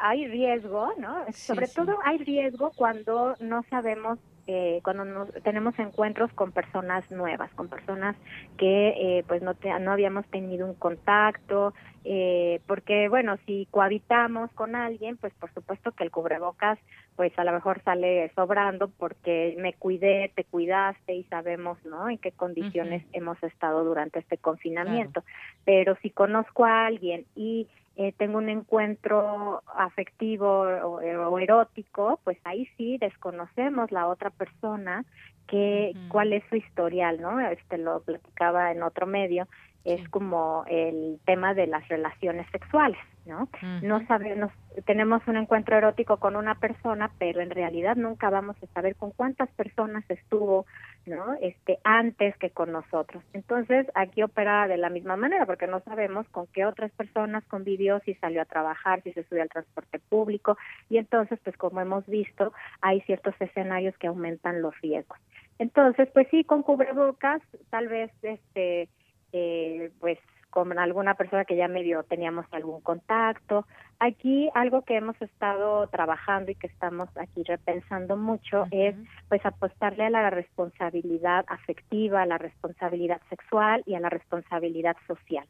hay 0.00 0.26
riesgo, 0.28 0.92
¿no? 0.98 1.24
Sobre 1.32 1.66
todo 1.66 1.98
hay 2.04 2.18
riesgo 2.18 2.70
cuando 2.76 3.34
no 3.40 3.64
sabemos 3.68 4.18
eh, 4.52 4.80
cuando 4.82 5.26
tenemos 5.44 5.78
encuentros 5.78 6.32
con 6.32 6.50
personas 6.50 7.08
nuevas, 7.08 7.52
con 7.54 7.68
personas 7.68 8.16
que 8.58 8.88
eh, 8.88 9.24
pues 9.28 9.42
no, 9.42 9.54
no 9.80 9.92
habíamos 9.92 10.26
tenido 10.26 10.66
un 10.66 10.74
contacto, 10.74 11.72
eh, 12.04 12.60
porque 12.66 13.08
bueno, 13.08 13.36
si 13.46 13.68
cohabitamos 13.70 14.50
con 14.54 14.74
alguien, 14.74 15.18
pues 15.18 15.32
por 15.34 15.54
supuesto 15.54 15.92
que 15.92 16.02
el 16.02 16.10
cubrebocas 16.10 16.80
pues 17.14 17.38
a 17.38 17.44
lo 17.44 17.52
mejor 17.52 17.80
sale 17.84 18.32
sobrando 18.34 18.88
porque 18.88 19.54
me 19.58 19.74
cuidé, 19.74 20.32
te 20.34 20.42
cuidaste 20.42 21.14
y 21.14 21.22
sabemos, 21.24 21.78
¿no? 21.84 22.08
En 22.08 22.18
qué 22.18 22.32
condiciones 22.32 23.04
hemos 23.12 23.40
estado 23.44 23.84
durante 23.84 24.18
este 24.18 24.36
confinamiento. 24.36 25.22
Pero 25.64 25.96
si 26.02 26.10
conozco 26.10 26.64
a 26.64 26.86
alguien 26.86 27.24
y 27.36 27.68
eh, 27.96 28.12
tengo 28.16 28.38
un 28.38 28.48
encuentro 28.48 29.62
afectivo 29.76 30.62
o, 30.62 31.38
erótico, 31.38 32.20
pues 32.24 32.38
ahí 32.44 32.66
sí 32.76 32.98
desconocemos 32.98 33.90
la 33.92 34.06
otra 34.06 34.30
persona 34.30 35.04
que 35.46 35.92
cuál 36.08 36.32
es 36.32 36.44
su 36.48 36.56
historial, 36.56 37.20
¿no? 37.20 37.40
Este 37.40 37.76
lo 37.76 38.00
platicaba 38.02 38.70
en 38.70 38.84
otro 38.84 39.06
medio, 39.06 39.48
es 39.84 40.08
como 40.08 40.64
el 40.68 41.18
tema 41.24 41.54
de 41.54 41.66
las 41.66 41.86
relaciones 41.88 42.46
sexuales. 42.52 43.00
¿No? 43.26 43.48
No 43.82 44.06
sabemos, 44.06 44.52
tenemos 44.86 45.26
un 45.26 45.36
encuentro 45.36 45.76
erótico 45.76 46.18
con 46.18 46.36
una 46.36 46.54
persona, 46.54 47.10
pero 47.18 47.40
en 47.40 47.50
realidad 47.50 47.96
nunca 47.96 48.30
vamos 48.30 48.56
a 48.62 48.66
saber 48.68 48.96
con 48.96 49.10
cuántas 49.10 49.48
personas 49.50 50.04
estuvo, 50.08 50.66
¿no? 51.06 51.34
Este 51.40 51.78
antes 51.84 52.36
que 52.38 52.50
con 52.50 52.72
nosotros. 52.72 53.22
Entonces, 53.32 53.86
aquí 53.94 54.22
opera 54.22 54.66
de 54.68 54.76
la 54.76 54.90
misma 54.90 55.16
manera 55.16 55.46
porque 55.46 55.66
no 55.66 55.80
sabemos 55.80 56.28
con 56.28 56.46
qué 56.48 56.64
otras 56.64 56.90
personas 56.92 57.44
convivió, 57.44 58.00
si 58.00 58.14
salió 58.14 58.42
a 58.42 58.46
trabajar, 58.46 59.02
si 59.02 59.12
se 59.12 59.24
subió 59.24 59.42
al 59.42 59.48
transporte 59.48 59.98
público 59.98 60.56
y 60.88 60.98
entonces, 60.98 61.38
pues 61.44 61.56
como 61.56 61.80
hemos 61.80 62.06
visto, 62.06 62.52
hay 62.80 63.00
ciertos 63.02 63.34
escenarios 63.40 63.96
que 63.98 64.06
aumentan 64.06 64.62
los 64.62 64.78
riesgos. 64.80 65.18
Entonces, 65.58 66.08
pues 66.14 66.26
sí, 66.30 66.42
con 66.44 66.62
cubrebocas, 66.62 67.42
tal 67.68 67.88
vez 67.88 68.10
este 68.22 68.88
eh, 69.32 69.90
pues 70.00 70.18
con 70.50 70.78
alguna 70.78 71.14
persona 71.14 71.44
que 71.44 71.56
ya 71.56 71.68
medio 71.68 72.02
teníamos 72.02 72.46
algún 72.52 72.80
contacto. 72.80 73.66
Aquí 73.98 74.50
algo 74.54 74.82
que 74.82 74.96
hemos 74.96 75.20
estado 75.22 75.86
trabajando 75.88 76.50
y 76.50 76.54
que 76.54 76.66
estamos 76.66 77.08
aquí 77.16 77.42
repensando 77.44 78.16
mucho 78.16 78.66
es 78.70 78.94
pues 79.28 79.44
apostarle 79.46 80.04
a 80.04 80.10
la 80.10 80.30
responsabilidad 80.30 81.44
afectiva, 81.48 82.22
a 82.22 82.26
la 82.26 82.38
responsabilidad 82.38 83.20
sexual 83.28 83.82
y 83.86 83.94
a 83.94 84.00
la 84.00 84.10
responsabilidad 84.10 84.96
social. 85.06 85.46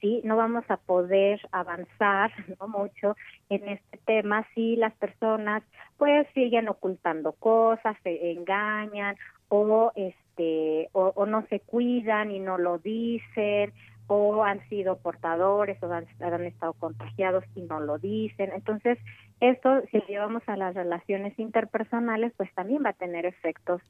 Sí, 0.00 0.20
no 0.24 0.36
vamos 0.36 0.64
a 0.68 0.78
poder 0.78 1.40
avanzar 1.52 2.32
no 2.60 2.66
mucho 2.66 3.16
en 3.48 3.68
este 3.68 3.98
tema 4.04 4.46
si 4.54 4.74
las 4.74 4.92
personas 4.94 5.62
pues 5.96 6.26
siguen 6.34 6.68
ocultando 6.68 7.32
cosas, 7.32 7.96
se 8.02 8.32
engañan 8.32 9.16
o 9.48 9.92
este 9.94 10.88
o, 10.92 11.26
no 11.26 11.46
se 11.48 11.60
cuidan 11.60 12.30
y 12.30 12.40
no 12.40 12.58
lo 12.58 12.78
dicen 12.78 13.72
o 14.06 14.44
han 14.44 14.66
sido 14.68 14.98
portadores 14.98 15.82
o 15.82 15.92
han, 15.92 16.06
estado 16.44 16.72
contagiados 16.74 17.44
y 17.54 17.62
no 17.62 17.80
lo 17.80 17.98
dicen. 17.98 18.50
Entonces, 18.54 18.98
esto, 19.40 19.82
si 19.90 19.98
lo 19.98 20.06
llevamos 20.06 20.42
a 20.46 20.56
las 20.56 20.74
relaciones 20.74 21.38
interpersonales, 21.38 22.32
pues 22.36 22.52
también 22.54 22.82
va 22.84 22.90
a 22.90 22.94
tener 22.94 23.26
efectos 23.26 23.80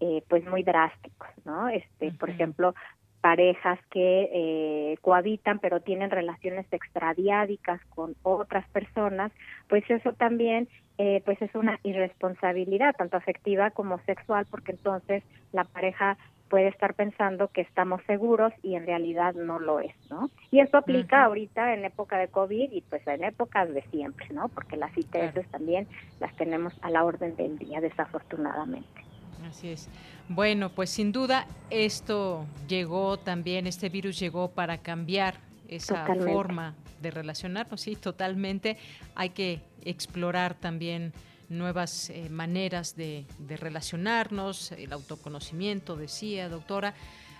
eh, 0.00 0.22
pues 0.28 0.44
muy 0.46 0.62
drásticos, 0.62 1.28
¿no? 1.44 1.68
Este, 1.68 2.12
por 2.12 2.30
ejemplo, 2.30 2.74
parejas 3.20 3.78
que 3.90 4.30
eh, 4.32 4.96
cohabitan 5.00 5.58
pero 5.58 5.80
tienen 5.80 6.10
relaciones 6.10 6.66
extradiádicas 6.70 7.80
con 7.86 8.14
otras 8.22 8.68
personas, 8.68 9.32
pues 9.68 9.88
eso 9.90 10.12
también 10.12 10.68
eh, 10.98 11.22
pues 11.24 11.40
es 11.42 11.54
una 11.54 11.78
irresponsabilidad 11.82 12.94
tanto 12.96 13.16
afectiva 13.16 13.70
como 13.70 13.98
sexual 14.00 14.46
porque 14.50 14.72
entonces 14.72 15.22
la 15.52 15.64
pareja 15.64 16.16
puede 16.48 16.68
estar 16.68 16.94
pensando 16.94 17.48
que 17.48 17.60
estamos 17.60 18.02
seguros 18.06 18.52
y 18.62 18.74
en 18.74 18.86
realidad 18.86 19.34
no 19.34 19.58
lo 19.58 19.80
es, 19.80 19.94
¿no? 20.10 20.30
Y 20.50 20.60
esto 20.60 20.78
aplica 20.78 21.24
ahorita 21.24 21.74
en 21.74 21.84
época 21.84 22.18
de 22.18 22.28
COVID 22.28 22.72
y 22.72 22.80
pues 22.82 23.06
en 23.06 23.24
épocas 23.24 23.72
de 23.72 23.82
siempre, 23.90 24.28
¿no? 24.30 24.48
Porque 24.48 24.76
las 24.76 24.96
ITS 24.96 25.48
también 25.50 25.86
las 26.20 26.34
tenemos 26.36 26.74
a 26.82 26.90
la 26.90 27.04
orden 27.04 27.36
del 27.36 27.58
día, 27.58 27.80
desafortunadamente. 27.80 28.88
Así 29.48 29.68
es. 29.68 29.88
Bueno, 30.28 30.70
pues 30.70 30.90
sin 30.90 31.12
duda 31.12 31.46
esto 31.70 32.44
llegó 32.66 33.18
también, 33.18 33.66
este 33.66 33.88
virus 33.88 34.18
llegó 34.18 34.50
para 34.50 34.78
cambiar 34.78 35.34
esa 35.68 36.04
forma 36.04 36.74
de 37.00 37.10
relacionarnos, 37.10 37.80
sí, 37.80 37.94
totalmente. 37.94 38.76
Hay 39.14 39.30
que 39.30 39.60
explorar 39.84 40.54
también 40.54 41.12
nuevas 41.48 42.10
eh, 42.10 42.28
maneras 42.30 42.96
de, 42.96 43.26
relacionarnos, 43.48 44.72
el 44.72 44.92
autoconocimiento, 44.92 45.96
decía 45.96 46.48
doctora. 46.48 46.94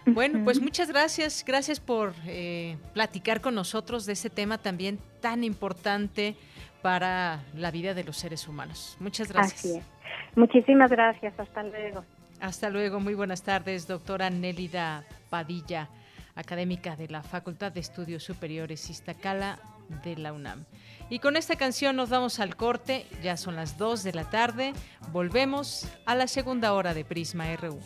Bueno, 0.06 0.42
pues 0.44 0.60
muchas 0.60 0.88
gracias, 0.88 1.44
gracias 1.46 1.80
por 1.80 2.14
eh, 2.26 2.78
platicar 2.94 3.40
con 3.40 3.54
nosotros 3.54 4.06
de 4.06 4.14
ese 4.14 4.30
tema 4.30 4.56
también 4.56 4.98
tan 5.20 5.44
importante 5.44 6.34
para 6.80 7.42
la 7.54 7.70
vida 7.70 7.92
de 7.92 8.04
los 8.04 8.16
seres 8.16 8.48
humanos. 8.48 8.96
Muchas 9.00 9.30
gracias. 9.30 9.60
Así 9.60 9.76
es. 9.76 9.84
Muchísimas 10.36 10.90
gracias, 10.90 11.38
hasta 11.38 11.62
luego. 11.62 12.04
Hasta 12.40 12.70
luego, 12.70 13.00
muy 13.00 13.14
buenas 13.14 13.42
tardes, 13.42 13.86
doctora 13.88 14.30
Nélida 14.30 15.04
Padilla, 15.28 15.88
académica 16.36 16.94
de 16.94 17.08
la 17.08 17.22
Facultad 17.22 17.72
de 17.72 17.80
Estudios 17.80 18.22
Superiores 18.22 18.88
Iztacala 18.88 19.58
de 20.04 20.16
la 20.16 20.32
UNAM. 20.32 20.64
Y 21.10 21.20
con 21.20 21.36
esta 21.36 21.56
canción 21.56 21.96
nos 21.96 22.10
vamos 22.10 22.38
al 22.38 22.54
corte, 22.54 23.06
ya 23.22 23.36
son 23.36 23.56
las 23.56 23.78
2 23.78 24.02
de 24.02 24.12
la 24.12 24.28
tarde, 24.28 24.74
volvemos 25.10 25.86
a 26.04 26.14
la 26.14 26.26
segunda 26.26 26.74
hora 26.74 26.92
de 26.92 27.04
Prisma 27.04 27.44
RU. 27.56 27.78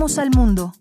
Al 0.00 0.30
mundo. 0.30 0.72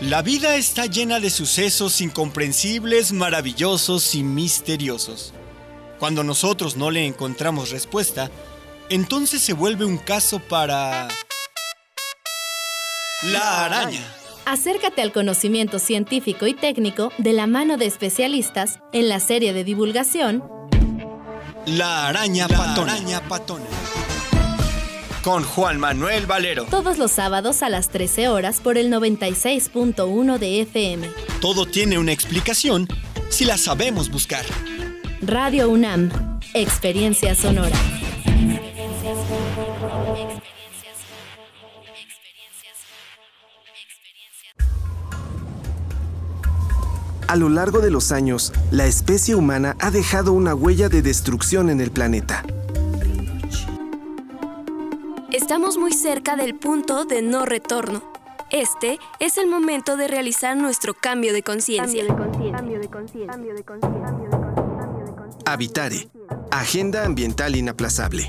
La 0.00 0.22
vida 0.22 0.56
está 0.56 0.86
llena 0.86 1.20
de 1.20 1.28
sucesos 1.28 2.00
incomprensibles, 2.00 3.12
maravillosos 3.12 4.14
y 4.14 4.22
misteriosos. 4.22 5.34
Cuando 5.98 6.24
nosotros 6.24 6.78
no 6.78 6.90
le 6.90 7.04
encontramos 7.04 7.68
respuesta, 7.68 8.30
entonces 8.88 9.42
se 9.42 9.52
vuelve 9.52 9.84
un 9.84 9.98
caso 9.98 10.38
para... 10.38 11.06
La 13.24 13.66
araña. 13.66 14.02
Acércate 14.46 15.02
al 15.02 15.12
conocimiento 15.12 15.78
científico 15.78 16.46
y 16.46 16.54
técnico 16.54 17.12
de 17.18 17.34
la 17.34 17.46
mano 17.46 17.76
de 17.76 17.84
especialistas 17.84 18.78
en 18.94 19.10
la 19.10 19.20
serie 19.20 19.52
de 19.52 19.62
divulgación 19.62 20.59
la 21.66 22.08
araña, 22.08 22.48
patona. 22.48 22.96
Con 25.22 25.42
Juan 25.42 25.78
Manuel 25.78 26.26
Valero. 26.26 26.64
Todos 26.64 26.96
los 26.96 27.12
sábados 27.12 27.62
a 27.62 27.68
las 27.68 27.88
13 27.88 28.28
horas 28.28 28.60
por 28.60 28.78
el 28.78 28.90
96.1 28.90 30.38
de 30.38 30.62
FM. 30.62 31.10
Todo 31.40 31.66
tiene 31.66 31.98
una 31.98 32.12
explicación 32.12 32.88
si 33.28 33.44
la 33.44 33.58
sabemos 33.58 34.10
buscar. 34.10 34.44
Radio 35.20 35.68
UNAM. 35.68 36.10
Experiencia 36.54 37.34
sonora. 37.34 37.76
A 47.30 47.36
lo 47.36 47.48
largo 47.48 47.78
de 47.78 47.92
los 47.92 48.10
años, 48.10 48.52
la 48.72 48.86
especie 48.86 49.36
humana 49.36 49.76
ha 49.78 49.92
dejado 49.92 50.32
una 50.32 50.52
huella 50.52 50.88
de 50.88 51.00
destrucción 51.00 51.70
en 51.70 51.80
el 51.80 51.92
planeta. 51.92 52.42
Estamos 55.30 55.78
muy 55.78 55.92
cerca 55.92 56.34
del 56.34 56.56
punto 56.56 57.04
de 57.04 57.22
no 57.22 57.46
retorno. 57.46 58.02
Este 58.50 58.98
es 59.20 59.38
el 59.38 59.46
momento 59.46 59.96
de 59.96 60.08
realizar 60.08 60.56
nuestro 60.56 60.92
cambio 60.92 61.32
de 61.32 61.44
conciencia. 61.44 62.04
Habitare, 65.46 66.08
Agenda 66.50 67.04
Ambiental 67.04 67.54
Inaplazable. 67.54 68.28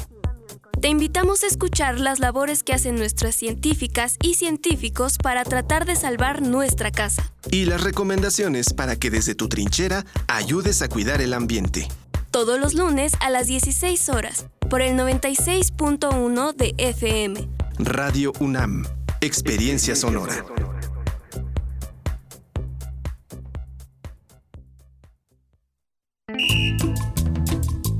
Te 0.81 0.87
invitamos 0.87 1.43
a 1.43 1.47
escuchar 1.47 1.99
las 1.99 2.19
labores 2.19 2.63
que 2.63 2.73
hacen 2.73 2.95
nuestras 2.95 3.35
científicas 3.35 4.17
y 4.19 4.33
científicos 4.33 5.19
para 5.19 5.43
tratar 5.43 5.85
de 5.85 5.95
salvar 5.95 6.41
nuestra 6.41 6.89
casa. 6.89 7.31
Y 7.51 7.65
las 7.65 7.83
recomendaciones 7.83 8.73
para 8.73 8.95
que 8.95 9.11
desde 9.11 9.35
tu 9.35 9.47
trinchera 9.47 10.07
ayudes 10.27 10.81
a 10.81 10.89
cuidar 10.89 11.21
el 11.21 11.35
ambiente. 11.35 11.87
Todos 12.31 12.59
los 12.59 12.73
lunes 12.73 13.13
a 13.19 13.29
las 13.29 13.45
16 13.45 14.09
horas, 14.09 14.47
por 14.71 14.81
el 14.81 14.97
96.1 14.97 16.55
de 16.55 16.73
FM. 16.79 17.47
Radio 17.77 18.33
UNAM, 18.39 18.83
Experiencia 19.21 19.95
Sonora. 19.95 20.43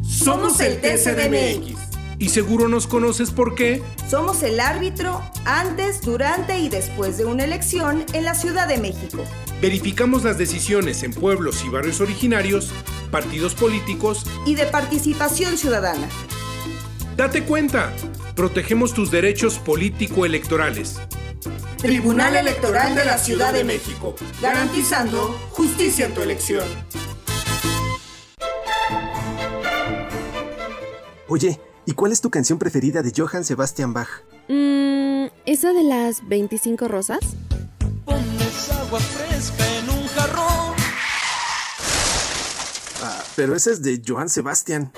Somos 0.02 0.60
el 0.62 0.82
TCDMX 0.82 1.81
Y 2.22 2.30
seguro 2.30 2.70
nos 2.70 2.86
conoces 2.86 3.32
por 3.32 3.56
qué. 3.56 3.82
Somos 4.08 4.44
el 4.44 4.60
árbitro 4.60 5.24
antes, 5.44 6.02
durante 6.02 6.60
y 6.60 6.70
después 6.70 7.18
de 7.18 7.26
una 7.26 7.46
elección 7.46 8.06
en 8.14 8.26
la 8.26 8.36
Ciudad 8.36 8.68
de 8.68 8.78
México. 8.78 9.24
Verificamos 9.60 10.24
las 10.24 10.38
decisiones 10.38 11.02
en 11.02 11.14
pueblos 11.16 11.64
y 11.66 11.70
barrios 11.70 12.00
originarios, 12.00 12.72
partidos 13.10 13.56
políticos 13.56 14.28
y 14.46 14.54
de 14.54 14.68
participación 14.68 15.58
ciudadana. 15.58 16.08
Date 17.18 17.44
cuenta, 17.44 17.92
protegemos 18.36 18.94
tus 18.94 19.10
derechos 19.10 19.58
político-electorales. 19.58 21.00
Tribunal 21.80 22.36
Electoral 22.36 22.94
de 22.94 23.04
la 23.04 23.18
Ciudad 23.18 23.52
de 23.52 23.64
México, 23.64 24.14
garantizando 24.44 25.36
justicia 25.50 26.06
en 26.06 26.14
tu 26.14 26.22
elección. 26.22 26.66
Oye, 31.28 31.60
¿y 31.86 31.94
cuál 31.94 32.12
es 32.12 32.22
tu 32.22 32.30
canción 32.30 32.60
preferida 32.60 33.02
de 33.02 33.12
Johann 33.16 33.44
Sebastian 33.44 33.94
Bach? 33.94 34.10
Mmm, 34.48 35.28
¿esa 35.46 35.74
de 35.74 35.84
las 35.84 36.28
25 36.28 36.88
rosas? 36.88 37.20
Pones 38.06 38.72
agua 38.72 39.00
fresca 39.00 39.78
en 39.78 39.90
un 39.90 40.08
jarrón. 40.08 40.76
Ah, 43.04 43.24
pero 43.36 43.56
esa 43.56 43.72
es 43.72 43.82
de 43.82 44.02
Johann 44.06 44.30
Sebastian. 44.30 44.92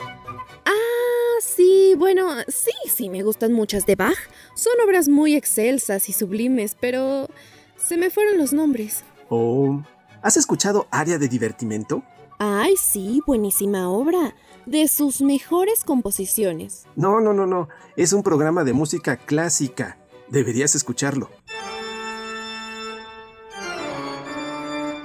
Ah, 0.66 1.40
sí, 1.42 1.96
bueno, 1.98 2.30
sí, 2.48 2.72
sí, 2.94 3.10
me 3.10 3.24
gustan 3.24 3.54
muchas 3.54 3.86
de 3.86 3.96
Bach. 3.96 4.18
Son 4.56 4.74
obras 4.86 5.08
muy 5.08 5.36
excelsas 5.36 6.10
y 6.10 6.14
sublimes, 6.14 6.76
pero 6.80 7.30
se 7.78 7.98
me 7.98 8.10
fueron 8.10 8.38
los 8.38 8.54
nombres. 8.54 9.04
Oh, 9.30 9.82
¿has 10.22 10.38
escuchado 10.38 10.88
Área 10.92 11.18
de 11.18 11.28
Divertimento? 11.28 12.04
Ay, 12.40 12.76
sí, 12.76 13.22
buenísima 13.26 13.90
obra. 13.90 14.36
De 14.66 14.88
sus 14.88 15.22
mejores 15.22 15.84
composiciones. 15.84 16.86
No, 16.96 17.20
no, 17.20 17.34
no, 17.34 17.46
no. 17.46 17.68
Es 17.98 18.14
un 18.14 18.24
programa 18.24 18.64
de 18.64 18.74
música 18.74 19.18
clásica. 19.18 20.00
Deberías 20.30 20.76
escucharlo. 20.76 21.30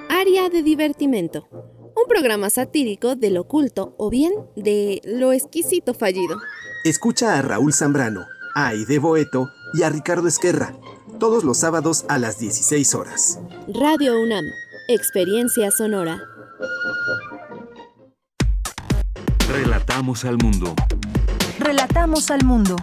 Área 0.08 0.48
de 0.48 0.62
Divertimento. 0.62 1.48
Un 1.50 2.06
programa 2.08 2.50
satírico 2.50 3.16
del 3.16 3.36
oculto 3.38 3.94
o 3.98 4.10
bien 4.10 4.32
de 4.56 5.00
lo 5.04 5.32
exquisito 5.32 5.94
fallido. 5.94 6.36
Escucha 6.84 7.36
a 7.36 7.42
Raúl 7.42 7.72
Zambrano, 7.72 8.24
a 8.54 8.68
Aide 8.68 8.98
Boeto 8.98 9.48
y 9.74 9.82
a 9.82 9.90
Ricardo 9.90 10.28
Esquerra. 10.28 10.74
Todos 11.18 11.42
los 11.42 11.58
sábados 11.58 12.04
a 12.08 12.18
las 12.18 12.38
16 12.38 12.94
horas. 12.94 13.40
Radio 13.68 14.20
UNAM. 14.20 14.44
Experiencia 14.88 15.70
sonora. 15.70 16.22
Relatamos 19.50 20.26
al 20.26 20.36
mundo. 20.36 20.74
Relatamos 21.58 22.30
al 22.30 22.44
mundo. 22.44 22.76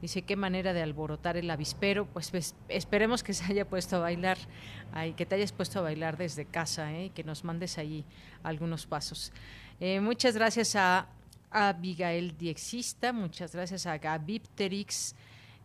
Dice, 0.04 0.24
qué 0.24 0.36
manera 0.36 0.74
de 0.74 0.82
alborotar 0.82 1.38
el 1.38 1.50
avispero. 1.50 2.06
Pues, 2.06 2.30
pues 2.30 2.56
esperemos 2.68 3.24
que 3.24 3.34
se 3.34 3.46
haya 3.46 3.64
puesto 3.64 3.96
a 3.96 4.00
bailar, 4.00 4.38
ay, 4.92 5.14
que 5.14 5.26
te 5.26 5.36
hayas 5.36 5.54
puesto 5.54 5.80
a 5.80 5.82
bailar 5.82 6.18
desde 6.18 6.44
casa 6.44 6.92
¿eh? 6.92 7.06
y 7.06 7.10
que 7.12 7.24
nos 7.24 7.46
mandes 7.46 7.78
ahí 7.78 8.04
algunos 8.44 8.86
pasos. 8.86 9.32
Eh, 9.80 10.02
muchas 10.02 10.36
gracias 10.36 10.76
a 10.76 11.08
Abigail 11.50 12.38
Diexista, 12.38 13.14
muchas 13.14 13.56
gracias 13.56 13.86
a 13.86 13.98
Gabipterix, 13.98 15.16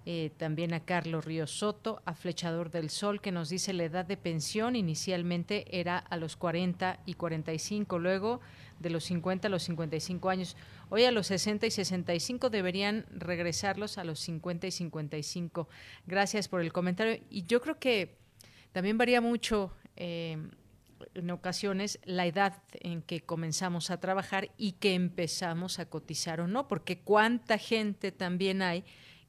eh, 0.07 0.31
también 0.37 0.73
a 0.73 0.85
Carlos 0.85 1.25
Río 1.25 1.49
Soto, 1.49 2.01
a 2.05 2.15
Flechador 2.15 2.71
del 2.71 2.91
Sol, 2.91 3.21
que 3.21 3.33
nos 3.33 3.49
dice 3.49 3.73
la 3.73 3.83
edad 3.83 4.05
de 4.05 4.17
pensión 4.17 4.77
inicialmente 4.77 5.81
era 5.81 5.99
a 5.99 6.17
los 6.17 6.37
40 6.37 7.01
y 7.07 7.15
45, 7.15 7.99
luego 7.99 8.41
de 8.79 8.91
los 8.91 9.03
50 9.03 9.49
a 9.49 9.51
los 9.51 9.65
55 9.65 10.31
años. 10.31 10.57
Hoy 10.91 11.05
a 11.05 11.13
los 11.13 11.27
60 11.27 11.67
y 11.67 11.71
65 11.71 12.49
deberían 12.49 13.05
regresarlos 13.11 13.99
a 13.99 14.05
los 14.05 14.21
50 14.21 14.69
y 14.69 14.71
55. 14.71 15.69
Gracias 16.07 16.49
por 16.49 16.63
el 16.63 16.73
comentario. 16.73 17.23
Y 17.29 17.45
yo 17.45 17.61
creo 17.61 17.79
que 17.79 18.17
también 18.73 18.97
varía 18.97 19.21
mucho 19.21 19.71
eh, 19.97 20.39
en 21.15 21.31
ocasiones 21.31 21.99
la 22.05 22.27
edad 22.27 22.63
en 22.73 23.03
que 23.03 23.21
comenzamos 23.21 23.91
a 23.91 24.01
trabajar 24.01 24.51
y 24.57 24.73
que 24.73 24.95
empezamos 24.95 25.79
a 25.79 25.91
cotizar 25.91 26.41
o 26.41 26.49
no, 26.49 26.69
porque 26.69 27.01
cuánta 27.01 27.59
gente 27.59 28.11
también 28.11 28.63
hay 28.63 28.85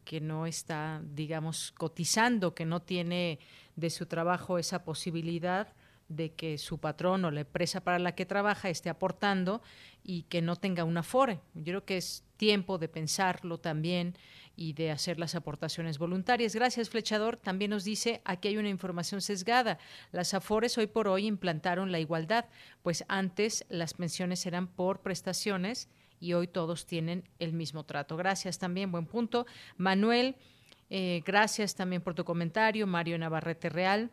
que 0.05 0.21
no 0.21 0.45
está, 0.45 1.01
digamos, 1.03 1.73
cotizando, 1.73 2.55
que 2.55 2.65
no 2.65 2.81
tiene 2.81 3.39
de 3.75 3.89
su 3.89 4.05
trabajo 4.05 4.57
esa 4.57 4.83
posibilidad 4.83 5.67
de 6.09 6.33
que 6.33 6.57
su 6.57 6.79
patrón 6.79 7.23
o 7.23 7.31
la 7.31 7.41
empresa 7.41 7.81
para 7.81 7.99
la 7.99 8.15
que 8.15 8.25
trabaja 8.25 8.69
esté 8.69 8.89
aportando 8.89 9.61
y 10.03 10.23
que 10.23 10.41
no 10.41 10.55
tenga 10.55 10.83
una 10.83 11.01
afore. 11.01 11.39
Yo 11.53 11.63
creo 11.63 11.85
que 11.85 11.97
es 11.97 12.25
tiempo 12.35 12.77
de 12.77 12.89
pensarlo 12.89 13.59
también 13.59 14.15
y 14.55 14.73
de 14.73 14.91
hacer 14.91 15.19
las 15.19 15.35
aportaciones 15.35 15.99
voluntarias. 15.99 16.55
Gracias, 16.55 16.89
Flechador. 16.89 17.37
También 17.37 17.71
nos 17.71 17.83
dice, 17.83 18.21
aquí 18.25 18.49
hay 18.49 18.57
una 18.57 18.69
información 18.69 19.21
sesgada. 19.21 19.77
Las 20.11 20.33
afores 20.33 20.77
hoy 20.77 20.87
por 20.87 21.07
hoy 21.07 21.27
implantaron 21.27 21.91
la 21.91 21.99
igualdad, 21.99 22.45
pues 22.81 23.05
antes 23.07 23.65
las 23.69 23.93
pensiones 23.93 24.45
eran 24.45 24.67
por 24.67 25.01
prestaciones 25.01 25.89
y 26.19 26.33
hoy 26.33 26.47
todos 26.47 26.85
tienen 26.85 27.23
el 27.37 27.53
mismo 27.53 27.85
trato. 27.85 28.17
Gracias 28.17 28.57
también, 28.57 28.91
buen 28.91 29.05
punto. 29.05 29.45
Manuel, 29.77 30.35
eh, 30.89 31.21
gracias 31.25 31.75
también 31.75 32.01
por 32.01 32.15
tu 32.15 32.25
comentario. 32.25 32.87
Mario 32.87 33.17
Navarrete 33.17 33.69
Real 33.69 34.11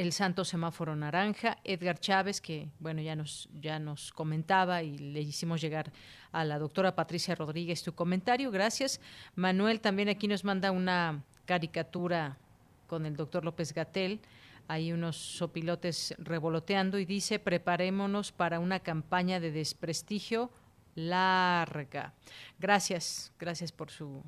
el 0.00 0.12
Santo 0.14 0.46
Semáforo 0.46 0.96
Naranja, 0.96 1.58
Edgar 1.62 1.98
Chávez, 2.00 2.40
que 2.40 2.70
bueno, 2.78 3.02
ya 3.02 3.14
nos, 3.14 3.50
ya 3.60 3.78
nos 3.78 4.12
comentaba 4.12 4.82
y 4.82 4.96
le 4.96 5.20
hicimos 5.20 5.60
llegar 5.60 5.92
a 6.32 6.42
la 6.42 6.58
doctora 6.58 6.94
Patricia 6.94 7.34
Rodríguez 7.34 7.82
tu 7.82 7.94
comentario, 7.94 8.50
gracias. 8.50 8.98
Manuel 9.34 9.82
también 9.82 10.08
aquí 10.08 10.26
nos 10.26 10.42
manda 10.42 10.70
una 10.70 11.22
caricatura 11.44 12.38
con 12.86 13.04
el 13.04 13.14
doctor 13.14 13.44
López 13.44 13.74
Gatel, 13.74 14.20
hay 14.68 14.90
unos 14.90 15.18
sopilotes 15.18 16.14
revoloteando 16.16 16.98
y 16.98 17.04
dice, 17.04 17.38
preparémonos 17.38 18.32
para 18.32 18.58
una 18.58 18.80
campaña 18.80 19.38
de 19.38 19.52
desprestigio 19.52 20.50
larga. 20.94 22.14
Gracias, 22.58 23.34
gracias 23.38 23.70
por 23.70 23.90
su 23.90 24.22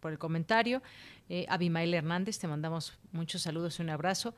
por 0.00 0.12
el 0.12 0.18
comentario. 0.18 0.82
Eh, 1.28 1.44
Abimael 1.50 1.92
Hernández, 1.92 2.38
te 2.38 2.48
mandamos 2.48 2.98
muchos 3.12 3.42
saludos 3.42 3.78
y 3.78 3.82
un 3.82 3.90
abrazo. 3.90 4.34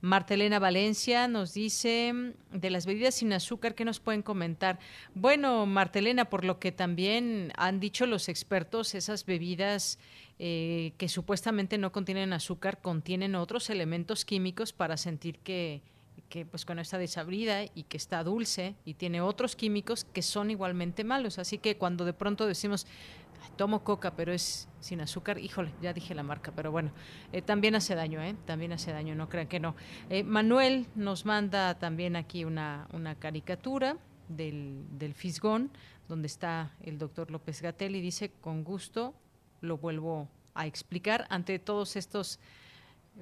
Martelena 0.00 0.58
Valencia 0.58 1.26
nos 1.28 1.54
dice 1.54 2.12
mm, 2.12 2.58
de 2.58 2.70
las 2.70 2.86
bebidas 2.86 3.16
sin 3.16 3.32
azúcar, 3.32 3.74
¿qué 3.74 3.84
nos 3.84 4.00
pueden 4.00 4.22
comentar? 4.22 4.78
Bueno, 5.14 5.66
Martelena, 5.66 6.26
por 6.26 6.44
lo 6.44 6.58
que 6.58 6.72
también 6.72 7.52
han 7.56 7.80
dicho 7.80 8.06
los 8.06 8.28
expertos, 8.28 8.94
esas 8.94 9.24
bebidas 9.24 9.98
eh, 10.38 10.92
que 10.98 11.08
supuestamente 11.08 11.78
no 11.78 11.92
contienen 11.92 12.34
azúcar 12.34 12.80
contienen 12.82 13.34
otros 13.34 13.70
elementos 13.70 14.26
químicos 14.26 14.74
para 14.74 14.98
sentir 14.98 15.38
que, 15.38 15.80
que 16.28 16.44
pues 16.44 16.66
cuando 16.66 16.82
está 16.82 16.98
desabrida 16.98 17.64
y 17.64 17.84
que 17.84 17.96
está 17.96 18.22
dulce 18.22 18.74
y 18.84 18.94
tiene 18.94 19.22
otros 19.22 19.56
químicos 19.56 20.04
que 20.04 20.22
son 20.22 20.50
igualmente 20.50 21.04
malos. 21.04 21.38
Así 21.38 21.58
que 21.58 21.76
cuando 21.76 22.04
de 22.04 22.12
pronto 22.12 22.46
decimos 22.46 22.86
tomo 23.56 23.84
coca, 23.84 24.14
pero 24.14 24.32
es 24.32 24.68
sin 24.80 25.00
azúcar, 25.00 25.38
híjole, 25.38 25.72
ya 25.82 25.92
dije 25.92 26.14
la 26.14 26.22
marca, 26.22 26.52
pero 26.54 26.70
bueno, 26.70 26.92
eh, 27.32 27.42
también 27.42 27.74
hace 27.74 27.94
daño, 27.94 28.22
¿eh? 28.22 28.36
También 28.44 28.72
hace 28.72 28.92
daño, 28.92 29.14
no 29.14 29.28
crean 29.28 29.48
que 29.48 29.60
no. 29.60 29.74
Eh, 30.10 30.22
Manuel 30.22 30.86
nos 30.94 31.24
manda 31.24 31.78
también 31.78 32.16
aquí 32.16 32.44
una, 32.44 32.86
una 32.92 33.14
caricatura 33.14 33.96
del, 34.28 34.84
del 34.90 35.14
Fisgón, 35.14 35.70
donde 36.08 36.26
está 36.26 36.76
el 36.82 36.98
doctor 36.98 37.30
López 37.30 37.62
Gatel 37.62 37.96
y 37.96 38.00
dice, 38.00 38.30
con 38.40 38.62
gusto 38.62 39.14
lo 39.60 39.78
vuelvo 39.78 40.28
a 40.54 40.66
explicar 40.66 41.26
ante 41.30 41.58
todos 41.58 41.96
estos 41.96 42.38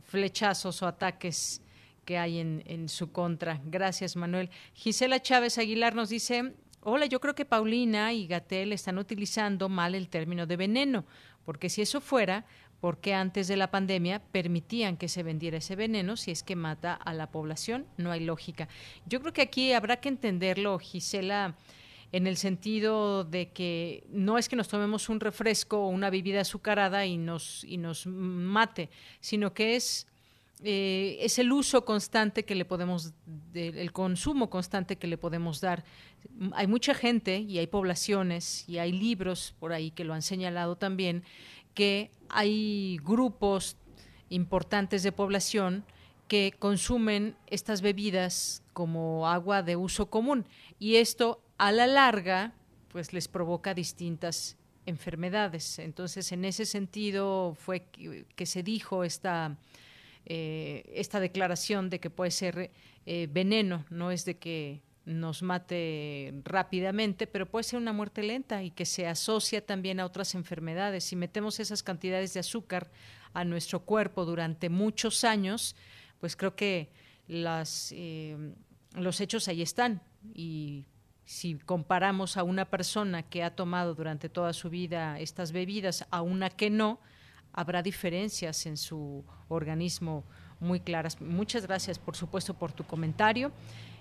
flechazos 0.03 0.83
o 0.83 0.87
ataques 0.87 1.63
que 2.05 2.19
hay 2.19 2.39
en, 2.39 2.63
en 2.67 2.89
su 2.89 3.13
contra. 3.13 3.61
Gracias, 3.65 4.17
Manuel. 4.17 4.51
Gisela 4.75 5.23
Chávez 5.23 5.57
Aguilar 5.57 5.95
nos 5.95 6.11
dice, 6.11 6.55
Hola, 6.87 7.07
yo 7.07 7.19
creo 7.19 7.35
que 7.35 7.47
Paulina 7.47 8.13
y 8.13 8.27
Gatel 8.27 8.71
están 8.71 8.99
utilizando 8.99 9.71
mal 9.71 9.95
el 9.95 10.11
término 10.11 10.47
de 10.47 10.59
veneno, 10.59 11.07
porque 11.47 11.71
si 11.71 11.81
eso 11.81 11.99
fuera, 11.99 12.45
¿por 12.79 12.99
qué 12.99 13.15
antes 13.15 13.49
de 13.49 13.57
la 13.57 13.71
pandemia 13.71 14.21
permitían 14.21 14.99
que 14.99 15.09
se 15.09 15.23
vendiera 15.23 15.57
ese 15.57 15.77
veneno 15.77 16.19
si 16.19 16.31
es 16.31 16.43
que 16.43 16.57
mata 16.57 16.93
a 16.93 17.15
la 17.15 17.31
población? 17.31 17.87
No 17.97 18.13
hay 18.13 18.21
lógica. 18.21 18.69
Yo 19.07 19.23
creo 19.23 19.33
que 19.33 19.41
aquí 19.41 19.73
habrá 19.73 19.97
que 19.97 20.11
entenderlo, 20.11 20.79
Gisela, 20.79 21.57
en 22.13 22.27
el 22.27 22.37
sentido 22.37 23.25
de 23.25 23.49
que 23.49 24.05
no 24.11 24.37
es 24.37 24.51
que 24.51 24.57
nos 24.57 24.69
tomemos 24.69 25.09
un 25.09 25.21
refresco 25.21 25.87
o 25.87 25.89
una 25.89 26.11
bebida 26.11 26.43
azucarada 26.43 27.07
y 27.07 27.17
nos, 27.17 27.65
y 27.65 27.79
nos 27.79 28.07
mate, 28.07 28.91
sino 29.21 29.55
que 29.55 29.77
es 29.77 30.07
eh, 30.63 31.19
es 31.21 31.39
el 31.39 31.53
uso 31.53 31.85
constante 31.85 32.45
que 32.45 32.55
le 32.55 32.65
podemos, 32.65 33.13
el 33.55 33.93
consumo 33.93 34.49
constante 34.51 34.97
que 34.97 35.07
le 35.07 35.19
podemos 35.19 35.61
dar. 35.61 35.85
Hay 36.53 36.67
mucha 36.67 36.95
gente 36.95 37.39
y 37.39 37.59
hay 37.59 37.67
poblaciones 37.67 38.69
y 38.69 38.79
hay 38.79 38.93
libros 38.93 39.55
por 39.59 39.73
ahí 39.73 39.91
que 39.91 40.05
lo 40.05 40.15
han 40.15 40.23
señalado 40.23 40.77
también, 40.77 41.25
que 41.75 42.11
hay 42.29 42.99
grupos 43.03 43.77
importantes 44.31 45.03
de 45.03 45.13
población 45.13 45.85
que 46.29 46.55
consumen 46.59 47.37
estas 47.47 47.83
bebidas 47.83 48.63
como 48.73 49.29
agua 49.29 49.63
de 49.63 49.77
uso 49.77 50.07
común 50.07 50.47
y 50.79 50.97
esto 50.97 51.43
a 51.59 51.73
la 51.73 51.87
larga 51.87 52.55
pues 52.89 53.13
les 53.13 53.29
provoca 53.29 53.75
distintas 53.75 54.57
enfermedades. 54.87 55.79
Entonces, 55.79 56.31
en 56.33 56.45
ese 56.45 56.65
sentido 56.65 57.55
fue 57.55 57.87
que 58.37 58.47
se 58.47 58.63
dijo 58.63 59.05
esta 59.05 59.57
eh, 60.27 60.85
esta 60.95 61.21
declaración 61.21 61.91
de 61.91 62.01
que 62.01 62.11
puede 62.11 62.31
ser 62.31 62.71
eh, 63.07 63.29
veneno, 63.31 63.85
no 63.91 64.11
es 64.11 64.25
de 64.25 64.39
que 64.39 64.83
nos 65.05 65.43
mate 65.43 66.33
rápidamente, 66.45 67.27
pero 67.27 67.47
puede 67.47 67.65
ser 67.65 67.79
una 67.79 67.93
muerte 67.93 68.23
lenta 68.23 68.63
y 68.63 68.71
que 68.71 68.87
se 68.87 69.07
asocia 69.07 69.65
también 69.65 70.01
a 70.01 70.07
otras 70.07 70.35
enfermedades. 70.35 71.05
Si 71.05 71.17
metemos 71.17 71.61
esas 71.61 71.83
cantidades 71.83 72.33
de 72.33 72.41
azúcar 72.41 72.91
a 73.35 73.45
nuestro 73.45 73.81
cuerpo 73.81 74.25
durante 74.25 74.71
muchos 74.71 75.25
años, 75.25 75.77
pues 76.21 76.37
creo 76.37 76.57
que 76.57 76.91
las, 77.27 77.93
eh, 77.95 78.55
los 78.95 79.21
hechos 79.21 79.49
ahí 79.49 79.61
están. 79.61 80.01
Y 80.33 80.87
si 81.25 81.55
comparamos 81.57 82.37
a 82.37 82.43
una 82.43 82.65
persona 82.65 83.23
que 83.23 83.43
ha 83.43 83.55
tomado 83.55 83.95
durante 83.95 84.29
toda 84.29 84.53
su 84.53 84.71
vida 84.71 85.19
estas 85.21 85.53
bebidas 85.53 86.07
a 86.11 86.23
una 86.23 86.49
que 86.49 86.71
no, 86.71 87.01
habrá 87.55 87.83
diferencias 87.83 88.67
en 88.67 88.77
su 88.77 89.25
organismo 89.49 90.25
muy 90.61 90.81
claras. 90.81 91.21
Muchas 91.21 91.67
gracias, 91.67 91.99
por 91.99 92.17
supuesto, 92.17 92.55
por 92.55 92.73
tu 92.73 92.85
comentario. 92.85 93.53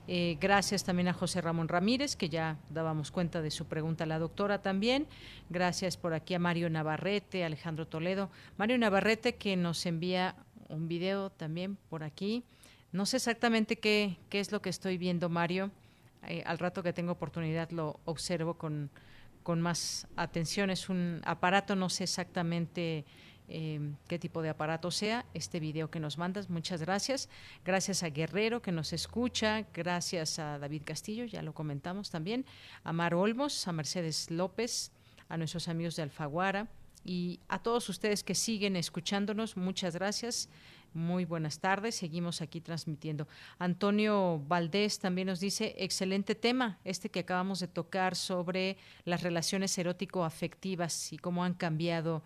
Eh, 0.08 0.38
gracias 0.41 0.84
también 0.84 1.08
a 1.08 1.14
José 1.14 1.39
Ramón 1.39 1.70
Ramírez, 1.70 2.18
que 2.18 2.28
ya 2.28 2.58
dábamos 2.70 3.10
cuenta 3.12 3.41
de 3.41 3.51
su 3.51 3.66
pregunta 3.68 4.04
a 4.04 4.08
la 4.08 4.20
doctora 4.20 4.62
también. 4.62 5.08
Gracias 5.49 5.95
por 5.95 6.14
aquí 6.14 6.34
a 6.34 6.39
Mario 6.39 6.70
Navarrete, 6.70 7.45
Alejandro 7.45 7.88
Toledo. 7.88 8.30
Mario 8.58 8.78
Navarrete 8.78 9.36
que 9.36 9.56
nos 9.56 9.86
envía 9.86 10.36
un 10.68 10.88
video 10.88 11.30
también 11.30 11.78
por 11.89 12.04
aquí. 12.04 12.43
No 12.91 13.06
sé 13.06 13.18
exactamente 13.18 13.78
qué, 13.78 14.18
qué 14.30 14.39
es 14.39 14.51
lo 14.51 14.62
que 14.62 14.70
estoy 14.70 14.97
viendo, 14.97 15.30
Mario. 15.30 15.72
Eh, 16.28 16.43
al 16.45 16.60
rato 16.60 16.84
que 16.84 16.93
tengo 16.93 17.14
oportunidad 17.14 17.70
lo 17.72 17.99
observo 18.06 18.56
con, 18.56 18.89
con 19.41 19.62
más 19.62 20.08
atención. 20.16 20.70
Es 20.70 20.89
un 20.89 21.22
aparato, 21.24 21.76
no 21.76 21.89
sé 21.89 22.04
exactamente 22.04 23.06
Em, 23.50 23.96
qué 24.08 24.18
tipo 24.18 24.41
de 24.41 24.50
aparato 24.50 24.89
sea, 24.89 25.26
este 25.34 25.60
video 25.60 25.89
que 25.89 26.00
nos 26.00 26.18
mandas. 26.18 26.50
Muchas 26.50 26.82
gracias. 26.82 27.30
Gracias 27.66 28.02
a 28.04 28.10
Guerrero 28.10 28.62
que 28.62 28.72
nos 28.72 28.94
escucha, 28.94 29.66
gracias 29.74 30.39
a 30.39 30.58
David 30.60 30.84
Castillo, 30.86 31.26
ya 31.26 31.41
lo 31.41 31.54
comentamos 31.54 32.10
también, 32.10 32.46
a 32.84 32.94
Mar 32.94 33.14
Olmos, 33.14 33.68
a 33.68 33.74
Mercedes 33.74 34.32
López, 34.32 34.91
a 35.28 35.38
nuestros 35.38 35.68
amigos 35.68 35.96
de 35.96 36.04
Alfaguara 36.04 36.68
y 37.04 37.41
a 37.50 37.60
todos 37.60 37.89
ustedes 37.89 38.24
que 38.24 38.34
siguen 38.34 38.76
escuchándonos. 38.76 39.58
Muchas 39.58 39.96
gracias. 39.96 40.50
Muy 40.94 41.26
buenas 41.26 41.60
tardes, 41.60 41.96
seguimos 41.96 42.41
aquí 42.41 42.62
transmitiendo. 42.62 43.28
Antonio 43.58 44.44
Valdés 44.48 45.00
también 45.00 45.28
nos 45.28 45.39
dice, 45.39 45.74
excelente 45.80 46.36
tema, 46.36 46.78
este 46.84 47.10
que 47.10 47.22
acabamos 47.22 47.60
de 47.60 47.68
tocar 47.68 48.16
sobre 48.16 48.78
las 49.04 49.24
relaciones 49.24 49.76
erótico-afectivas 49.76 51.12
y 51.12 51.18
cómo 51.18 51.44
han 51.44 51.56
cambiado 51.56 52.24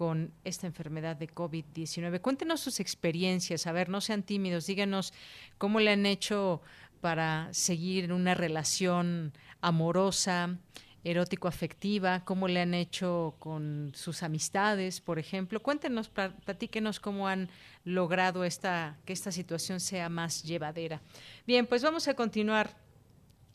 con 0.00 0.32
esta 0.44 0.66
enfermedad 0.66 1.16
de 1.16 1.28
COVID-19. 1.28 2.22
Cuéntenos 2.22 2.60
sus 2.60 2.80
experiencias, 2.80 3.66
a 3.66 3.72
ver, 3.72 3.90
no 3.90 4.00
sean 4.00 4.22
tímidos, 4.22 4.64
díganos 4.64 5.12
cómo 5.58 5.78
le 5.78 5.90
han 5.90 6.06
hecho 6.06 6.62
para 7.02 7.52
seguir 7.52 8.10
una 8.10 8.32
relación 8.32 9.34
amorosa, 9.60 10.56
erótico-afectiva, 11.04 12.24
cómo 12.24 12.48
le 12.48 12.62
han 12.62 12.72
hecho 12.72 13.34
con 13.38 13.92
sus 13.94 14.22
amistades, 14.22 15.02
por 15.02 15.18
ejemplo. 15.18 15.60
Cuéntenos, 15.60 16.08
platíquenos 16.08 16.98
cómo 16.98 17.28
han 17.28 17.50
logrado 17.84 18.44
esta, 18.44 18.96
que 19.04 19.12
esta 19.12 19.30
situación 19.30 19.80
sea 19.80 20.08
más 20.08 20.42
llevadera. 20.44 21.02
Bien, 21.46 21.66
pues 21.66 21.82
vamos 21.82 22.08
a 22.08 22.14
continuar 22.14 22.74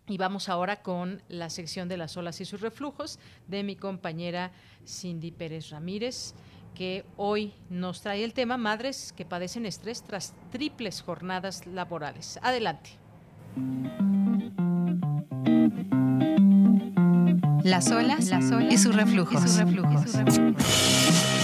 y 0.07 0.17
vamos 0.17 0.49
ahora 0.49 0.81
con 0.81 1.21
la 1.29 1.49
sección 1.49 1.89
de 1.89 1.97
las 1.97 2.15
olas 2.17 2.39
y 2.41 2.45
sus 2.45 2.61
reflujos 2.61 3.19
de 3.47 3.63
mi 3.63 3.75
compañera 3.75 4.51
Cindy 4.87 5.31
Pérez 5.31 5.69
Ramírez, 5.69 6.33
que 6.75 7.05
hoy 7.17 7.53
nos 7.69 8.01
trae 8.01 8.23
el 8.23 8.33
tema 8.33 8.57
Madres 8.57 9.13
que 9.15 9.25
padecen 9.25 9.65
estrés 9.65 10.03
tras 10.03 10.33
triples 10.51 11.01
jornadas 11.01 11.65
laborales. 11.65 12.39
Adelante. 12.43 12.91
Las 17.63 17.89
olas, 17.89 18.31
y 18.69 18.77
sus 18.77 18.95
reflujos. 18.95 19.43
Y 19.43 19.47
sus 19.47 19.57
reflujos. 19.57 21.34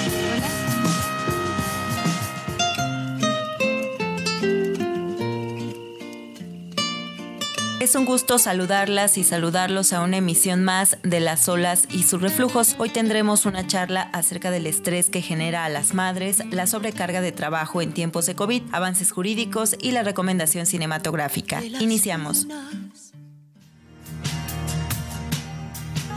Es 7.91 7.95
un 7.95 8.05
gusto 8.05 8.39
saludarlas 8.39 9.17
y 9.17 9.25
saludarlos 9.25 9.91
a 9.91 9.99
una 9.99 10.15
emisión 10.15 10.63
más 10.63 10.95
de 11.03 11.19
Las 11.19 11.49
olas 11.49 11.89
y 11.91 12.03
sus 12.03 12.21
reflujos. 12.21 12.77
Hoy 12.77 12.87
tendremos 12.87 13.45
una 13.45 13.67
charla 13.67 14.03
acerca 14.13 14.49
del 14.49 14.65
estrés 14.65 15.09
que 15.09 15.21
genera 15.21 15.65
a 15.65 15.69
las 15.69 15.93
madres, 15.93 16.41
la 16.51 16.67
sobrecarga 16.67 17.19
de 17.19 17.33
trabajo 17.33 17.81
en 17.81 17.91
tiempos 17.91 18.27
de 18.27 18.35
COVID, 18.35 18.61
avances 18.71 19.11
jurídicos 19.11 19.75
y 19.77 19.91
la 19.91 20.03
recomendación 20.03 20.67
cinematográfica. 20.67 21.61
Iniciamos. 21.81 22.47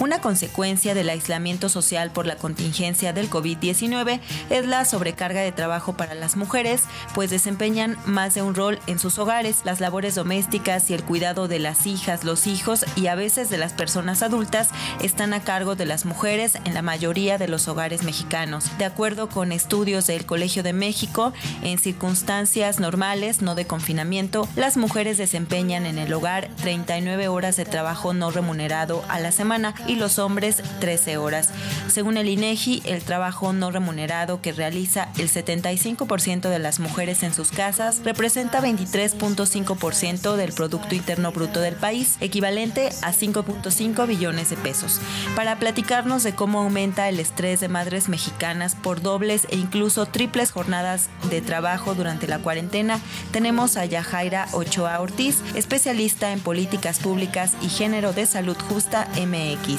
Una 0.01 0.21
consecuencia 0.21 0.93
del 0.93 1.09
aislamiento 1.09 1.69
social 1.69 2.11
por 2.11 2.27
la 2.27 2.35
contingencia 2.35 3.13
del 3.13 3.31
COVID-19 3.31 4.21
es 4.51 4.67
la 4.67 4.85
sobrecarga 4.85 5.41
de 5.41 5.53
trabajo 5.53 5.93
para 5.93 6.15
las 6.15 6.37
mujeres, 6.37 6.83
pues 7.15 7.31
desempeñan 7.31 7.97
más 8.05 8.35
de 8.35 8.43
un 8.43 8.57
rol 8.57 8.81
en 8.89 8.99
sus 8.99 9.21
hogares, 9.21 9.61
las 9.65 9.81
labores 9.81 10.17
domésticas 10.17 10.91
y 10.91 10.95
el 10.95 11.05
cuidado 11.05 11.47
de 11.47 11.61
las 11.61 11.87
hijas, 11.87 12.25
los 12.25 12.49
hijos 12.49 12.85
y 12.97 13.07
a 13.07 13.15
veces 13.15 13.51
de 13.51 13.57
las 13.57 13.73
personas 13.73 14.23
adultas 14.25 14.71
están 15.01 15.33
a 15.33 15.41
cargo 15.41 15.77
de 15.77 15.87
las 15.87 16.05
mujeres 16.07 16.59
en 16.65 16.75
la 16.75 16.83
mayoría 16.83 17.39
de 17.39 17.47
los 17.47 17.69
hogares 17.69 18.03
mexicanos. 18.03 18.77
De 18.79 18.87
acuerdo 18.87 19.29
con 19.29 19.53
estudios 19.53 20.09
del 20.09 20.27
Colegio 20.27 20.65
de 20.65 20.73
México, 20.73 21.33
en 21.63 21.79
circunstancias 21.79 22.81
normales, 22.81 23.43
no 23.43 23.55
de 23.55 23.69
confinamiento, 23.69 24.49
las 24.57 24.77
mujeres 24.77 25.19
desempeñan 25.19 25.87
en 25.87 25.99
el 25.99 26.13
hogar 26.13 26.51
39 26.63 27.29
horas 27.29 27.57
de 27.57 27.65
trabajo 27.65 28.13
no 28.13 28.33
remunerado 28.33 29.05
a 29.09 29.21
la 29.21 29.31
semana 29.31 29.73
y 29.87 29.97
los 29.97 30.19
hombres 30.19 30.63
13 30.81 31.17
horas. 31.17 31.51
Según 31.89 32.17
el 32.17 32.29
INEGI, 32.29 32.83
el 32.85 33.03
trabajo 33.03 33.53
no 33.53 33.71
remunerado 33.71 34.41
que 34.41 34.53
realiza 34.53 35.09
el 35.19 35.31
75% 35.31 36.49
de 36.49 36.59
las 36.59 36.81
mujeres 36.81 37.23
en 37.23 37.35
sus 37.35 37.51
casas 37.51 38.01
representa 38.05 38.61
23.5% 38.61 40.37
del 40.37 40.53
Producto 40.53 40.95
Interno 40.95 41.33
Bruto 41.33 41.61
del 41.61 41.75
país, 41.75 42.17
equivalente 42.21 42.89
a 43.03 43.13
5.5 43.13 44.07
billones 44.07 44.51
de 44.51 44.57
pesos. 44.57 45.01
Para 45.37 45.59
platicarnos 45.59 46.23
de 46.23 46.35
cómo 46.35 46.61
aumenta 46.61 47.09
el 47.09 47.21
estrés 47.21 47.61
de 47.61 47.69
madres 47.69 48.09
mexicanas 48.09 48.75
por 48.75 49.03
dobles 49.03 49.47
e 49.51 49.57
incluso 49.57 50.07
triples 50.07 50.51
jornadas 50.51 51.09
de 51.31 51.41
trabajo 51.41 51.95
durante 51.95 52.27
la 52.27 52.39
cuarentena, 52.39 53.01
tenemos 53.33 53.77
a 53.77 53.85
Yajaira 53.85 54.49
Ochoa 54.53 55.01
Ortiz, 55.01 55.43
especialista 55.55 56.33
en 56.33 56.41
políticas 56.41 56.99
públicas 56.99 57.53
y 57.63 57.69
género 57.69 58.13
de 58.13 58.27
salud 58.27 58.57
justa 58.69 59.09
MX. 59.17 59.74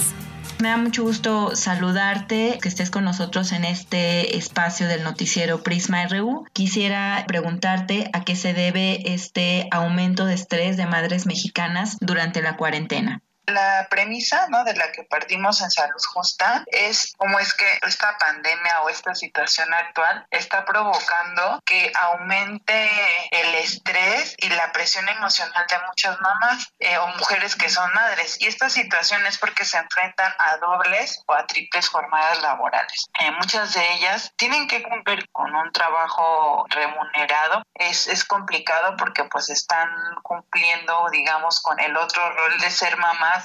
Me 0.59 0.69
da 0.69 0.77
mucho 0.77 1.03
gusto 1.03 1.55
saludarte, 1.55 2.59
que 2.61 2.69
estés 2.69 2.89
con 2.89 3.03
nosotros 3.03 3.51
en 3.51 3.65
este 3.65 4.37
espacio 4.37 4.87
del 4.87 5.03
noticiero 5.03 5.63
Prisma 5.63 6.07
RU. 6.07 6.45
Quisiera 6.53 7.25
preguntarte 7.27 8.09
a 8.13 8.23
qué 8.23 8.37
se 8.37 8.53
debe 8.53 9.13
este 9.13 9.67
aumento 9.71 10.25
de 10.25 10.33
estrés 10.33 10.77
de 10.77 10.85
madres 10.85 11.25
mexicanas 11.25 11.97
durante 11.99 12.41
la 12.41 12.55
cuarentena. 12.55 13.21
La 13.47 13.87
premisa 13.89 14.47
¿no? 14.49 14.63
de 14.63 14.75
la 14.75 14.91
que 14.91 15.03
partimos 15.03 15.61
en 15.61 15.69
Salud 15.69 16.01
Justa 16.13 16.63
es 16.67 17.13
cómo 17.17 17.39
es 17.39 17.53
que 17.53 17.65
esta 17.83 18.17
pandemia 18.17 18.81
o 18.81 18.89
esta 18.89 19.13
situación 19.13 19.73
actual 19.73 20.25
está 20.31 20.65
provocando 20.65 21.61
que 21.65 21.91
aumente 21.95 22.89
el 23.31 23.55
estrés 23.55 24.35
y 24.37 24.49
la 24.49 24.71
presión 24.71 25.07
emocional 25.09 25.65
de 25.67 25.77
muchas 25.87 26.19
mamás 26.21 26.73
eh, 26.79 26.97
o 26.97 27.07
mujeres 27.07 27.55
que 27.55 27.69
son 27.69 27.93
madres. 27.93 28.37
Y 28.39 28.47
esta 28.47 28.69
situación 28.69 29.25
es 29.25 29.37
porque 29.37 29.65
se 29.65 29.77
enfrentan 29.77 30.33
a 30.39 30.57
dobles 30.57 31.23
o 31.27 31.33
a 31.33 31.45
triples 31.45 31.87
jornadas 31.89 32.41
laborales. 32.41 33.09
Eh, 33.19 33.31
muchas 33.31 33.73
de 33.73 33.93
ellas 33.93 34.33
tienen 34.37 34.67
que 34.67 34.83
cumplir 34.83 35.29
con 35.31 35.53
un 35.55 35.71
trabajo 35.71 36.65
remunerado. 36.69 37.63
Es, 37.75 38.07
es 38.07 38.23
complicado 38.23 38.95
porque 38.97 39.23
pues 39.25 39.49
están 39.49 39.89
cumpliendo, 40.23 41.07
digamos, 41.11 41.61
con 41.61 41.79
el 41.79 41.95
otro 41.97 42.31
rol 42.31 42.59
de 42.59 42.71
ser 42.71 42.97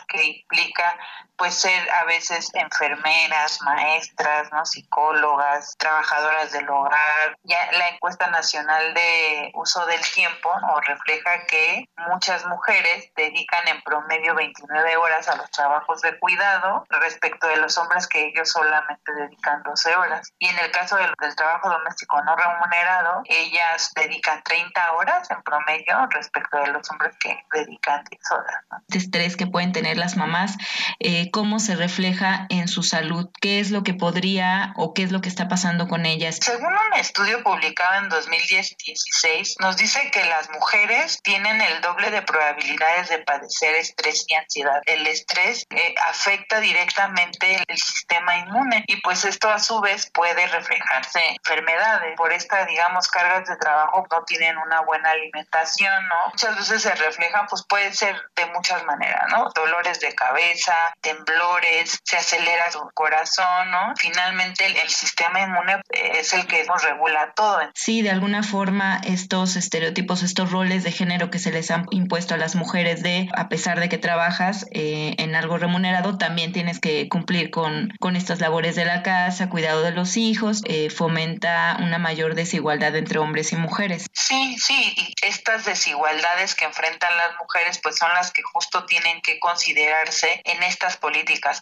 que 0.08 0.22
implica 0.24 0.98
pues 1.40 1.54
ser 1.54 1.90
a 1.90 2.04
veces 2.04 2.50
enfermeras, 2.52 3.62
maestras, 3.62 4.52
¿no? 4.52 4.66
psicólogas, 4.66 5.74
trabajadoras 5.78 6.52
del 6.52 6.68
hogar. 6.68 7.38
Ya 7.44 7.72
la 7.72 7.88
encuesta 7.88 8.28
nacional 8.28 8.92
de 8.92 9.50
uso 9.54 9.86
del 9.86 10.02
tiempo 10.12 10.50
¿no? 10.60 10.78
refleja 10.80 11.46
que 11.46 11.88
muchas 12.10 12.44
mujeres 12.44 13.10
dedican 13.16 13.66
en 13.68 13.80
promedio 13.80 14.34
29 14.34 14.96
horas 14.98 15.28
a 15.28 15.36
los 15.36 15.50
trabajos 15.50 16.02
de 16.02 16.18
cuidado 16.18 16.84
respecto 16.90 17.46
de 17.46 17.56
los 17.56 17.78
hombres 17.78 18.06
que 18.06 18.26
ellos 18.26 18.50
solamente 18.50 19.10
dedican 19.14 19.62
12 19.62 19.96
horas. 19.96 20.34
Y 20.38 20.46
en 20.46 20.58
el 20.58 20.70
caso 20.70 20.96
del, 20.96 21.10
del 21.22 21.34
trabajo 21.36 21.70
doméstico 21.70 22.22
no 22.22 22.36
remunerado, 22.36 23.22
ellas 23.24 23.92
dedican 23.96 24.42
30 24.42 24.92
horas 24.92 25.30
en 25.30 25.42
promedio 25.42 26.06
respecto 26.10 26.58
de 26.58 26.66
los 26.66 26.90
hombres 26.90 27.16
que 27.18 27.42
dedican 27.54 28.04
10 28.10 28.30
horas. 28.30 28.56
¿no? 28.70 28.76
Este 28.88 28.98
estrés 28.98 29.38
que 29.38 29.46
pueden 29.46 29.72
tener 29.72 29.96
las 29.96 30.18
mamás, 30.18 30.58
eh, 30.98 31.29
cómo 31.30 31.60
se 31.60 31.76
refleja 31.76 32.46
en 32.48 32.68
su 32.68 32.82
salud, 32.82 33.28
qué 33.40 33.60
es 33.60 33.70
lo 33.70 33.82
que 33.82 33.94
podría 33.94 34.72
o 34.76 34.94
qué 34.94 35.02
es 35.02 35.12
lo 35.12 35.20
que 35.20 35.28
está 35.28 35.48
pasando 35.48 35.88
con 35.88 36.06
ellas. 36.06 36.38
Según 36.42 36.72
un 36.72 36.98
estudio 36.98 37.42
publicado 37.42 38.02
en 38.02 38.08
2016, 38.08 39.56
nos 39.60 39.76
dice 39.76 40.10
que 40.10 40.24
las 40.24 40.50
mujeres 40.50 41.18
tienen 41.22 41.60
el 41.60 41.80
doble 41.80 42.10
de 42.10 42.22
probabilidades 42.22 43.08
de 43.08 43.18
padecer 43.18 43.74
estrés 43.74 44.24
y 44.28 44.34
ansiedad. 44.34 44.80
El 44.86 45.06
estrés 45.06 45.66
eh, 45.70 45.94
afecta 46.08 46.60
directamente 46.60 47.62
el 47.66 47.78
sistema 47.78 48.36
inmune 48.38 48.84
y 48.86 49.00
pues 49.00 49.24
esto 49.24 49.48
a 49.50 49.58
su 49.58 49.80
vez 49.80 50.10
puede 50.12 50.46
reflejarse 50.46 51.18
en 51.18 51.36
enfermedades. 51.36 52.16
Por 52.16 52.32
esta, 52.32 52.64
digamos, 52.66 53.08
cargas 53.08 53.48
de 53.48 53.56
trabajo 53.56 54.06
no 54.10 54.24
tienen 54.24 54.56
una 54.58 54.80
buena 54.82 55.10
alimentación, 55.10 56.08
¿no? 56.08 56.30
Muchas 56.30 56.56
veces 56.56 56.82
se 56.82 56.94
reflejan, 56.94 57.46
pues 57.48 57.64
puede 57.68 57.92
ser 57.92 58.16
de 58.36 58.46
muchas 58.46 58.84
maneras, 58.84 59.24
¿no? 59.30 59.50
Dolores 59.54 60.00
de 60.00 60.14
cabeza, 60.14 60.94
temblores, 61.24 61.98
se 62.04 62.16
acelera 62.16 62.70
su 62.70 62.80
corazón, 62.94 63.70
¿no? 63.70 63.94
Finalmente 63.96 64.66
el, 64.66 64.76
el 64.76 64.88
sistema 64.88 65.40
inmune 65.40 65.80
es 65.90 66.32
el 66.32 66.46
que 66.46 66.64
nos 66.64 66.82
regula 66.82 67.32
todo. 67.34 67.60
Sí, 67.74 68.02
de 68.02 68.10
alguna 68.10 68.42
forma 68.42 69.00
estos 69.04 69.56
estereotipos, 69.56 70.22
estos 70.22 70.50
roles 70.50 70.84
de 70.84 70.92
género 70.92 71.30
que 71.30 71.38
se 71.38 71.50
les 71.50 71.70
han 71.70 71.86
impuesto 71.90 72.34
a 72.34 72.36
las 72.36 72.54
mujeres 72.54 73.02
de, 73.02 73.28
a 73.34 73.48
pesar 73.48 73.80
de 73.80 73.88
que 73.88 73.98
trabajas 73.98 74.66
eh, 74.72 75.14
en 75.18 75.34
algo 75.34 75.58
remunerado, 75.58 76.18
también 76.18 76.52
tienes 76.52 76.80
que 76.80 77.08
cumplir 77.08 77.50
con, 77.50 77.92
con 78.00 78.16
estas 78.16 78.40
labores 78.40 78.76
de 78.76 78.84
la 78.84 79.02
casa, 79.02 79.48
cuidado 79.48 79.82
de 79.82 79.92
los 79.92 80.16
hijos, 80.16 80.62
eh, 80.66 80.90
fomenta 80.90 81.76
una 81.80 81.98
mayor 81.98 82.34
desigualdad 82.34 82.94
entre 82.96 83.18
hombres 83.18 83.52
y 83.52 83.56
mujeres. 83.56 84.06
Sí, 84.12 84.56
sí, 84.58 84.94
y 84.96 85.14
estas 85.22 85.64
desigualdades 85.64 86.54
que 86.54 86.64
enfrentan 86.64 87.16
las 87.16 87.32
mujeres 87.40 87.78
pues 87.82 87.96
son 87.96 88.12
las 88.14 88.32
que 88.32 88.42
justo 88.42 88.84
tienen 88.84 89.20
que 89.22 89.38
considerarse 89.38 90.40
en 90.44 90.62
estas 90.62 90.96
políticas 90.96 91.09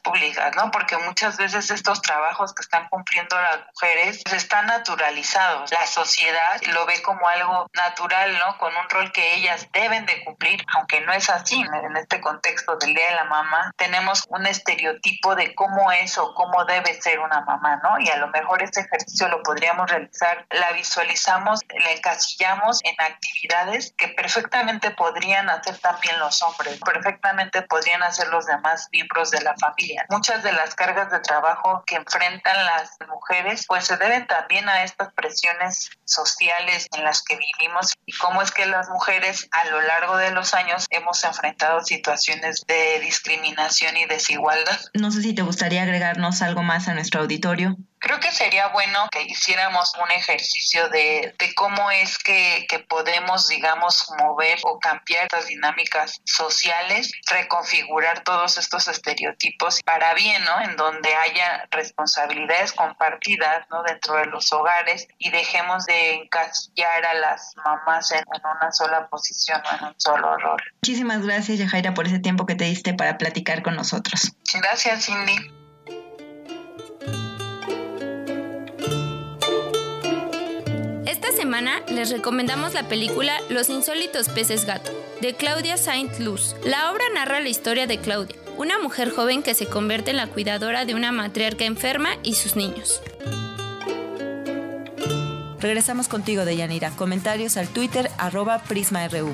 públicas, 0.03 0.55
¿no? 0.57 0.71
Porque 0.71 0.97
muchas 0.99 1.37
veces 1.37 1.71
estos 1.71 2.03
trabajos 2.03 2.55
que 2.55 2.63
están 2.63 2.89
cumpliendo 2.89 3.41
las 3.41 3.61
mujeres 3.73 4.21
pues, 4.25 4.35
están 4.35 4.67
naturalizados. 4.67 5.71
La 5.71 5.87
sociedad 5.87 6.61
lo 6.73 6.87
ve 6.87 7.01
como 7.03 7.27
algo 7.29 7.67
natural, 7.75 8.39
¿no? 8.39 8.59
Con 8.59 8.75
un 8.77 8.89
rol 8.91 9.13
que 9.13 9.35
ellas 9.35 9.67
deben 9.73 10.07
de 10.07 10.25
cumplir, 10.25 10.65
aunque 10.75 11.01
no 11.01 11.13
es 11.13 11.31
así. 11.31 11.61
En 11.61 11.97
este 11.97 12.21
contexto 12.21 12.77
del 12.77 12.95
Día 12.95 13.11
de 13.11 13.17
la 13.17 13.25
Mamá 13.25 13.73
tenemos 13.77 14.25
un 14.29 14.47
estereotipo 14.47 15.35
de 15.35 15.55
cómo 15.55 15.91
es 15.93 16.19
o 16.19 16.35
cómo 16.35 16.65
debe 16.65 17.01
ser 17.01 17.21
una 17.21 17.41
mamá, 17.43 17.81
¿no? 17.83 17.99
Y 17.99 18.09
a 18.09 18.17
lo 18.17 18.29
mejor 18.29 18.63
ese 18.63 18.81
ejercicio 18.81 19.29
lo 19.29 19.43
podríamos 19.43 19.91
realizar, 19.91 20.47
la 20.51 20.73
visualizamos, 20.73 21.61
la 21.69 21.91
encasillamos 21.93 22.81
en 22.85 22.95
actividades 23.01 23.95
que 23.97 24.09
perfectamente 24.09 24.91
podrían 24.91 25.49
hacer 25.51 25.79
también 25.79 26.19
los 26.19 26.43
hombres, 26.43 26.81
perfectamente 26.81 27.63
podrían 27.63 28.03
hacer 28.03 28.29
los 28.29 28.47
demás 28.47 28.89
miembros 28.93 29.28
de 29.31 29.41
la 29.41 29.55
familia. 29.57 30.07
Muchas 30.11 30.43
de 30.43 30.53
las 30.53 30.75
cargas 30.75 31.11
de 31.11 31.21
trabajo 31.21 31.83
que 31.87 31.97
enfrentan 31.97 32.65
las 32.65 32.97
mujeres 33.09 33.65
pues 33.67 33.85
se 33.85 33.97
deben 33.97 34.27
también 34.27 34.69
a 34.69 34.85
estas 34.85 35.13
presiones 35.13 35.91
sociales 36.05 36.87
en 36.97 37.05
las 37.05 37.23
que 37.23 37.37
vivimos 37.37 37.93
y 38.07 38.13
cómo 38.13 38.43
es 38.43 38.51
que 38.51 38.67
las 38.67 38.89
mujeres 38.89 39.49
a 39.53 39.67
lo 39.67 39.81
largo 39.83 40.17
de 40.17 40.31
los 40.31 40.55
años 40.55 40.87
hemos 40.91 41.23
enfrentado 41.25 41.83
situaciones 41.83 42.65
de 42.67 43.01
discriminación 43.01 43.97
y 43.97 44.07
desigualdad. 44.07 44.79
No 44.95 45.11
sé 45.11 45.23
si 45.23 45.35
te 45.35 45.43
gustaría 45.43 45.83
agregarnos 45.83 46.43
algo 46.43 46.63
más 46.63 46.89
a 46.89 46.95
nuestro 46.95 47.21
auditorio. 47.21 47.77
Creo 48.01 48.21
que 48.21 48.31
sería 48.33 48.69
bueno 48.69 49.09
que 49.11 49.23
hiciéramos 49.23 49.93
un 50.03 50.11
ejercicio 50.11 50.89
de, 50.89 51.35
de 51.39 51.55
cómo 51.55 51.91
es 51.91 52.19
que, 52.19 52.67
que, 52.69 52.79
podemos, 52.79 53.49
digamos, 53.49 54.11
mover 54.19 54.59
o 54.65 54.79
cambiar 54.79 55.25
estas 55.25 55.47
dinámicas 55.49 56.21
sociales, 56.25 57.13
reconfigurar 57.31 58.23
todos 58.25 58.59
estos 58.59 58.89
estereotipos 58.89 59.83
para 59.83 60.15
bien, 60.15 60.43
¿no? 60.45 60.61
En 60.61 60.77
donde 60.77 61.15
haya 61.15 61.67
responsabilidades 61.71 62.73
compartidas, 62.73 63.67
¿no? 63.71 63.83
Dentro 63.83 64.15
de 64.15 64.27
los 64.27 64.53
hogares 64.53 65.09
y 65.19 65.31
dejemos 65.31 65.87
de 65.87 66.15
encasillar 66.15 67.05
a 67.05 67.15
las 67.15 67.55
mamás 67.65 68.13
en, 68.13 68.19
en 68.19 68.43
una 68.57 68.73
sola 68.73 69.09
posición 69.09 69.61
o 69.65 69.77
en 69.77 69.85
un 69.85 69.95
solo 69.99 70.37
rol. 70.39 70.63
Muchísimas 70.83 71.25
gracias, 71.25 71.59
Yajaira, 71.59 71.95
por 71.95 72.07
ese 72.07 72.19
tiempo 72.19 72.47
que 72.47 72.55
te 72.55 72.65
diste 72.65 72.95
para 72.95 73.19
platicar 73.19 73.63
con 73.63 73.77
nosotros. 73.77 74.33
Gracias, 74.55 75.07
Cindy. 75.07 75.58
Semana 81.39 81.83
les 81.89 82.11
recomendamos 82.11 82.75
la 82.75 82.89
película 82.89 83.33
Los 83.49 83.71
insólitos 83.71 84.29
peces 84.29 84.65
gato, 84.65 84.91
de 85.21 85.35
Claudia 85.35 85.77
Saint-Luz. 85.77 86.57
La 86.65 86.91
obra 86.91 87.05
narra 87.15 87.39
la 87.39 87.49
historia 87.49 87.87
de 87.87 87.99
Claudia, 87.99 88.35
una 88.57 88.81
mujer 88.81 89.11
joven 89.11 89.45
que 89.45 89.55
se 89.55 89.67
convierte 89.67 90.11
en 90.11 90.17
la 90.17 90.27
cuidadora 90.27 90.85
de 90.85 90.97
una 90.97 91.13
matriarca 91.13 91.65
enferma 91.65 92.09
y 92.25 92.35
sus 92.35 92.57
niños. 92.57 93.01
Regresamos 95.61 96.09
contigo, 96.09 96.45
Deyanira. 96.45 96.91
Comentarios 96.91 97.57
al 97.57 97.69
Twitter 97.69 98.11
arroba 98.19 98.59
PrismaRU. 98.59 99.33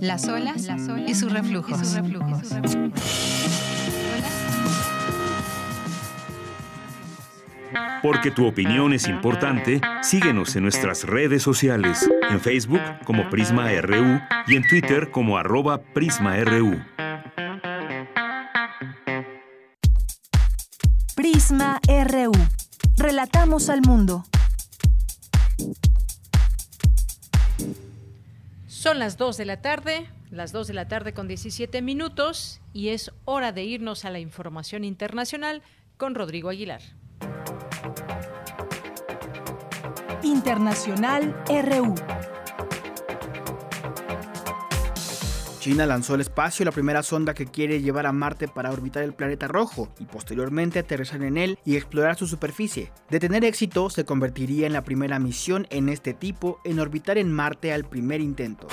Las 0.00 0.26
olas, 0.28 0.62
Las 0.62 0.88
olas 0.88 1.10
y 1.10 1.14
sus 1.14 1.30
reflujos. 1.30 1.82
Y 1.82 1.84
sus 1.84 1.94
reflujos. 1.96 2.42
Y 2.42 2.46
sus 2.46 2.54
reflujos. 2.54 3.73
Porque 8.02 8.30
tu 8.30 8.46
opinión 8.46 8.92
es 8.92 9.08
importante, 9.08 9.80
síguenos 10.02 10.54
en 10.56 10.62
nuestras 10.62 11.04
redes 11.04 11.42
sociales, 11.42 12.08
en 12.30 12.40
Facebook 12.40 12.82
como 13.04 13.28
Prisma 13.30 13.70
RU 13.80 14.20
y 14.46 14.56
en 14.56 14.66
Twitter 14.68 15.10
como 15.10 15.38
arroba 15.38 15.82
PrismaRU. 15.82 16.82
Prisma 21.14 21.80
RU. 21.86 22.32
Relatamos 22.96 23.70
al 23.70 23.80
mundo. 23.82 24.24
Son 28.66 28.98
las 28.98 29.16
2 29.16 29.38
de 29.38 29.44
la 29.46 29.62
tarde, 29.62 30.10
las 30.30 30.52
2 30.52 30.66
de 30.66 30.74
la 30.74 30.88
tarde 30.88 31.14
con 31.14 31.26
17 31.26 31.80
minutos 31.80 32.60
y 32.74 32.88
es 32.88 33.12
hora 33.24 33.52
de 33.52 33.64
irnos 33.64 34.04
a 34.04 34.10
la 34.10 34.18
información 34.18 34.84
internacional 34.84 35.62
con 35.96 36.14
Rodrigo 36.14 36.50
Aguilar. 36.50 36.82
Internacional 40.22 41.34
RU. 41.48 41.94
China 45.58 45.86
lanzó 45.86 46.14
al 46.14 46.20
espacio 46.20 46.64
la 46.64 46.72
primera 46.72 47.02
sonda 47.02 47.32
que 47.32 47.46
quiere 47.46 47.80
llevar 47.80 48.06
a 48.06 48.12
Marte 48.12 48.48
para 48.48 48.70
orbitar 48.70 49.02
el 49.02 49.14
planeta 49.14 49.48
rojo 49.48 49.88
y 49.98 50.04
posteriormente 50.04 50.78
aterrizar 50.78 51.22
en 51.22 51.38
él 51.38 51.58
y 51.64 51.76
explorar 51.76 52.16
su 52.16 52.26
superficie. 52.26 52.92
De 53.08 53.18
tener 53.18 53.44
éxito, 53.44 53.88
se 53.88 54.04
convertiría 54.04 54.66
en 54.66 54.74
la 54.74 54.84
primera 54.84 55.18
misión 55.18 55.66
en 55.70 55.88
este 55.88 56.12
tipo 56.12 56.60
en 56.64 56.80
orbitar 56.80 57.16
en 57.16 57.32
Marte 57.32 57.72
al 57.72 57.84
primer 57.84 58.20
intento. 58.20 58.68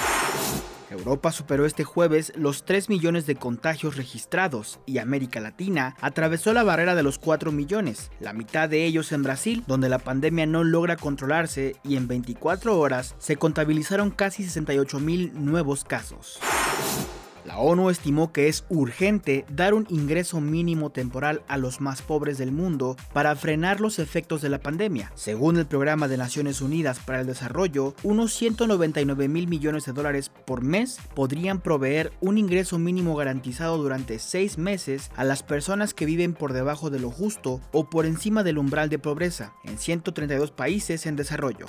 Europa 0.91 1.31
superó 1.31 1.65
este 1.65 1.83
jueves 1.83 2.33
los 2.35 2.65
3 2.65 2.89
millones 2.89 3.25
de 3.25 3.35
contagios 3.35 3.95
registrados 3.95 4.79
y 4.85 4.97
América 4.97 5.39
Latina 5.39 5.95
atravesó 6.01 6.53
la 6.53 6.63
barrera 6.63 6.95
de 6.95 7.03
los 7.03 7.19
4 7.19 7.51
millones, 7.51 8.11
la 8.19 8.33
mitad 8.33 8.69
de 8.69 8.85
ellos 8.85 9.11
en 9.11 9.23
Brasil, 9.23 9.63
donde 9.67 9.89
la 9.89 9.99
pandemia 9.99 10.45
no 10.45 10.63
logra 10.63 10.97
controlarse 10.97 11.75
y 11.83 11.95
en 11.95 12.07
24 12.07 12.77
horas 12.77 13.15
se 13.19 13.37
contabilizaron 13.37 14.11
casi 14.11 14.43
68 14.43 14.99
mil 14.99 15.31
nuevos 15.33 15.83
casos. 15.83 16.39
La 17.45 17.57
ONU 17.57 17.89
estimó 17.89 18.31
que 18.31 18.47
es 18.47 18.65
urgente 18.69 19.45
dar 19.49 19.73
un 19.73 19.87
ingreso 19.89 20.39
mínimo 20.41 20.91
temporal 20.91 21.41
a 21.47 21.57
los 21.57 21.81
más 21.81 22.01
pobres 22.01 22.37
del 22.37 22.51
mundo 22.51 22.95
para 23.13 23.35
frenar 23.35 23.81
los 23.81 23.99
efectos 23.99 24.41
de 24.41 24.49
la 24.49 24.59
pandemia. 24.59 25.11
Según 25.15 25.57
el 25.57 25.65
Programa 25.65 26.07
de 26.07 26.17
Naciones 26.17 26.61
Unidas 26.61 26.99
para 26.99 27.21
el 27.21 27.27
Desarrollo, 27.27 27.95
unos 28.03 28.33
199 28.33 29.27
mil 29.27 29.47
millones 29.47 29.85
de 29.85 29.93
dólares 29.93 30.29
por 30.45 30.61
mes 30.61 30.99
podrían 31.15 31.61
proveer 31.61 32.11
un 32.21 32.37
ingreso 32.37 32.77
mínimo 32.77 33.15
garantizado 33.15 33.77
durante 33.77 34.19
seis 34.19 34.57
meses 34.57 35.11
a 35.15 35.23
las 35.23 35.43
personas 35.43 35.93
que 35.93 36.05
viven 36.05 36.33
por 36.33 36.53
debajo 36.53 36.89
de 36.89 36.99
lo 36.99 37.09
justo 37.09 37.61
o 37.71 37.89
por 37.89 38.05
encima 38.05 38.43
del 38.43 38.57
umbral 38.57 38.89
de 38.89 38.99
pobreza 38.99 39.53
en 39.63 39.77
132 39.77 40.51
países 40.51 41.05
en 41.05 41.15
desarrollo. 41.15 41.65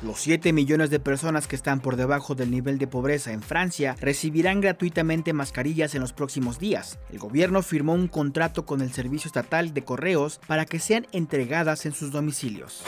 Los 0.00 0.20
7 0.20 0.52
millones 0.52 0.90
de 0.90 1.00
personas 1.00 1.48
que 1.48 1.56
están 1.56 1.80
por 1.80 1.96
debajo 1.96 2.36
del 2.36 2.52
nivel 2.52 2.78
de 2.78 2.86
pobreza 2.86 3.32
en 3.32 3.42
Francia 3.42 3.96
recibirán 4.00 4.60
gratuitamente 4.60 5.32
mascarillas 5.32 5.96
en 5.96 6.00
los 6.00 6.12
próximos 6.12 6.60
días. 6.60 7.00
El 7.10 7.18
gobierno 7.18 7.62
firmó 7.62 7.94
un 7.94 8.06
contrato 8.06 8.64
con 8.64 8.80
el 8.80 8.92
Servicio 8.92 9.26
Estatal 9.26 9.74
de 9.74 9.82
Correos 9.82 10.40
para 10.46 10.66
que 10.66 10.78
sean 10.78 11.08
entregadas 11.10 11.84
en 11.84 11.94
sus 11.94 12.12
domicilios. 12.12 12.84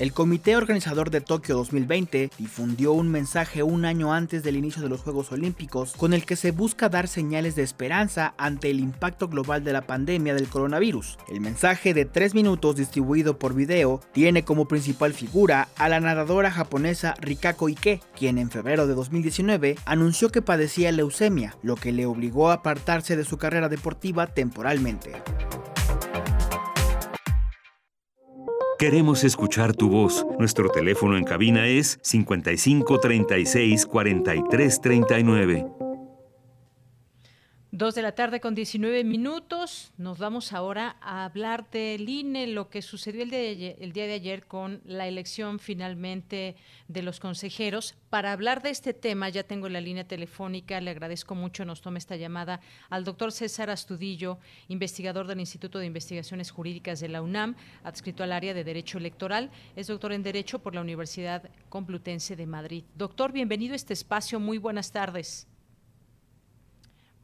El 0.00 0.14
comité 0.14 0.56
organizador 0.56 1.10
de 1.10 1.20
Tokio 1.20 1.56
2020 1.56 2.30
difundió 2.38 2.92
un 2.92 3.10
mensaje 3.10 3.62
un 3.62 3.84
año 3.84 4.14
antes 4.14 4.42
del 4.42 4.56
inicio 4.56 4.80
de 4.82 4.88
los 4.88 5.02
Juegos 5.02 5.30
Olímpicos 5.30 5.92
con 5.92 6.14
el 6.14 6.24
que 6.24 6.36
se 6.36 6.52
busca 6.52 6.88
dar 6.88 7.06
señales 7.06 7.54
de 7.54 7.64
esperanza 7.64 8.32
ante 8.38 8.70
el 8.70 8.80
impacto 8.80 9.28
global 9.28 9.62
de 9.62 9.74
la 9.74 9.82
pandemia 9.82 10.32
del 10.32 10.48
coronavirus. 10.48 11.18
El 11.28 11.42
mensaje 11.42 11.92
de 11.92 12.06
tres 12.06 12.34
minutos 12.34 12.76
distribuido 12.76 13.38
por 13.38 13.52
video 13.52 14.00
tiene 14.12 14.42
como 14.42 14.66
principal 14.66 15.12
figura 15.12 15.68
a 15.76 15.90
la 15.90 16.00
nadadora 16.00 16.50
japonesa 16.50 17.14
Rikako 17.20 17.68
Ike, 17.68 18.00
quien 18.16 18.38
en 18.38 18.50
febrero 18.50 18.86
de 18.86 18.94
2019 18.94 19.76
anunció 19.84 20.30
que 20.30 20.40
padecía 20.40 20.92
leucemia, 20.92 21.58
lo 21.62 21.76
que 21.76 21.92
le 21.92 22.06
obligó 22.06 22.48
a 22.48 22.54
apartarse 22.54 23.16
de 23.16 23.26
su 23.26 23.36
carrera 23.36 23.68
deportiva 23.68 24.28
temporalmente. 24.28 25.12
Queremos 28.80 29.24
escuchar 29.24 29.74
tu 29.74 29.90
voz. 29.90 30.24
Nuestro 30.38 30.70
teléfono 30.70 31.18
en 31.18 31.24
cabina 31.24 31.66
es 31.66 31.98
55 32.00 32.98
36 32.98 33.84
43 33.84 34.80
39. 34.80 35.79
Dos 37.72 37.94
de 37.94 38.02
la 38.02 38.16
tarde 38.16 38.40
con 38.40 38.56
19 38.56 39.04
minutos. 39.04 39.92
Nos 39.96 40.18
vamos 40.18 40.52
ahora 40.52 40.96
a 41.00 41.24
hablar 41.24 41.70
del 41.70 42.08
INE, 42.08 42.48
lo 42.48 42.68
que 42.68 42.82
sucedió 42.82 43.22
el, 43.22 43.32
el, 43.32 43.92
día 43.92 44.08
de 44.08 44.14
ayer 44.14 44.48
con 44.48 44.80
la 44.84 45.06
elección 45.06 45.60
finalmente 45.60 46.56
de 46.88 47.02
los 47.02 47.20
consejeros. 47.20 47.94
Para 48.10 48.32
hablar 48.32 48.60
de 48.64 48.70
este 48.70 48.92
tema, 48.92 49.28
ya 49.28 49.44
tengo 49.44 49.68
la 49.68 49.80
línea 49.80 50.02
telefónica, 50.02 50.80
le 50.80 50.90
agradezco 50.90 51.36
mucho, 51.36 51.64
nos 51.64 51.80
tome 51.80 52.00
esta 52.00 52.16
llamada 52.16 52.60
al 52.88 53.04
doctor 53.04 53.30
César 53.30 53.70
Astudillo, 53.70 54.40
investigador 54.66 55.28
del 55.28 55.38
Instituto 55.38 55.78
de 55.78 55.86
Investigaciones 55.86 56.50
Jurídicas 56.50 56.98
de 56.98 57.08
la 57.08 57.22
UNAM, 57.22 57.54
adscrito 57.84 58.24
al 58.24 58.32
área 58.32 58.52
de 58.52 58.64
Derecho 58.64 58.98
Electoral. 58.98 59.48
Es 59.76 59.86
doctor 59.86 60.12
en 60.12 60.24
Derecho 60.24 60.58
por 60.58 60.74
la 60.74 60.80
Universidad 60.80 61.48
Complutense 61.68 62.34
de 62.34 62.46
Madrid. 62.46 62.82
Doctor, 62.96 63.30
bienvenido 63.30 63.74
a 63.74 63.76
este 63.76 63.92
espacio. 63.92 64.40
Muy 64.40 64.58
buenas 64.58 64.90
tardes. 64.90 65.46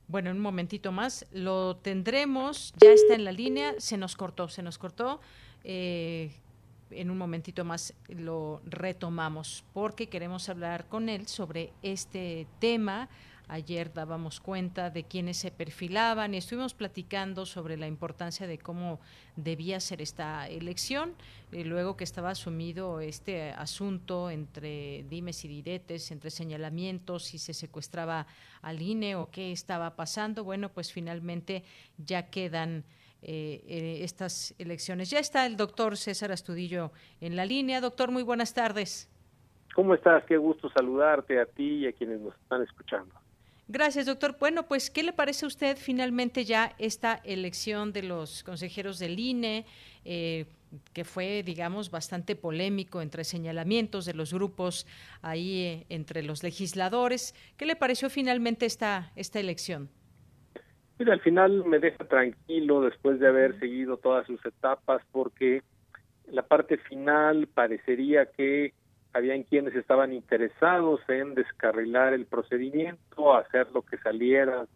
Bueno, 0.08 0.30
en 0.30 0.36
un 0.36 0.42
momentito 0.42 0.92
más 0.92 1.26
lo 1.32 1.76
tendremos. 1.76 2.72
Ya 2.80 2.90
está 2.90 3.14
en 3.14 3.24
la 3.24 3.32
línea. 3.32 3.74
Se 3.78 3.96
nos 3.96 4.16
cortó, 4.16 4.48
se 4.48 4.62
nos 4.62 4.78
cortó. 4.78 5.20
Eh, 5.64 6.30
en 6.90 7.10
un 7.10 7.18
momentito 7.18 7.64
más 7.64 7.94
lo 8.08 8.60
retomamos 8.64 9.64
porque 9.72 10.08
queremos 10.08 10.48
hablar 10.48 10.86
con 10.86 11.08
él 11.08 11.26
sobre 11.26 11.72
este 11.82 12.46
tema 12.60 13.08
Ayer 13.48 13.92
dábamos 13.92 14.40
cuenta 14.40 14.90
de 14.90 15.04
quienes 15.04 15.36
se 15.36 15.52
perfilaban 15.52 16.34
y 16.34 16.38
estuvimos 16.38 16.74
platicando 16.74 17.46
sobre 17.46 17.76
la 17.76 17.86
importancia 17.86 18.48
de 18.48 18.58
cómo 18.58 18.98
debía 19.36 19.78
ser 19.78 20.02
esta 20.02 20.48
elección, 20.48 21.14
y 21.52 21.62
luego 21.62 21.96
que 21.96 22.02
estaba 22.02 22.30
asumido 22.30 23.00
este 23.00 23.50
asunto 23.52 24.30
entre 24.30 25.04
dimes 25.08 25.44
y 25.44 25.48
diretes, 25.48 26.10
entre 26.10 26.30
señalamientos, 26.30 27.24
si 27.24 27.38
se 27.38 27.54
secuestraba 27.54 28.26
al 28.62 28.82
INE 28.82 29.14
o 29.14 29.30
qué 29.30 29.52
estaba 29.52 29.94
pasando. 29.94 30.42
Bueno, 30.42 30.68
pues 30.68 30.92
finalmente 30.92 31.62
ya 31.98 32.30
quedan 32.30 32.82
eh, 33.22 33.62
eh, 33.68 33.98
estas 34.02 34.54
elecciones. 34.58 35.10
Ya 35.10 35.20
está 35.20 35.46
el 35.46 35.56
doctor 35.56 35.96
César 35.96 36.32
Astudillo 36.32 36.90
en 37.20 37.36
la 37.36 37.44
línea. 37.44 37.80
Doctor, 37.80 38.10
muy 38.10 38.24
buenas 38.24 38.54
tardes. 38.54 39.08
¿Cómo 39.74 39.94
estás? 39.94 40.24
Qué 40.24 40.36
gusto 40.36 40.68
saludarte 40.70 41.38
a 41.38 41.46
ti 41.46 41.84
y 41.84 41.86
a 41.86 41.92
quienes 41.92 42.20
nos 42.20 42.34
están 42.34 42.62
escuchando. 42.62 43.14
Gracias, 43.68 44.06
doctor. 44.06 44.36
Bueno, 44.38 44.62
pues, 44.62 44.90
¿qué 44.90 45.02
le 45.02 45.12
parece 45.12 45.44
a 45.44 45.48
usted 45.48 45.76
finalmente 45.76 46.44
ya 46.44 46.76
esta 46.78 47.20
elección 47.24 47.92
de 47.92 48.04
los 48.04 48.44
consejeros 48.44 49.00
del 49.00 49.18
INE, 49.18 49.66
eh, 50.04 50.46
que 50.92 51.04
fue, 51.04 51.42
digamos, 51.42 51.90
bastante 51.90 52.36
polémico 52.36 53.02
entre 53.02 53.24
señalamientos 53.24 54.04
de 54.06 54.14
los 54.14 54.32
grupos 54.32 54.86
ahí 55.20 55.64
eh, 55.64 55.86
entre 55.88 56.22
los 56.22 56.44
legisladores? 56.44 57.34
¿Qué 57.56 57.66
le 57.66 57.74
pareció 57.74 58.08
finalmente 58.08 58.66
esta, 58.66 59.10
esta 59.16 59.40
elección? 59.40 59.88
Mira, 61.00 61.14
al 61.14 61.20
final 61.20 61.64
me 61.64 61.80
deja 61.80 62.04
tranquilo 62.04 62.82
después 62.82 63.18
de 63.18 63.26
haber 63.26 63.58
seguido 63.58 63.96
todas 63.96 64.28
sus 64.28 64.44
etapas, 64.46 65.02
porque 65.10 65.62
la 66.30 66.42
parte 66.42 66.78
final 66.78 67.48
parecería 67.48 68.26
que 68.26 68.74
habían 69.16 69.44
quienes 69.44 69.74
estaban 69.74 70.12
interesados 70.12 71.00
en 71.08 71.34
descarrilar 71.34 72.12
el 72.12 72.26
procedimiento, 72.26 73.34
hacer 73.34 73.66
lo 73.72 73.80
que 73.80 73.96
saliera 73.96 74.66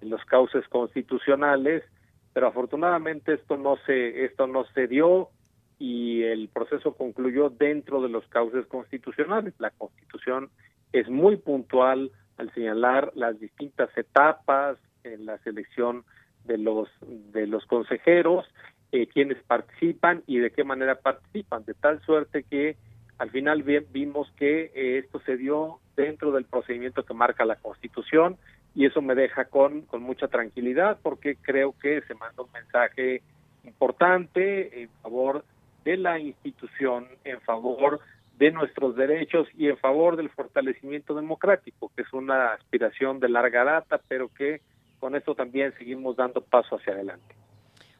en 0.00 0.10
los 0.10 0.24
cauces 0.24 0.66
constitucionales, 0.68 1.82
pero 2.32 2.46
afortunadamente 2.46 3.34
esto 3.34 3.56
no 3.56 3.76
se 3.86 4.24
esto 4.24 4.46
no 4.46 4.64
se 4.66 4.86
dio 4.86 5.30
y 5.80 6.22
el 6.22 6.48
proceso 6.48 6.94
concluyó 6.94 7.50
dentro 7.50 8.00
de 8.00 8.08
los 8.08 8.24
cauces 8.28 8.66
constitucionales. 8.66 9.54
La 9.58 9.70
Constitución 9.70 10.50
es 10.92 11.08
muy 11.08 11.36
puntual 11.36 12.12
al 12.36 12.54
señalar 12.54 13.10
las 13.16 13.40
distintas 13.40 13.90
etapas 13.96 14.78
en 15.02 15.26
la 15.26 15.38
selección 15.38 16.04
de 16.44 16.58
los 16.58 16.88
de 17.00 17.48
los 17.48 17.66
consejeros, 17.66 18.46
eh, 18.92 19.08
quienes 19.08 19.42
participan 19.42 20.22
y 20.28 20.38
de 20.38 20.52
qué 20.52 20.62
manera 20.62 21.00
participan, 21.00 21.64
de 21.64 21.74
tal 21.74 22.00
suerte 22.02 22.44
que 22.44 22.76
al 23.18 23.30
final 23.30 23.62
vimos 23.62 24.30
que 24.36 24.70
eh, 24.74 24.98
esto 24.98 25.20
se 25.26 25.36
dio 25.36 25.80
dentro 25.96 26.30
del 26.32 26.44
procedimiento 26.44 27.04
que 27.04 27.14
marca 27.14 27.44
la 27.44 27.56
Constitución 27.56 28.36
y 28.74 28.86
eso 28.86 29.02
me 29.02 29.16
deja 29.16 29.46
con, 29.46 29.82
con 29.82 30.02
mucha 30.02 30.28
tranquilidad 30.28 30.98
porque 31.02 31.36
creo 31.36 31.74
que 31.80 32.00
se 32.02 32.14
manda 32.14 32.44
un 32.44 32.52
mensaje 32.52 33.22
importante 33.64 34.82
en 34.82 34.88
favor 35.02 35.44
de 35.84 35.96
la 35.96 36.18
institución, 36.20 37.08
en 37.24 37.40
favor 37.40 38.00
de 38.38 38.52
nuestros 38.52 38.94
derechos 38.94 39.48
y 39.56 39.66
en 39.68 39.76
favor 39.78 40.16
del 40.16 40.30
fortalecimiento 40.30 41.12
democrático, 41.14 41.90
que 41.96 42.02
es 42.02 42.12
una 42.12 42.52
aspiración 42.52 43.18
de 43.18 43.28
larga 43.28 43.64
data, 43.64 44.00
pero 44.06 44.28
que 44.28 44.60
con 45.00 45.16
esto 45.16 45.34
también 45.34 45.72
seguimos 45.76 46.16
dando 46.16 46.40
paso 46.40 46.76
hacia 46.76 46.92
adelante 46.92 47.34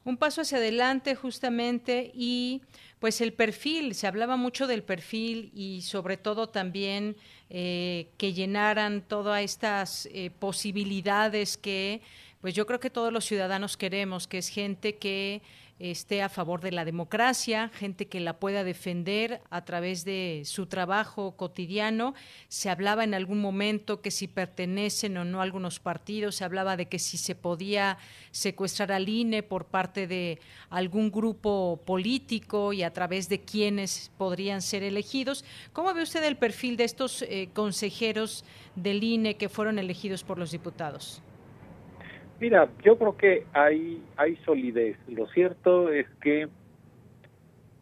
un 0.09 0.17
paso 0.17 0.41
hacia 0.41 0.57
adelante 0.57 1.15
justamente 1.15 2.11
y 2.15 2.63
pues 2.99 3.21
el 3.21 3.35
perfil, 3.35 3.95
se 3.95 4.07
hablaba 4.07 4.37
mucho 4.37 4.67
del 4.67 4.83
perfil 4.83 5.53
y 5.55 5.83
sobre 5.83 6.17
todo 6.17 6.49
también 6.49 7.15
eh, 7.51 8.09
que 8.17 8.33
llenaran 8.33 9.03
todas 9.03 9.43
estas 9.43 10.07
eh, 10.07 10.31
posibilidades 10.31 11.59
que 11.59 12.01
pues 12.41 12.55
yo 12.55 12.67
creo 12.67 12.81
que 12.81 12.89
todos 12.89 13.13
los 13.13 13.27
ciudadanos 13.27 13.77
queremos, 13.77 14.27
que 14.27 14.39
es 14.39 14.49
gente 14.49 14.97
que 14.97 15.43
esté 15.79 16.23
a 16.23 16.29
favor 16.29 16.61
de 16.61 16.73
la 16.73 16.85
democracia, 16.85 17.71
gente 17.75 18.07
que 18.07 18.21
la 18.21 18.39
pueda 18.39 18.65
defender 18.65 19.41
a 19.51 19.65
través 19.65 20.05
de 20.05 20.43
su 20.45 20.67
trabajo 20.67 21.37
cotidiano. 21.37 22.15
Se 22.49 22.69
hablaba 22.69 23.05
en 23.05 23.15
algún 23.15 23.41
momento 23.41 24.01
que 24.01 24.11
si 24.11 24.27
pertenecen 24.27 25.17
o 25.17 25.25
no 25.25 25.41
a 25.41 25.45
algunos 25.45 25.79
partidos, 25.79 26.37
se 26.37 26.45
hablaba 26.45 26.77
de 26.77 26.87
que 26.87 26.99
si 26.99 27.17
se 27.17 27.35
podía 27.35 27.99
secuestrar 28.31 28.93
al 28.93 29.09
INE 29.09 29.43
por 29.43 29.67
parte 29.67 30.07
de 30.07 30.41
algún 30.71 31.11
grupo 31.11 31.81
político 31.85 32.73
y 32.73 32.83
a 32.83 32.93
través 32.93 33.29
de 33.29 33.41
quienes 33.41 34.11
podrían 34.19 34.63
ser 34.63 34.83
elegidos. 34.83 35.45
¿Cómo 35.73 35.95
ve 35.95 36.03
usted 36.03 36.25
el 36.25 36.37
perfil 36.37 36.77
de 36.77 36.85
estos 36.85 37.23
eh, 37.23 37.51
consejeros 37.53 38.45
del 38.75 39.03
INE 39.05 39.37
que 39.37 39.49
fueron 39.49 39.79
elegidos 39.79 40.25
por 40.25 40.39
los 40.39 40.51
diputados? 40.51 41.23
Mira, 42.41 42.69
yo 42.85 42.97
creo 42.97 43.17
que 43.17 43.47
hay, 43.53 44.03
hay 44.17 44.37
solidez. 44.45 44.97
Lo 45.09 45.27
cierto 45.29 45.91
es 45.93 46.07
que 46.21 46.49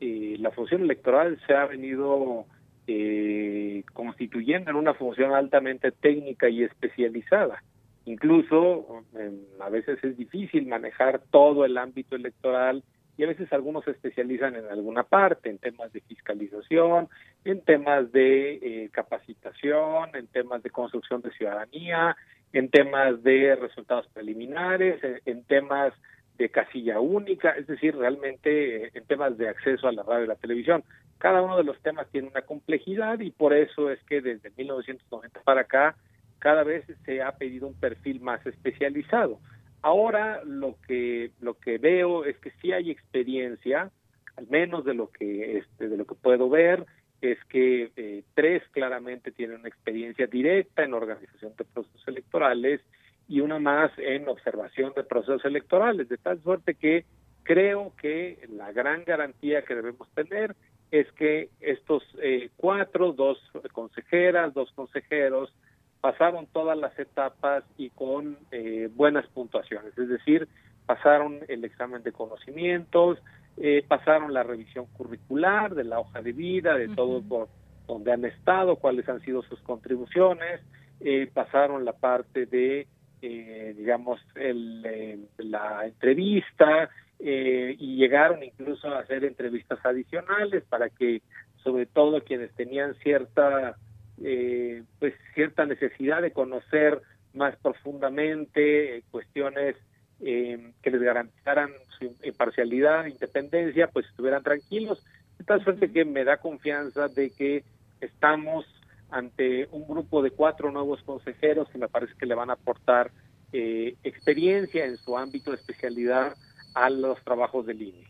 eh, 0.00 0.36
la 0.38 0.50
función 0.50 0.82
electoral 0.82 1.38
se 1.46 1.54
ha 1.54 1.66
venido 1.66 2.46
eh, 2.86 3.82
constituyendo 3.92 4.70
en 4.70 4.76
una 4.76 4.94
función 4.94 5.34
altamente 5.34 5.92
técnica 5.92 6.48
y 6.48 6.62
especializada. 6.62 7.62
Incluso 8.06 9.04
em, 9.14 9.40
a 9.60 9.68
veces 9.68 10.02
es 10.02 10.16
difícil 10.16 10.66
manejar 10.66 11.20
todo 11.30 11.64
el 11.64 11.76
ámbito 11.76 12.16
electoral 12.16 12.82
y 13.16 13.24
a 13.24 13.28
veces 13.28 13.52
algunos 13.52 13.84
se 13.84 13.92
especializan 13.92 14.56
en 14.56 14.66
alguna 14.66 15.02
parte, 15.02 15.48
en 15.48 15.58
temas 15.58 15.92
de 15.92 16.00
fiscalización, 16.02 17.08
en 17.44 17.60
temas 17.62 18.12
de 18.12 18.54
eh, 18.54 18.90
capacitación, 18.92 20.14
en 20.14 20.26
temas 20.26 20.62
de 20.62 20.70
construcción 20.70 21.22
de 21.22 21.30
ciudadanía, 21.32 22.16
en 22.52 22.68
temas 22.70 23.22
de 23.22 23.56
resultados 23.56 24.06
preliminares, 24.08 25.00
en, 25.24 25.44
temas 25.44 25.92
de 26.36 26.50
casilla 26.50 27.00
única, 27.00 27.50
es 27.50 27.66
decir, 27.66 27.96
realmente 27.96 28.86
eh, 28.86 28.90
en 28.94 29.04
temas 29.06 29.38
de 29.38 29.48
acceso 29.48 29.88
a 29.88 29.92
la 29.92 30.02
radio 30.02 30.24
y 30.24 30.28
la 30.28 30.36
televisión. 30.36 30.84
Cada 31.18 31.40
uno 31.40 31.56
de 31.56 31.64
los 31.64 31.80
temas 31.80 32.08
tiene 32.10 32.28
una 32.28 32.42
complejidad 32.42 33.20
y 33.20 33.30
por 33.30 33.54
eso 33.54 33.90
es 33.90 34.02
que 34.04 34.20
desde 34.20 34.50
1990 34.56 35.40
para 35.40 35.62
acá 35.62 35.96
cada 36.38 36.62
vez 36.64 36.84
se 37.06 37.22
ha 37.22 37.32
pedido 37.32 37.66
un 37.66 37.74
perfil 37.74 38.20
más 38.20 38.44
especializado. 38.46 39.40
Ahora 39.82 40.42
lo 40.44 40.76
que 40.86 41.30
lo 41.40 41.54
que 41.54 41.78
veo 41.78 42.24
es 42.24 42.36
que 42.38 42.50
sí 42.62 42.72
hay 42.72 42.90
experiencia, 42.90 43.90
al 44.36 44.46
menos 44.48 44.84
de 44.84 44.94
lo 44.94 45.10
que 45.10 45.58
este, 45.58 45.88
de 45.88 45.96
lo 45.96 46.04
que 46.06 46.14
puedo 46.14 46.48
ver 46.48 46.84
es 47.20 47.38
que 47.44 47.90
eh, 47.96 48.24
tres 48.34 48.62
claramente 48.72 49.32
tienen 49.32 49.60
una 49.60 49.68
experiencia 49.68 50.26
directa 50.26 50.84
en 50.84 50.94
organización 50.94 51.54
de 51.56 51.64
procesos 51.64 52.08
electorales 52.08 52.80
y 53.28 53.40
una 53.40 53.58
más 53.58 53.90
en 53.98 54.28
observación 54.28 54.92
de 54.94 55.04
procesos 55.04 55.44
electorales, 55.44 56.08
de 56.08 56.18
tal 56.18 56.40
suerte 56.42 56.74
que 56.74 57.04
creo 57.42 57.92
que 58.00 58.46
la 58.48 58.72
gran 58.72 59.04
garantía 59.04 59.62
que 59.62 59.74
debemos 59.74 60.08
tener 60.10 60.54
es 60.90 61.10
que 61.12 61.48
estos 61.60 62.02
eh, 62.22 62.50
cuatro, 62.56 63.12
dos 63.12 63.38
consejeras, 63.72 64.54
dos 64.54 64.70
consejeros, 64.72 65.52
pasaron 66.00 66.46
todas 66.46 66.78
las 66.78 66.98
etapas 66.98 67.64
y 67.76 67.90
con 67.90 68.38
eh, 68.50 68.88
buenas 68.94 69.26
puntuaciones, 69.28 69.96
es 69.98 70.08
decir, 70.08 70.48
pasaron 70.86 71.40
el 71.48 71.64
examen 71.64 72.02
de 72.02 72.12
conocimientos, 72.12 73.18
eh, 73.56 73.84
pasaron 73.86 74.32
la 74.32 74.42
revisión 74.42 74.86
curricular 74.96 75.74
de 75.74 75.84
la 75.84 75.98
hoja 75.98 76.22
de 76.22 76.32
vida, 76.32 76.74
de 76.74 76.88
todo 76.88 77.22
por 77.22 77.48
donde 77.86 78.12
han 78.12 78.24
estado, 78.24 78.76
cuáles 78.76 79.08
han 79.08 79.20
sido 79.22 79.42
sus 79.42 79.60
contribuciones, 79.60 80.60
eh, 81.00 81.30
pasaron 81.32 81.84
la 81.84 81.92
parte 81.92 82.46
de, 82.46 82.86
digamos, 83.20 84.20
el, 84.36 85.26
la 85.38 85.86
entrevista 85.86 86.88
y 87.18 87.96
llegaron 87.96 88.42
incluso 88.42 88.88
a 88.88 89.00
hacer 89.00 89.24
entrevistas 89.24 89.78
adicionales 89.84 90.62
para 90.68 90.90
que, 90.90 91.22
sobre 91.64 91.86
todo, 91.86 92.22
quienes 92.22 92.52
tenían 92.54 92.94
cierta 92.96 93.76
eh, 94.22 94.82
pues 94.98 95.14
cierta 95.34 95.66
necesidad 95.66 96.22
de 96.22 96.32
conocer 96.32 97.02
más 97.34 97.54
profundamente 97.56 98.96
eh, 98.96 99.02
cuestiones 99.10 99.76
eh, 100.20 100.72
que 100.82 100.90
les 100.90 101.02
garantizaran 101.02 101.70
su 101.98 102.16
imparcialidad, 102.24 103.06
independencia, 103.06 103.88
pues 103.88 104.06
estuvieran 104.06 104.42
tranquilos. 104.42 105.04
De 105.38 105.44
tal 105.44 105.62
suerte 105.62 105.92
que 105.92 106.04
me 106.04 106.24
da 106.24 106.38
confianza 106.38 107.08
de 107.08 107.30
que 107.30 107.64
estamos 108.00 108.64
ante 109.10 109.68
un 109.70 109.86
grupo 109.86 110.22
de 110.22 110.30
cuatro 110.30 110.72
nuevos 110.72 111.02
consejeros 111.02 111.68
que 111.68 111.78
me 111.78 111.88
parece 111.88 112.14
que 112.18 112.26
le 112.26 112.34
van 112.34 112.50
a 112.50 112.54
aportar 112.54 113.10
experiencia 113.52 114.84
en 114.84 114.98
su 114.98 115.16
ámbito 115.16 115.50
de 115.50 115.56
especialidad 115.56 116.34
a 116.74 116.90
los 116.90 117.22
trabajos 117.24 117.64
del 117.64 117.80
INE. 117.80 118.06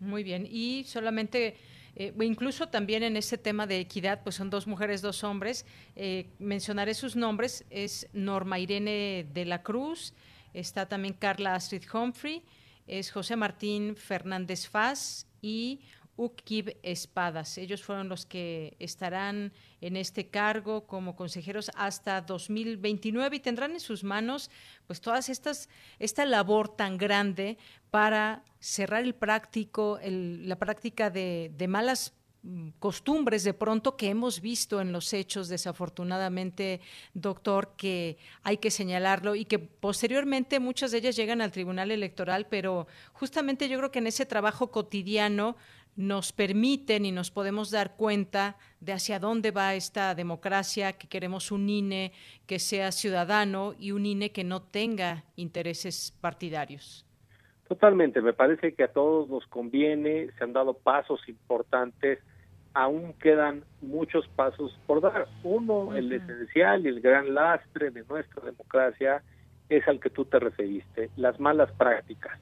Muy 0.00 0.24
bien, 0.24 0.46
y 0.50 0.82
solamente 0.84 1.56
eh, 2.00 2.14
incluso 2.20 2.68
también 2.68 3.02
en 3.02 3.16
ese 3.16 3.36
tema 3.36 3.66
de 3.66 3.80
equidad, 3.80 4.22
pues 4.22 4.36
son 4.36 4.50
dos 4.50 4.68
mujeres, 4.68 5.02
dos 5.02 5.24
hombres. 5.24 5.66
Eh, 5.96 6.30
mencionaré 6.38 6.94
sus 6.94 7.16
nombres, 7.16 7.64
es 7.70 8.08
Norma 8.12 8.60
Irene 8.60 9.26
de 9.34 9.44
la 9.44 9.64
Cruz, 9.64 10.14
está 10.54 10.86
también 10.86 11.14
Carla 11.14 11.56
Astrid 11.56 11.82
Humphrey, 11.92 12.44
es 12.86 13.10
José 13.10 13.34
Martín 13.34 13.96
Fernández 13.96 14.68
Faz 14.68 15.26
y 15.42 15.80
Ukib 16.18 16.76
Espadas. 16.82 17.56
Ellos 17.58 17.82
fueron 17.82 18.08
los 18.08 18.26
que 18.26 18.76
estarán 18.80 19.52
en 19.80 19.96
este 19.96 20.28
cargo 20.28 20.86
como 20.86 21.14
consejeros 21.14 21.70
hasta 21.76 22.20
2029 22.20 23.36
y 23.36 23.40
tendrán 23.40 23.72
en 23.72 23.80
sus 23.80 24.02
manos 24.02 24.50
pues 24.88 25.00
todas 25.00 25.28
estas 25.28 25.68
esta 26.00 26.26
labor 26.26 26.68
tan 26.68 26.98
grande 26.98 27.56
para 27.90 28.42
cerrar 28.58 29.04
el 29.04 29.14
práctico 29.14 30.00
la 30.02 30.58
práctica 30.58 31.08
de, 31.08 31.66
malas 31.68 32.14
mm, 32.42 32.70
costumbres 32.80 33.44
de 33.44 33.54
pronto 33.54 33.96
que 33.96 34.08
hemos 34.08 34.40
visto 34.40 34.80
en 34.80 34.90
los 34.90 35.12
hechos 35.12 35.46
desafortunadamente 35.48 36.80
doctor 37.14 37.74
que 37.76 38.18
hay 38.42 38.56
que 38.56 38.72
señalarlo 38.72 39.36
y 39.36 39.44
que 39.44 39.60
posteriormente 39.60 40.58
muchas 40.58 40.90
de 40.90 40.98
ellas 40.98 41.14
llegan 41.14 41.40
al 41.40 41.52
tribunal 41.52 41.92
electoral 41.92 42.48
pero 42.48 42.88
justamente 43.12 43.68
yo 43.68 43.78
creo 43.78 43.92
que 43.92 44.00
en 44.00 44.08
ese 44.08 44.26
trabajo 44.26 44.72
cotidiano 44.72 45.56
nos 45.98 46.32
permiten 46.32 47.04
y 47.04 47.10
nos 47.10 47.32
podemos 47.32 47.72
dar 47.72 47.96
cuenta 47.96 48.56
de 48.78 48.92
hacia 48.92 49.18
dónde 49.18 49.50
va 49.50 49.74
esta 49.74 50.14
democracia, 50.14 50.92
que 50.92 51.08
queremos 51.08 51.50
un 51.50 51.68
INE 51.68 52.12
que 52.46 52.60
sea 52.60 52.92
ciudadano 52.92 53.74
y 53.76 53.90
un 53.90 54.06
INE 54.06 54.30
que 54.30 54.44
no 54.44 54.62
tenga 54.62 55.24
intereses 55.34 56.16
partidarios. 56.20 57.04
Totalmente, 57.66 58.22
me 58.22 58.32
parece 58.32 58.74
que 58.74 58.84
a 58.84 58.92
todos 58.92 59.28
nos 59.28 59.44
conviene, 59.48 60.30
se 60.38 60.44
han 60.44 60.52
dado 60.52 60.74
pasos 60.74 61.20
importantes, 61.28 62.20
aún 62.74 63.12
quedan 63.14 63.64
muchos 63.82 64.28
pasos 64.28 64.78
por 64.86 65.00
dar. 65.00 65.26
Uno, 65.42 65.96
el 65.96 66.12
esencial 66.12 66.86
y 66.86 66.90
el 66.90 67.00
gran 67.00 67.34
lastre 67.34 67.90
de 67.90 68.04
nuestra 68.04 68.44
democracia 68.44 69.24
es 69.68 69.86
al 69.88 69.98
que 69.98 70.10
tú 70.10 70.24
te 70.24 70.38
referiste, 70.38 71.10
las 71.16 71.40
malas 71.40 71.72
prácticas. 71.72 72.38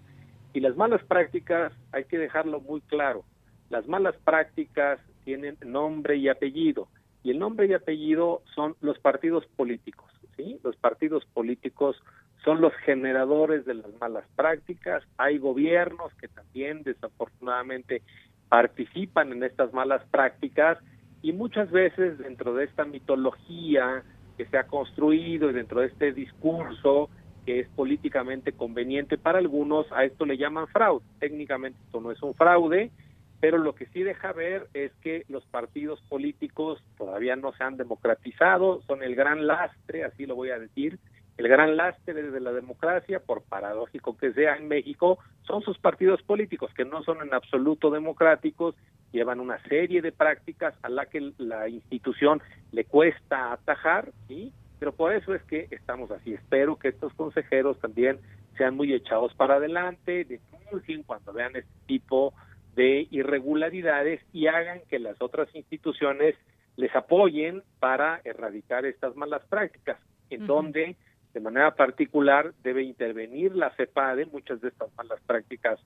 Y 0.53 0.61
las 0.61 0.77
malas 0.77 1.03
prácticas 1.05 1.73
hay 1.93 2.05
que 2.05 2.19
dejarlo 2.19 2.61
muy 2.61 2.83
claro 2.83 3.25
las 3.71 3.87
malas 3.89 4.15
prácticas 4.25 5.01
tienen 5.25 5.57
nombre 5.65 6.17
y 6.17 6.29
apellido, 6.29 6.89
y 7.23 7.31
el 7.31 7.39
nombre 7.39 7.67
y 7.67 7.75
apellido 7.75 8.43
son 8.55 8.77
los 8.81 8.99
partidos 8.99 9.45
políticos, 9.57 10.11
¿sí? 10.37 10.59
Los 10.63 10.77
partidos 10.77 11.25
políticos 11.35 11.97
son 12.45 12.61
los 12.61 12.73
generadores 12.85 13.65
de 13.65 13.75
las 13.75 13.93
malas 14.01 14.25
prácticas, 14.37 15.03
hay 15.17 15.39
gobiernos 15.39 16.15
que 16.15 16.29
también 16.29 16.85
desafortunadamente 16.85 18.03
participan 18.49 19.33
en 19.33 19.43
estas 19.43 19.73
malas 19.73 20.05
prácticas 20.11 20.79
y 21.23 21.33
muchas 21.33 21.71
veces 21.73 22.19
dentro 22.19 22.55
de 22.55 22.65
esta 22.65 22.85
mitología 22.85 24.05
que 24.37 24.47
se 24.47 24.59
ha 24.59 24.69
construido 24.69 25.51
y 25.51 25.55
dentro 25.55 25.81
de 25.81 25.89
este 25.89 26.13
discurso 26.13 27.11
que 27.45 27.61
es 27.61 27.69
políticamente 27.71 28.53
conveniente 28.53 29.19
para 29.19 29.39
algunos, 29.39 29.91
a 29.93 30.05
esto 30.05 30.27
le 30.27 30.37
llaman 30.37 30.67
fraude. 30.69 31.05
Técnicamente 31.21 31.79
esto 31.87 32.01
no 32.01 32.11
es 32.11 32.23
un 32.23 32.35
fraude, 32.35 32.91
pero 33.41 33.59
lo 33.59 33.75
que 33.75 33.87
sí 33.87 34.03
deja 34.03 34.33
ver 34.33 34.69
es 34.75 34.93
que 35.03 35.25
los 35.29 35.45
partidos 35.47 36.01
políticos 36.09 36.83
todavía 36.97 37.37
no 37.37 37.53
se 37.53 37.65
han 37.65 37.77
democratizado, 37.77 38.83
son 38.87 39.03
el 39.03 39.15
gran 39.15 39.47
lastre, 39.47 40.05
así 40.05 40.27
lo 40.27 40.35
voy 40.35 40.51
a 40.51 40.59
decir, 40.59 40.99
el 41.37 41.49
gran 41.49 41.77
lastre 41.77 42.15
de 42.15 42.41
la 42.41 42.53
democracia, 42.53 43.21
por 43.21 43.43
paradójico 43.43 44.17
que 44.17 44.33
sea 44.33 44.57
en 44.57 44.69
México, 44.69 45.19
son 45.43 45.63
sus 45.63 45.79
partidos 45.79 46.23
políticos, 46.23 46.73
que 46.75 46.87
no 46.87 47.03
son 47.03 47.21
en 47.21 47.35
absoluto 47.35 47.91
democráticos, 47.91 48.75
llevan 49.13 49.41
una 49.41 49.63
serie 49.65 50.01
de 50.01 50.13
prácticas 50.13 50.75
a 50.83 50.89
la 50.89 51.07
que 51.07 51.33
la 51.37 51.69
institución 51.69 52.41
le 52.73 52.85
cuesta 52.85 53.53
atajar, 53.53 54.13
¿sí? 54.29 54.53
pero 54.79 54.93
por 54.93 55.13
eso 55.13 55.35
es 55.35 55.43
que 55.45 55.69
estamos 55.71 56.11
así. 56.11 56.35
Espero 56.35 56.77
que 56.77 56.89
estos 56.89 57.13
consejeros 57.15 57.79
también 57.81 58.19
sean 58.57 58.75
muy 58.75 58.93
echados 58.93 59.35
para 59.35 59.57
adelante, 59.57 60.25
denuncien 60.25 61.03
cuando 61.03 61.33
vean 61.33 61.55
este 61.55 61.71
tipo 61.87 62.33
de 62.33 62.46
irregularidades 62.85 64.21
y 64.33 64.47
hagan 64.47 64.81
que 64.89 64.99
las 64.99 65.21
otras 65.21 65.49
instituciones 65.55 66.35
les 66.77 66.95
apoyen 66.95 67.63
para 67.79 68.21
erradicar 68.25 68.85
estas 68.85 69.17
malas 69.17 69.43
prácticas, 69.47 69.99
en 70.31 70.47
donde 70.47 70.97
de 71.33 71.41
manera 71.41 71.75
particular 71.75 72.53
debe 72.63 72.83
intervenir 72.83 73.55
la 73.55 73.71
CEPADE, 73.77 74.27
muchas 74.27 74.61
de 74.61 74.69
estas 74.69 74.95
malas 74.97 75.21
prácticas 75.27 75.79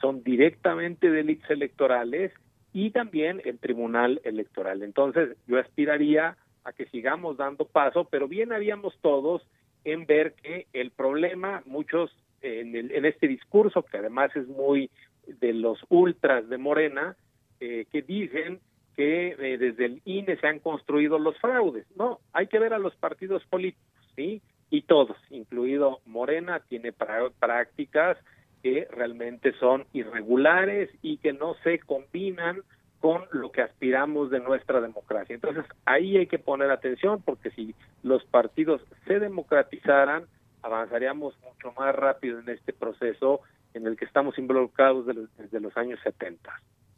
son 0.00 0.22
directamente 0.22 1.10
delitos 1.10 1.50
electorales 1.50 2.32
y 2.72 2.90
también 2.90 3.40
el 3.44 3.58
Tribunal 3.58 4.20
Electoral. 4.24 4.82
Entonces, 4.82 5.36
yo 5.46 5.58
aspiraría 5.58 6.36
a 6.64 6.72
que 6.72 6.86
sigamos 6.86 7.36
dando 7.36 7.66
paso, 7.66 8.04
pero 8.10 8.28
bien 8.28 8.52
haríamos 8.52 8.98
todos 9.00 9.42
en 9.84 10.06
ver 10.06 10.34
que 10.34 10.66
el 10.72 10.90
problema, 10.90 11.62
muchos 11.64 12.14
en, 12.42 12.76
en 12.76 13.04
este 13.04 13.26
discurso, 13.26 13.82
que 13.82 13.96
además 13.96 14.34
es 14.36 14.46
muy 14.46 14.90
de 15.40 15.52
los 15.52 15.78
ultras 15.88 16.48
de 16.48 16.58
Morena 16.58 17.16
eh, 17.60 17.86
que 17.90 18.02
dicen 18.02 18.60
que 18.96 19.28
eh, 19.38 19.58
desde 19.58 19.84
el 19.84 20.02
INE 20.04 20.36
se 20.36 20.46
han 20.46 20.58
construido 20.58 21.18
los 21.18 21.38
fraudes. 21.38 21.86
No, 21.96 22.20
hay 22.32 22.48
que 22.48 22.58
ver 22.58 22.74
a 22.74 22.78
los 22.78 22.94
partidos 22.96 23.44
políticos, 23.44 23.86
¿sí? 24.16 24.42
Y 24.70 24.82
todos, 24.82 25.16
incluido 25.30 26.00
Morena, 26.04 26.60
tiene 26.68 26.92
prácticas 26.92 28.18
que 28.62 28.88
realmente 28.90 29.52
son 29.60 29.86
irregulares 29.92 30.90
y 31.00 31.18
que 31.18 31.32
no 31.32 31.54
se 31.62 31.78
combinan 31.78 32.62
con 33.00 33.24
lo 33.30 33.52
que 33.52 33.62
aspiramos 33.62 34.30
de 34.30 34.40
nuestra 34.40 34.80
democracia. 34.80 35.34
Entonces, 35.34 35.64
ahí 35.84 36.16
hay 36.16 36.26
que 36.26 36.38
poner 36.38 36.70
atención 36.70 37.22
porque 37.22 37.50
si 37.50 37.74
los 38.02 38.24
partidos 38.24 38.82
se 39.06 39.20
democratizaran, 39.20 40.24
avanzaríamos 40.62 41.38
mucho 41.40 41.72
más 41.78 41.94
rápido 41.94 42.40
en 42.40 42.48
este 42.48 42.72
proceso 42.72 43.40
en 43.78 43.86
el 43.86 43.96
que 43.96 44.04
estamos 44.04 44.38
involucrados 44.38 45.06
desde 45.06 45.60
los 45.60 45.76
años 45.76 45.98
70. 46.04 46.52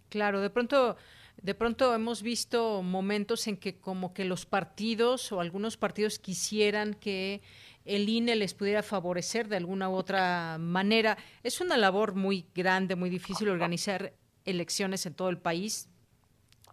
Claro, 0.09 0.41
de 0.41 0.51
pronto 0.51 0.97
de 1.43 1.55
pronto 1.55 1.95
hemos 1.95 2.23
visto 2.23 2.83
momentos 2.83 3.47
en 3.47 3.57
que 3.57 3.79
como 3.79 4.13
que 4.13 4.25
los 4.25 4.45
partidos 4.45 5.33
o 5.33 5.41
algunos 5.41 5.79
partidos 5.79 6.19
quisieran 6.19 6.93
que 6.95 7.41
el 7.87 8.09
INE 8.09 8.37
les 8.37 8.53
pudiera 8.53 8.83
favorecer 8.83 9.49
de 9.49 9.57
alguna 9.57 9.89
u 9.89 9.95
otra 9.95 10.59
manera. 10.59 11.17
Es 11.43 11.63
una 11.63 11.79
labor 11.79 12.15
muy 12.15 12.47
grande, 12.55 12.95
muy 12.95 13.09
difícil 13.09 13.49
organizar 13.49 14.13
elecciones 14.45 15.07
en 15.07 15.15
todo 15.15 15.31
el 15.31 15.39
país 15.39 15.89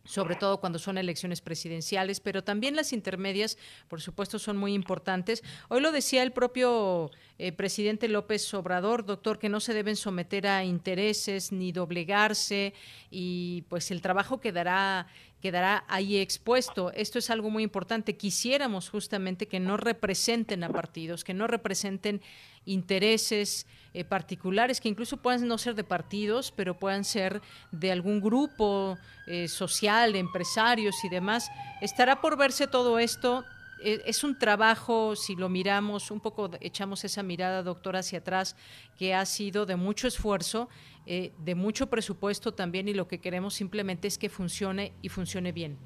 sobre 0.07 0.35
todo 0.35 0.59
cuando 0.59 0.79
son 0.79 0.97
elecciones 0.97 1.41
presidenciales, 1.41 2.19
pero 2.19 2.43
también 2.43 2.75
las 2.75 2.93
intermedias, 2.93 3.57
por 3.87 4.01
supuesto, 4.01 4.39
son 4.39 4.57
muy 4.57 4.73
importantes. 4.73 5.43
Hoy 5.67 5.81
lo 5.81 5.91
decía 5.91 6.23
el 6.23 6.31
propio 6.31 7.11
eh, 7.37 7.51
presidente 7.51 8.07
López 8.07 8.51
Obrador, 8.53 9.05
doctor, 9.05 9.37
que 9.37 9.49
no 9.49 9.59
se 9.59 9.73
deben 9.73 9.95
someter 9.95 10.47
a 10.47 10.63
intereses 10.63 11.51
ni 11.51 11.71
doblegarse 11.71 12.73
y 13.11 13.63
pues 13.69 13.91
el 13.91 14.01
trabajo 14.01 14.39
quedará 14.39 15.07
quedará 15.41 15.83
ahí 15.87 16.17
expuesto. 16.17 16.91
Esto 16.93 17.19
es 17.19 17.29
algo 17.29 17.49
muy 17.49 17.63
importante. 17.63 18.17
Quisiéramos 18.17 18.89
justamente 18.89 19.47
que 19.47 19.59
no 19.59 19.77
representen 19.77 20.63
a 20.63 20.69
partidos, 20.69 21.23
que 21.23 21.33
no 21.33 21.47
representen 21.47 22.21
intereses 22.65 23.65
eh, 23.93 24.03
particulares 24.03 24.81
que 24.81 24.89
incluso 24.89 25.17
puedan 25.17 25.47
no 25.47 25.57
ser 25.57 25.73
de 25.73 25.83
partidos, 25.83 26.51
pero 26.51 26.77
puedan 26.77 27.03
ser 27.03 27.41
de 27.71 27.91
algún 27.91 28.21
grupo 28.21 28.97
eh, 29.25 29.47
social, 29.47 30.13
de 30.13 30.19
empresarios 30.19 31.03
y 31.03 31.09
demás. 31.09 31.49
Estará 31.81 32.21
por 32.21 32.37
verse 32.37 32.67
todo 32.67 32.99
esto. 32.99 33.43
E, 33.83 34.01
es 34.05 34.23
un 34.23 34.37
trabajo, 34.37 35.15
si 35.15 35.35
lo 35.35 35.49
miramos, 35.49 36.11
un 36.11 36.19
poco 36.19 36.49
echamos 36.61 37.03
esa 37.03 37.23
mirada, 37.23 37.63
doctor, 37.63 37.95
hacia 37.95 38.19
atrás, 38.19 38.55
que 38.97 39.13
ha 39.13 39.25
sido 39.25 39.65
de 39.65 39.75
mucho 39.75 40.07
esfuerzo, 40.07 40.69
eh, 41.05 41.33
de 41.39 41.55
mucho 41.55 41.87
presupuesto 41.89 42.53
también, 42.53 42.87
y 42.87 42.93
lo 42.93 43.07
que 43.07 43.19
queremos 43.19 43.53
simplemente 43.53 44.07
es 44.07 44.17
que 44.17 44.29
funcione 44.29 44.93
y 45.01 45.09
funcione 45.09 45.51
bien. 45.51 45.77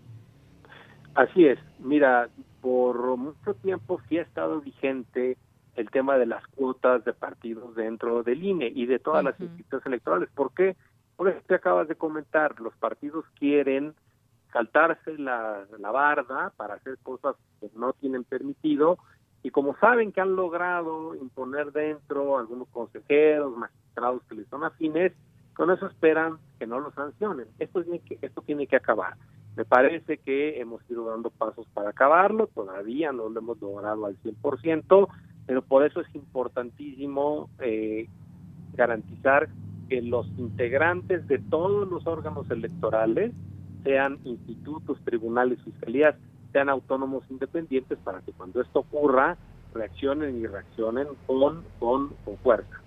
Así 1.16 1.46
es. 1.46 1.60
Mira, 1.80 2.30
por 2.62 3.18
mucho 3.18 3.54
tiempo 3.56 4.00
sí 4.08 4.18
ha 4.18 4.22
estado 4.22 4.62
vigente 4.62 5.38
el 5.76 5.90
tema 5.90 6.18
de 6.18 6.26
las 6.26 6.46
cuotas 6.48 7.04
de 7.06 7.14
partidos 7.14 7.76
dentro 7.76 8.24
del 8.24 8.44
INE 8.44 8.72
y 8.74 8.86
de 8.86 9.00
todas 9.00 9.24
las 9.24 9.40
instituciones 9.40 9.86
electorales. 9.86 10.30
¿Por 10.34 10.54
qué? 10.54 10.76
Porque 11.16 11.40
te 11.48 11.56
acabas 11.56 11.88
de 11.88 11.96
comentar, 11.96 12.60
los 12.60 12.76
partidos 12.76 13.26
quieren 13.40 13.94
saltarse 14.52 15.18
la, 15.18 15.66
la 15.80 15.92
barda 15.92 16.52
para 16.58 16.76
hacer 16.76 16.98
cosas 17.04 17.36
que 17.60 17.70
no 17.76 17.94
tienen 17.94 18.24
permitido 18.24 18.98
y 19.44 19.50
como 19.50 19.76
saben 19.78 20.12
que 20.12 20.22
han 20.22 20.36
logrado 20.36 21.16
imponer 21.16 21.72
dentro 21.72 22.38
algunos 22.38 22.68
consejeros, 22.70 23.58
magistrados 23.58 24.22
que 24.30 24.36
les 24.36 24.48
son 24.48 24.64
afines, 24.64 25.14
con 25.56 25.72
eso 25.72 25.88
esperan 25.88 26.38
que 26.60 26.68
no 26.68 26.80
lo 26.80 26.92
sancionen. 26.92 27.48
Esto 27.60 27.84
tiene 27.84 28.00
que, 28.00 28.20
esto 28.22 28.42
tiene 28.42 28.68
que 28.68 28.76
acabar. 28.76 29.16
Me 29.56 29.66
parece 29.66 30.18
que 30.18 30.62
hemos 30.62 30.82
ido 30.90 31.10
dando 31.10 31.30
pasos 31.30 31.68
para 31.74 31.90
acabarlo, 31.90 32.48
todavía 32.48 33.12
no 33.12 33.30
lo 33.30 33.40
hemos 33.40 33.60
logrado 33.60 34.06
al 34.06 34.18
100%, 34.22 35.08
pero 35.46 35.62
por 35.62 35.86
eso 35.86 36.02
es 36.02 36.16
importantísimo 36.16 37.50
eh, 37.60 38.08
garantizar 38.74 39.50
que 39.90 40.02
los 40.02 40.28
integrantes 40.38 41.28
de 41.28 41.40
todos 41.40 41.90
los 41.90 42.08
órganos 42.08 42.50
electorales, 42.50 43.34
sean 43.84 44.20
institutos, 44.24 45.00
tribunales, 45.04 45.60
fiscalías, 45.64 46.16
sean 46.52 46.70
autónomos 46.70 47.24
independientes 47.30 47.98
para 48.04 48.22
que 48.22 48.32
cuando 48.34 48.62
esto 48.62 48.80
ocurra 48.80 49.38
reaccionen 49.74 50.42
y 50.42 50.48
reaccionen 50.48 51.08
con, 51.26 51.64
con, 51.80 52.10
con 52.26 52.38
fuerza. 52.40 52.82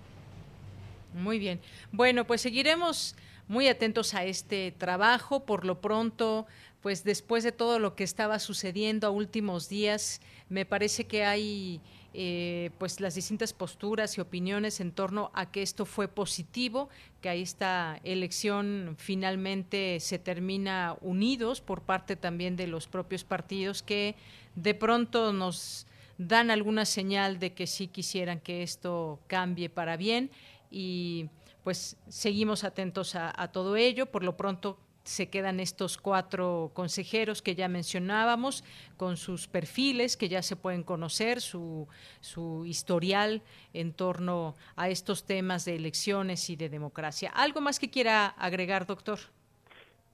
Muy 1.13 1.39
bien. 1.39 1.59
Bueno, 1.91 2.25
pues 2.25 2.41
seguiremos 2.41 3.15
muy 3.47 3.67
atentos 3.67 4.13
a 4.13 4.23
este 4.25 4.71
trabajo. 4.71 5.45
Por 5.45 5.65
lo 5.65 5.81
pronto, 5.81 6.45
pues 6.81 7.03
después 7.03 7.43
de 7.43 7.51
todo 7.51 7.79
lo 7.79 7.95
que 7.95 8.03
estaba 8.03 8.39
sucediendo 8.39 9.07
a 9.07 9.11
últimos 9.11 9.69
días, 9.69 10.21
me 10.49 10.65
parece 10.65 11.07
que 11.07 11.23
hay 11.23 11.81
eh, 12.17 12.71
pues 12.77 13.01
las 13.01 13.15
distintas 13.15 13.51
posturas 13.51 14.17
y 14.17 14.21
opiniones 14.21 14.79
en 14.79 14.93
torno 14.93 15.31
a 15.33 15.51
que 15.51 15.61
esto 15.61 15.85
fue 15.85 16.07
positivo, 16.07 16.87
que 17.21 17.41
esta 17.41 17.99
elección 18.05 18.95
finalmente 18.97 19.99
se 19.99 20.17
termina 20.17 20.95
unidos 21.01 21.59
por 21.59 21.81
parte 21.81 22.15
también 22.15 22.55
de 22.55 22.67
los 22.67 22.87
propios 22.87 23.25
partidos 23.25 23.83
que 23.83 24.15
de 24.55 24.73
pronto 24.73 25.33
nos 25.33 25.87
dan 26.17 26.51
alguna 26.51 26.85
señal 26.85 27.37
de 27.39 27.53
que 27.53 27.67
sí 27.67 27.87
quisieran 27.87 28.39
que 28.39 28.63
esto 28.63 29.19
cambie 29.27 29.69
para 29.69 29.97
bien 29.97 30.31
y 30.71 31.29
pues 31.65 31.97
seguimos 32.07 32.63
atentos 32.63 33.15
a, 33.15 33.33
a 33.35 33.51
todo 33.51 33.75
ello. 33.75 34.05
Por 34.05 34.23
lo 34.23 34.37
pronto 34.37 34.77
se 35.05 35.29
quedan 35.29 35.59
estos 35.59 35.97
cuatro 35.97 36.71
consejeros 36.73 37.41
que 37.41 37.55
ya 37.55 37.67
mencionábamos, 37.67 38.63
con 38.97 39.17
sus 39.17 39.47
perfiles 39.47 40.17
que 40.17 40.27
ya 40.27 40.41
se 40.41 40.55
pueden 40.55 40.83
conocer, 40.83 41.41
su, 41.41 41.87
su 42.21 42.65
historial 42.65 43.41
en 43.73 43.93
torno 43.93 44.55
a 44.75 44.89
estos 44.89 45.25
temas 45.25 45.63
de 45.65 45.75
elecciones 45.75 46.49
y 46.49 46.55
de 46.55 46.69
democracia. 46.69 47.31
¿Algo 47.33 47.61
más 47.61 47.79
que 47.79 47.89
quiera 47.89 48.27
agregar, 48.27 48.85
doctor? 48.85 49.19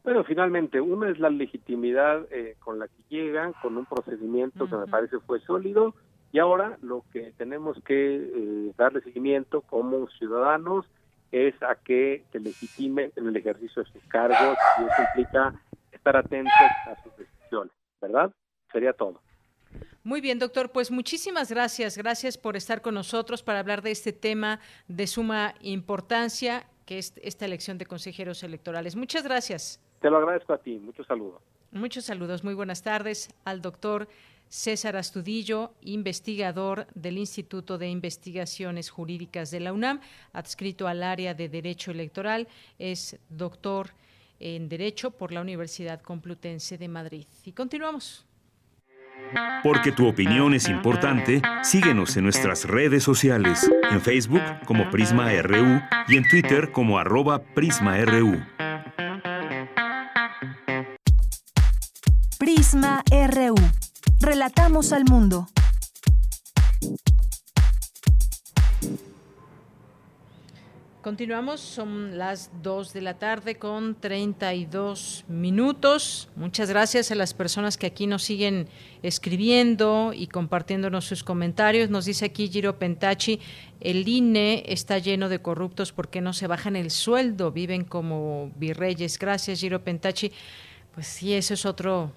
Bueno, 0.03 0.23
finalmente, 0.23 0.81
una 0.81 1.09
es 1.09 1.19
la 1.19 1.29
legitimidad 1.29 2.25
eh, 2.31 2.55
con 2.59 2.79
la 2.79 2.87
que 2.87 3.03
llegan, 3.09 3.53
con 3.61 3.77
un 3.77 3.85
procedimiento 3.85 4.67
que 4.67 4.75
me 4.75 4.87
parece 4.87 5.19
fue 5.19 5.39
sólido, 5.41 5.93
y 6.33 6.39
ahora 6.39 6.77
lo 6.81 7.03
que 7.13 7.33
tenemos 7.37 7.77
que 7.85 8.15
eh, 8.15 8.73
darle 8.77 9.01
seguimiento 9.01 9.61
como 9.61 10.07
ciudadanos, 10.17 10.85
es 11.31 11.55
a 11.63 11.75
que 11.75 12.23
se 12.31 12.39
legitime 12.39 13.11
en 13.15 13.27
el 13.27 13.35
ejercicio 13.35 13.83
de 13.83 13.91
sus 13.91 14.03
cargos 14.05 14.57
y 14.79 14.83
eso 14.83 15.01
implica 15.09 15.53
estar 15.91 16.17
atentos 16.17 16.53
a 16.87 17.01
sus 17.03 17.15
decisiones, 17.17 17.71
¿verdad? 18.01 18.31
Sería 18.71 18.93
todo. 18.93 19.21
Muy 20.03 20.19
bien, 20.19 20.39
doctor. 20.39 20.71
Pues 20.71 20.89
muchísimas 20.89 21.51
gracias. 21.51 21.97
Gracias 21.97 22.37
por 22.37 22.57
estar 22.57 22.81
con 22.81 22.95
nosotros 22.95 23.43
para 23.43 23.59
hablar 23.59 23.81
de 23.81 23.91
este 23.91 24.13
tema 24.13 24.59
de 24.87 25.05
suma 25.05 25.53
importancia, 25.61 26.65
que 26.85 26.97
es 26.97 27.13
esta 27.21 27.45
elección 27.45 27.77
de 27.77 27.85
consejeros 27.85 28.43
electorales. 28.43 28.95
Muchas 28.95 29.23
gracias. 29.23 29.79
Te 30.01 30.09
lo 30.09 30.17
agradezco 30.17 30.53
a 30.53 30.57
ti. 30.57 30.79
Muchos 30.79 31.05
saludos. 31.05 31.41
Muchos 31.71 32.05
saludos. 32.05 32.43
Muy 32.43 32.55
buenas 32.55 32.81
tardes 32.81 33.29
al 33.45 33.61
doctor 33.61 34.07
César 34.51 34.97
Astudillo, 34.97 35.75
investigador 35.79 36.85
del 36.93 37.17
Instituto 37.17 37.77
de 37.77 37.87
Investigaciones 37.87 38.89
Jurídicas 38.89 39.49
de 39.49 39.61
la 39.61 39.71
UNAM, 39.71 40.01
adscrito 40.33 40.89
al 40.89 41.03
área 41.03 41.33
de 41.33 41.47
Derecho 41.47 41.89
Electoral, 41.89 42.49
es 42.77 43.17
doctor 43.29 43.91
en 44.41 44.67
Derecho 44.67 45.11
por 45.11 45.31
la 45.31 45.39
Universidad 45.39 46.01
Complutense 46.01 46.77
de 46.77 46.89
Madrid. 46.89 47.25
Y 47.45 47.53
continuamos. 47.53 48.25
Porque 49.63 49.93
tu 49.93 50.05
opinión 50.05 50.53
es 50.53 50.67
importante, 50.67 51.41
síguenos 51.63 52.17
en 52.17 52.25
nuestras 52.25 52.65
redes 52.65 53.03
sociales, 53.03 53.71
en 53.89 54.01
Facebook 54.01 54.43
como 54.65 54.89
Prisma 54.89 55.31
RU 55.41 55.79
y 56.09 56.17
en 56.17 56.27
Twitter 56.27 56.73
como 56.73 56.99
arroba 56.99 57.41
PrismaRU. 57.41 58.43
Prisma 62.37 63.01
RU. 63.09 63.80
Relatamos 64.21 64.93
al 64.93 65.03
mundo. 65.05 65.47
Continuamos, 71.01 71.59
son 71.59 72.19
las 72.19 72.51
2 72.61 72.93
de 72.93 73.01
la 73.01 73.15
tarde 73.17 73.55
con 73.55 73.95
32 73.99 75.25
minutos. 75.27 76.29
Muchas 76.35 76.69
gracias 76.69 77.09
a 77.09 77.15
las 77.15 77.33
personas 77.33 77.77
que 77.77 77.87
aquí 77.87 78.05
nos 78.05 78.21
siguen 78.21 78.67
escribiendo 79.01 80.11
y 80.13 80.27
compartiéndonos 80.27 81.05
sus 81.05 81.23
comentarios. 81.23 81.89
Nos 81.89 82.05
dice 82.05 82.25
aquí 82.25 82.47
Giro 82.47 82.77
Pentachi, 82.77 83.39
el 83.79 84.07
INE 84.07 84.63
está 84.67 84.99
lleno 84.99 85.29
de 85.29 85.41
corruptos 85.41 85.91
porque 85.91 86.21
no 86.21 86.33
se 86.33 86.45
bajan 86.45 86.75
el 86.75 86.91
sueldo, 86.91 87.51
viven 87.51 87.83
como 87.83 88.51
virreyes. 88.55 89.17
Gracias 89.17 89.61
Giro 89.61 89.83
Pentachi. 89.83 90.31
Pues 90.93 91.07
sí, 91.07 91.33
eso 91.33 91.55
es 91.55 91.65
otro 91.65 92.11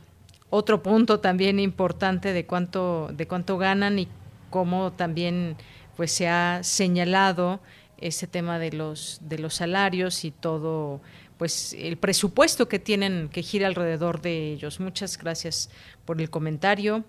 otro 0.55 0.83
punto 0.83 1.19
también 1.19 1.59
importante 1.59 2.33
de 2.33 2.47
cuánto, 2.47 3.11
de 3.13 3.27
cuánto 3.27 3.59
ganan 3.59 3.99
y 3.99 4.09
cómo 4.51 4.93
también 4.93 5.57
pues 5.97 6.13
se 6.13 6.29
ha 6.29 6.63
señalado 6.63 7.61
ese 7.99 8.29
tema 8.29 8.61
de 8.61 8.71
los, 8.71 9.19
de 9.23 9.39
los 9.39 9.55
salarios 9.55 10.25
y 10.25 10.31
todo 10.31 11.01
pues 11.39 11.75
el 11.77 11.97
presupuesto 11.97 12.69
que 12.69 12.79
tienen 12.79 13.29
que 13.31 13.43
gira 13.43 13.67
alrededor 13.67 14.21
de 14.21 14.53
ellos. 14.53 14.79
Muchas 14.79 15.19
gracias 15.19 15.71
por 16.05 16.21
el 16.21 16.31
comentario. 16.31 17.05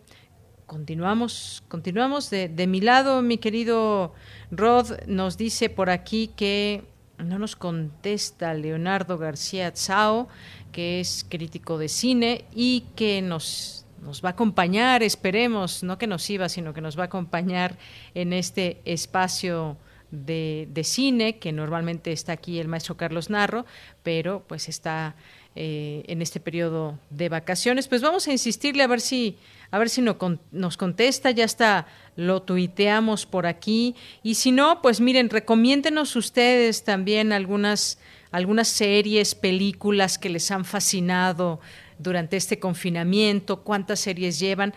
Continuamos, 0.66 1.64
continuamos 1.68 2.32
de, 2.32 2.50
de 2.50 2.66
mi 2.66 2.82
lado, 2.82 3.22
mi 3.22 3.38
querido 3.38 4.14
Rod 4.50 5.02
nos 5.06 5.38
dice 5.38 5.70
por 5.70 5.92
aquí 5.92 6.32
que 6.36 6.84
no 7.18 7.40
nos 7.40 7.56
contesta 7.56 8.54
Leonardo 8.54 9.18
García 9.18 9.72
Tsao, 9.72 10.28
que 10.72 11.00
es 11.00 11.26
crítico 11.28 11.78
de 11.78 11.90
cine 11.90 12.46
y 12.54 12.86
que 12.96 13.22
nos, 13.22 13.86
nos 14.02 14.24
va 14.24 14.30
a 14.30 14.32
acompañar, 14.34 15.04
esperemos, 15.04 15.84
no 15.84 15.98
que 15.98 16.08
nos 16.08 16.30
iba, 16.30 16.50
sino 16.50 16.74
que 16.74 16.82
nos 16.82 16.98
va 16.98 17.04
a 17.04 17.06
acompañar 17.08 17.78
en 18.14 18.34
este 18.34 18.82
espacio 18.86 19.78
de, 20.12 20.68
de 20.72 20.84
cine, 20.84 21.40
que 21.40 21.52
normalmente 21.52 22.12
está 22.12 22.34
aquí 22.34 22.60
el 22.60 22.68
maestro 22.68 22.98
Carlos 22.98 23.30
Narro, 23.30 23.66
pero 24.04 24.44
pues 24.48 24.70
está 24.70 25.16
eh, 25.58 26.04
en 26.08 26.22
este 26.22 26.42
periodo 26.42 27.00
de 27.10 27.30
vacaciones. 27.30 27.88
Pues 27.88 28.02
vamos 28.02 28.28
a 28.28 28.32
insistirle 28.34 28.84
a 28.84 28.88
ver 28.88 29.00
si, 29.00 29.38
a 29.72 29.80
ver 29.80 29.90
si 29.90 30.02
no, 30.02 30.18
nos 30.52 30.78
contesta, 30.78 31.32
ya 31.32 31.46
está, 31.46 31.88
lo 32.16 32.42
tuiteamos 32.42 33.26
por 33.26 33.46
aquí. 33.46 33.96
Y 34.24 34.36
si 34.36 34.52
no, 34.52 34.82
pues 34.82 35.02
miren, 35.02 35.30
recomiéndenos 35.30 36.16
ustedes 36.16 36.84
también 36.84 37.34
algunas, 37.34 38.00
algunas 38.32 38.68
series, 38.68 39.36
películas 39.36 40.18
que 40.18 40.30
les 40.30 40.50
han 40.52 40.66
fascinado 40.66 41.60
durante 41.98 42.38
este 42.38 42.60
confinamiento, 42.60 43.64
cuántas 43.64 44.00
series 44.00 44.40
llevan 44.40 44.74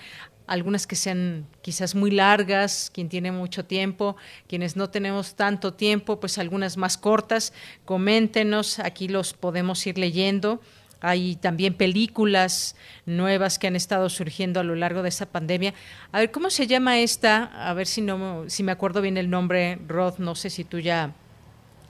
algunas 0.48 0.86
que 0.86 0.96
sean 0.96 1.46
quizás 1.60 1.94
muy 1.94 2.10
largas, 2.10 2.90
quien 2.92 3.08
tiene 3.08 3.30
mucho 3.30 3.66
tiempo, 3.66 4.16
quienes 4.48 4.76
no 4.76 4.88
tenemos 4.88 5.34
tanto 5.34 5.74
tiempo, 5.74 6.18
pues 6.18 6.38
algunas 6.38 6.78
más 6.78 6.96
cortas, 6.96 7.52
coméntenos, 7.84 8.78
aquí 8.78 9.08
los 9.08 9.34
podemos 9.34 9.86
ir 9.86 9.98
leyendo. 9.98 10.60
Hay 11.00 11.36
también 11.36 11.74
películas 11.74 12.74
nuevas 13.06 13.58
que 13.58 13.66
han 13.66 13.76
estado 13.76 14.08
surgiendo 14.08 14.60
a 14.60 14.64
lo 14.64 14.74
largo 14.74 15.02
de 15.02 15.08
esta 15.08 15.26
pandemia. 15.26 15.74
A 16.12 16.20
ver, 16.20 16.30
¿cómo 16.30 16.50
se 16.50 16.66
llama 16.66 16.98
esta? 16.98 17.44
A 17.68 17.72
ver 17.74 17.86
si 17.86 18.00
no 18.00 18.44
si 18.48 18.62
me 18.62 18.72
acuerdo 18.72 19.00
bien 19.00 19.16
el 19.16 19.30
nombre, 19.30 19.78
Rod, 19.86 20.18
no 20.18 20.34
sé 20.34 20.50
si 20.50 20.64
tú 20.64 20.78
ya 20.78 21.12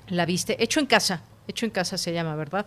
la 0.08 0.26
viste. 0.26 0.62
Hecho 0.62 0.80
en 0.80 0.86
casa, 0.86 1.22
Hecho 1.48 1.64
en 1.64 1.70
casa 1.70 1.96
se 1.96 2.12
llama, 2.12 2.36
¿verdad? 2.36 2.66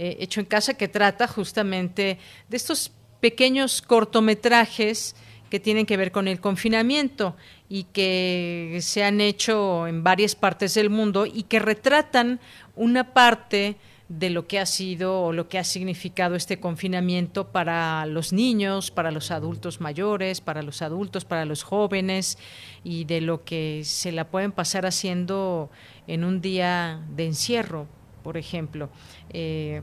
Eh, 0.00 0.16
hecho 0.18 0.40
en 0.40 0.46
casa 0.46 0.74
que 0.74 0.88
trata 0.88 1.28
justamente 1.28 2.18
de 2.48 2.56
estos 2.56 2.90
pequeños 3.20 3.80
cortometrajes 3.82 5.14
que 5.48 5.60
tienen 5.60 5.86
que 5.86 5.96
ver 5.96 6.10
con 6.10 6.26
el 6.26 6.40
confinamiento 6.40 7.36
y 7.68 7.84
que 7.84 8.80
se 8.82 9.04
han 9.04 9.20
hecho 9.20 9.86
en 9.86 10.02
varias 10.02 10.34
partes 10.34 10.74
del 10.74 10.90
mundo 10.90 11.24
y 11.24 11.44
que 11.44 11.60
retratan 11.60 12.40
una 12.74 13.14
parte 13.14 13.76
de 14.08 14.30
lo 14.30 14.46
que 14.46 14.60
ha 14.60 14.66
sido 14.66 15.20
o 15.20 15.32
lo 15.32 15.48
que 15.48 15.58
ha 15.58 15.64
significado 15.64 16.36
este 16.36 16.60
confinamiento 16.60 17.48
para 17.48 18.06
los 18.06 18.32
niños, 18.32 18.90
para 18.90 19.10
los 19.10 19.30
adultos 19.30 19.80
mayores, 19.80 20.40
para 20.40 20.62
los 20.62 20.80
adultos, 20.82 21.24
para 21.24 21.44
los 21.44 21.64
jóvenes 21.64 22.38
y 22.84 23.04
de 23.04 23.20
lo 23.20 23.44
que 23.44 23.82
se 23.84 24.12
la 24.12 24.28
pueden 24.28 24.52
pasar 24.52 24.86
haciendo 24.86 25.70
en 26.06 26.24
un 26.24 26.40
día 26.40 27.04
de 27.16 27.26
encierro, 27.26 27.88
por 28.22 28.36
ejemplo. 28.36 28.90
Eh, 29.30 29.82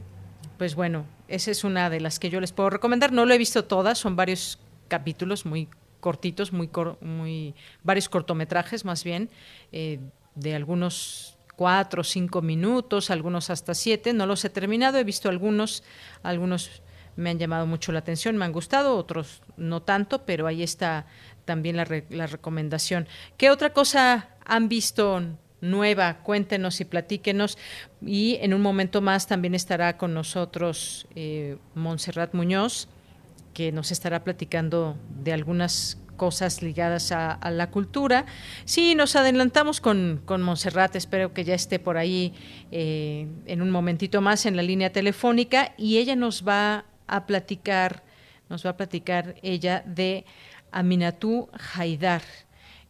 pues 0.58 0.76
bueno, 0.76 1.06
esa 1.28 1.52
es 1.52 1.66
una 1.66 1.90
de 1.90 2.00
las 2.00 2.20
que 2.20 2.30
yo 2.30 2.40
les 2.40 2.54
puedo 2.54 2.70
recomendar. 2.70 3.12
No 3.12 3.26
lo 3.26 3.34
he 3.34 3.38
visto 3.38 3.66
todas, 3.66 3.98
son 3.98 4.16
varios 4.16 4.60
capítulos 4.88 5.46
muy 5.46 5.68
cortitos, 6.00 6.54
muy, 6.54 6.70
muy 7.02 7.56
varios 7.84 8.08
cortometrajes 8.08 8.86
más 8.86 9.04
bien, 9.04 9.30
eh, 9.72 10.00
de 10.36 10.56
algunos 10.56 11.33
cuatro 11.56 12.02
o 12.02 12.04
cinco 12.04 12.42
minutos, 12.42 13.10
algunos 13.10 13.50
hasta 13.50 13.74
siete. 13.74 14.14
No 14.14 14.26
los 14.26 14.44
he 14.46 14.50
terminado, 14.50 14.98
he 14.98 15.04
visto 15.04 15.30
algunos, 15.30 15.84
algunos 16.24 16.84
me 17.16 17.30
han 17.30 17.40
llamado 17.40 17.66
mucho 17.68 17.92
la 17.92 18.00
atención, 18.00 18.38
me 18.38 18.46
han 18.46 18.52
gustado, 18.52 18.98
otros 18.98 19.42
no 19.58 19.82
tanto, 19.82 20.26
pero 20.26 20.48
ahí 20.48 20.64
está 20.64 21.06
también 21.46 21.78
la, 21.78 21.86
recomendación. 22.28 23.08
¿Qué 23.38 23.52
otra 23.52 23.74
cosa 23.74 24.30
han 24.46 24.70
visto 24.70 25.22
nueva? 25.62 26.20
Cuéntenos 26.24 26.82
y 26.82 26.86
platíquenos. 26.86 27.58
Y 28.02 28.38
en 28.42 28.54
un 28.54 28.62
momento 28.62 29.02
más 29.02 29.28
también 29.28 29.56
estará 29.56 29.98
con 29.98 30.14
nosotros 30.14 31.08
eh, 31.16 31.58
Montserrat 31.76 32.34
Muñoz 32.34 32.88
que 33.54 33.72
nos 33.72 33.92
estará 33.92 34.24
platicando 34.24 34.98
de 35.24 35.32
algunas 35.32 35.98
cosas 36.18 36.62
ligadas 36.62 37.12
a, 37.12 37.40
la 37.52 37.70
cultura. 37.70 38.26
Sí, 38.66 38.96
nos 38.96 39.16
adelantamos 39.16 39.82
con, 39.82 40.22
con 40.26 40.42
Montserrat, 40.42 40.96
espero 40.96 41.34
que 41.34 41.44
ya 41.44 41.56
esté 41.56 41.80
por 41.80 41.98
ahí 41.98 42.34
eh, 42.72 43.28
en 43.46 43.62
un 43.62 43.70
momentito 43.70 44.22
más 44.22 44.46
en 44.46 44.56
la 44.56 44.64
línea 44.64 44.92
telefónica 44.92 45.74
y 45.78 45.98
ella 45.98 46.16
nos 46.16 46.48
va 46.48 46.86
a 47.08 47.26
platicar, 47.26 48.04
nos 48.50 48.66
va 48.66 48.72
a 48.72 48.78
platicar 48.78 49.36
ella 49.42 49.84
de 49.86 50.26
Aminatú 50.72 51.50
Haidar, 51.76 52.24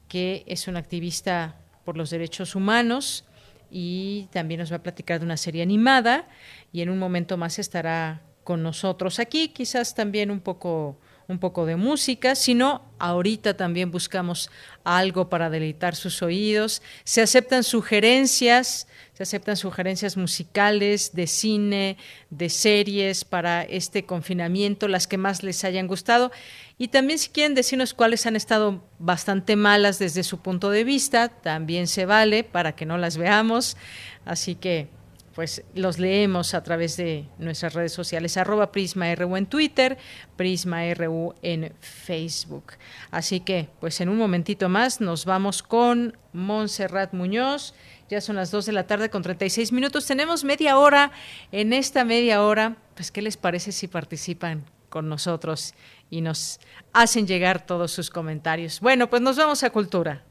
que 0.08 0.44
es 0.48 0.68
una 0.68 0.80
activista 0.80 1.56
por 1.84 1.98
los 1.98 2.10
derechos 2.10 2.56
humanos 2.56 3.26
y 3.70 4.28
también 4.32 4.60
nos 4.60 4.72
va 4.72 4.78
a 4.78 4.84
platicar 4.84 5.20
de 5.20 5.26
una 5.26 5.38
serie 5.38 5.64
animada 5.64 6.28
y 6.72 6.82
en 6.82 6.90
un 6.90 7.00
momento 7.00 7.38
más 7.38 7.60
estará 7.60 8.22
con 8.44 8.62
nosotros 8.62 9.20
aquí, 9.20 9.50
quizás 9.50 9.96
también 9.96 10.30
un 10.30 10.40
poco 10.40 11.00
un 11.28 11.40
poco 11.40 11.66
de 11.66 11.76
música, 11.76 12.36
sino 12.36 12.82
ahorita 13.00 13.56
también 13.56 13.92
buscamos 13.92 14.50
algo 14.84 15.30
para 15.30 15.50
deleitar 15.50 15.96
sus 15.96 16.22
oídos. 16.22 16.82
Se 17.04 17.22
aceptan 17.22 17.64
sugerencias, 17.64 18.88
se 19.14 19.24
aceptan 19.24 19.56
sugerencias 19.58 20.18
musicales, 20.18 21.14
de 21.14 21.28
cine, 21.28 21.98
de 22.30 22.50
series 22.50 23.26
para 23.26 23.64
este 23.64 24.06
confinamiento, 24.06 24.88
las 24.88 25.08
que 25.08 25.18
más 25.18 25.44
les 25.44 25.64
hayan 25.64 25.88
gustado. 25.88 26.32
Y 26.78 26.90
también 26.90 27.20
si 27.20 27.30
quieren 27.30 27.56
decirnos 27.56 27.94
cuáles 27.94 28.26
han 28.26 28.36
estado 28.36 28.84
bastante 29.00 29.56
malas 29.56 30.00
desde 30.00 30.24
su 30.24 30.40
punto 30.40 30.70
de 30.70 30.84
vista, 30.84 31.30
también 31.30 31.88
se 31.88 32.06
vale 32.06 32.44
para 32.44 32.76
que 32.76 32.86
no 32.86 32.98
las 32.98 33.18
veamos. 33.18 33.78
Así 34.26 34.56
que 34.56 34.90
pues 35.34 35.64
los 35.74 36.00
leemos 36.00 36.54
a 36.54 36.64
través 36.64 36.98
de 36.98 37.28
nuestras 37.38 37.74
redes 37.74 37.92
sociales, 37.92 38.38
arroba 38.38 38.72
PrismaRU 38.72 39.36
en 39.36 39.46
Twitter, 39.48 39.98
PrismaRU 40.36 41.34
en 41.42 41.74
Facebook. 41.80 42.74
Así 43.12 43.40
que, 43.40 43.70
pues 43.80 44.00
en 44.02 44.10
un 44.10 44.18
momentito 44.18 44.70
más 44.70 45.02
nos 45.02 45.26
vamos 45.26 45.64
con 45.64 46.18
Montserrat 46.34 47.14
Muñoz. 47.14 47.74
Ya 48.10 48.22
son 48.22 48.36
las 48.36 48.52
2 48.52 48.68
de 48.68 48.72
la 48.74 48.86
tarde 48.86 49.10
con 49.10 49.24
36 49.24 49.72
minutos. 49.72 50.06
Tenemos 50.06 50.44
media 50.44 50.78
hora. 50.78 51.12
En 51.52 51.74
esta 51.74 52.06
media 52.06 52.44
hora, 52.44 52.76
pues, 52.96 53.12
¿qué 53.12 53.22
les 53.22 53.38
parece 53.38 53.72
si 53.72 53.88
participan 53.88 54.66
con 54.90 55.10
nosotros 55.10 55.74
y 56.12 56.22
nos 56.22 56.60
hacen 56.92 57.26
llegar 57.26 57.66
todos 57.66 57.92
sus 57.92 58.12
comentarios? 58.12 58.80
Bueno, 58.82 59.10
pues 59.10 59.22
nos 59.22 59.38
vamos 59.38 59.64
a 59.64 59.72
Cultura. 59.72 60.24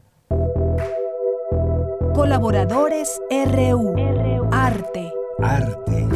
Colaboradores 2.15 3.21
RU. 3.31 4.22
Arte. 4.55 5.11
Arte. 5.43 6.07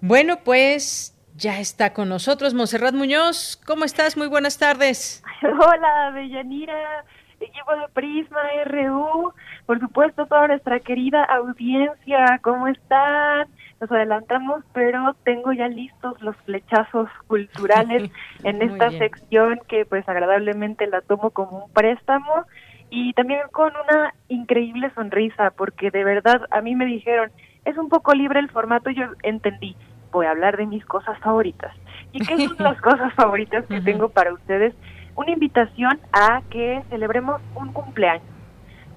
Bueno, 0.00 0.38
pues 0.44 1.16
ya 1.36 1.60
está 1.60 1.92
con 1.92 2.08
nosotros 2.08 2.52
Monserrat 2.52 2.94
Muñoz. 2.94 3.60
¿Cómo 3.64 3.84
estás? 3.84 4.16
Muy 4.16 4.26
buenas 4.26 4.58
tardes. 4.58 5.22
Hola, 5.42 6.10
Bellanira, 6.12 7.04
equipo 7.38 7.76
de 7.76 7.88
Prisma 7.94 8.40
RU, 8.64 9.32
por 9.66 9.78
supuesto 9.78 10.26
toda 10.26 10.48
nuestra 10.48 10.80
querida 10.80 11.22
audiencia, 11.22 12.40
¿cómo 12.42 12.66
están? 12.66 13.46
Nos 13.80 13.90
adelantamos, 13.92 14.64
pero 14.72 15.14
tengo 15.24 15.52
ya 15.52 15.68
listos 15.68 16.20
los 16.22 16.36
flechazos 16.38 17.08
culturales 17.28 18.10
en 18.42 18.62
esta 18.62 18.90
sección 18.90 19.60
que 19.68 19.84
pues 19.84 20.08
agradablemente 20.08 20.88
la 20.88 21.02
tomo 21.02 21.30
como 21.30 21.66
un 21.66 21.72
préstamo 21.72 22.46
y 22.94 23.14
también 23.14 23.40
con 23.52 23.72
una 23.86 24.12
increíble 24.28 24.90
sonrisa, 24.94 25.50
porque 25.56 25.90
de 25.90 26.04
verdad 26.04 26.42
a 26.50 26.60
mí 26.60 26.76
me 26.76 26.84
dijeron, 26.84 27.30
es 27.64 27.78
un 27.78 27.88
poco 27.88 28.12
libre 28.12 28.38
el 28.38 28.50
formato, 28.50 28.90
y 28.90 28.96
yo 28.96 29.04
entendí, 29.22 29.74
voy 30.10 30.26
a 30.26 30.32
hablar 30.32 30.58
de 30.58 30.66
mis 30.66 30.84
cosas 30.84 31.18
favoritas. 31.20 31.74
¿Y 32.12 32.18
qué 32.18 32.36
son 32.46 32.54
las 32.58 32.78
cosas 32.82 33.14
favoritas 33.14 33.64
que 33.64 33.80
tengo 33.80 34.10
para 34.10 34.34
ustedes? 34.34 34.74
Una 35.16 35.30
invitación 35.30 36.00
a 36.12 36.42
que 36.50 36.82
celebremos 36.90 37.40
un 37.54 37.72
cumpleaños, 37.72 38.26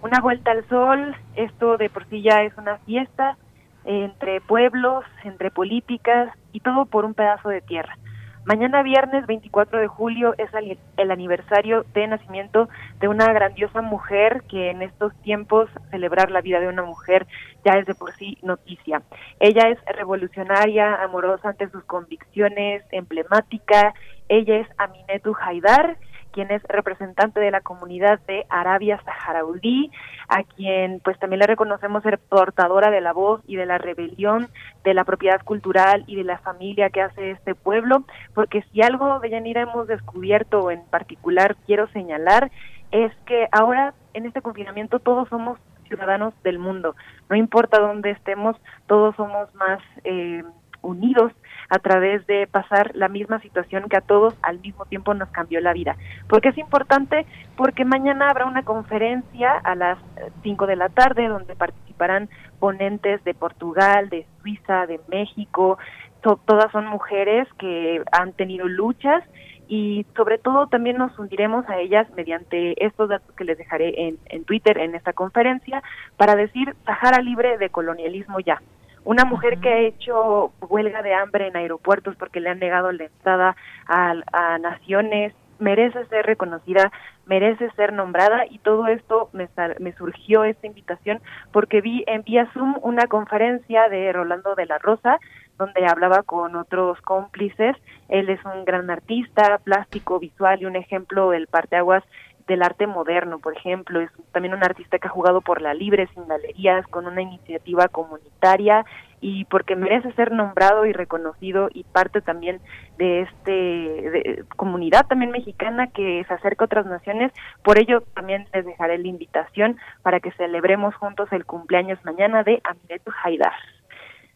una 0.02 0.20
vuelta 0.20 0.52
al 0.52 0.68
sol, 0.68 1.16
esto 1.38 1.78
de 1.78 1.90
por 1.90 2.06
sí 2.10 2.22
ya 2.22 2.44
es 2.44 2.52
una 2.58 2.80
fiesta 2.80 3.38
entre 3.86 4.42
pueblos, 4.42 5.06
entre 5.24 5.52
políticas 5.52 6.34
y 6.52 6.60
todo 6.60 6.86
por 6.86 7.06
un 7.06 7.14
pedazo 7.14 7.48
de 7.48 7.62
tierra. 7.62 7.98
Mañana 8.46 8.84
viernes 8.84 9.26
24 9.26 9.80
de 9.80 9.88
julio 9.88 10.36
es 10.38 10.52
el, 10.54 11.10
aniversario 11.10 11.84
de 11.96 12.06
nacimiento 12.06 12.70
de 13.00 13.08
una 13.08 13.34
grandiosa 13.34 13.82
mujer 13.82 14.44
que 14.48 14.70
en 14.70 14.84
estos 14.84 15.16
tiempos 15.24 15.68
celebrar 15.90 16.30
la 16.30 16.42
vida 16.42 16.60
de 16.60 16.68
una 16.68 16.84
mujer 16.84 17.26
ya 17.66 17.74
es 17.80 17.88
de 17.88 17.96
por 17.96 18.14
sí 18.14 18.38
noticia. 18.44 19.02
Ella 19.40 19.70
es 19.70 19.80
revolucionaria, 19.96 21.02
amorosa 21.04 21.50
ante 21.50 21.70
sus 21.70 21.84
convicciones, 21.86 22.84
emblemática. 22.92 23.96
Ella 24.30 24.58
es 24.58 24.68
Aminetu 24.78 25.36
Haidar 25.42 25.98
quien 26.36 26.52
es 26.52 26.62
representante 26.64 27.40
de 27.40 27.50
la 27.50 27.62
comunidad 27.62 28.20
de 28.28 28.46
Arabia 28.50 29.02
Saharaudí, 29.06 29.90
a 30.28 30.44
quien 30.44 31.00
pues 31.00 31.18
también 31.18 31.40
le 31.40 31.48
reconocemos 31.48 32.04
ser 32.04 32.20
portadora 32.20 32.92
de 32.92 33.00
la 33.00 33.14
voz 33.14 33.42
y 33.48 33.56
de 33.56 33.66
la 33.66 33.78
rebelión 33.78 34.50
de 34.84 34.94
la 34.94 35.06
propiedad 35.06 35.42
cultural 35.46 36.04
y 36.08 36.18
de 36.18 36.26
la 36.26 36.38
familia 36.40 36.90
que 36.90 37.02
hace 37.02 37.32
este 37.32 37.56
pueblo, 37.56 38.04
porque 38.34 38.64
si 38.74 38.82
algo 38.82 39.22
de 39.22 39.30
Yanira 39.30 39.62
hemos 39.62 39.88
descubierto 39.88 40.72
en 40.72 40.84
particular 40.88 41.56
quiero 41.66 41.88
señalar 41.92 42.52
es 42.92 43.14
que 43.26 43.48
ahora 43.54 43.94
en 44.14 44.26
este 44.26 44.42
confinamiento 44.42 45.00
todos 45.00 45.30
somos 45.30 45.58
ciudadanos 45.88 46.34
del 46.44 46.60
mundo. 46.60 46.98
No 47.30 47.38
importa 47.38 47.80
dónde 47.80 48.12
estemos, 48.12 48.58
todos 48.88 49.16
somos 49.16 49.56
más 49.56 49.80
eh, 50.04 50.44
unidos 50.82 51.32
a 51.76 51.80
través 51.80 52.26
de 52.26 52.48
pasar 52.48 52.92
la 52.96 53.10
misma 53.10 53.40
situación 53.42 53.90
que 53.90 53.98
a 53.98 54.02
todos 54.02 54.34
al 54.42 54.60
mismo 54.60 54.86
tiempo 54.86 55.14
nos 55.14 55.30
cambió 55.30 55.60
la 55.60 55.74
vida. 55.74 55.96
porque 56.28 56.50
es 56.50 56.58
importante? 56.58 57.26
Porque 57.56 57.86
mañana 57.86 58.30
habrá 58.30 58.46
una 58.46 58.64
conferencia 58.64 59.52
a 59.52 59.76
las 59.76 59.98
5 60.44 60.68
de 60.68 60.76
la 60.76 60.90
tarde 60.90 61.28
donde 61.28 61.56
participarán 61.56 62.30
ponentes 62.60 63.24
de 63.24 63.34
Portugal, 63.34 64.10
de 64.10 64.26
Suiza, 64.42 64.86
de 64.88 65.00
México. 65.10 65.78
todas 66.22 66.72
son 66.72 66.88
mujeres 66.88 67.48
que 67.60 68.02
han 68.12 68.34
tenido 68.34 68.68
luchas 68.68 69.24
y 69.68 70.06
sobre 70.16 70.38
todo 70.38 70.68
también 70.68 70.98
nos 70.98 71.18
uniremos 71.18 71.68
a 71.70 71.80
ellas 71.80 72.08
mediante 72.16 72.84
estos 72.84 73.10
datos 73.10 73.36
que 73.36 73.44
les 73.44 73.58
dejaré 73.58 74.08
en, 74.08 74.18
en 74.26 74.44
Twitter 74.46 74.78
en 74.78 74.96
esta 74.96 75.14
conferencia 75.14 75.82
para 76.18 76.36
decir 76.36 76.76
Sahara 76.86 77.22
libre 77.22 77.58
de 77.58 77.70
colonialismo 77.70 78.40
ya. 78.40 78.62
Una 79.06 79.24
mujer 79.24 79.60
que 79.60 79.70
ha 79.70 79.80
hecho 79.80 80.52
huelga 80.62 81.02
de 81.02 81.14
hambre 81.14 81.48
en 81.48 81.56
aeropuertos 81.56 82.16
porque 82.16 82.40
le 82.40 82.50
han 82.50 82.60
negado 82.60 82.92
la 82.92 83.06
entrada 83.06 83.56
a, 83.88 84.16
a 84.34 84.58
naciones 84.58 85.34
merece 85.60 86.06
ser 86.08 86.26
reconocida, 86.26 86.92
merece 87.26 87.70
ser 87.72 87.94
nombrada 87.94 88.46
y 88.50 88.60
todo 88.60 88.88
esto 88.88 89.30
me, 89.32 89.48
me, 89.80 89.94
surgió 89.94 90.44
esta 90.44 90.68
invitación 90.68 91.22
porque 91.52 91.82
vi 91.82 92.04
en 92.08 92.24
vía 92.24 92.50
Zoom 92.54 92.76
una 92.82 93.08
conferencia 93.08 93.88
de 93.90 94.12
Rolando 94.12 94.56
de 94.56 94.66
la 94.66 94.80
Rosa 94.80 95.20
donde 95.58 95.88
hablaba 95.88 96.24
con 96.24 96.56
otros 96.56 97.00
cómplices. 97.02 97.78
Él 98.10 98.30
es 98.30 98.44
un 98.44 98.66
gran 98.66 98.90
artista, 98.90 99.60
plástico, 99.60 100.20
visual 100.20 100.62
y 100.62 100.66
un 100.66 100.76
ejemplo 100.76 101.30
del 101.30 101.48
parteaguas 101.48 102.04
del 102.48 102.62
arte 102.62 102.86
moderno, 102.86 103.40
por 103.40 103.58
ejemplo, 103.58 104.02
es 104.02 104.12
también 104.32 104.54
un 104.54 104.64
artista 104.64 105.00
que 105.00 105.08
ha 105.08 105.12
jugado 105.12 105.42
por 105.42 105.62
la 105.62 105.74
libre, 105.74 106.08
sin 106.14 106.28
galerías, 106.28 106.86
con 106.88 107.08
una 107.08 107.22
iniciativa 107.22 107.88
comunitaria 107.88 108.86
y 109.22 109.46
porque 109.46 109.76
merece 109.76 110.12
ser 110.14 110.32
nombrado 110.32 110.86
y 110.86 110.94
reconocido 110.94 111.70
y 111.74 111.84
parte 111.84 112.22
también 112.22 112.60
de 112.98 113.22
este 113.22 114.46
comunidad 114.56 115.08
también 115.08 115.32
mexicana 115.32 115.88
que 115.88 116.24
se 116.28 116.34
acerca 116.34 116.66
a 116.66 116.68
otras 116.68 116.86
naciones. 116.86 117.32
Por 117.64 117.80
ello 117.80 118.02
también 118.14 118.48
les 118.54 118.66
dejaré 118.66 119.00
la 119.00 119.08
invitación 119.08 119.78
para 120.04 120.20
que 120.20 120.32
celebremos 120.34 120.94
juntos 120.96 121.28
el 121.32 121.46
cumpleaños 121.46 121.98
mañana 122.06 122.44
de 122.44 122.62
Amiretu 122.64 123.12
Haidar. 123.24 123.54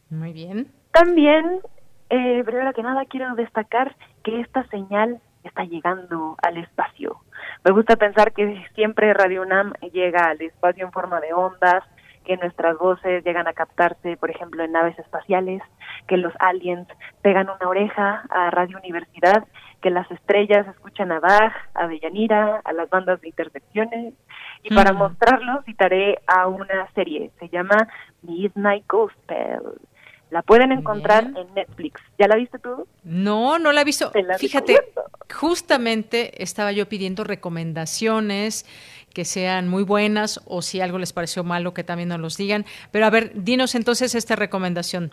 Muy 0.10 0.34
bien. 0.34 0.72
También, 0.91 1.60
eh, 2.10 2.44
primero 2.44 2.73
que 2.73 2.81
nada, 2.81 3.06
quiero 3.06 3.36
destacar 3.36 3.95
que 4.23 4.41
esta 4.41 4.64
señal 4.69 5.22
está 5.43 5.63
llegando 5.63 6.35
al 6.41 6.57
espacio. 6.57 7.17
Me 7.63 7.71
gusta 7.71 7.95
pensar 7.95 8.33
que 8.33 8.65
siempre 8.75 9.13
Radio 9.13 9.41
UNAM 9.41 9.73
llega 9.93 10.29
al 10.29 10.41
espacio 10.41 10.85
en 10.85 10.91
forma 10.91 11.19
de 11.19 11.33
ondas, 11.33 11.83
que 12.25 12.37
nuestras 12.37 12.77
voces 12.77 13.23
llegan 13.23 13.47
a 13.47 13.53
captarse, 13.53 14.15
por 14.17 14.29
ejemplo, 14.29 14.63
en 14.63 14.71
naves 14.71 14.97
espaciales, 14.99 15.63
que 16.07 16.17
los 16.17 16.33
aliens 16.39 16.87
pegan 17.23 17.49
una 17.49 17.67
oreja 17.67 18.23
a 18.29 18.51
Radio 18.51 18.77
Universidad, 18.77 19.47
que 19.81 19.89
las 19.89 20.09
estrellas 20.11 20.67
escuchan 20.67 21.11
a 21.11 21.19
Bach, 21.19 21.53
a 21.73 21.87
Deyanira, 21.87 22.61
a 22.63 22.73
las 22.73 22.89
bandas 22.89 23.19
de 23.21 23.29
intersecciones. 23.29 24.13
Y 24.61 24.75
para 24.75 24.93
mostrarlo 24.93 25.63
citaré 25.63 26.19
a 26.27 26.47
una 26.47 26.87
serie, 26.93 27.31
se 27.39 27.49
llama 27.49 27.87
Midnight 28.21 28.85
Gospel. 28.87 29.61
La 30.30 30.43
pueden 30.43 30.72
encontrar 30.72 31.26
en 31.26 31.53
Netflix. 31.56 32.01
¿Ya 32.19 32.27
la 32.27 32.35
viste 32.35 32.60
tú? 32.60 32.88
No, 33.03 33.57
no 33.57 33.72
la 33.72 33.81
he 33.81 33.84
visto. 33.84 34.11
Fíjate, 34.38 34.77
justamente 35.34 36.43
estaba 36.43 36.72
yo 36.72 36.88
pidiendo 36.88 37.23
recomendaciones 37.23 38.65
que 39.14 39.26
sean 39.26 39.68
muy 39.68 39.84
buenas 39.84 40.39
o 40.45 40.61
si 40.61 40.81
algo 40.81 40.99
les 40.99 41.14
pareció 41.14 41.43
malo 41.43 41.73
que 41.73 41.84
también 41.84 42.10
nos 42.10 42.19
los 42.19 42.38
digan. 42.38 42.65
Pero 42.91 43.07
a 43.07 43.10
ver, 43.10 43.31
dinos 43.34 43.73
entonces 43.73 44.14
esta 44.14 44.35
recomendación. 44.35 45.11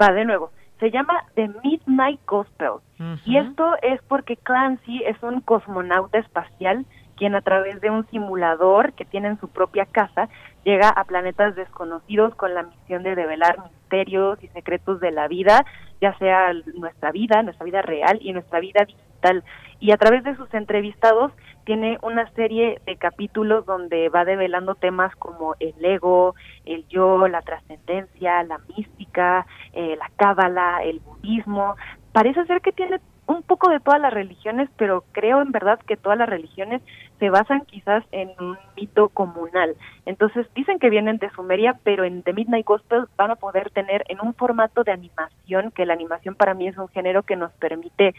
Va, 0.00 0.12
de 0.12 0.24
nuevo. 0.24 0.50
Se 0.80 0.90
llama 0.90 1.24
The 1.34 1.48
Midnight 1.62 2.20
Gospel. 2.26 2.80
Y 3.24 3.36
esto 3.36 3.74
es 3.82 4.00
porque 4.08 4.36
Clancy 4.36 5.02
es 5.04 5.22
un 5.22 5.40
cosmonauta 5.42 6.18
espacial 6.18 6.86
quien 7.16 7.34
a 7.34 7.40
través 7.40 7.80
de 7.80 7.90
un 7.90 8.06
simulador 8.10 8.92
que 8.92 9.04
tiene 9.04 9.28
en 9.28 9.40
su 9.40 9.48
propia 9.48 9.86
casa 9.86 10.28
llega 10.64 10.88
a 10.88 11.04
planetas 11.04 11.56
desconocidos 11.56 12.34
con 12.34 12.54
la 12.54 12.64
misión 12.64 13.02
de 13.02 13.14
develar 13.14 13.56
misterios 13.86 14.42
y 14.42 14.48
secretos 14.48 15.00
de 15.00 15.12
la 15.12 15.28
vida, 15.28 15.64
ya 16.00 16.16
sea 16.18 16.52
nuestra 16.74 17.12
vida, 17.12 17.42
nuestra 17.42 17.64
vida 17.64 17.82
real 17.82 18.18
y 18.20 18.32
nuestra 18.32 18.60
vida 18.60 18.84
digital. 18.84 19.44
Y 19.78 19.92
a 19.92 19.96
través 19.96 20.24
de 20.24 20.36
sus 20.36 20.52
entrevistados 20.54 21.32
tiene 21.64 21.98
una 22.02 22.28
serie 22.32 22.80
de 22.86 22.96
capítulos 22.96 23.64
donde 23.66 24.08
va 24.08 24.24
develando 24.24 24.74
temas 24.74 25.14
como 25.16 25.54
el 25.60 25.74
ego, 25.84 26.34
el 26.64 26.86
yo, 26.88 27.28
la 27.28 27.42
trascendencia, 27.42 28.42
la 28.42 28.58
mística, 28.76 29.46
eh, 29.72 29.96
la 29.96 30.10
cábala, 30.16 30.82
el 30.82 31.00
budismo. 31.00 31.76
Parece 32.12 32.44
ser 32.46 32.60
que 32.60 32.72
tiene 32.72 32.98
un 33.26 33.42
poco 33.42 33.68
de 33.68 33.80
todas 33.80 34.00
las 34.00 34.12
religiones, 34.12 34.68
pero 34.76 35.04
creo 35.12 35.42
en 35.42 35.52
verdad 35.52 35.78
que 35.86 35.96
todas 35.96 36.18
las 36.18 36.28
religiones 36.28 36.82
se 37.18 37.30
basan 37.30 37.64
quizás 37.66 38.04
en 38.12 38.30
un 38.40 38.58
mito 38.76 39.08
comunal. 39.08 39.74
Entonces 40.04 40.46
dicen 40.54 40.78
que 40.78 40.90
vienen 40.90 41.18
de 41.18 41.30
Sumeria, 41.30 41.78
pero 41.82 42.04
en 42.04 42.22
The 42.22 42.32
Midnight 42.32 42.66
Gospel 42.66 43.06
van 43.16 43.30
a 43.30 43.36
poder 43.36 43.70
tener 43.70 44.04
en 44.08 44.20
un 44.20 44.34
formato 44.34 44.84
de 44.84 44.92
animación, 44.92 45.70
que 45.70 45.86
la 45.86 45.94
animación 45.94 46.34
para 46.34 46.54
mí 46.54 46.68
es 46.68 46.76
un 46.76 46.88
género 46.88 47.22
que 47.22 47.36
nos 47.36 47.52
permite 47.52 48.14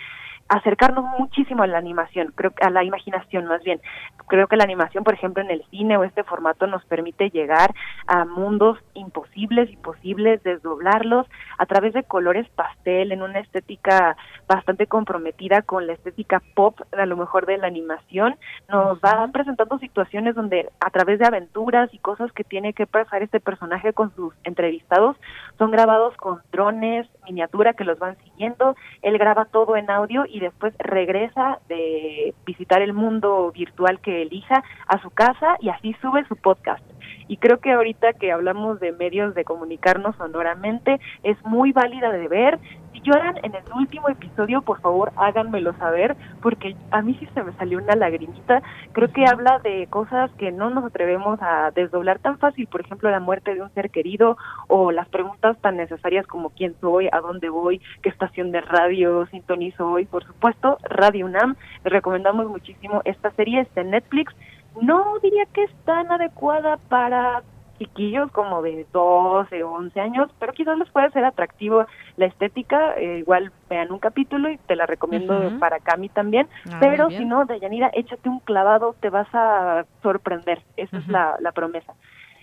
acercarnos 0.49 1.05
muchísimo 1.19 1.63
a 1.63 1.67
la 1.67 1.77
animación, 1.77 2.31
creo 2.35 2.51
a 2.61 2.69
la 2.69 2.83
imaginación 2.83 3.45
más 3.45 3.63
bien. 3.63 3.81
Creo 4.27 4.47
que 4.47 4.57
la 4.57 4.63
animación, 4.63 5.03
por 5.03 5.13
ejemplo, 5.13 5.41
en 5.41 5.51
el 5.51 5.63
cine 5.69 5.97
o 5.97 6.03
este 6.03 6.23
formato 6.23 6.67
nos 6.67 6.83
permite 6.85 7.29
llegar 7.29 7.73
a 8.07 8.25
mundos 8.25 8.77
imposibles 8.93 9.69
y 9.69 9.77
posibles, 9.77 10.43
desdoblarlos 10.43 11.27
a 11.57 11.65
través 11.65 11.93
de 11.93 12.03
colores 12.03 12.47
pastel 12.49 13.11
en 13.11 13.21
una 13.21 13.39
estética 13.39 14.17
bastante 14.47 14.87
comprometida 14.87 15.61
con 15.61 15.87
la 15.87 15.93
estética 15.93 16.41
pop, 16.55 16.79
a 16.91 17.05
lo 17.05 17.17
mejor 17.17 17.45
de 17.45 17.57
la 17.57 17.67
animación, 17.67 18.35
nos 18.69 18.99
va 18.99 19.27
presentando 19.31 19.79
situaciones 19.79 20.35
donde 20.35 20.69
a 20.79 20.89
través 20.89 21.19
de 21.19 21.25
aventuras 21.25 21.93
y 21.93 21.99
cosas 21.99 22.31
que 22.31 22.43
tiene 22.43 22.73
que 22.73 22.87
pasar 22.87 23.23
este 23.23 23.39
personaje 23.39 23.93
con 23.93 24.13
sus 24.15 24.33
entrevistados 24.43 25.17
son 25.57 25.71
grabados 25.71 26.15
con 26.17 26.41
drones, 26.51 27.07
miniatura 27.25 27.73
que 27.73 27.83
los 27.83 27.99
van 27.99 28.17
siguiendo, 28.23 28.75
él 29.01 29.17
graba 29.17 29.45
todo 29.45 29.75
en 29.75 29.89
audio 29.89 30.25
y 30.27 30.36
después 30.39 30.73
regresa 30.79 31.59
de 31.67 32.33
visitar 32.45 32.81
el 32.81 32.93
mundo 32.93 33.51
virtual 33.51 33.99
que 33.99 34.23
elija 34.23 34.63
a 34.87 35.01
su 35.01 35.09
casa 35.09 35.57
y 35.59 35.69
así 35.69 35.95
sube 36.01 36.25
su 36.27 36.35
podcast. 36.35 36.83
Y 37.27 37.37
creo 37.37 37.59
que 37.59 37.71
ahorita 37.71 38.13
que 38.13 38.31
hablamos 38.31 38.79
de 38.79 38.91
medios 38.91 39.35
de 39.35 39.43
comunicarnos 39.43 40.15
sonoramente, 40.15 40.99
es 41.23 41.37
muy 41.45 41.71
válida 41.71 42.11
de 42.11 42.27
ver. 42.27 42.59
Si 42.93 43.01
lloran 43.01 43.37
en 43.43 43.53
el 43.53 43.63
último 43.75 44.09
episodio, 44.09 44.61
por 44.61 44.81
favor 44.81 45.11
háganmelo 45.17 45.73
saber, 45.73 46.15
porque 46.41 46.75
a 46.91 47.01
mí 47.01 47.15
sí 47.19 47.27
se 47.33 47.43
me 47.43 47.53
salió 47.53 47.77
una 47.77 47.95
lagrimita. 47.95 48.61
Creo 48.93 49.11
que 49.11 49.25
habla 49.25 49.59
de 49.59 49.87
cosas 49.87 50.31
que 50.37 50.51
no 50.51 50.69
nos 50.69 50.85
atrevemos 50.85 51.39
a 51.41 51.71
desdoblar 51.71 52.19
tan 52.19 52.39
fácil, 52.39 52.67
por 52.67 52.81
ejemplo, 52.81 53.09
la 53.11 53.19
muerte 53.19 53.53
de 53.53 53.61
un 53.61 53.73
ser 53.73 53.91
querido 53.91 54.37
o 54.67 54.91
las 54.91 55.07
preguntas 55.09 55.57
tan 55.61 55.77
necesarias 55.77 56.25
como 56.25 56.49
quién 56.49 56.75
soy, 56.81 57.07
a 57.11 57.19
dónde 57.19 57.49
voy, 57.49 57.81
qué 58.01 58.09
estación 58.09 58.51
de 58.51 58.61
radio 58.61 59.25
sintonizo 59.27 59.87
hoy. 59.87 60.05
Por 60.05 60.25
supuesto, 60.25 60.77
Radio 60.83 61.25
UNAM. 61.25 61.55
Les 61.83 61.93
recomendamos 61.93 62.47
muchísimo 62.47 63.01
esta 63.05 63.31
serie, 63.31 63.61
está 63.61 63.81
en 63.81 63.91
Netflix 63.91 64.33
no 64.81 65.19
diría 65.21 65.45
que 65.53 65.63
es 65.63 65.71
tan 65.85 66.11
adecuada 66.11 66.77
para 66.89 67.43
chiquillos 67.77 68.31
como 68.31 68.61
de 68.61 68.85
12 68.91 69.63
o 69.63 69.71
11 69.71 69.99
años, 69.99 70.29
pero 70.39 70.53
quizás 70.53 70.77
les 70.77 70.89
puede 70.89 71.11
ser 71.11 71.23
atractivo 71.25 71.85
la 72.17 72.25
estética, 72.25 72.95
eh, 72.97 73.19
igual 73.19 73.51
vean 73.69 73.91
un 73.91 73.99
capítulo 73.99 74.49
y 74.49 74.57
te 74.57 74.75
la 74.75 74.85
recomiendo 74.85 75.51
para 75.59 75.79
Cami 75.79 76.09
también, 76.09 76.47
ah, 76.71 76.77
pero 76.79 77.09
si 77.09 77.25
no, 77.25 77.45
Dayanira, 77.45 77.91
échate 77.93 78.29
un 78.29 78.39
clavado, 78.39 78.95
te 78.99 79.09
vas 79.09 79.27
a 79.33 79.85
sorprender, 80.01 80.61
esa 80.75 80.97
es 80.97 81.07
la, 81.07 81.37
la 81.39 81.51
promesa, 81.51 81.93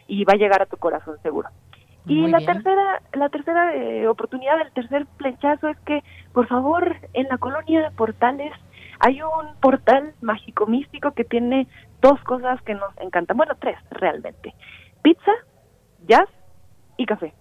y 0.06 0.24
va 0.24 0.34
a 0.34 0.38
llegar 0.38 0.62
a 0.62 0.66
tu 0.66 0.76
corazón 0.76 1.16
seguro. 1.22 1.48
y 2.06 2.28
la 2.28 2.38
tercera, 2.38 3.02
la 3.14 3.28
tercera 3.28 3.74
eh, 3.74 4.06
oportunidad, 4.06 4.60
el 4.60 4.70
tercer 4.72 5.06
flechazo 5.16 5.68
es 5.68 5.78
que, 5.80 6.04
por 6.32 6.46
favor, 6.46 6.96
en 7.12 7.26
la 7.28 7.38
colonia 7.38 7.90
Portales 7.96 8.52
hay 9.04 9.20
un 9.20 9.54
portal 9.60 10.14
mágico 10.22 10.66
místico 10.66 11.12
que 11.12 11.24
tiene 11.24 11.68
dos 12.00 12.18
cosas 12.22 12.60
que 12.62 12.72
nos 12.72 12.90
encantan, 12.96 13.36
bueno, 13.36 13.54
tres 13.60 13.76
realmente. 13.90 14.54
Pizza, 15.02 15.32
jazz 16.06 16.30
y 16.96 17.04
café. 17.04 17.34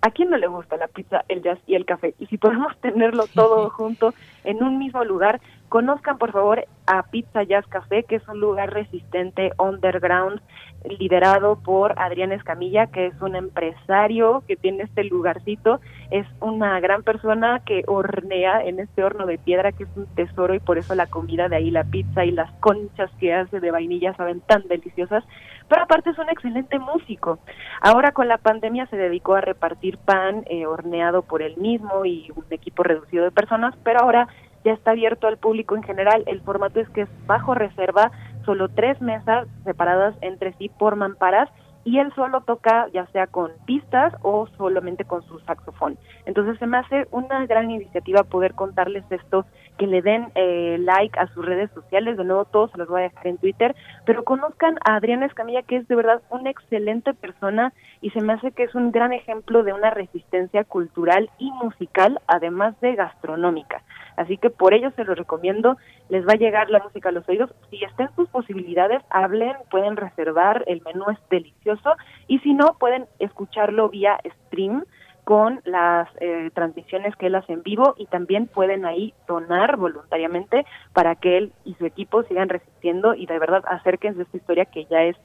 ¿A 0.00 0.12
quién 0.12 0.30
no 0.30 0.36
le 0.36 0.46
gusta 0.46 0.76
la 0.76 0.86
pizza, 0.86 1.24
el 1.26 1.42
jazz 1.42 1.58
y 1.66 1.74
el 1.74 1.86
café? 1.86 2.14
Y 2.20 2.26
si 2.26 2.38
podemos 2.38 2.72
tenerlo 2.80 3.24
todo 3.34 3.68
junto 3.70 4.14
en 4.44 4.62
un 4.62 4.78
mismo 4.78 5.02
lugar, 5.02 5.40
conozcan 5.68 6.18
por 6.18 6.32
favor 6.32 6.66
a 6.86 7.02
Pizza 7.04 7.42
Jazz 7.42 7.66
Café, 7.66 8.04
que 8.04 8.16
es 8.16 8.28
un 8.28 8.40
lugar 8.40 8.72
resistente 8.72 9.52
underground 9.58 10.40
liderado 10.84 11.56
por 11.56 11.98
Adrián 11.98 12.32
Escamilla, 12.32 12.86
que 12.86 13.06
es 13.06 13.20
un 13.20 13.34
empresario 13.34 14.42
que 14.46 14.56
tiene 14.56 14.84
este 14.84 15.04
lugarcito, 15.04 15.80
es 16.10 16.26
una 16.40 16.78
gran 16.80 17.02
persona 17.02 17.60
que 17.66 17.82
hornea 17.86 18.62
en 18.64 18.78
este 18.78 19.02
horno 19.02 19.26
de 19.26 19.38
piedra 19.38 19.72
que 19.72 19.84
es 19.84 19.90
un 19.96 20.06
tesoro 20.14 20.54
y 20.54 20.60
por 20.60 20.78
eso 20.78 20.94
la 20.94 21.06
comida 21.06 21.48
de 21.48 21.56
ahí, 21.56 21.70
la 21.70 21.84
pizza 21.84 22.24
y 22.24 22.30
las 22.30 22.50
conchas 22.60 23.10
que 23.18 23.34
hace 23.34 23.60
de 23.60 23.70
vainilla 23.70 24.14
saben 24.14 24.40
tan 24.40 24.66
deliciosas, 24.68 25.24
pero 25.68 25.82
aparte 25.82 26.10
es 26.10 26.18
un 26.18 26.30
excelente 26.30 26.78
músico. 26.78 27.38
Ahora 27.80 28.12
con 28.12 28.28
la 28.28 28.38
pandemia 28.38 28.86
se 28.86 28.96
dedicó 28.96 29.34
a 29.34 29.40
repartir 29.40 29.98
pan 29.98 30.44
eh, 30.48 30.66
horneado 30.66 31.22
por 31.22 31.42
él 31.42 31.56
mismo 31.58 32.04
y 32.04 32.30
un 32.34 32.44
equipo 32.50 32.82
reducido 32.82 33.24
de 33.24 33.30
personas, 33.30 33.74
pero 33.82 34.00
ahora 34.00 34.28
ya 34.68 34.74
está 34.74 34.90
abierto 34.90 35.26
al 35.26 35.38
público 35.38 35.76
en 35.76 35.82
general. 35.82 36.24
El 36.26 36.42
formato 36.42 36.78
es 36.78 36.88
que 36.90 37.02
es 37.02 37.08
bajo 37.26 37.54
reserva, 37.54 38.12
solo 38.44 38.68
tres 38.68 39.00
mesas 39.00 39.48
separadas 39.64 40.14
entre 40.20 40.52
sí 40.54 40.68
por 40.68 40.94
mamparas 40.94 41.48
y 41.88 41.98
él 41.98 42.12
solo 42.14 42.42
toca 42.42 42.86
ya 42.92 43.06
sea 43.12 43.26
con 43.26 43.50
pistas 43.64 44.12
o 44.20 44.46
solamente 44.58 45.06
con 45.06 45.22
su 45.22 45.38
saxofón. 45.40 45.96
Entonces 46.26 46.58
se 46.58 46.66
me 46.66 46.76
hace 46.76 47.08
una 47.12 47.46
gran 47.46 47.70
iniciativa 47.70 48.24
poder 48.24 48.52
contarles 48.52 49.04
esto, 49.08 49.46
que 49.78 49.86
le 49.86 50.02
den 50.02 50.30
eh, 50.34 50.76
like 50.80 51.18
a 51.18 51.28
sus 51.28 51.46
redes 51.46 51.70
sociales, 51.70 52.18
de 52.18 52.24
nuevo 52.24 52.44
todos 52.44 52.70
se 52.72 52.76
los 52.76 52.88
voy 52.88 53.00
a 53.00 53.04
dejar 53.04 53.28
en 53.28 53.38
Twitter, 53.38 53.74
pero 54.04 54.22
conozcan 54.24 54.76
a 54.84 54.96
Adriana 54.96 55.24
Escamilla 55.24 55.62
que 55.62 55.76
es 55.76 55.88
de 55.88 55.94
verdad 55.94 56.20
una 56.28 56.50
excelente 56.50 57.14
persona 57.14 57.72
y 58.02 58.10
se 58.10 58.20
me 58.20 58.34
hace 58.34 58.52
que 58.52 58.64
es 58.64 58.74
un 58.74 58.92
gran 58.92 59.14
ejemplo 59.14 59.62
de 59.62 59.72
una 59.72 59.88
resistencia 59.88 60.64
cultural 60.64 61.30
y 61.38 61.50
musical, 61.52 62.20
además 62.26 62.78
de 62.82 62.96
gastronómica. 62.96 63.82
Así 64.16 64.36
que 64.36 64.50
por 64.50 64.74
ello 64.74 64.90
se 64.96 65.04
lo 65.04 65.14
recomiendo, 65.14 65.76
les 66.08 66.26
va 66.26 66.32
a 66.32 66.38
llegar 66.38 66.68
la 66.70 66.80
música 66.80 67.08
a 67.08 67.12
los 67.12 67.28
oídos. 67.28 67.54
Si 67.70 67.82
estén 67.84 68.08
sus 68.16 68.28
posibilidades, 68.28 69.00
hablen, 69.10 69.54
pueden 69.70 69.96
reservar, 69.96 70.64
el 70.66 70.82
menú 70.82 71.04
es 71.10 71.18
delicioso 71.30 71.77
y 72.26 72.38
si 72.40 72.54
no, 72.54 72.76
pueden 72.78 73.06
escucharlo 73.18 73.88
vía 73.88 74.18
stream 74.46 74.84
con 75.28 75.60
las 75.66 76.08
eh, 76.20 76.50
transmisiones 76.54 77.14
que 77.16 77.26
él 77.26 77.34
hace 77.34 77.52
en 77.52 77.62
vivo 77.62 77.94
y 77.98 78.06
también 78.06 78.46
pueden 78.46 78.86
ahí 78.86 79.12
donar 79.26 79.76
voluntariamente 79.76 80.64
para 80.94 81.16
que 81.16 81.36
él 81.36 81.52
y 81.66 81.74
su 81.74 81.84
equipo 81.84 82.22
sigan 82.22 82.48
resistiendo 82.48 83.12
y 83.12 83.26
de 83.26 83.38
verdad 83.38 83.62
acérquense 83.68 84.20
a 84.20 84.22
esta 84.22 84.38
historia 84.38 84.64
que 84.64 84.86
ya 84.86 85.02
es 85.02 85.16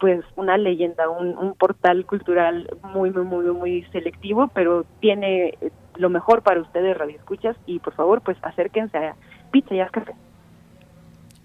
pues 0.00 0.24
una 0.34 0.58
leyenda, 0.58 1.08
un, 1.08 1.54
portal 1.54 2.04
cultural 2.06 2.68
muy, 2.82 3.10
muy, 3.12 3.24
muy, 3.24 3.44
muy 3.52 3.82
selectivo, 3.92 4.48
pero 4.52 4.84
tiene 4.98 5.56
lo 5.94 6.10
mejor 6.10 6.42
para 6.42 6.60
ustedes, 6.60 6.98
Radio 6.98 7.16
Escuchas, 7.16 7.56
y 7.66 7.78
por 7.78 7.94
favor, 7.94 8.20
pues 8.22 8.36
acérquense 8.42 8.98
a 8.98 9.14
Pizza 9.52 9.76
y 9.76 9.84
Café. 9.92 10.14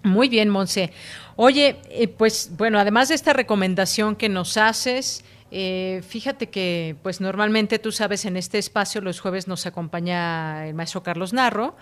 Muy 0.08 0.28
bien, 0.28 0.48
Monse. 0.48 0.92
Oye, 1.36 1.76
eh, 1.90 2.08
pues 2.08 2.50
bueno, 2.56 2.78
además 2.80 3.08
de 3.08 3.14
esta 3.14 3.32
recomendación 3.32 4.16
que 4.16 4.28
nos 4.28 4.56
haces, 4.56 5.24
eh, 5.50 6.02
fíjate 6.06 6.50
que, 6.50 6.96
pues 7.02 7.20
normalmente 7.20 7.78
tú 7.78 7.92
sabes, 7.92 8.24
en 8.24 8.36
este 8.36 8.58
espacio 8.58 9.00
los 9.00 9.20
jueves 9.20 9.48
nos 9.48 9.64
acompaña 9.66 10.66
el 10.66 10.74
maestro 10.74 11.02
Carlos 11.02 11.32
Narro 11.32 11.76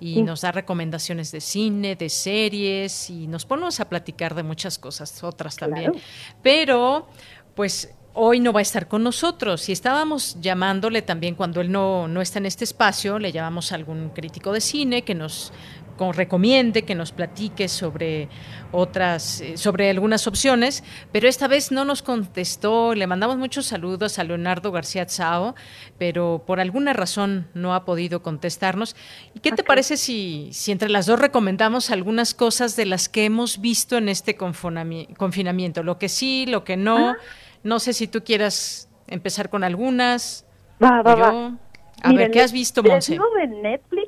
y 0.00 0.22
nos 0.22 0.40
da 0.40 0.50
recomendaciones 0.50 1.30
de 1.30 1.40
cine, 1.40 1.94
de 1.94 2.08
series 2.08 3.10
y 3.10 3.28
nos 3.28 3.44
ponemos 3.44 3.78
a 3.78 3.88
platicar 3.88 4.34
de 4.34 4.42
muchas 4.42 4.78
cosas, 4.78 5.22
otras 5.22 5.56
también. 5.56 5.92
Pero, 6.42 7.06
pues 7.54 7.94
hoy 8.14 8.40
no 8.40 8.52
va 8.52 8.60
a 8.60 8.62
estar 8.62 8.88
con 8.88 9.02
nosotros. 9.02 9.68
Y 9.68 9.72
estábamos 9.72 10.36
llamándole 10.40 11.02
también 11.02 11.34
cuando 11.34 11.60
él 11.60 11.70
no, 11.70 12.08
no 12.08 12.20
está 12.20 12.38
en 12.38 12.46
este 12.46 12.64
espacio, 12.64 13.18
le 13.18 13.32
llamamos 13.32 13.72
a 13.72 13.76
algún 13.76 14.10
crítico 14.10 14.52
de 14.52 14.60
cine 14.60 15.02
que 15.02 15.14
nos 15.14 15.52
recomiende, 16.12 16.82
que 16.82 16.94
nos 16.94 17.12
platique 17.12 17.68
sobre 17.68 18.28
otras, 18.72 19.40
eh, 19.40 19.56
sobre 19.56 19.90
algunas 19.90 20.26
opciones, 20.26 20.82
pero 21.12 21.28
esta 21.28 21.46
vez 21.46 21.70
no 21.70 21.84
nos 21.84 22.02
contestó. 22.02 22.94
Le 22.94 23.06
mandamos 23.06 23.36
muchos 23.36 23.66
saludos 23.66 24.18
a 24.18 24.24
Leonardo 24.24 24.72
García 24.72 25.06
Tsao, 25.06 25.54
pero 25.98 26.42
por 26.46 26.60
alguna 26.60 26.92
razón 26.92 27.48
no 27.54 27.74
ha 27.74 27.84
podido 27.84 28.22
contestarnos. 28.22 28.96
¿Y 29.34 29.40
qué 29.40 29.52
te 29.52 29.62
parece 29.62 29.96
si, 29.96 30.48
si 30.52 30.72
entre 30.72 30.88
las 30.88 31.06
dos 31.06 31.18
recomendamos 31.18 31.90
algunas 31.90 32.34
cosas 32.34 32.74
de 32.76 32.86
las 32.86 33.08
que 33.08 33.24
hemos 33.24 33.60
visto 33.60 33.96
en 33.96 34.08
este 34.08 34.36
confinamiento? 34.36 35.82
Lo 35.82 35.98
que 35.98 36.08
sí, 36.08 36.46
lo 36.46 36.64
que 36.64 36.76
no. 36.76 37.14
No 37.62 37.78
sé 37.78 37.92
si 37.92 38.08
tú 38.08 38.24
quieras 38.24 38.88
empezar 39.06 39.50
con 39.50 39.62
algunas. 39.62 40.46
Va, 40.82 41.02
va, 41.02 41.56
A 42.02 42.12
ver, 42.12 42.30
¿qué 42.30 42.40
has 42.40 42.52
visto, 42.52 42.82
Monse? 42.82 43.16
de 43.36 43.46
Netflix 43.46 44.01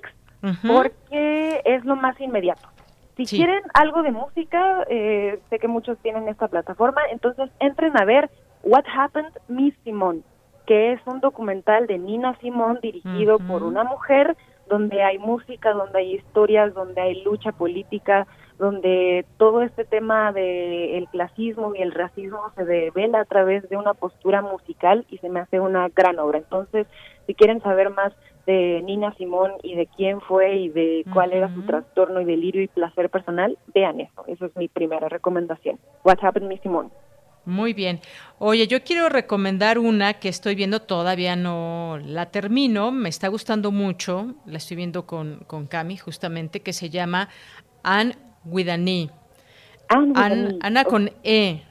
porque 0.66 1.62
es 1.65 1.85
lo 1.85 1.97
más 1.97 2.21
inmediato. 2.21 2.69
Si 3.16 3.27
quieren 3.27 3.62
algo 3.75 4.03
de 4.03 4.11
música, 4.11 4.85
eh, 4.89 5.39
sé 5.49 5.59
que 5.59 5.69
muchos 5.69 5.99
tienen 5.99 6.29
esta 6.29 6.49
plataforma, 6.49 7.01
entonces 7.12 7.49
entren 7.61 7.97
a 7.97 8.05
ver 8.05 8.29
What 8.65 8.85
Happened 8.93 9.33
Miss 9.47 9.75
Simone, 9.85 10.23
que 10.66 10.93
es 10.93 11.01
un 11.07 11.21
documental 11.21 11.87
de 11.87 11.99
Nina 11.99 12.37
Simone 12.41 12.81
dirigido 12.83 13.39
por 13.39 13.62
una 13.62 13.85
mujer 13.85 14.37
donde 14.69 15.03
hay 15.03 15.19
música, 15.19 15.73
donde 15.73 15.99
hay 15.99 16.15
historias, 16.15 16.75
donde 16.75 17.01
hay 17.01 17.23
lucha 17.23 17.53
política, 17.53 18.27
donde 18.59 19.24
todo 19.36 19.62
este 19.62 19.85
tema 19.85 20.32
del 20.32 21.09
clasismo 21.09 21.74
y 21.74 21.82
el 21.82 21.93
racismo 21.93 22.52
se 22.55 22.64
devela 22.64 23.20
a 23.20 23.24
través 23.24 23.68
de 23.68 23.76
una 23.76 23.94
postura 23.94 24.43
musical 24.43 25.05
y 25.10 25.18
se 25.18 25.28
me 25.28 25.40
hace 25.40 25.60
una 25.60 25.89
gran 25.89 26.18
obra. 26.18 26.39
Entonces, 26.39 26.86
si 27.26 27.35
quieren 27.35 27.60
saber 27.62 27.90
más 27.90 28.12
de 28.47 28.82
Nina 28.85 29.14
Simón 29.14 29.52
y 29.62 29.74
de 29.74 29.86
quién 29.86 30.20
fue 30.20 30.56
y 30.56 30.68
de 30.68 31.05
cuál 31.12 31.32
era 31.32 31.52
su 31.55 31.62
trastorno 31.62 32.20
y 32.20 32.24
delirio 32.24 32.62
y 32.62 32.68
placer 32.68 33.10
personal, 33.10 33.59
vean 33.74 34.01
eso. 34.01 34.24
Esa 34.26 34.47
es 34.47 34.56
mi 34.56 34.68
primera 34.68 35.09
recomendación. 35.09 35.78
What 36.05 36.18
Happened 36.22 36.48
Miss 36.48 36.60
Simone. 36.60 36.90
Muy 37.47 37.74
bien. 37.74 38.01
Oye, 38.39 38.66
yo 38.66 38.82
quiero 38.82 39.09
recomendar 39.09 39.78
una 39.78 40.14
que 40.14 40.28
estoy 40.28 40.55
viendo, 40.55 40.81
todavía 40.81 41.36
no 41.36 41.98
la 42.02 42.31
termino, 42.31 42.90
me 42.90 43.10
está 43.10 43.28
gustando 43.28 43.70
mucho, 43.70 44.35
la 44.47 44.56
estoy 44.56 44.78
viendo 44.78 45.06
con, 45.06 45.40
con 45.47 45.66
Cami 45.66 45.98
justamente, 45.98 46.60
que 46.60 46.72
se 46.72 46.89
llama 46.89 47.28
Anne 47.82 48.14
with 48.45 48.69
an 48.69 48.89
E. 48.89 49.11
Ana 49.89 50.85
con 50.85 51.11
E. 51.23 51.62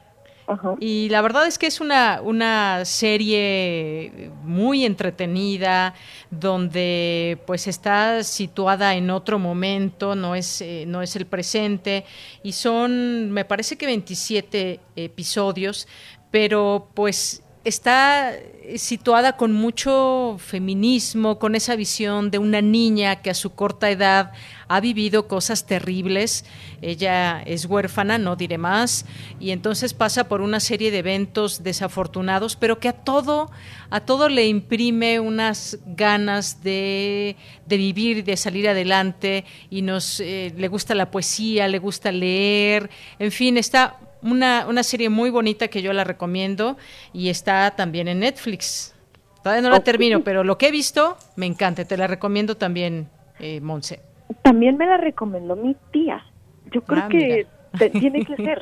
Y 0.79 1.09
la 1.09 1.21
verdad 1.21 1.47
es 1.47 1.57
que 1.57 1.67
es 1.67 1.79
una, 1.79 2.21
una 2.21 2.83
serie 2.85 4.31
muy 4.43 4.85
entretenida, 4.85 5.93
donde 6.29 7.39
pues 7.47 7.67
está 7.67 8.23
situada 8.23 8.95
en 8.95 9.09
otro 9.09 9.39
momento, 9.39 10.15
no 10.15 10.35
es, 10.35 10.61
eh, 10.61 10.83
no 10.85 11.01
es 11.01 11.15
el 11.15 11.25
presente, 11.25 12.05
y 12.43 12.51
son, 12.51 13.31
me 13.31 13.45
parece 13.45 13.77
que 13.77 13.85
27 13.85 14.79
episodios, 14.95 15.87
pero 16.29 16.89
pues 16.93 17.41
está 17.63 18.33
situada 18.77 19.35
con 19.37 19.51
mucho 19.53 20.37
feminismo, 20.39 21.39
con 21.39 21.55
esa 21.55 21.75
visión 21.75 22.31
de 22.31 22.37
una 22.37 22.61
niña 22.61 23.21
que 23.21 23.29
a 23.29 23.33
su 23.33 23.53
corta 23.53 23.89
edad 23.89 24.31
ha 24.67 24.79
vivido 24.79 25.27
cosas 25.27 25.65
terribles. 25.65 26.45
Ella 26.81 27.41
es 27.45 27.65
huérfana, 27.65 28.17
no 28.17 28.35
diré 28.35 28.57
más, 28.57 29.05
y 29.39 29.51
entonces 29.51 29.93
pasa 29.93 30.27
por 30.27 30.41
una 30.41 30.59
serie 30.59 30.91
de 30.91 30.99
eventos 30.99 31.63
desafortunados, 31.63 32.55
pero 32.55 32.79
que 32.79 32.89
a 32.89 32.93
todo, 32.93 33.51
a 33.89 33.99
todo 34.01 34.29
le 34.29 34.47
imprime 34.47 35.19
unas 35.19 35.77
ganas 35.85 36.63
de, 36.63 37.35
de 37.65 37.77
vivir, 37.77 38.23
de 38.23 38.37
salir 38.37 38.67
adelante, 38.67 39.45
y 39.69 39.81
nos 39.81 40.19
eh, 40.19 40.53
le 40.57 40.67
gusta 40.67 40.95
la 40.95 41.11
poesía, 41.11 41.67
le 41.67 41.79
gusta 41.79 42.11
leer, 42.11 42.89
en 43.19 43.31
fin, 43.31 43.57
está 43.57 43.99
una, 44.23 44.65
una 44.67 44.83
serie 44.83 45.09
muy 45.09 45.29
bonita 45.29 45.67
que 45.67 45.81
yo 45.81 45.93
la 45.93 46.03
recomiendo 46.03 46.77
y 47.11 47.29
está 47.29 47.71
también 47.75 48.07
en 48.07 48.19
Netflix. 48.19 48.95
Todavía 49.43 49.61
no 49.61 49.69
la 49.69 49.81
termino, 49.81 50.23
pero 50.23 50.43
lo 50.45 50.57
que 50.57 50.69
he 50.69 50.71
visto 50.71 51.17
me 51.35 51.45
encanta. 51.45 51.83
Te 51.83 51.97
la 51.97 52.07
recomiendo 52.07 52.55
también, 52.55 53.09
eh, 53.39 53.59
Monse. 53.59 53.99
También 54.41 54.77
me 54.77 54.85
la 54.85 54.97
recomendó 54.97 55.57
mi 55.57 55.75
tía. 55.91 56.23
Yo 56.71 56.81
creo 56.81 57.03
ah, 57.03 57.09
que 57.09 57.45
tiene 57.89 58.25
que 58.25 58.37
ser. 58.37 58.61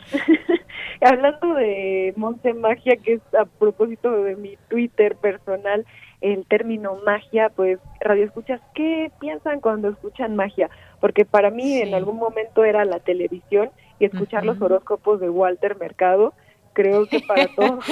Hablando 1.02 1.54
de 1.54 2.14
Monse 2.16 2.54
Magia, 2.54 2.96
que 2.98 3.14
es 3.14 3.22
a 3.40 3.46
propósito 3.46 4.24
de 4.24 4.36
mi 4.36 4.58
Twitter 4.70 5.16
personal, 5.16 5.86
el 6.22 6.45
término 6.45 6.98
magia, 7.03 7.49
pues 7.49 7.80
radio 7.99 8.26
escuchas, 8.26 8.61
¿qué 8.73 9.11
piensan 9.19 9.60
cuando 9.60 9.89
escuchan 9.89 10.35
magia? 10.35 10.69
Porque 10.99 11.26
para 11.26 11.49
mí 11.49 11.81
en 11.81 11.93
algún 11.95 12.18
momento 12.18 12.64
era 12.64 12.85
la 12.85 12.99
televisión 12.99 13.72
y 13.99 14.06
escuchar 14.06 14.45
los 14.45 14.61
horóscopos 14.61 15.19
de 15.19 15.30
Walter 15.30 15.77
Mercado. 15.77 16.34
Creo 16.73 17.06
que 17.07 17.19
para 17.19 17.48
todos. 17.56 17.84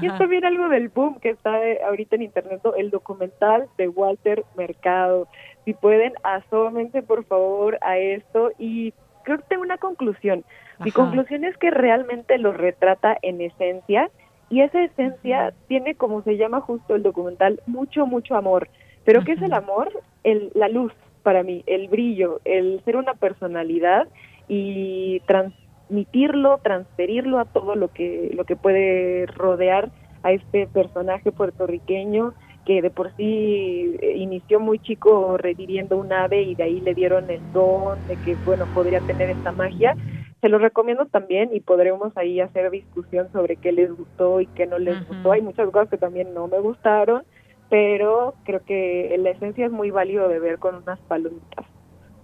y 0.00 0.06
es 0.06 0.16
también 0.16 0.44
algo 0.44 0.68
del 0.68 0.88
boom 0.88 1.18
que 1.20 1.30
está 1.30 1.62
eh, 1.66 1.80
ahorita 1.84 2.16
en 2.16 2.22
internet, 2.22 2.62
el 2.76 2.90
documental 2.90 3.68
de 3.76 3.88
Walter 3.88 4.44
Mercado. 4.56 5.28
Si 5.64 5.74
pueden, 5.74 6.14
asómense 6.22 7.02
por 7.02 7.24
favor 7.24 7.78
a 7.82 7.98
esto 7.98 8.52
y 8.58 8.94
creo 9.24 9.38
que 9.38 9.44
tengo 9.48 9.62
una 9.62 9.78
conclusión. 9.78 10.44
Mi 10.78 10.90
conclusión 10.90 11.44
es 11.44 11.56
que 11.58 11.70
realmente 11.70 12.38
lo 12.38 12.52
retrata 12.52 13.16
en 13.22 13.40
esencia 13.40 14.10
y 14.52 14.60
esa 14.60 14.84
esencia 14.84 15.54
tiene, 15.66 15.94
como 15.94 16.20
se 16.24 16.36
llama 16.36 16.60
justo 16.60 16.94
el 16.94 17.02
documental, 17.02 17.62
mucho, 17.66 18.04
mucho 18.04 18.36
amor. 18.36 18.68
Pero 19.02 19.24
¿qué 19.24 19.32
es 19.32 19.40
el 19.40 19.54
amor? 19.54 19.90
El, 20.24 20.52
la 20.54 20.68
luz, 20.68 20.92
para 21.22 21.42
mí, 21.42 21.64
el 21.66 21.88
brillo, 21.88 22.42
el 22.44 22.82
ser 22.84 22.96
una 22.96 23.14
personalidad 23.14 24.08
y 24.48 25.20
transmitirlo, 25.20 26.58
transferirlo 26.62 27.38
a 27.38 27.46
todo 27.46 27.76
lo 27.76 27.88
que, 27.88 28.30
lo 28.34 28.44
que 28.44 28.54
puede 28.54 29.24
rodear 29.24 29.90
a 30.22 30.32
este 30.32 30.66
personaje 30.66 31.32
puertorriqueño 31.32 32.34
que 32.66 32.82
de 32.82 32.90
por 32.90 33.16
sí 33.16 33.96
eh, 34.02 34.16
inició 34.18 34.60
muy 34.60 34.78
chico 34.80 35.38
reviviendo 35.38 35.96
un 35.96 36.12
ave 36.12 36.42
y 36.42 36.54
de 36.54 36.64
ahí 36.64 36.80
le 36.80 36.94
dieron 36.94 37.28
el 37.30 37.40
don 37.54 37.98
de 38.06 38.16
que, 38.16 38.36
bueno, 38.44 38.66
podría 38.74 39.00
tener 39.00 39.30
esta 39.30 39.50
magia. 39.52 39.96
Se 40.42 40.48
lo 40.48 40.58
recomiendo 40.58 41.06
también 41.06 41.50
y 41.54 41.60
podremos 41.60 42.14
ahí 42.16 42.40
hacer 42.40 42.70
discusión 42.72 43.30
sobre 43.32 43.56
qué 43.56 43.70
les 43.70 43.96
gustó 43.96 44.40
y 44.40 44.46
qué 44.48 44.66
no 44.66 44.78
les 44.78 45.06
gustó. 45.06 45.30
Hay 45.30 45.40
muchas 45.40 45.70
cosas 45.70 45.88
que 45.88 45.96
también 45.96 46.34
no 46.34 46.48
me 46.48 46.58
gustaron, 46.58 47.22
pero 47.70 48.34
creo 48.44 48.64
que 48.64 49.14
la 49.20 49.30
esencia 49.30 49.66
es 49.66 49.72
muy 49.72 49.92
válido 49.92 50.28
de 50.28 50.40
ver 50.40 50.58
con 50.58 50.74
unas 50.74 50.98
palomitas. 51.00 51.64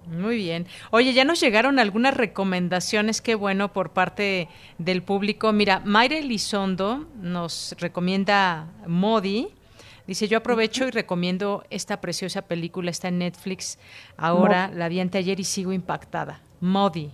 Muy 0.09 0.36
bien. 0.36 0.66
Oye, 0.90 1.12
ya 1.12 1.24
nos 1.24 1.40
llegaron 1.40 1.78
algunas 1.78 2.16
recomendaciones, 2.16 3.20
qué 3.20 3.36
bueno, 3.36 3.73
por 3.73 3.90
parte 3.90 4.49
del 4.78 5.03
público. 5.03 5.53
Mira, 5.53 5.81
Mayra 5.85 6.19
Elizondo 6.19 7.07
nos 7.20 7.77
recomienda 7.78 8.66
Modi. 8.86 9.49
Dice, 10.09 10.27
yo 10.27 10.39
aprovecho 10.39 10.89
y 10.89 10.90
recomiendo 10.90 11.62
esta 11.70 12.01
preciosa 12.01 12.43
película, 12.43 12.90
está 12.90 13.09
en 13.09 13.19
Netflix. 13.19 13.78
Ahora 14.16 14.73
la 14.74 14.89
vi 14.89 14.99
ayer 15.01 15.39
y 15.39 15.45
sigo 15.45 15.73
impactada. 15.73 16.40
Modi. 16.61 17.12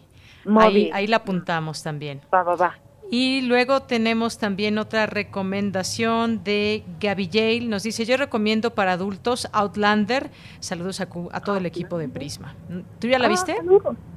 Ahí, 0.59 0.91
ahí 0.93 1.07
la 1.07 1.17
apuntamos 1.19 1.83
también. 1.83 2.21
Va, 2.33 2.43
va, 2.43 2.57
va. 2.57 2.75
Y 3.11 3.43
luego 3.43 3.81
tenemos 3.81 4.39
también 4.39 4.79
otra 4.79 5.07
recomendación 5.07 6.43
de 6.43 6.85
Gaby 7.01 7.29
Yale. 7.29 7.61
Nos 7.61 7.83
dice, 7.83 8.05
yo 8.05 8.17
recomiendo 8.17 8.75
para 8.75 8.93
adultos 8.93 9.49
Outlander. 9.53 10.31
Saludos 10.61 11.01
a, 11.01 11.07
todo 11.07 11.57
el 11.57 11.67
equipo 11.67 11.99
de 11.99 12.09
Prisma. 12.09 12.55
¿Tú 12.99 13.09
ya 13.09 13.19
la 13.19 13.27
ah, 13.27 13.31
viste? 13.31 13.57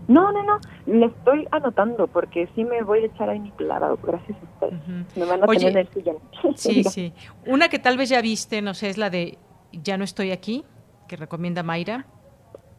No, 0.07 0.31
no, 0.31 0.43
no. 0.43 0.59
Le 0.85 1.07
estoy 1.07 1.47
anotando 1.51 2.07
porque 2.07 2.47
sí 2.55 2.63
me 2.63 2.81
voy 2.81 3.03
a 3.03 3.05
echar 3.07 3.29
ahí 3.29 3.39
mi 3.39 3.51
clavado. 3.51 3.99
Gracias 4.01 4.37
a 4.37 4.65
ustedes. 4.65 5.17
Me 5.17 5.25
van 5.25 5.43
a 5.43 5.47
tener 5.47 5.71
en 5.71 5.77
el 5.77 5.87
sillón. 5.89 6.17
Sí, 6.55 6.83
sí. 6.85 7.13
Una 7.45 7.67
que 7.67 7.79
tal 7.79 7.97
vez 7.97 8.09
ya 8.09 8.21
viste, 8.21 8.61
no 8.61 8.73
sé, 8.73 8.89
es 8.89 8.97
la 8.97 9.09
de 9.09 9.37
Ya 9.73 9.97
no 9.97 10.05
estoy 10.05 10.31
aquí, 10.31 10.63
que 11.07 11.17
recomienda 11.17 11.61
Mayra. 11.61 12.07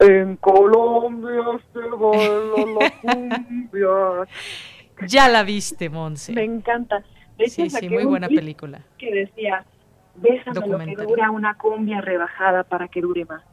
En 0.00 0.36
Colombia 0.36 1.42
se 1.72 1.80
baila 1.80 2.80
la 2.80 2.90
cumbia. 3.00 4.28
Ya 5.06 5.28
la 5.28 5.44
viste, 5.44 5.88
Monse. 5.88 6.32
Me 6.32 6.42
encanta. 6.42 7.04
sí, 7.46 7.70
sí, 7.70 7.88
muy 7.88 8.04
buena 8.04 8.26
película. 8.26 8.80
Que 8.98 9.14
decía, 9.14 9.64
bésame 10.16 10.66
lo 10.66 10.78
que 10.78 10.96
dura 10.96 11.30
una 11.30 11.54
cumbia 11.54 12.00
rebajada 12.00 12.64
para 12.64 12.88
que 12.88 13.00
dure 13.00 13.24
más. 13.24 13.44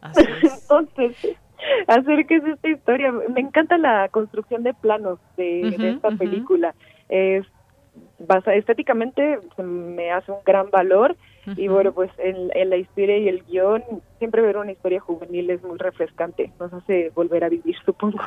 Así 0.00 0.24
es. 0.42 0.62
Entonces, 0.62 1.36
acérquese 1.86 2.52
esta 2.52 2.68
historia. 2.68 3.12
Me 3.12 3.40
encanta 3.40 3.76
la 3.76 4.08
construcción 4.08 4.62
de 4.62 4.72
planos 4.72 5.18
de, 5.36 5.68
esta 5.94 6.10
película. 6.12 6.74
Es 7.10 7.44
basa, 8.18 8.54
estéticamente 8.54 9.40
me 9.58 10.10
hace 10.10 10.32
un 10.32 10.38
gran 10.44 10.70
valor 10.70 11.16
y 11.56 11.68
bueno, 11.68 11.92
pues 11.92 12.10
en, 12.18 12.50
en, 12.54 12.70
la 12.70 12.76
historia 12.76 13.18
y 13.18 13.28
el 13.28 13.42
guion, 13.44 13.82
siempre 14.18 14.42
ver 14.42 14.56
una 14.56 14.72
historia 14.72 15.00
juvenil 15.00 15.50
es 15.50 15.62
muy 15.62 15.78
refrescante, 15.78 16.52
nos 16.58 16.72
hace 16.72 17.10
volver 17.14 17.44
a 17.44 17.48
vivir, 17.48 17.76
supongo. 17.84 18.20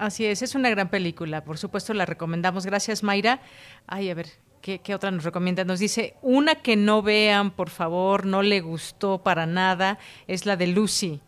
Así 0.00 0.24
es, 0.24 0.40
es 0.40 0.54
una 0.54 0.70
gran 0.70 0.88
película, 0.88 1.44
por 1.44 1.58
supuesto 1.58 1.92
la 1.92 2.06
recomendamos. 2.06 2.64
Gracias, 2.64 3.02
Mayra. 3.02 3.40
Ay, 3.86 4.08
a 4.08 4.14
ver, 4.14 4.28
¿qué, 4.62 4.94
otra 4.94 5.10
nos 5.10 5.24
recomienda? 5.24 5.64
Nos 5.64 5.78
dice, 5.78 6.14
una 6.22 6.54
que 6.54 6.74
no 6.74 7.02
vean, 7.02 7.50
por 7.50 7.68
favor, 7.68 8.24
no 8.24 8.42
le 8.42 8.62
gustó 8.62 9.18
para 9.18 9.44
nada, 9.44 9.98
es 10.26 10.46
la 10.46 10.56
de 10.56 10.68
Lucy. 10.68 11.20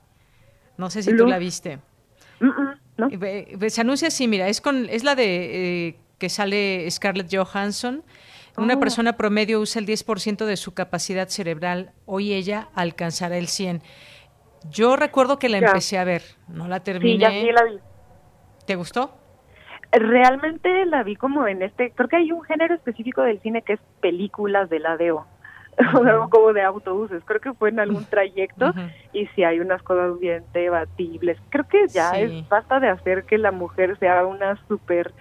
No 0.78 0.88
sé 0.88 1.02
si 1.02 1.14
tú 1.14 1.26
la 1.26 1.36
viste. 1.36 1.80
Se 3.68 3.80
anuncia 3.82 4.08
así, 4.08 4.26
mira, 4.26 4.48
es, 4.48 4.62
con, 4.62 4.88
es 4.88 5.04
la 5.04 5.14
de 5.14 5.88
eh, 5.88 5.96
que 6.18 6.30
sale 6.30 6.90
Scarlett 6.90 7.28
Johansson. 7.30 8.02
Una 8.56 8.74
oh. 8.74 8.80
persona 8.80 9.14
promedio 9.14 9.60
usa 9.60 9.80
el 9.80 9.86
10% 9.86 10.44
de 10.44 10.56
su 10.56 10.74
capacidad 10.74 11.28
cerebral. 11.28 11.92
Hoy 12.04 12.32
ella 12.32 12.68
alcanzará 12.74 13.38
el 13.38 13.46
100%. 13.46 13.82
Yo 14.70 14.96
recuerdo 14.96 15.38
que 15.38 15.48
la 15.48 15.58
empecé 15.58 15.98
a 15.98 16.04
ver, 16.04 16.22
no 16.48 16.68
la 16.68 16.80
terminé. 16.80 17.14
Sí, 17.14 17.18
ya 17.18 17.30
sí 17.30 17.52
la 17.52 17.64
vi. 17.64 17.78
¿Te 18.66 18.76
gustó? 18.76 19.18
Realmente 19.90 20.86
la 20.86 21.02
vi 21.02 21.16
como 21.16 21.46
en 21.46 21.62
este, 21.62 21.90
creo 21.90 22.08
que 22.08 22.16
hay 22.16 22.32
un 22.32 22.42
género 22.42 22.74
específico 22.74 23.22
del 23.22 23.40
cine 23.40 23.62
que 23.62 23.74
es 23.74 23.80
películas 24.00 24.70
de 24.70 24.78
ladeo, 24.78 25.26
uh 25.78 26.28
como 26.30 26.52
de 26.52 26.62
autobuses, 26.62 27.22
creo 27.24 27.40
que 27.40 27.52
fue 27.52 27.70
en 27.70 27.80
algún 27.80 28.04
trayecto 28.04 28.72
y 29.12 29.26
si 29.28 29.44
hay 29.44 29.60
unas 29.60 29.82
cosas 29.82 30.18
bien 30.18 30.44
debatibles. 30.52 31.38
Creo 31.50 31.66
que 31.68 31.88
ya 31.88 32.12
es 32.12 32.48
basta 32.48 32.80
de 32.80 32.88
hacer 32.88 33.24
que 33.24 33.36
la 33.36 33.52
mujer 33.52 33.98
sea 33.98 34.24
una 34.24 34.56
súper, 34.68 35.12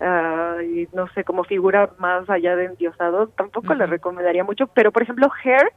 no 0.00 1.08
sé, 1.14 1.24
como 1.24 1.44
figura 1.44 1.90
más 1.98 2.28
allá 2.28 2.56
de 2.56 2.66
endiosado, 2.66 3.28
tampoco 3.28 3.74
le 3.74 3.86
recomendaría 3.86 4.44
mucho, 4.44 4.66
pero 4.66 4.92
por 4.92 5.02
ejemplo 5.02 5.30
Hair, 5.42 5.72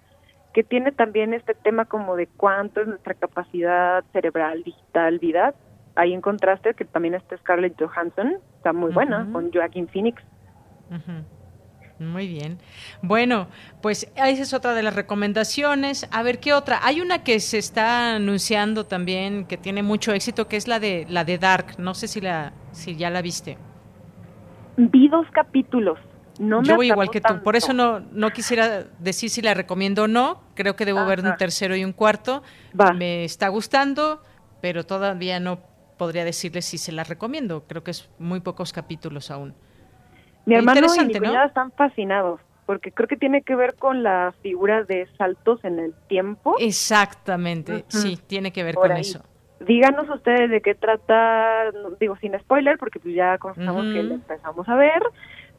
que 0.53 0.63
tiene 0.63 0.91
también 0.91 1.33
este 1.33 1.53
tema 1.53 1.85
como 1.85 2.15
de 2.15 2.27
cuánto 2.27 2.81
es 2.81 2.87
nuestra 2.87 3.13
capacidad 3.13 4.03
cerebral, 4.11 4.63
digital, 4.63 5.19
vida, 5.19 5.53
ahí 5.95 6.13
en 6.13 6.21
contraste 6.21 6.73
que 6.73 6.85
también 6.85 7.13
está 7.13 7.37
Scarlett 7.37 7.79
Johansson, 7.79 8.37
está 8.57 8.73
muy 8.73 8.91
buena, 8.91 9.27
con 9.31 9.51
Joaquin 9.51 9.87
Phoenix. 9.87 10.21
Muy 11.99 12.27
bien. 12.29 12.59
Bueno, 13.01 13.47
pues 13.81 14.09
esa 14.15 14.41
es 14.41 14.53
otra 14.53 14.73
de 14.73 14.83
las 14.83 14.95
recomendaciones. 14.95 16.07
A 16.11 16.23
ver 16.23 16.39
qué 16.39 16.53
otra. 16.53 16.79
Hay 16.81 17.01
una 17.01 17.23
que 17.23 17.41
se 17.41 17.57
está 17.57 18.15
anunciando 18.15 18.85
también 18.85 19.45
que 19.45 19.57
tiene 19.57 19.83
mucho 19.83 20.13
éxito, 20.13 20.47
que 20.47 20.55
es 20.55 20.69
la 20.69 20.79
de 20.79 21.05
la 21.09 21.25
de 21.25 21.37
Dark. 21.37 21.77
No 21.77 21.93
sé 21.93 22.07
si 22.07 22.21
la 22.21 22.53
si 22.71 22.95
ya 22.95 23.09
la 23.09 23.21
viste. 23.21 23.57
Vi 24.88 25.10
dos 25.10 25.27
capítulos. 25.31 25.99
No 26.39 26.64
Yo 26.64 26.77
voy 26.77 26.88
igual 26.88 27.10
que 27.10 27.19
tú. 27.19 27.41
Por 27.43 27.57
eso 27.57 27.73
no 27.73 27.99
no 27.99 28.30
quisiera 28.30 28.85
decir 28.99 29.30
si 29.30 29.41
la 29.41 29.53
recomiendo 29.53 30.03
o 30.03 30.07
no. 30.07 30.41
Creo 30.56 30.77
que 30.77 30.85
debo 30.85 31.06
ver 31.06 31.19
un 31.19 31.35
tercero 31.35 31.76
y 31.76 31.84
un 31.84 31.91
cuarto. 31.91 32.43
Me 32.95 33.26
está 33.26 33.49
gustando, 33.49 34.23
pero 34.61 34.85
todavía 34.85 35.39
no 35.41 35.60
podría 35.97 36.23
decirles 36.23 36.65
si 36.65 36.77
se 36.77 36.93
las 36.93 37.10
recomiendo. 37.10 37.65
Creo 37.68 37.84
que 37.84 37.91
es 37.91 38.10
muy 38.19 38.39
pocos 38.39 38.72
capítulos 38.72 39.31
aún. 39.31 39.53
Mi 40.45 40.56
hermano 40.56 40.88
y 40.95 41.06
mi 41.06 41.14
cuñada 41.14 41.45
están 41.45 41.72
fascinados 41.73 42.39
porque 42.69 42.91
creo 42.91 43.07
que 43.07 43.18
tiene 43.18 43.41
que 43.41 43.56
ver 43.56 43.76
con 43.76 44.03
la 44.03 44.31
figura 44.43 44.84
de 44.84 45.07
saltos 45.18 45.60
en 45.65 45.80
el 45.80 45.93
tiempo. 46.07 46.56
Exactamente, 46.60 47.84
sí, 47.88 48.18
tiene 48.27 48.53
que 48.53 48.64
ver 48.64 48.76
con 48.76 48.91
eso. 48.91 49.23
Díganos 49.60 50.10
ustedes 50.10 50.49
de 50.49 50.61
qué 50.61 50.76
trata, 50.76 51.72
digo 51.99 52.15
sin 52.18 52.38
spoiler, 52.40 52.77
porque 52.77 52.99
pues 52.99 53.14
ya 53.14 53.38
constamos 53.38 53.86
que 53.94 54.03
lo 54.03 54.15
empezamos 54.15 54.68
a 54.69 54.76
ver, 54.76 55.02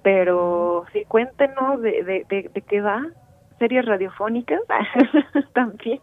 pero 0.02 0.86
sí 0.93 1.05
cuéntenos 1.06 1.82
de, 1.82 2.02
de, 2.02 2.27
de, 2.28 2.51
de 2.52 2.62
qué 2.62 2.81
va, 2.81 3.06
series 3.59 3.85
radiofónicas 3.85 4.60
también. 5.52 6.01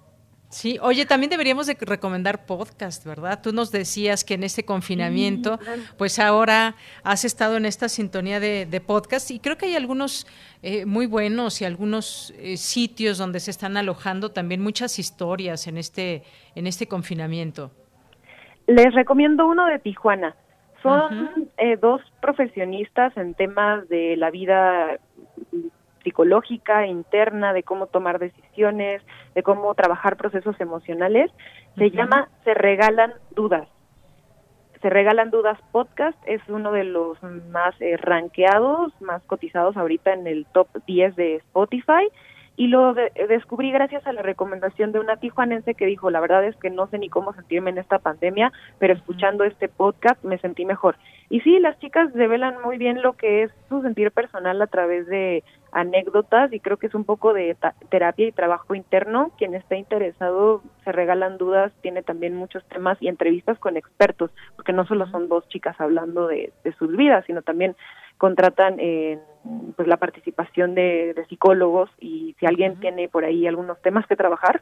Sí, 0.50 0.78
oye, 0.82 1.06
también 1.06 1.30
deberíamos 1.30 1.68
de 1.68 1.76
recomendar 1.80 2.46
podcast, 2.46 3.04
¿verdad? 3.04 3.42
Tú 3.44 3.52
nos 3.52 3.70
decías 3.70 4.24
que 4.24 4.36
en 4.36 4.46
este 4.46 4.64
confinamiento, 4.64 5.60
pues 5.98 6.20
ahora 6.20 6.76
has 7.04 7.26
estado 7.26 7.58
en 7.58 7.66
esta 7.66 7.90
sintonía 7.90 8.40
de, 8.40 8.82
podcast 8.86 9.30
y 9.32 9.40
creo 9.40 9.58
que 9.58 9.66
hay 9.66 9.76
algunos 9.76 10.26
eh, 10.62 10.86
muy 10.86 11.06
buenos 11.06 11.62
y 11.62 11.66
algunos 11.66 12.34
eh, 12.38 12.56
sitios 12.56 13.18
donde 13.18 13.42
se 13.42 13.52
están 13.52 13.76
alojando 13.76 14.32
también 14.32 14.62
muchas 14.62 15.00
historias 15.00 15.68
en 15.68 15.78
este 15.78 16.24
en 16.56 16.66
este 16.66 16.88
confinamiento. 16.88 17.72
Les 18.68 18.94
recomiendo 18.94 19.48
uno 19.48 19.66
de 19.66 19.80
Tijuana. 19.80 20.36
Son 20.84 21.50
eh, 21.58 21.78
dos 21.78 22.02
profesionistas 22.22 23.16
en 23.18 23.34
temas 23.34 23.88
de 23.90 24.16
la 24.18 24.30
vida 24.30 25.00
psicológica 26.04 26.86
interna, 26.86 27.54
de 27.54 27.64
cómo 27.64 27.88
tomar 27.88 28.20
decisiones, 28.20 29.02
de 29.36 29.44
cómo 29.44 29.74
trabajar 29.74 30.18
procesos 30.18 30.60
emocionales. 30.60 31.32
Se 31.78 31.92
llama 31.92 32.30
Se 32.44 32.54
Regalan 32.54 33.14
Dudas. 33.32 33.68
Se 34.82 34.90
Regalan 34.90 35.32
Dudas 35.32 35.60
Podcast 35.72 36.18
es 36.26 36.42
uno 36.48 36.72
de 36.72 36.84
los 36.84 37.22
más 37.24 37.74
eh, 37.82 37.98
rankeados, 37.98 38.94
más 39.02 39.24
cotizados 39.24 39.76
ahorita 39.76 40.14
en 40.14 40.28
el 40.28 40.46
top 40.54 40.68
10 40.86 41.16
de 41.16 41.36
Spotify 41.38 42.08
y 42.58 42.68
lo 42.68 42.96
descubrí 42.96 43.72
gracias 43.72 44.06
a 44.08 44.14
la 44.14 44.24
recomendación 44.24 44.92
de 44.92 45.00
una 45.00 45.18
tijuanense 45.18 45.76
que 45.76 45.86
dijo, 45.86 46.10
la 46.10 46.20
verdad 46.20 46.44
es 46.44 46.56
que 46.56 46.72
no 46.72 46.88
sé 46.88 46.98
ni 46.98 47.08
cómo 47.08 47.32
sentirme 47.34 47.70
en 47.70 47.78
esta 47.78 48.00
pandemia, 48.00 48.52
pero 48.80 48.96
escuchando 48.96 49.44
este 49.44 49.70
podcast 49.70 50.22
me 50.24 50.40
sentí 50.40 50.66
mejor. 50.66 50.96
Y 51.30 51.42
sí, 51.42 51.60
las 51.60 51.78
chicas 51.80 52.12
revelan 52.14 52.56
muy 52.64 52.80
bien 52.80 53.04
lo 53.04 53.14
que 53.14 53.44
es 53.44 53.52
su 53.70 53.84
sentir 53.84 54.12
personal 54.12 54.60
a 54.60 54.68
través 54.68 55.06
de 55.06 55.44
anécdotas 55.72 56.52
y 56.52 56.60
creo 56.60 56.78
que 56.78 56.88
es 56.88 56.96
un 56.96 57.04
poco 57.04 57.34
de 57.34 57.56
terapia 57.90 58.28
y 58.28 58.32
trabajo 58.32 58.74
interno. 58.74 59.32
Quien 59.38 59.54
está 59.54 59.76
interesado 59.76 60.64
se 60.84 60.92
regalan 60.92 61.38
dudas, 61.38 61.72
tiene 61.82 62.02
también 62.02 62.36
muchos 62.36 62.64
temas 62.70 62.98
y 63.02 63.08
entrevistas 63.08 63.60
con 63.60 63.78
expertos, 63.78 64.32
porque 64.56 64.74
no 64.74 64.88
solo 64.88 65.06
son 65.08 65.30
dos 65.30 65.48
chicas 65.50 65.80
hablando 65.80 66.26
de, 66.28 66.52
de 66.64 66.74
sus 66.74 66.96
vidas, 66.98 67.24
sino 67.28 67.44
también 67.44 67.76
contratan 68.18 68.78
pues 69.76 69.88
la 69.88 69.98
participación 69.98 70.76
de, 70.76 71.16
psicólogos 71.30 71.90
y 72.00 72.36
si 72.40 72.46
alguien 72.46 72.80
tiene 72.80 73.10
por 73.10 73.26
ahí 73.26 73.48
algunos 73.48 73.82
temas 73.82 74.06
que 74.08 74.16
trabajar, 74.16 74.62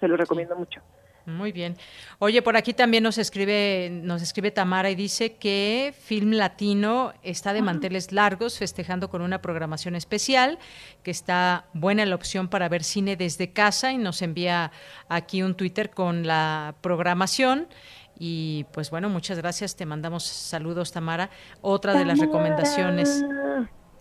se 0.00 0.08
los 0.08 0.18
recomiendo 0.18 0.56
mucho. 0.56 0.80
Muy 1.24 1.52
bien. 1.52 1.76
Oye, 2.18 2.42
por 2.42 2.56
aquí 2.56 2.74
también 2.74 3.04
nos 3.04 3.16
escribe, 3.16 3.90
nos 3.90 4.22
escribe 4.22 4.50
Tamara 4.50 4.90
y 4.90 4.96
dice 4.96 5.36
que 5.36 5.94
Film 5.96 6.32
Latino 6.32 7.12
está 7.22 7.52
de 7.52 7.62
manteles 7.62 8.10
largos, 8.10 8.58
festejando 8.58 9.08
con 9.08 9.22
una 9.22 9.40
programación 9.40 9.94
especial, 9.94 10.58
que 11.04 11.12
está 11.12 11.66
buena 11.74 12.04
la 12.06 12.16
opción 12.16 12.48
para 12.48 12.68
ver 12.68 12.82
cine 12.82 13.14
desde 13.14 13.52
casa 13.52 13.92
y 13.92 13.98
nos 13.98 14.20
envía 14.20 14.72
aquí 15.08 15.44
un 15.44 15.54
Twitter 15.54 15.90
con 15.90 16.26
la 16.26 16.74
programación. 16.80 17.68
Y 18.18 18.64
pues 18.72 18.90
bueno, 18.90 19.08
muchas 19.08 19.38
gracias. 19.38 19.76
Te 19.76 19.86
mandamos 19.86 20.24
saludos, 20.24 20.92
Tamara. 20.92 21.30
Otra 21.60 21.94
de 21.94 22.04
las 22.04 22.18
recomendaciones 22.18 23.24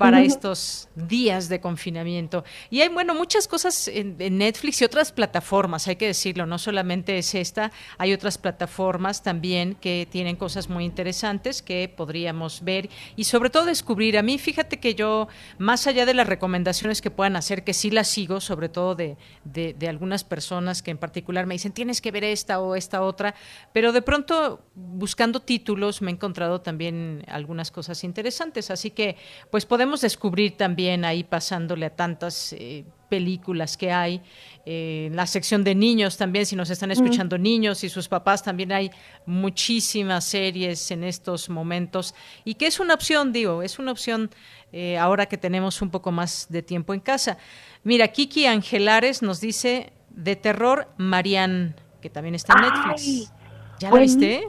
para 0.01 0.21
estos 0.21 0.89
días 0.95 1.47
de 1.47 1.61
confinamiento. 1.61 2.43
Y 2.69 2.81
hay, 2.81 2.89
bueno, 2.89 3.13
muchas 3.13 3.47
cosas 3.47 3.87
en, 3.87 4.17
Netflix 4.17 4.81
y 4.81 4.85
otras 4.85 5.11
plataformas, 5.11 5.87
hay 5.87 5.95
que 5.95 6.07
decirlo, 6.07 6.45
no 6.45 6.57
solamente 6.57 7.17
es 7.17 7.35
esta, 7.35 7.71
hay 7.97 8.13
otras 8.13 8.37
plataformas 8.37 9.21
también 9.21 9.75
que 9.75 10.07
tienen 10.09 10.35
cosas 10.35 10.69
muy 10.69 10.85
interesantes 10.85 11.61
que 11.61 11.87
podríamos 11.87 12.63
ver 12.63 12.89
y 13.15 13.25
sobre 13.25 13.49
todo 13.49 13.65
descubrir. 13.65 14.17
A 14.17 14.23
mí, 14.23 14.39
fíjate 14.39 14.79
que 14.79 14.95
yo, 14.95 15.27
más 15.59 15.85
allá 15.85 16.05
de 16.05 16.15
las 16.15 16.27
recomendaciones 16.27 17.01
que 17.01 17.11
puedan 17.11 17.35
hacer, 17.35 17.63
que 17.63 17.73
sí 17.73 17.91
las 17.91 18.07
sigo, 18.07 18.41
sobre 18.41 18.69
todo 18.69 18.95
de, 18.95 19.17
de, 19.43 19.73
de 19.73 19.87
algunas 19.87 20.23
personas 20.23 20.81
que 20.81 20.91
en 20.91 20.97
particular 20.97 21.45
me 21.45 21.55
dicen, 21.55 21.73
tienes 21.73 22.01
que 22.01 22.11
ver 22.11 22.23
esta 22.23 22.59
o 22.59 22.75
esta 22.75 23.03
otra, 23.03 23.35
pero 23.73 23.91
de 23.91 24.01
pronto 24.01 24.61
buscando 24.73 25.41
títulos 25.41 26.01
me 26.01 26.09
he 26.09 26.13
encontrado 26.13 26.61
también 26.61 27.23
algunas 27.27 27.69
cosas 27.69 28.03
interesantes. 28.03 28.71
Así 28.71 28.91
que, 28.91 29.17
pues 29.49 29.65
podemos 29.65 29.90
descubrir 29.99 30.55
también 30.55 31.03
ahí 31.03 31.25
pasándole 31.25 31.85
a 31.87 31.89
tantas 31.89 32.53
eh, 32.53 32.85
películas 33.09 33.75
que 33.75 33.91
hay. 33.91 34.21
Eh, 34.65 35.07
en 35.07 35.17
la 35.17 35.27
sección 35.27 35.65
de 35.65 35.75
niños 35.75 36.15
también, 36.15 36.45
si 36.45 36.55
nos 36.55 36.69
están 36.69 36.91
escuchando 36.91 37.37
niños 37.37 37.83
y 37.83 37.89
sus 37.89 38.07
papás, 38.07 38.41
también 38.41 38.71
hay 38.71 38.89
muchísimas 39.25 40.23
series 40.23 40.91
en 40.91 41.03
estos 41.03 41.49
momentos. 41.49 42.15
Y 42.45 42.53
que 42.53 42.67
es 42.67 42.79
una 42.79 42.93
opción, 42.93 43.33
digo, 43.33 43.61
es 43.63 43.79
una 43.79 43.91
opción 43.91 44.29
eh, 44.71 44.97
ahora 44.97 45.25
que 45.25 45.37
tenemos 45.37 45.81
un 45.81 45.89
poco 45.89 46.13
más 46.13 46.47
de 46.49 46.61
tiempo 46.63 46.93
en 46.93 47.01
casa. 47.01 47.37
Mira, 47.83 48.07
Kiki 48.07 48.45
Angelares 48.45 49.21
nos 49.21 49.41
dice 49.41 49.91
de 50.09 50.37
terror 50.37 50.87
Marianne, 50.97 51.75
que 52.01 52.09
también 52.09 52.35
está 52.35 52.53
en 52.53 52.61
Netflix. 52.61 53.33
¿Ya 53.81 53.89
la 53.89 53.99
viste? 53.99 54.47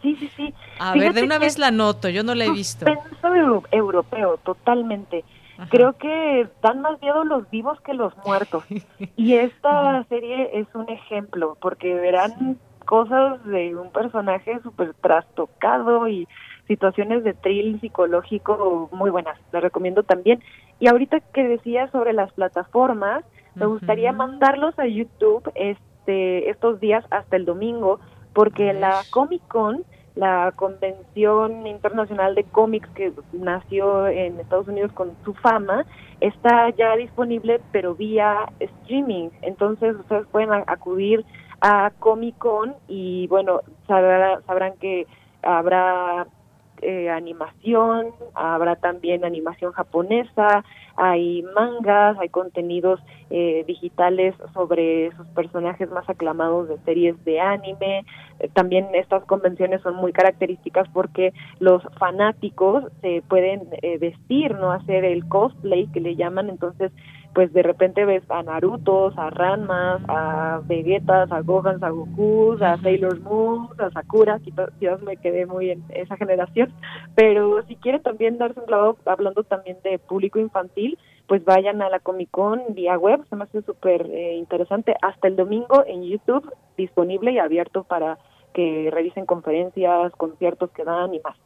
Sí, 0.00 0.16
sí, 0.16 0.30
sí. 0.36 0.54
A 0.78 0.94
ver, 0.94 1.12
de 1.12 1.22
una 1.22 1.38
vez 1.38 1.58
la 1.58 1.70
noto, 1.70 2.08
yo 2.08 2.22
no 2.22 2.34
la 2.34 2.46
he 2.46 2.50
visto. 2.50 2.86
Suspenso 2.86 3.64
europeo, 3.70 4.38
totalmente. 4.38 5.22
Creo 5.68 5.92
que 5.98 6.48
dan 6.62 6.80
más 6.80 7.00
miedo 7.02 7.22
los 7.24 7.48
vivos 7.50 7.78
que 7.82 7.92
los 7.92 8.14
muertos. 8.24 8.64
Y 9.16 9.34
esta 9.34 10.02
serie 10.04 10.58
es 10.58 10.66
un 10.74 10.88
ejemplo, 10.88 11.58
porque 11.60 11.92
verán 11.94 12.58
cosas 12.86 13.44
de 13.44 13.76
un 13.76 13.90
personaje 13.90 14.58
súper 14.62 14.94
trastocado 14.94 16.08
y 16.08 16.26
situaciones 16.66 17.22
de 17.22 17.34
thrill 17.34 17.78
psicológico 17.80 18.88
muy 18.92 19.10
buenas. 19.10 19.38
La 19.52 19.60
recomiendo 19.60 20.04
también. 20.04 20.42
Y 20.78 20.88
ahorita 20.88 21.20
que 21.20 21.44
decía 21.46 21.90
sobre 21.90 22.14
las 22.14 22.32
plataformas, 22.32 23.24
me 23.54 23.66
gustaría 23.66 24.12
mandarlos 24.12 24.78
a 24.78 24.86
YouTube 24.86 25.50
este 25.54 26.48
estos 26.48 26.80
días 26.80 27.04
hasta 27.10 27.36
el 27.36 27.44
domingo 27.44 28.00
porque 28.32 28.72
la 28.72 29.02
Comic 29.10 29.46
Con, 29.48 29.84
la 30.14 30.52
Convención 30.56 31.66
Internacional 31.66 32.34
de 32.34 32.44
Cómics 32.44 32.88
que 32.94 33.12
nació 33.32 34.06
en 34.08 34.38
Estados 34.40 34.68
Unidos 34.68 34.92
con 34.92 35.12
su 35.24 35.34
fama, 35.34 35.86
está 36.20 36.70
ya 36.70 36.96
disponible 36.96 37.60
pero 37.72 37.94
vía 37.94 38.46
streaming. 38.58 39.30
Entonces 39.42 39.96
ustedes 39.96 40.26
pueden 40.26 40.50
acudir 40.66 41.24
a 41.60 41.92
Comic 41.98 42.36
Con 42.38 42.74
y 42.88 43.26
bueno, 43.28 43.60
sabrán 43.86 44.74
que 44.80 45.06
habrá 45.42 46.26
eh, 46.82 47.10
animación, 47.10 48.08
habrá 48.34 48.76
también 48.76 49.24
animación 49.24 49.72
japonesa, 49.72 50.64
hay 50.96 51.42
mangas, 51.54 52.18
hay 52.18 52.28
contenidos 52.28 53.00
eh, 53.30 53.64
digitales 53.66 54.34
sobre 54.54 55.06
esos 55.06 55.26
personajes 55.28 55.90
más 55.90 56.08
aclamados 56.08 56.68
de 56.68 56.78
series 56.84 57.22
de 57.24 57.40
anime. 57.40 58.04
Eh, 58.38 58.48
también 58.52 58.88
estas 58.94 59.24
convenciones 59.24 59.82
son 59.82 59.96
muy 59.96 60.12
características 60.12 60.88
porque 60.92 61.32
los 61.58 61.82
fanáticos 61.98 62.84
se 63.00 63.22
pueden 63.28 63.68
vestir, 64.00 64.54
no 64.54 64.72
hacer 64.72 65.04
el 65.04 65.26
cosplay 65.28 65.86
que 65.88 66.00
le 66.00 66.16
llaman, 66.16 66.48
entonces 66.48 66.92
pues 67.34 67.52
de 67.52 67.62
repente 67.62 68.04
ves 68.04 68.22
a 68.28 68.42
Naruto, 68.42 69.12
a 69.16 69.30
Ranmas, 69.30 70.02
a 70.08 70.60
Vegetas, 70.64 71.30
a 71.30 71.40
Gohan, 71.40 71.82
a 71.82 71.90
Goku, 71.90 72.56
a 72.60 72.76
Sailor 72.78 73.20
Moon, 73.20 73.68
a 73.78 73.90
Sakura, 73.90 74.40
quizás 74.40 75.02
me 75.02 75.16
quedé 75.16 75.46
muy 75.46 75.70
en 75.70 75.84
esa 75.90 76.16
generación, 76.16 76.72
pero 77.14 77.62
si 77.66 77.76
quiere 77.76 78.00
también 78.00 78.38
darse 78.38 78.60
un 78.60 78.70
lado 78.70 78.96
hablando 79.06 79.44
también 79.44 79.78
de 79.84 79.98
público 79.98 80.38
infantil, 80.38 80.98
pues 81.26 81.44
vayan 81.44 81.80
a 81.82 81.88
la 81.88 82.00
Comic 82.00 82.30
Con 82.30 82.62
vía 82.70 82.98
web, 82.98 83.24
se 83.28 83.36
me 83.36 83.44
hace 83.44 83.62
súper 83.62 84.02
eh, 84.10 84.34
interesante, 84.34 84.96
hasta 85.00 85.28
el 85.28 85.36
domingo 85.36 85.84
en 85.86 86.02
YouTube, 86.02 86.52
disponible 86.76 87.30
y 87.32 87.38
abierto 87.38 87.84
para 87.84 88.18
que 88.52 88.90
revisen 88.90 89.26
conferencias, 89.26 90.12
conciertos 90.16 90.70
que 90.72 90.82
dan 90.82 91.14
y 91.14 91.20
más. 91.20 91.36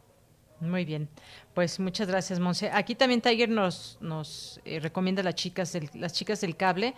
Muy 0.60 0.84
bien, 0.84 1.08
pues 1.52 1.78
muchas 1.80 2.08
gracias, 2.08 2.40
Monse. 2.40 2.70
Aquí 2.72 2.94
también 2.94 3.20
Tiger 3.20 3.48
nos, 3.48 3.98
nos 4.00 4.60
eh, 4.64 4.80
recomienda 4.80 5.22
las 5.22 5.34
chicas, 5.34 5.72
del, 5.72 5.90
las 5.94 6.12
chicas 6.12 6.40
del 6.40 6.56
cable. 6.56 6.94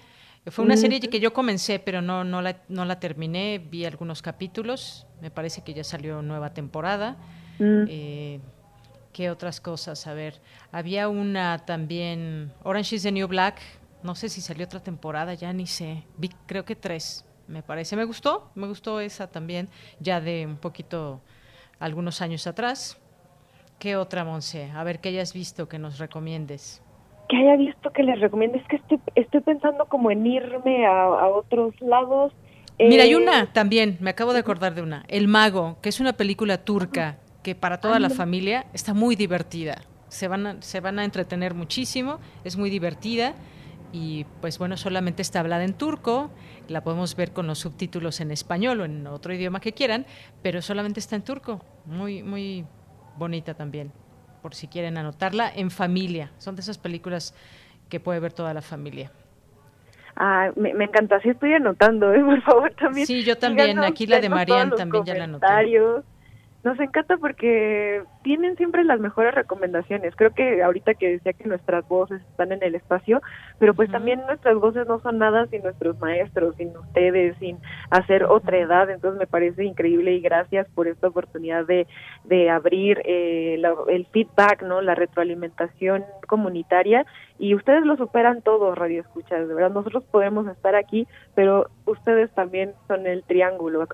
Fue 0.49 0.65
una 0.65 0.77
serie 0.77 1.01
que 1.01 1.19
yo 1.19 1.33
comencé, 1.33 1.81
pero 1.81 2.01
no, 2.01 2.23
no, 2.23 2.41
la, 2.41 2.63
no 2.69 2.85
la 2.85 3.01
terminé. 3.01 3.59
Vi 3.59 3.85
algunos 3.85 4.23
capítulos. 4.23 5.05
Me 5.21 5.29
parece 5.29 5.63
que 5.63 5.75
ya 5.75 5.83
salió 5.83 6.23
nueva 6.23 6.55
temporada. 6.55 7.17
Mm. 7.59 7.85
Eh, 7.89 8.41
¿Qué 9.13 9.31
otras 9.31 9.61
cosas? 9.61 10.07
A 10.07 10.15
ver, 10.15 10.41
había 10.71 11.09
una 11.09 11.65
también, 11.65 12.53
Orange 12.63 12.97
is 12.97 13.03
the 13.03 13.11
New 13.11 13.27
Black. 13.27 13.61
No 14.05 14.15
sé 14.15 14.29
si 14.29 14.41
salió 14.41 14.67
otra 14.67 14.79
temporada, 14.79 15.35
ya 15.35 15.53
ni 15.53 15.67
sé. 15.67 16.05
Vi 16.17 16.29
creo 16.47 16.65
que 16.65 16.77
tres, 16.77 17.25
me 17.49 17.63
parece. 17.63 17.97
Me 17.97 18.05
gustó, 18.05 18.53
me 18.55 18.69
gustó 18.69 19.01
esa 19.01 19.27
también, 19.27 19.69
ya 19.99 20.21
de 20.21 20.47
un 20.47 20.59
poquito, 20.59 21.23
algunos 21.81 22.21
años 22.21 22.47
atrás. 22.47 22.99
¿Qué 23.79 23.97
otra, 23.97 24.25
Monse? 24.25 24.71
A 24.75 24.85
ver, 24.85 25.01
¿qué 25.01 25.11
hayas 25.11 25.35
visto 25.35 25.69
que 25.69 25.79
nos 25.79 25.99
recomiendes? 25.99 26.83
Que 27.29 27.37
haya 27.37 27.57
visto 27.57 27.91
que 27.91 28.03
les 28.03 28.21
recomiendes, 28.21 28.67
que 28.69 28.77
estoy, 28.77 29.01
estoy 29.15 29.41
pensando 29.41 29.85
como 29.87 30.11
en 30.11 30.27
irme 30.27 30.87
a, 30.87 31.29
otros 31.29 31.75
lados. 31.81 32.33
Mira, 32.79 33.05
hay 33.05 33.13
eh, 33.13 33.17
una 33.17 33.53
también, 33.53 33.99
me 34.01 34.11
acabo 34.11 34.33
de 34.33 34.39
acordar 34.39 34.75
de 34.75 34.83
una, 34.83 35.05
El 35.09 35.29
Mago, 35.29 35.77
que 35.83 35.89
es 35.89 36.01
una 36.01 36.15
película 36.15 36.65
turca 36.65 37.19
que 37.43 37.55
para 37.55 37.81
toda 37.81 38.01
la 38.01 38.11
familia 38.11 38.67
está 38.73 38.95
muy 38.95 39.15
divertida. 39.15 39.83
Se 40.09 40.29
van, 40.29 40.47
a, 40.47 40.63
se 40.63 40.81
van 40.81 40.99
a 40.99 41.05
entretener 41.05 41.55
muchísimo, 41.55 42.19
es 42.45 42.57
muy 42.57 42.71
divertida 42.71 43.35
y 43.93 44.25
pues 44.41 44.59
bueno, 44.59 44.77
solamente 44.77 45.23
está 45.23 45.41
hablada 45.41 45.65
en 45.65 45.75
turco, 45.75 46.31
la 46.69 46.83
podemos 46.83 47.15
ver 47.15 47.33
con 47.33 47.47
los 47.47 47.59
subtítulos 47.59 48.21
en 48.21 48.31
español 48.31 48.81
o 48.81 48.85
en 48.85 49.07
otro 49.07 49.33
idioma 49.35 49.61
que 49.61 49.73
quieran, 49.73 50.07
pero 50.43 50.63
solamente 50.63 51.01
está 51.01 51.17
en 51.17 51.23
turco, 51.23 51.61
muy, 51.87 52.23
muy 52.23 52.65
bonita 53.17 53.55
también, 53.55 53.93
por 54.43 54.55
si 54.55 54.69
quieren 54.69 54.99
anotarla, 54.99 55.51
en 55.55 55.71
familia. 55.71 56.31
Son 56.39 56.55
de 56.55 56.63
esas 56.63 56.79
películas 56.79 57.35
que 57.89 58.01
puede 58.01 58.21
ver 58.21 58.33
toda 58.33 58.55
la 58.55 58.63
familia. 58.63 59.11
Ah, 60.17 60.51
me, 60.57 60.71
encanta, 60.71 61.21
sí 61.21 61.29
estoy 61.29 61.53
anotando, 61.53 62.13
¿eh? 62.13 62.21
por 62.25 62.43
favor, 62.43 62.75
también. 62.75 63.07
Sí, 63.07 63.23
yo 63.23 63.37
también, 63.37 63.79
aquí 63.81 64.07
la 64.07 64.21
de 64.21 64.29
Marian 64.29 64.71
también 64.75 65.05
ya 65.05 65.15
la 65.15 65.25
anoté. 65.25 65.47
Nos 66.67 66.81
encanta 66.81 67.17
porque 67.17 68.03
tienen 68.25 68.57
siempre 68.57 68.83
las 68.83 68.99
mejores 68.99 69.33
recomendaciones. 69.33 70.17
Creo 70.17 70.35
que 70.35 70.65
ahorita 70.65 70.95
que 70.95 71.11
decía 71.11 71.33
que 71.33 71.49
nuestras 71.49 71.87
voces 71.87 72.21
están 72.23 72.51
en 72.51 72.61
el 72.61 72.75
espacio, 72.75 73.23
pero 73.61 73.73
pues 73.73 73.89
también 73.89 74.27
nuestras 74.27 74.57
voces 74.57 74.85
no 74.89 74.99
son 74.99 75.19
nada 75.19 75.47
sin 75.47 75.63
nuestros 75.63 75.97
maestros, 76.01 76.57
sin 76.57 76.77
ustedes, 76.77 77.37
sin 77.39 77.59
hacer 77.91 78.25
otra 78.25 78.59
edad. 78.59 78.91
Entonces 78.91 79.17
me 79.17 79.29
parece 79.29 79.65
increíble 79.65 80.15
y 80.15 80.21
gracias 80.21 80.67
por 80.75 80.89
esta 80.89 81.07
oportunidad 81.07 81.67
de, 81.67 81.87
de 82.25 82.51
abrir 82.51 83.01
eh, 83.05 83.63
el 83.87 84.07
feedback, 84.07 84.65
no, 84.65 84.81
la 84.81 84.97
retroalimentación 84.97 86.05
comunitaria 86.27 87.07
y 87.39 87.55
ustedes 87.55 87.85
lo 87.85 87.97
superan 87.97 88.43
todo, 88.43 88.75
Radio 88.75 89.03
Escuchas. 89.03 89.47
De 89.47 89.55
verdad, 89.55 89.71
nosotros 89.71 90.03
podemos 90.11 90.49
estar 90.49 90.75
aquí, 90.75 91.07
pero 91.37 91.71
ustedes 91.85 92.29
también 92.33 92.73
son 92.89 93.07
el 93.07 93.23
triángulo, 93.23 93.87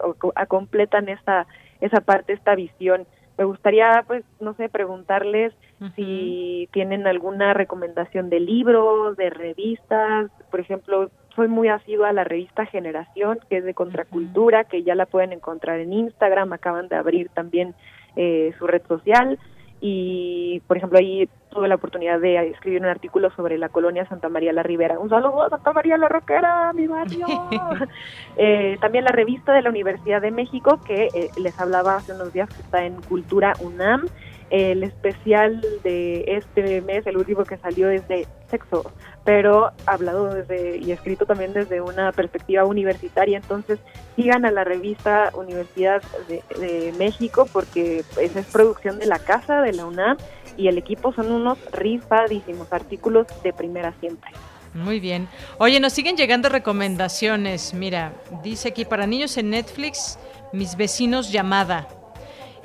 completan 0.48 1.10
esta 1.10 1.46
esa 1.82 2.00
parte, 2.00 2.32
esta 2.32 2.54
visión. 2.54 3.06
Me 3.36 3.44
gustaría, 3.44 4.04
pues, 4.06 4.24
no 4.40 4.54
sé, 4.54 4.68
preguntarles 4.68 5.52
si 5.96 6.68
tienen 6.72 7.08
alguna 7.08 7.54
recomendación 7.54 8.30
de 8.30 8.38
libros, 8.38 9.16
de 9.16 9.30
revistas. 9.30 10.30
Por 10.50 10.60
ejemplo, 10.60 11.10
soy 11.34 11.48
muy 11.48 11.68
asidua 11.68 12.10
a 12.10 12.12
la 12.12 12.22
revista 12.22 12.66
Generación, 12.66 13.40
que 13.50 13.58
es 13.58 13.64
de 13.64 13.74
contracultura, 13.74 14.64
que 14.64 14.84
ya 14.84 14.94
la 14.94 15.06
pueden 15.06 15.32
encontrar 15.32 15.80
en 15.80 15.92
Instagram. 15.92 16.52
Acaban 16.52 16.88
de 16.88 16.96
abrir 16.96 17.30
también 17.30 17.74
eh, 18.14 18.52
su 18.58 18.66
red 18.66 18.82
social. 18.86 19.38
Y 19.84 20.60
por 20.68 20.76
ejemplo 20.76 21.00
ahí 21.00 21.28
tuve 21.50 21.66
la 21.66 21.74
oportunidad 21.74 22.20
de 22.20 22.50
escribir 22.50 22.80
un 22.80 22.86
artículo 22.86 23.32
sobre 23.32 23.58
la 23.58 23.68
colonia 23.68 24.06
Santa 24.06 24.28
María 24.28 24.52
la 24.52 24.62
Ribera. 24.62 25.00
Un 25.00 25.10
saludo 25.10 25.42
a 25.42 25.50
Santa 25.50 25.72
María 25.72 25.98
la 25.98 26.08
Roquera, 26.08 26.72
mi 26.72 26.86
barrio. 26.86 27.26
eh, 28.36 28.78
también 28.80 29.04
la 29.04 29.10
revista 29.10 29.52
de 29.52 29.60
la 29.60 29.70
Universidad 29.70 30.22
de 30.22 30.30
México, 30.30 30.78
que 30.86 31.08
eh, 31.12 31.30
les 31.36 31.58
hablaba 31.58 31.96
hace 31.96 32.12
unos 32.12 32.32
días, 32.32 32.48
que 32.48 32.62
está 32.62 32.84
en 32.84 32.94
Cultura 33.02 33.54
UNAM. 33.58 34.06
El 34.50 34.84
especial 34.84 35.60
de 35.82 36.26
este 36.28 36.80
mes, 36.82 37.04
el 37.08 37.16
último 37.16 37.42
que 37.42 37.56
salió, 37.56 37.90
es 37.90 38.06
de 38.06 38.28
sexo, 38.52 38.92
pero 39.24 39.72
hablado 39.86 40.32
desde 40.32 40.76
y 40.76 40.92
escrito 40.92 41.26
también 41.26 41.52
desde 41.52 41.80
una 41.80 42.12
perspectiva 42.12 42.64
universitaria. 42.64 43.38
Entonces, 43.38 43.80
sigan 44.14 44.44
a 44.44 44.50
la 44.50 44.62
revista 44.62 45.30
Universidad 45.34 46.02
de, 46.28 46.92
México 46.98 47.48
porque 47.52 48.04
esa 48.20 48.40
es 48.40 48.46
producción 48.46 48.98
de 48.98 49.06
la 49.06 49.18
casa 49.18 49.62
de 49.62 49.72
la 49.72 49.86
UNAM 49.86 50.18
y 50.56 50.68
el 50.68 50.78
equipo 50.78 51.12
son 51.12 51.32
unos 51.32 51.58
rifadísimos 51.72 52.72
artículos 52.72 53.26
de 53.42 53.52
primera 53.52 53.94
siempre. 53.98 54.30
Muy 54.74 55.00
bien. 55.00 55.28
Oye, 55.58 55.80
nos 55.80 55.92
siguen 55.92 56.16
llegando 56.16 56.48
recomendaciones. 56.48 57.74
Mira, 57.74 58.12
dice 58.42 58.68
aquí 58.68 58.84
para 58.84 59.06
niños 59.06 59.36
en 59.36 59.50
Netflix, 59.50 60.18
Mis 60.52 60.76
vecinos 60.76 61.32
llamada. 61.32 61.88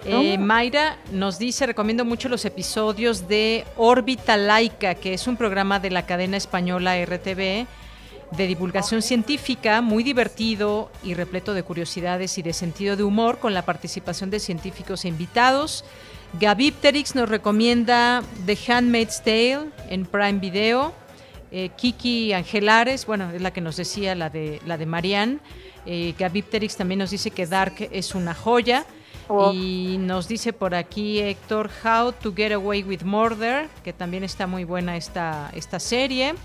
Eh, 0.05 0.37
Mayra 0.37 0.97
nos 1.11 1.39
dice, 1.39 1.65
recomiendo 1.65 2.05
mucho 2.05 2.29
los 2.29 2.45
episodios 2.45 3.27
de 3.27 3.65
Órbita 3.75 4.37
Laica, 4.37 4.95
que 4.95 5.13
es 5.13 5.27
un 5.27 5.37
programa 5.37 5.79
de 5.79 5.89
la 5.89 6.05
cadena 6.05 6.37
española 6.37 6.95
RTV 7.03 7.67
de 8.31 8.47
divulgación 8.47 9.01
científica, 9.01 9.81
muy 9.81 10.03
divertido 10.03 10.91
y 11.03 11.13
repleto 11.13 11.53
de 11.53 11.63
curiosidades 11.63 12.37
y 12.37 12.41
de 12.41 12.53
sentido 12.53 12.95
de 12.95 13.03
humor, 13.03 13.39
con 13.39 13.53
la 13.53 13.63
participación 13.63 14.29
de 14.29 14.39
científicos 14.39 15.05
e 15.05 15.07
invitados. 15.07 15.85
Gabipterix 16.39 17.15
nos 17.15 17.29
recomienda 17.29 18.23
The 18.45 18.57
Handmaid's 18.67 19.23
Tale 19.23 19.69
en 19.89 20.05
Prime 20.05 20.39
Video. 20.39 20.93
Eh, 21.51 21.69
Kiki 21.77 22.33
Angelares, 22.33 23.05
bueno, 23.05 23.31
es 23.31 23.41
la 23.41 23.51
que 23.51 23.61
nos 23.61 23.77
decía 23.77 24.13
la 24.15 24.29
de, 24.29 24.59
la 24.65 24.77
de 24.77 24.85
Marianne. 24.85 25.39
Eh, 25.85 26.13
Gabipterix 26.19 26.75
también 26.75 26.99
nos 26.99 27.11
dice 27.11 27.31
que 27.31 27.45
Dark 27.45 27.87
es 27.91 28.13
una 28.13 28.33
joya. 28.33 28.85
Oh. 29.27 29.51
Y 29.53 29.97
nos 29.99 30.27
dice 30.27 30.53
por 30.53 30.75
aquí 30.75 31.19
Héctor 31.19 31.69
How 31.83 32.13
to 32.13 32.33
Get 32.33 32.53
Away 32.53 32.83
with 32.83 33.03
Murder, 33.03 33.67
que 33.83 33.93
también 33.93 34.23
está 34.23 34.47
muy 34.47 34.63
buena 34.63 34.97
esta, 34.97 35.49
esta 35.53 35.79
serie. 35.79 36.35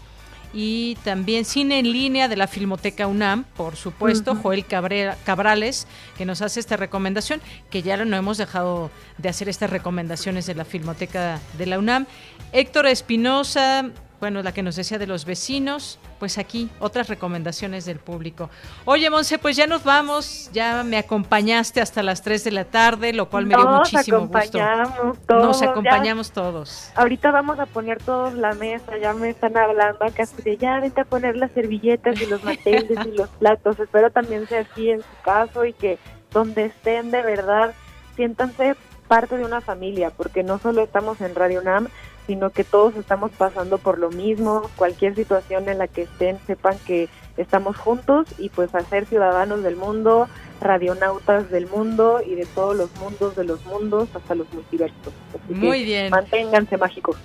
Y 0.55 0.97
también 1.03 1.47
cine 1.47 1.79
en 1.79 1.91
línea 1.91 2.29
de 2.29 2.37
la 2.37 2.47
Filmoteca 2.47 3.07
UNAM, 3.07 3.45
por 3.57 3.75
supuesto. 3.77 4.35
Joel 4.37 4.67
Cabrales, 4.67 5.87
que 6.19 6.27
nos 6.27 6.43
hace 6.43 6.61
esta 6.61 6.77
recomendación, 6.77 7.41
que 7.71 7.81
ya 7.81 7.97
no 8.05 8.17
hemos 8.17 8.37
dejado 8.37 8.91
de 9.17 9.31
hacer 9.31 9.49
estas 9.49 9.71
recomendaciones 9.71 10.45
de 10.45 10.55
la 10.55 10.67
Filmoteca 10.67 11.41
de 11.57 11.67
la 11.67 11.79
UNAM. 11.79 12.07
Héctor 12.53 12.87
Espinosa, 12.87 13.91
bueno, 14.23 14.41
la 14.41 14.55
que 14.55 14.63
nos 14.63 14.77
decía 14.77 15.01
de 15.01 15.09
los 15.09 15.25
vecinos, 15.25 15.99
pues 16.21 16.39
aquí 16.39 16.71
otras 16.79 17.09
recomendaciones 17.09 17.85
del 17.85 17.99
público. 17.99 18.51
Oye, 18.85 19.11
Monse, 19.11 19.37
pues 19.37 19.57
ya 19.57 19.67
nos 19.67 19.83
vamos, 19.83 20.49
ya 20.53 20.85
me 20.85 20.97
acompañaste 20.97 21.81
hasta 21.81 22.05
las 22.05 22.23
3 22.23 22.45
de 22.45 22.53
la 22.53 22.65
tarde, 22.65 23.13
lo 23.13 23.29
cual 23.29 23.47
me 23.47 23.57
dio 23.57 23.67
muchísimo 23.67 24.21
gusto. 24.29 24.39
acompañamos 24.39 25.19
todos, 25.27 25.43
Nos 25.45 25.61
ya. 25.61 25.71
acompañamos 25.71 26.31
todos. 26.31 26.93
Ahorita 26.95 27.33
vamos 27.33 27.59
a 27.59 27.67
poner 27.67 28.01
todos 28.01 28.35
la 28.35 28.53
mesa, 28.53 28.97
ya 28.97 29.13
me 29.13 29.31
están 29.31 29.57
hablando 29.57 30.05
acá 30.05 30.23
de 30.45 30.57
ya 30.57 30.79
vente 30.79 31.01
a 31.01 31.05
poner 31.05 31.37
las 31.37 31.51
servilletas 31.51 32.21
y 32.23 32.27
los 32.27 32.45
manteles 32.45 33.05
y 33.05 33.11
los 33.17 33.29
platos. 33.29 33.81
Espero 33.81 34.13
también 34.13 34.47
sea 34.47 34.61
así 34.61 34.91
en 34.91 35.01
su 35.01 35.23
caso 35.25 35.65
y 35.65 35.73
que 35.73 35.99
donde 36.31 36.67
estén 36.67 37.11
de 37.11 37.23
verdad 37.23 37.75
siéntanse 38.15 38.77
parte 39.09 39.37
de 39.37 39.45
una 39.45 39.61
familia, 39.61 40.11
porque 40.11 40.45
no 40.45 40.59
solo 40.59 40.83
estamos 40.85 41.21
en 41.21 41.35
Radio 41.35 41.61
UNAM, 41.61 41.89
sino 42.27 42.51
que 42.51 42.65
todos 42.65 42.97
estamos 42.97 43.31
pasando 43.33 43.79
por 43.79 43.99
lo 43.99 44.11
mismo, 44.11 44.63
cualquier 44.77 45.15
situación 45.15 45.69
en 45.69 45.79
la 45.79 45.89
que 45.89 46.03
estén, 46.03 46.39
sepan 46.47 46.77
que 46.87 47.09
estamos 47.37 47.77
juntos 47.77 48.29
y 48.39 48.49
pues 48.51 48.75
a 48.75 48.81
ser 48.83 49.07
ciudadanos 49.07 49.63
del 49.63 49.77
mundo, 49.77 50.29
radionautas 50.61 51.51
del 51.51 51.67
mundo 51.67 52.21
y 52.25 52.35
de 52.35 52.47
todos 52.47 52.77
los 52.77 52.95
mundos 52.97 53.35
de 53.37 53.45
los 53.45 53.65
mundos 53.67 54.09
hasta 54.15 54.35
los 54.35 54.53
multiversos. 54.53 55.13
Así 55.31 55.55
que 55.55 55.55
Muy 55.55 55.85
bien. 55.85 56.11
Manténganse 56.11 56.77
mágicos. 56.77 57.17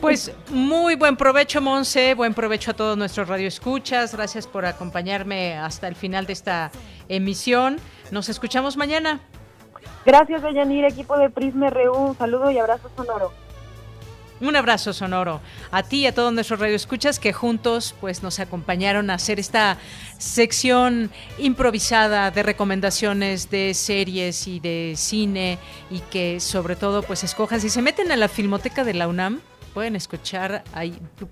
Pues 0.00 0.34
muy 0.50 0.94
buen 0.94 1.16
provecho, 1.16 1.60
Monse, 1.60 2.14
buen 2.14 2.34
provecho 2.34 2.70
a 2.70 2.74
todos 2.74 2.96
nuestros 2.96 3.28
radioescuchas. 3.28 4.14
Gracias 4.14 4.46
por 4.46 4.66
acompañarme 4.66 5.56
hasta 5.58 5.88
el 5.88 5.96
final 5.96 6.26
de 6.26 6.32
esta 6.32 6.70
emisión. 7.08 7.78
Nos 8.10 8.28
escuchamos 8.28 8.76
mañana. 8.76 9.20
Gracias, 10.04 10.42
Deyanir, 10.42 10.84
equipo 10.84 11.18
de 11.18 11.30
Prisma 11.30 11.70
RU. 11.70 11.92
Un 11.92 12.16
saludo 12.16 12.50
y 12.50 12.58
abrazo 12.58 12.90
sonoro. 12.96 13.32
Un 14.38 14.54
abrazo 14.54 14.92
sonoro 14.92 15.40
a 15.70 15.82
ti 15.82 16.00
y 16.00 16.06
a 16.06 16.14
todos 16.14 16.32
nuestros 16.32 16.60
radioescuchas 16.60 17.18
que 17.18 17.32
juntos 17.32 17.94
pues 18.00 18.22
nos 18.22 18.38
acompañaron 18.38 19.08
a 19.08 19.14
hacer 19.14 19.40
esta 19.40 19.78
sección 20.18 21.10
improvisada 21.38 22.30
de 22.30 22.42
recomendaciones 22.42 23.50
de 23.50 23.72
series 23.72 24.46
y 24.46 24.60
de 24.60 24.92
cine 24.96 25.58
y 25.90 26.00
que 26.00 26.40
sobre 26.40 26.76
todo 26.76 27.02
pues 27.02 27.24
escojan. 27.24 27.62
Si 27.62 27.70
se 27.70 27.80
meten 27.80 28.12
a 28.12 28.16
la 28.16 28.28
Filmoteca 28.28 28.84
de 28.84 28.92
la 28.92 29.08
UNAM 29.08 29.40
pueden 29.72 29.96
escuchar 29.96 30.64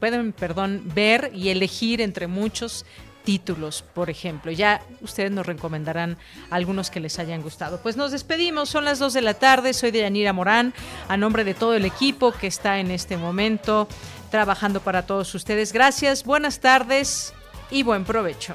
pueden 0.00 0.32
perdón 0.32 0.82
ver 0.94 1.30
y 1.34 1.50
elegir 1.50 2.00
entre 2.00 2.26
muchos 2.26 2.86
títulos, 3.24 3.82
por 3.94 4.10
ejemplo. 4.10 4.52
Ya 4.52 4.82
ustedes 5.00 5.30
nos 5.30 5.46
recomendarán 5.46 6.16
algunos 6.50 6.90
que 6.90 7.00
les 7.00 7.18
hayan 7.18 7.42
gustado. 7.42 7.80
Pues 7.80 7.96
nos 7.96 8.12
despedimos, 8.12 8.68
son 8.68 8.84
las 8.84 8.98
2 8.98 9.12
de 9.12 9.22
la 9.22 9.34
tarde, 9.34 9.72
soy 9.72 9.90
Deyanira 9.90 10.32
Morán, 10.32 10.74
a 11.08 11.16
nombre 11.16 11.44
de 11.44 11.54
todo 11.54 11.74
el 11.74 11.84
equipo 11.84 12.32
que 12.32 12.46
está 12.46 12.78
en 12.78 12.90
este 12.90 13.16
momento 13.16 13.88
trabajando 14.30 14.80
para 14.80 15.06
todos 15.06 15.34
ustedes. 15.34 15.72
Gracias, 15.72 16.24
buenas 16.24 16.60
tardes 16.60 17.32
y 17.70 17.82
buen 17.82 18.04
provecho. 18.04 18.54